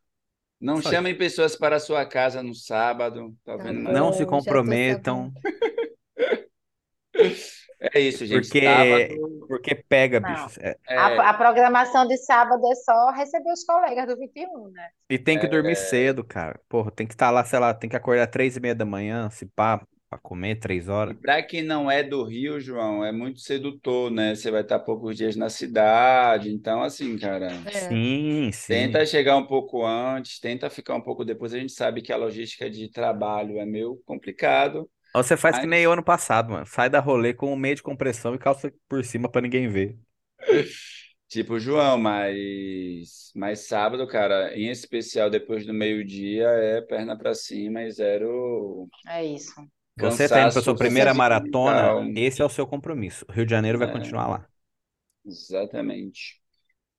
Não 0.59 0.81
Só 0.81 0.89
chamem 0.89 1.15
pessoas 1.17 1.55
para 1.55 1.75
a 1.75 1.79
sua 1.79 2.05
casa 2.07 2.41
no 2.41 2.53
sábado, 2.55 3.35
tá 3.43 3.55
Tá 3.55 3.63
vendo? 3.63 3.81
bom. 3.81 3.91
Não 3.91 4.11
se 4.13 4.25
comprometam, 4.25 5.33
É 7.93 7.99
isso, 7.99 8.25
gente. 8.25 8.47
porque 8.47 8.61
Sábado, 8.61 9.45
porque 9.47 9.75
pega, 9.75 10.19
Não. 10.19 10.29
bicho. 10.33 10.59
É, 10.61 10.77
é, 10.87 10.97
A, 10.97 11.29
a 11.29 11.33
programação 11.33 12.07
de 12.07 12.17
sábado 12.17 12.65
é 12.71 12.75
só 12.75 13.11
receber 13.11 13.51
os 13.51 13.63
colegas 13.65 14.07
do 14.07 14.17
21, 14.17 14.69
né? 14.69 14.89
E 15.09 15.17
tem 15.19 15.37
que 15.39 15.47
dormir 15.47 15.75
cedo, 15.75 16.23
cara. 16.23 16.59
Porra, 16.69 16.91
tem 16.91 17.05
que 17.07 17.13
estar 17.13 17.29
lá, 17.31 17.43
sei 17.45 17.59
lá, 17.59 17.73
tem 17.73 17.89
que 17.89 17.95
acordar 17.95 18.27
três 18.27 18.55
e 18.57 18.59
meia 18.59 18.75
da 18.75 18.85
manhã, 18.85 19.29
se 19.29 19.45
pá, 19.45 19.85
pra 20.09 20.17
comer 20.19 20.55
três 20.59 20.87
E 20.87 20.91
horas. 20.91 21.15
para 21.15 21.43
quem 21.43 21.61
não 21.61 21.91
é 21.91 22.01
do 22.01 22.23
Rio, 22.23 22.59
João, 22.61 23.03
é 23.03 23.11
muito 23.11 23.39
sedutor, 23.41 24.09
né? 24.09 24.35
Você 24.35 24.49
vai 24.49 24.61
estar 24.61 24.79
poucos 24.79 25.17
dias 25.17 25.35
na 25.35 25.49
cidade, 25.49 26.49
então 26.51 26.81
assim, 26.81 27.17
cara, 27.17 27.47
É. 27.65 27.69
Sim, 27.69 28.51
sim. 28.53 28.73
tenta 28.73 29.05
chegar 29.05 29.37
um 29.37 29.45
pouco 29.47 29.85
antes, 29.85 30.39
tenta 30.39 30.69
ficar 30.69 30.95
um 30.95 31.01
pouco 31.01 31.25
depois. 31.25 31.53
A 31.53 31.59
gente 31.59 31.73
sabe 31.73 32.01
que 32.01 32.13
a 32.13 32.17
logística 32.17 32.69
de 32.69 32.89
trabalho 32.91 33.59
é 33.59 33.65
meio 33.65 33.97
complicado, 34.05 34.89
você 35.21 35.37
faz 35.37 35.59
que 35.59 35.65
mas 35.65 35.67
nem 35.67 35.81
eu 35.83 35.91
ano 35.91 36.03
passado, 36.03 36.51
mano. 36.51 36.65
Sai 36.65 36.89
da 36.89 36.99
rolê 36.99 37.33
com 37.33 37.51
um 37.53 37.55
meio 37.55 37.75
de 37.75 37.83
compressão 37.83 38.33
e 38.35 38.39
calça 38.39 38.73
por 38.87 39.03
cima 39.05 39.29
pra 39.29 39.41
ninguém 39.41 39.67
ver. 39.69 39.97
tipo 41.27 41.59
João, 41.59 41.97
mas 41.97 43.31
mas 43.35 43.67
sábado, 43.67 44.07
cara, 44.07 44.55
em 44.57 44.69
especial 44.69 45.29
depois 45.29 45.65
do 45.65 45.73
meio-dia 45.73 46.47
é 46.47 46.81
perna 46.81 47.17
para 47.17 47.33
cima 47.33 47.83
e 47.83 47.91
zero 47.91 48.87
É 49.07 49.23
isso. 49.25 49.53
Você 49.97 50.29
tá 50.29 50.41
indo 50.41 50.51
pra 50.51 50.61
cansaço 50.61 50.61
sua 50.61 50.77
primeira 50.77 51.13
maratona, 51.15 51.95
mental. 51.95 52.11
esse 52.15 52.41
é 52.41 52.45
o 52.45 52.49
seu 52.49 52.65
compromisso. 52.67 53.25
Rio 53.31 53.45
de 53.45 53.51
Janeiro 53.51 53.77
vai 53.79 53.87
É. 53.87 53.91
continuar 53.91 54.27
lá. 54.27 54.47
Exatamente. 55.25 56.41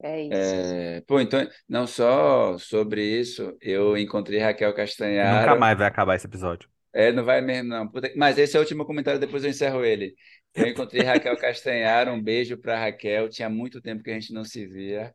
É 0.02 0.22
isso. 0.22 0.56
É, 0.56 1.00
pô, 1.02 1.20
então, 1.20 1.46
não 1.68 1.86
só 1.86 2.58
sobre 2.58 3.02
isso, 3.20 3.56
eu 3.60 3.96
encontrei 3.96 4.40
Raquel 4.40 4.74
E 5.20 5.26
nunca 5.28 5.54
mais 5.56 5.76
vai 5.78 5.86
acabar 5.88 6.14
esse 6.16 6.26
episódio. 6.26 6.68
É, 6.94 7.10
não 7.12 7.24
vai 7.24 7.40
mesmo, 7.40 7.68
não. 7.70 7.90
Mas 8.16 8.38
esse 8.38 8.56
é 8.56 8.58
o 8.60 8.62
último 8.62 8.84
comentário, 8.86 9.18
depois 9.20 9.42
eu 9.44 9.50
encerro 9.50 9.84
ele. 9.84 10.14
Eu 10.54 10.68
encontrei 10.68 11.02
Raquel 11.02 11.36
Castanharo, 11.36 12.12
um 12.12 12.22
beijo 12.22 12.56
para 12.56 12.78
Raquel. 12.78 13.28
Tinha 13.28 13.50
muito 13.50 13.80
tempo 13.82 14.02
que 14.02 14.10
a 14.10 14.14
gente 14.14 14.32
não 14.32 14.44
se 14.44 14.64
via. 14.66 15.12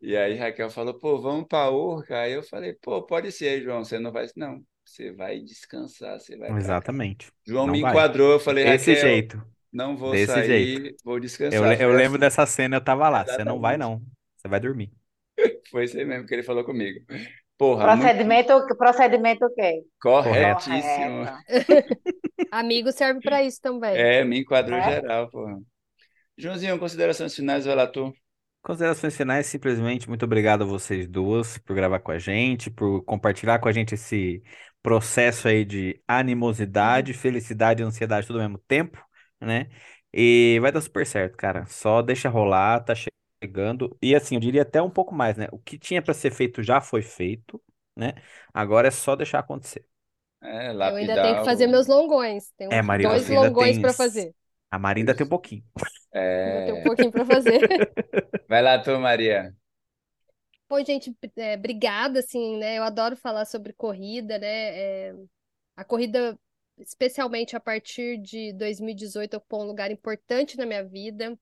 E 0.00 0.16
aí 0.16 0.34
Raquel 0.36 0.70
falou, 0.70 0.98
pô, 0.98 1.20
vamos 1.20 1.46
para 1.46 1.70
Urca. 1.70 2.20
Aí 2.22 2.32
eu 2.32 2.42
falei, 2.42 2.72
pô, 2.74 3.02
pode 3.04 3.30
ser, 3.32 3.62
João. 3.62 3.84
Você 3.84 3.98
não 3.98 4.10
vai. 4.12 4.26
Não, 4.36 4.64
você 4.84 5.12
vai 5.12 5.40
descansar, 5.40 6.18
você 6.18 6.36
vai. 6.38 6.56
Exatamente. 6.56 7.30
João 7.46 7.66
Não 7.66 7.76
me 7.76 7.80
vai. 7.80 7.82
enquadrou. 7.82 8.32
Eu 8.32 8.40
falei, 8.40 8.64
Desse 8.64 8.94
Raquel, 8.94 8.96
jeito. 8.96 9.42
não 9.72 9.96
vou 9.96 10.16
Desse 10.16 10.18
sair, 10.18 10.44
jeito. 10.44 10.96
vou 11.04 11.20
Eu, 11.50 11.64
descansar. 11.64 11.74
eu 11.74 11.90
Foi 11.90 11.96
lembro 11.96 12.18
assim, 12.18 12.20
dessa 12.20 12.46
cena, 12.46 12.76
eu 12.76 12.84
tava 12.84 13.08
lá. 13.08 13.26
Você 13.26 13.44
não 13.44 13.60
vai, 13.60 13.76
exatamente. 13.76 13.78
não. 13.78 14.02
Você 14.36 14.48
vai 14.48 14.60
dormir. 14.60 14.92
Foi 15.70 15.84
isso 15.84 15.96
aí 15.98 16.04
mesmo 16.04 16.26
que 16.26 16.34
ele 16.34 16.42
falou 16.42 16.64
comigo. 16.64 17.00
Porra, 17.58 17.88
muito 17.88 18.00
Procedimento, 18.00 18.66
procedimento 18.76 19.44
o 19.44 19.54
quê? 19.54 19.82
Correto. 20.00 20.64
corretíssimo. 20.64 21.24
Amigo 22.50 22.92
serve 22.92 23.20
pra 23.20 23.42
isso 23.42 23.60
também. 23.60 23.96
É, 23.96 24.24
me 24.24 24.40
enquadrou 24.40 24.78
É? 24.78 25.00
geral, 25.00 25.28
porra. 25.28 25.58
Joãozinho, 26.36 26.78
considerações 26.78 27.34
finais, 27.34 27.64
vai 27.66 27.74
lá, 27.74 27.86
tu. 27.86 28.12
Considerações 28.62 29.16
finais, 29.16 29.46
simplesmente 29.46 30.08
muito 30.08 30.24
obrigado 30.24 30.62
a 30.62 30.66
vocês 30.66 31.08
duas 31.08 31.58
por 31.58 31.74
gravar 31.74 32.00
com 32.00 32.10
a 32.12 32.18
gente, 32.18 32.70
por 32.70 33.02
compartilhar 33.04 33.58
com 33.58 33.68
a 33.68 33.72
gente 33.72 33.94
esse 33.94 34.42
processo 34.82 35.48
aí 35.48 35.64
de 35.64 36.00
animosidade, 36.06 37.12
felicidade 37.14 37.82
e 37.82 37.84
ansiedade 37.86 38.26
tudo 38.26 38.40
ao 38.40 38.48
mesmo 38.48 38.58
tempo, 38.68 39.02
né? 39.40 39.68
E 40.12 40.58
vai 40.60 40.70
dar 40.72 40.80
super 40.80 41.06
certo, 41.06 41.36
cara. 41.36 41.66
Só 41.66 42.02
deixa 42.02 42.28
rolar, 42.28 42.80
tá 42.84 42.94
chegando. 42.94 43.17
E 44.02 44.14
assim, 44.14 44.34
eu 44.36 44.40
diria 44.40 44.62
até 44.62 44.82
um 44.82 44.90
pouco 44.90 45.14
mais, 45.14 45.36
né? 45.36 45.48
O 45.52 45.58
que 45.58 45.78
tinha 45.78 46.02
pra 46.02 46.14
ser 46.14 46.30
feito 46.30 46.62
já 46.62 46.80
foi 46.80 47.02
feito, 47.02 47.62
né? 47.96 48.14
Agora 48.52 48.88
é 48.88 48.90
só 48.90 49.14
deixar 49.16 49.40
acontecer. 49.40 49.86
É, 50.42 50.72
Eu 50.82 50.94
ainda 50.96 51.18
tenho 51.18 51.36
que 51.36 51.42
fazer 51.42 51.66
o- 51.66 51.66
meus 51.66 51.86
longões. 51.86 52.50
Tenho 52.56 52.76
É, 52.76 52.82
Maria, 52.82 53.08
dois 53.08 53.28
você 53.28 53.34
ainda 53.34 53.50
longões 53.50 53.52
tem. 53.52 53.78
pra 53.78 53.94
fazer. 53.94 54.34
A 54.70 54.78
Maria 54.78 55.02
ainda 55.02 55.14
tem 55.14 55.26
um 55.26 55.30
pouquinho. 55.30 55.64
Ainda 56.44 56.62
tenho 56.62 56.76
um 56.76 56.80
É. 56.80 56.82
pouquinho 56.82 57.12
pra 57.12 57.24
fazer. 57.24 57.60
Vai 58.48 58.62
lá, 58.62 58.78
tu, 58.82 58.98
Maria. 58.98 59.54
Bom, 60.68 60.84
gente, 60.84 61.16
é, 61.36 61.54
obrigada, 61.56 62.18
assim, 62.20 62.58
né? 62.58 62.78
Eu 62.78 62.82
adoro 62.84 63.16
falar 63.16 63.44
sobre 63.46 63.72
corrida, 63.72 64.38
né? 64.38 65.08
É, 65.08 65.14
a 65.76 65.84
corrida, 65.84 66.38
especialmente 66.78 67.56
a 67.56 67.60
partir 67.60 68.18
de 68.18 68.52
2018, 68.54 69.36
ocupou 69.36 69.62
um 69.62 69.66
lugar 69.66 69.90
importante 69.90 70.56
na 70.58 70.66
minha 70.66 70.84
vida. 70.84 71.38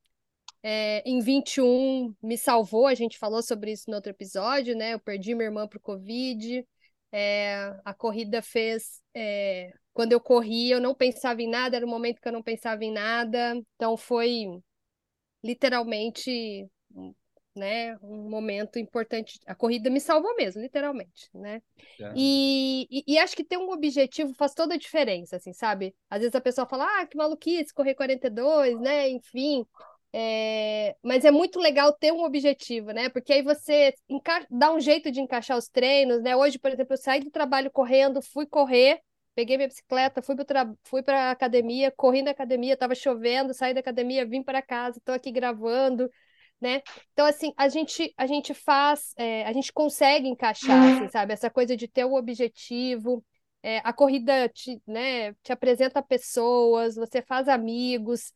É, 0.62 1.02
em 1.09 1.20
21 1.20 2.14
me 2.22 2.36
salvou, 2.36 2.86
a 2.86 2.94
gente 2.94 3.18
falou 3.18 3.42
sobre 3.42 3.72
isso 3.72 3.88
no 3.88 3.96
outro 3.96 4.11
episódio, 4.11 4.76
né? 4.76 4.94
Eu 4.94 5.00
perdi 5.00 5.34
minha 5.34 5.46
irmã 5.46 5.66
pro 5.68 5.80
Covid. 5.80 6.66
É, 7.12 7.74
a 7.85 7.94
corrida 7.94 8.43
fez. 8.43 9.01
é, 9.14 9.72
quando 9.97 10.12
eu 10.12 10.20
corri, 10.20 10.70
eu 10.70 10.81
não 10.81 10.94
pensava 10.94 11.40
em 11.40 11.48
nada, 11.48 11.76
era 11.76 11.86
um 11.86 11.89
momento 11.89 12.20
que 12.20 12.28
eu 12.28 12.32
não 12.32 12.43
pensava 12.43 12.85
em 12.85 12.93
nada. 12.93 13.55
Então 13.76 13.97
foi 13.97 14.44
literalmente, 15.43 16.68
um, 16.94 17.14
né, 17.55 17.97
um 18.02 18.28
momento 18.28 18.78
importante. 18.78 19.40
A 19.47 19.55
corrida 19.55 19.89
me 19.89 20.01
salvou 20.01 20.36
mesmo, 20.36 20.60
literalmente, 20.60 21.31
né? 21.32 21.62
Já. 21.98 22.12
E, 22.14 22.86
e, 22.90 23.14
e 23.14 23.18
acho 23.18 23.35
que 23.35 23.44
ter 23.44 23.56
um 23.56 23.70
objetivo 23.70 24.35
faz 24.35 24.52
toda 24.52 24.74
a 24.74 24.78
diferença, 24.78 25.36
assim, 25.36 25.55
sabe? 25.55 25.94
Às 26.10 26.20
vezes 26.20 26.35
a 26.35 26.40
pessoa 26.43 26.66
fala, 26.66 27.01
ah, 27.01 27.06
que 27.06 27.16
maluquice, 27.16 27.72
correr 27.72 27.94
42, 27.94 28.78
né? 28.81 29.09
Enfim. 29.09 29.64
É, 30.12 30.97
mas 31.03 31.24
é 31.24 31.31
muito 31.31 31.59
legal 31.61 31.93
ter 31.93 32.12
um 32.12 32.24
objetivo, 32.24 32.91
né? 32.93 33.09
Porque 33.11 33.33
aí 33.33 33.43
você 33.43 33.95
enca- 34.09 34.47
dá 34.51 34.73
um 34.73 34.81
jeito 34.81 35.11
de 35.11 35.20
encaixar 35.20 35.59
os 35.59 35.69
treinos, 35.69 36.23
né? 36.23 36.35
Hoje, 36.35 36.59
por 36.59 36.70
exemplo, 36.70 36.95
eu 36.95 36.99
saí 36.99 37.20
do 37.20 37.31
trabalho 37.31 37.70
correndo, 37.70 38.23
fui 38.23 38.47
correr, 38.47 39.01
peguei 39.35 39.57
minha 39.59 39.69
bicicleta, 39.69 40.23
fui 40.23 40.35
para 40.37 40.73
fui 40.85 41.03
para 41.03 41.31
academia, 41.31 41.93
corri 41.95 42.23
na 42.23 42.31
academia, 42.31 42.73
estava 42.74 42.95
chovendo, 42.95 43.53
saí 43.53 43.74
da 43.74 43.81
academia, 43.81 44.24
vim 44.27 44.43
para 44.43 44.62
casa, 44.62 44.99
estou 44.99 45.15
aqui 45.15 45.31
gravando, 45.31 46.11
né? 46.61 46.83
Então, 47.12 47.27
assim, 47.27 47.53
a 47.57 47.69
gente, 47.69 48.12
a 48.16 48.27
gente 48.27 48.55
faz, 48.55 49.12
é, 49.16 49.45
a 49.47 49.53
gente 49.53 49.73
consegue 49.73 50.28
encaixar, 50.28 50.87
assim, 50.87 51.09
sabe? 51.09 51.33
Essa 51.33 51.51
coisa 51.51 51.77
de 51.77 51.89
ter 51.89 52.05
o 52.05 52.15
objetivo. 52.15 53.24
É, 53.62 53.78
a 53.85 53.93
corrida 53.93 54.49
te, 54.49 54.81
né, 54.87 55.33
te 55.43 55.53
apresenta 55.53 56.01
pessoas, 56.03 56.95
você 56.95 57.20
faz 57.20 57.49
amigos, 57.49 58.33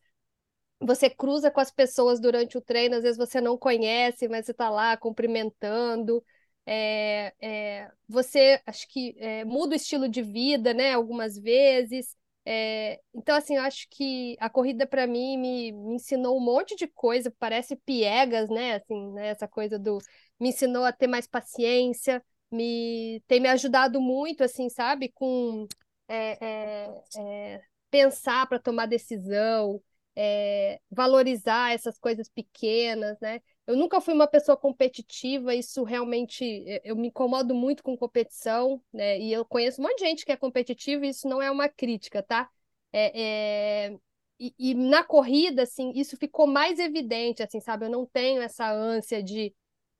você 0.81 1.09
cruza 1.09 1.51
com 1.51 1.59
as 1.59 1.71
pessoas 1.71 2.19
durante 2.19 2.57
o 2.57 2.61
treino, 2.61 2.95
às 2.95 3.03
vezes 3.03 3.17
você 3.17 3.39
não 3.39 3.57
conhece, 3.57 4.27
mas 4.27 4.45
você 4.45 4.51
está 4.51 4.69
lá 4.69 4.97
cumprimentando. 4.97 6.23
É, 6.65 7.33
é, 7.41 7.91
você, 8.07 8.61
acho 8.65 8.87
que 8.87 9.15
é, 9.19 9.43
muda 9.45 9.73
o 9.73 9.75
estilo 9.75 10.07
de 10.09 10.21
vida, 10.21 10.73
né? 10.73 10.93
Algumas 10.93 11.37
vezes. 11.37 12.15
É, 12.45 12.99
então, 13.13 13.35
assim, 13.35 13.55
eu 13.55 13.61
acho 13.63 13.87
que 13.89 14.35
a 14.39 14.49
corrida 14.49 14.87
para 14.87 15.05
mim 15.05 15.37
me, 15.37 15.71
me 15.71 15.95
ensinou 15.95 16.37
um 16.37 16.41
monte 16.43 16.75
de 16.75 16.87
coisa, 16.87 17.31
parece 17.39 17.75
piegas, 17.75 18.49
né? 18.49 18.75
Assim, 18.75 19.11
né? 19.13 19.27
Essa 19.29 19.47
coisa 19.47 19.77
do. 19.77 19.99
Me 20.39 20.49
ensinou 20.49 20.83
a 20.83 20.91
ter 20.91 21.07
mais 21.07 21.27
paciência, 21.27 22.23
me 22.51 23.21
tem 23.27 23.39
me 23.39 23.47
ajudado 23.49 24.01
muito, 24.01 24.43
assim, 24.43 24.69
sabe? 24.69 25.09
Com 25.13 25.67
é, 26.07 26.91
é, 27.17 27.61
pensar 27.89 28.47
para 28.47 28.59
tomar 28.59 28.85
decisão, 28.87 29.81
é, 30.23 30.79
valorizar 30.91 31.73
essas 31.73 31.97
coisas 31.97 32.29
pequenas, 32.29 33.19
né? 33.19 33.41
Eu 33.65 33.75
nunca 33.75 33.99
fui 33.99 34.13
uma 34.13 34.27
pessoa 34.27 34.55
competitiva, 34.55 35.55
isso 35.55 35.83
realmente 35.83 36.63
eu 36.83 36.95
me 36.95 37.07
incomodo 37.07 37.55
muito 37.55 37.81
com 37.81 37.97
competição, 37.97 38.79
né? 38.93 39.17
E 39.19 39.33
eu 39.33 39.43
conheço 39.43 39.81
um 39.81 39.85
monte 39.85 39.97
de 39.97 40.05
gente 40.05 40.23
que 40.25 40.31
é 40.31 40.37
competitiva 40.37 41.05
e 41.05 41.09
isso 41.09 41.27
não 41.27 41.41
é 41.41 41.49
uma 41.49 41.67
crítica, 41.67 42.21
tá? 42.21 42.47
É, 42.93 43.87
é... 43.89 43.97
E, 44.39 44.53
e, 44.59 44.73
na 44.75 45.03
corrida, 45.03 45.63
assim, 45.63 45.91
isso 45.95 46.17
ficou 46.17 46.45
mais 46.47 46.77
evidente, 46.79 47.43
assim, 47.43 47.59
sabe? 47.59 47.85
Eu 47.85 47.89
não 47.89 48.05
tenho 48.05 48.41
essa 48.41 48.71
ânsia 48.71 49.21
de 49.23 49.53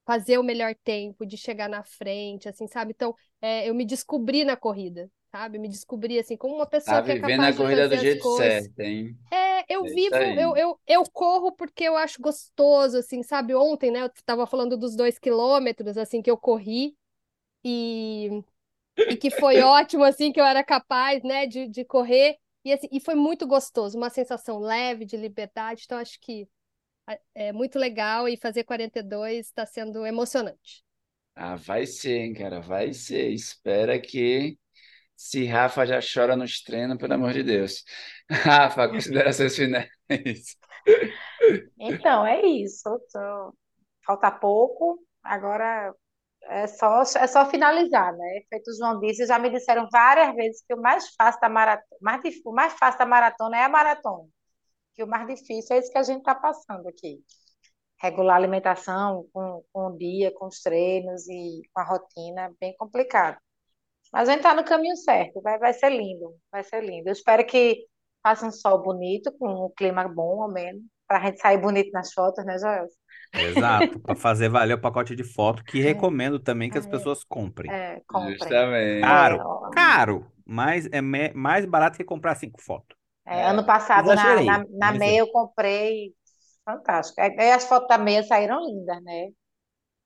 fazer 0.06 0.38
o 0.38 0.44
melhor 0.44 0.76
tempo, 0.84 1.26
de 1.26 1.38
chegar 1.38 1.70
na 1.70 1.84
frente, 1.84 2.50
assim, 2.50 2.68
sabe? 2.68 2.92
Então, 2.96 3.16
é, 3.42 3.70
eu 3.70 3.74
me 3.76 3.86
descobri 3.86 4.44
na 4.44 4.58
corrida, 4.58 5.10
sabe? 5.32 5.60
Me 5.60 5.70
descobri 5.70 6.20
assim 6.20 6.38
como 6.38 6.56
uma 6.56 6.68
pessoa 6.68 7.00
Tá 7.00 7.02
que 7.02 7.12
é 7.12 7.16
vivendo 7.16 7.44
capaz 7.44 7.54
a 7.54 7.54
de 7.56 7.56
corrida 7.56 7.88
fazer 7.88 7.90
do 7.90 7.98
as 7.98 8.14
jeito 8.14 8.24
coisas. 8.24 8.70
certo, 8.70 8.80
hein? 8.82 9.18
É, 9.32 9.74
eu 9.74 9.86
É 9.86 9.88
vivo, 9.88 10.34
eu, 10.38 10.58
eu, 10.58 10.80
eu 10.88 11.06
corro 11.08 11.52
porque 11.54 11.84
eu 11.86 11.98
acho 11.98 12.22
gostoso, 12.22 12.98
assim, 13.00 13.24
sabe? 13.24 13.56
Ontem, 13.56 13.92
né, 13.92 14.04
eu 14.04 14.12
tava 14.26 14.48
falando 14.48 14.78
dos 14.78 14.96
dois 14.96 15.20
quilômetros, 15.20 15.98
assim, 15.98 16.22
que 16.22 16.32
eu 16.32 16.38
corri 16.38 16.98
e, 17.64 18.44
e 19.10 19.18
que 19.18 19.30
foi 19.32 19.62
ótimo, 19.62 20.04
assim, 20.04 20.32
que 20.32 20.40
eu 20.42 20.46
era 20.46 20.64
capaz, 20.64 21.24
né, 21.24 21.46
de, 21.48 21.68
de 21.68 21.86
correr 21.86 22.38
e, 22.66 22.74
assim, 22.74 22.88
e 22.92 23.00
foi 23.00 23.16
muito 23.16 23.48
gostoso, 23.48 23.98
uma 23.98 24.10
sensação 24.10 24.60
leve 24.60 25.06
de 25.06 25.18
liberdade, 25.18 25.84
então 25.86 25.98
acho 25.98 26.20
que 26.22 26.48
é 27.10 27.22
é 27.50 27.54
muito 27.54 27.78
legal 27.80 28.28
e 28.30 28.38
fazer 28.38 28.64
42 28.64 29.48
está 29.48 29.66
sendo 29.66 30.06
emocionante. 30.06 30.84
Ah, 31.36 31.56
vai 31.56 31.86
ser, 31.86 32.20
hein, 32.20 32.34
cara, 32.34 32.62
vai 32.62 32.94
ser. 32.94 33.32
Espera 33.32 34.00
que 34.00 34.58
se 35.28 35.46
Rafa 35.46 35.86
já 35.86 36.00
chora 36.02 36.36
nos 36.36 36.62
treinos, 36.64 36.98
pelo 36.98 37.14
amor 37.14 37.34
de 37.34 37.44
Deus. 37.44 37.84
Rafa, 38.30 38.88
considerações 38.90 39.56
finais. 39.56 39.88
Então, 41.80 42.26
é 42.26 42.42
isso. 42.46 42.84
Tô- 43.12 43.54
Falta 44.06 44.32
pouco, 44.32 45.00
agora 45.24 45.94
é 46.50 46.68
só, 46.68 47.02
é 47.04 47.28
só 47.28 47.46
finalizar, 47.50 48.14
né? 48.18 48.42
Feito 48.50 48.70
o 48.72 48.76
João 48.78 49.00
disse, 49.00 49.26
já 49.28 49.40
me 49.40 49.50
disseram 49.52 49.88
várias 49.92 50.36
vezes 50.36 50.64
que 50.68 50.74
o 50.76 50.82
mais 50.82 51.14
fácil 51.16 51.42
da 51.42 51.50
maratona, 51.50 51.98
mais, 52.02 52.22
o 52.46 52.52
mais 52.54 52.74
fácil 52.76 53.00
da 53.00 53.06
maratona 53.08 53.58
é 53.60 53.64
a 53.66 53.70
maratona, 53.70 54.28
que 54.96 55.04
o 55.04 55.08
mais 55.08 55.28
difícil 55.28 55.76
é 55.76 55.80
isso 55.80 55.92
que 55.92 55.98
a 56.00 56.04
gente 56.04 56.20
está 56.20 56.36
passando 56.36 56.88
aqui. 56.90 57.24
Regular 58.02 58.36
a 58.36 58.40
alimentação 58.40 59.28
com, 59.34 59.64
com 59.74 59.88
o 59.88 59.98
dia, 59.98 60.32
com 60.34 60.48
os 60.48 60.62
treinos 60.62 61.28
e 61.30 61.62
com 61.74 61.82
a 61.82 61.86
rotina, 61.86 62.54
bem 62.62 62.76
complicado. 62.78 63.38
Mas 64.12 64.28
a 64.30 64.32
gente 64.34 64.42
está 64.42 64.54
no 64.54 64.64
caminho 64.66 64.96
certo, 64.98 65.42
vai, 65.42 65.58
vai 65.60 65.74
ser 65.74 65.90
lindo, 65.90 66.36
vai 66.52 66.64
ser 66.64 66.84
lindo. 66.84 67.08
Eu 67.10 67.14
espero 67.14 67.46
que 67.46 67.86
faça 68.24 68.46
um 68.46 68.52
sol 68.52 68.82
bonito, 68.84 69.32
com 69.38 69.68
um 69.68 69.72
clima 69.76 70.08
bom, 70.08 70.44
ao 70.44 70.52
menos, 70.52 70.84
para 71.08 71.20
a 71.20 71.26
gente 71.28 71.40
sair 71.42 71.58
bonito 71.60 71.92
nas 71.92 72.14
fotos, 72.14 72.46
né, 72.46 72.58
Joel? 72.60 72.88
Exato, 73.34 74.00
para 74.00 74.16
fazer 74.16 74.50
valer 74.50 74.74
o 74.76 74.82
pacote 74.82 75.16
de 75.16 75.24
foto, 75.24 75.64
que 75.64 75.80
recomendo 75.82 76.40
também 76.40 76.70
que 76.70 76.78
as 76.78 76.86
É, 76.86 76.88
pessoas 76.88 77.24
comprem. 77.24 77.78
é, 77.98 78.02
comprem. 78.08 78.56
Justamente. 78.60 78.78
Caro, 79.00 79.48
É, 79.48 79.72
caro, 79.72 80.32
mas 80.46 80.86
é 80.92 81.02
mais 81.34 81.66
barato 81.66 81.98
que 81.98 82.04
comprar 82.04 82.36
cinco 82.36 82.62
fotos. 82.62 82.98
é, 83.26 83.46
ano 83.48 83.66
É, 83.66 83.66
passado, 83.66 84.14
na, 84.14 84.42
Exagerei, 84.42 84.44
na, 84.44 84.66
na 84.72 84.92
mas 84.92 84.98
meia, 84.98 85.20
é. 85.20 85.20
eu 85.20 85.32
comprei, 85.32 86.14
fantástico. 86.66 87.22
Aí 87.22 87.52
as 87.52 87.66
fotos 87.68 87.88
da 87.90 87.98
meia 87.98 88.24
saíram 88.24 88.60
lindas, 88.66 89.04
né? 89.04 89.30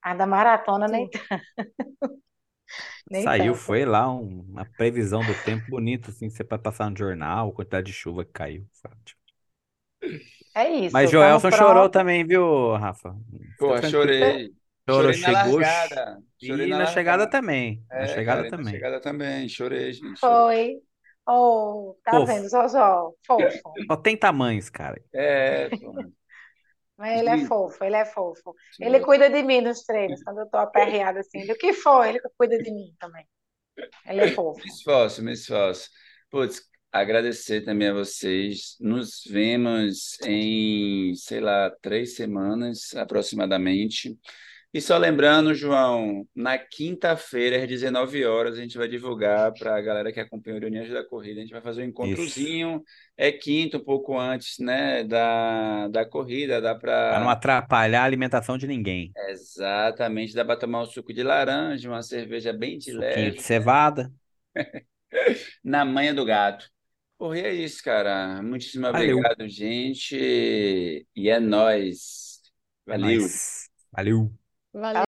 A 0.04 0.16
da 0.16 0.28
maratona 0.28 0.88
Sim. 0.88 0.90
nem 0.90 1.10
Saiu, 3.14 3.56
tanto. 3.56 3.56
foi 3.56 3.84
lá 3.86 4.12
um- 4.14 4.42
uma 4.42 4.66
previsão 4.66 5.24
do 5.26 5.34
tempo 5.36 5.66
bonito, 5.68 6.10
assim, 6.12 6.30
você 6.30 6.44
para 6.44 6.60
passar 6.60 6.90
no 6.92 6.98
jornal, 6.98 7.52
quantidade 7.54 7.88
de 7.88 7.94
chuva 7.94 8.24
que 8.26 8.32
caiu. 8.32 8.68
Ótimo. 8.86 9.20
É 10.54 10.70
isso, 10.70 11.00
Mas 11.00 11.10
Joelson 11.12 11.52
chorou 11.52 11.90
também, 11.90 12.26
viu, 12.26 12.76
Rafa? 12.76 13.16
Tranquilo. 13.76 14.14
chorei. 14.18 14.54
Chorou, 14.90 15.14
Chorei 15.14 15.18
na 15.18 15.32
chegou 15.32 15.60
largada. 15.60 16.22
Chorei 16.38 16.68
e 16.72 16.76
na 16.76 16.86
na 16.86 16.86
chegada 16.86 17.28
também. 17.28 17.86
Na 17.94 18.08
É, 18.08 18.08
chegada 18.08 18.46
cara, 18.46 18.50
e 18.50 18.54
na 18.54 18.64
também. 18.64 18.86
chegada 18.86 19.02
também. 19.02 19.50
Chorei, 19.50 19.94
gente. 19.94 20.20
Foi. 20.20 20.82
Oh, 21.28 21.96
tá 22.04 22.20
Fofo. 22.20 22.26
vendo, 22.26 22.48
Zozó? 22.50 23.14
Fofo. 23.26 23.82
Só 23.90 23.98
tem 23.98 24.18
tamanhos, 24.18 24.70
cara. 24.70 25.02
É, 25.14 25.70
pô. 25.72 25.94
Ele 27.04 27.30
é 27.30 27.46
fofo, 27.46 27.84
ele 27.84 27.96
é 27.96 28.06
fofo. 28.06 28.56
Ele 28.80 29.00
cuida 29.02 29.30
de 29.30 29.44
mim 29.44 29.62
nos 29.62 29.84
treinos, 29.84 30.24
quando 30.24 30.40
eu 30.40 30.50
tô 30.50 30.58
aperreada 30.58 31.20
assim. 31.20 31.46
Do 31.46 31.56
que 31.56 31.74
foi? 31.74 32.10
Ele 32.10 32.20
cuida 32.38 32.58
de 32.58 32.72
mim 32.72 32.96
também. 32.98 33.26
Ele 34.08 34.22
é 34.22 34.32
fofo. 34.32 34.60
Me 34.60 34.68
esforço, 34.68 35.22
me 35.22 35.34
esforço. 35.34 35.90
Putz, 36.30 36.62
agradecer 36.92 37.62
também 37.62 37.90
a 37.90 37.94
vocês. 37.94 38.78
Nos 38.80 39.22
vemos 39.30 40.18
em, 40.22 41.14
sei 41.16 41.42
lá, 41.42 41.70
três 41.82 42.16
semanas 42.16 42.96
aproximadamente. 42.96 44.18
E 44.76 44.82
só 44.82 44.98
lembrando, 44.98 45.54
João, 45.54 46.28
na 46.36 46.58
quinta-feira, 46.58 47.64
às 47.64 47.66
19 47.66 48.26
horas, 48.26 48.58
a 48.58 48.62
gente 48.62 48.78
vai 48.78 48.90
divulgar 48.90 49.54
para 49.54 49.78
a 49.78 49.80
galera 49.80 50.12
que 50.12 50.20
acompanha 50.20 50.58
o 50.58 50.60
Reuniões 50.60 50.92
da 50.92 51.02
Corrida. 51.02 51.40
A 51.40 51.44
gente 51.44 51.54
vai 51.54 51.62
fazer 51.62 51.84
um 51.84 51.86
Isso. 51.86 51.92
encontrozinho. 51.92 52.84
É 53.16 53.32
quinta, 53.32 53.78
um 53.78 53.80
pouco 53.86 54.20
antes, 54.20 54.60
né, 54.60 55.06
da, 55.06 55.88
da 55.88 56.06
corrida. 56.06 56.60
Dá 56.60 56.76
Para 56.76 57.22
não 57.22 57.30
atrapalhar 57.30 58.02
a 58.02 58.04
alimentação 58.04 58.58
de 58.58 58.68
ninguém. 58.68 59.14
Exatamente, 59.30 60.36
dá 60.36 60.44
para 60.44 60.60
tomar 60.60 60.82
um 60.82 60.86
suco 60.86 61.14
de 61.14 61.24
laranja, 61.24 61.90
uma 61.90 62.04
cerveja 62.04 62.52
bem 62.52 62.78
de 62.78 62.92
Suquinho 62.92 63.32
de 63.32 63.38
leve. 63.38 63.40
cevada. 63.40 64.12
Na 65.64 65.86
manha 65.86 66.14
do 66.14 66.26
gato. 66.26 66.70
Porra, 67.18 67.38
e 67.40 67.46
é 67.46 67.54
isso, 67.54 67.82
cara. 67.82 68.44
Muitíssimo 68.44 68.92
Valeu. 68.92 69.20
obrigado, 69.20 69.48
gente. 69.48 71.08
E 71.16 71.30
é 71.30 71.40
nóis. 71.40 72.42
É 72.88 72.98
Valeu. 72.98 73.22
nóis. 73.22 73.70
Valeu. 73.94 74.45
Valeu. 74.76 75.04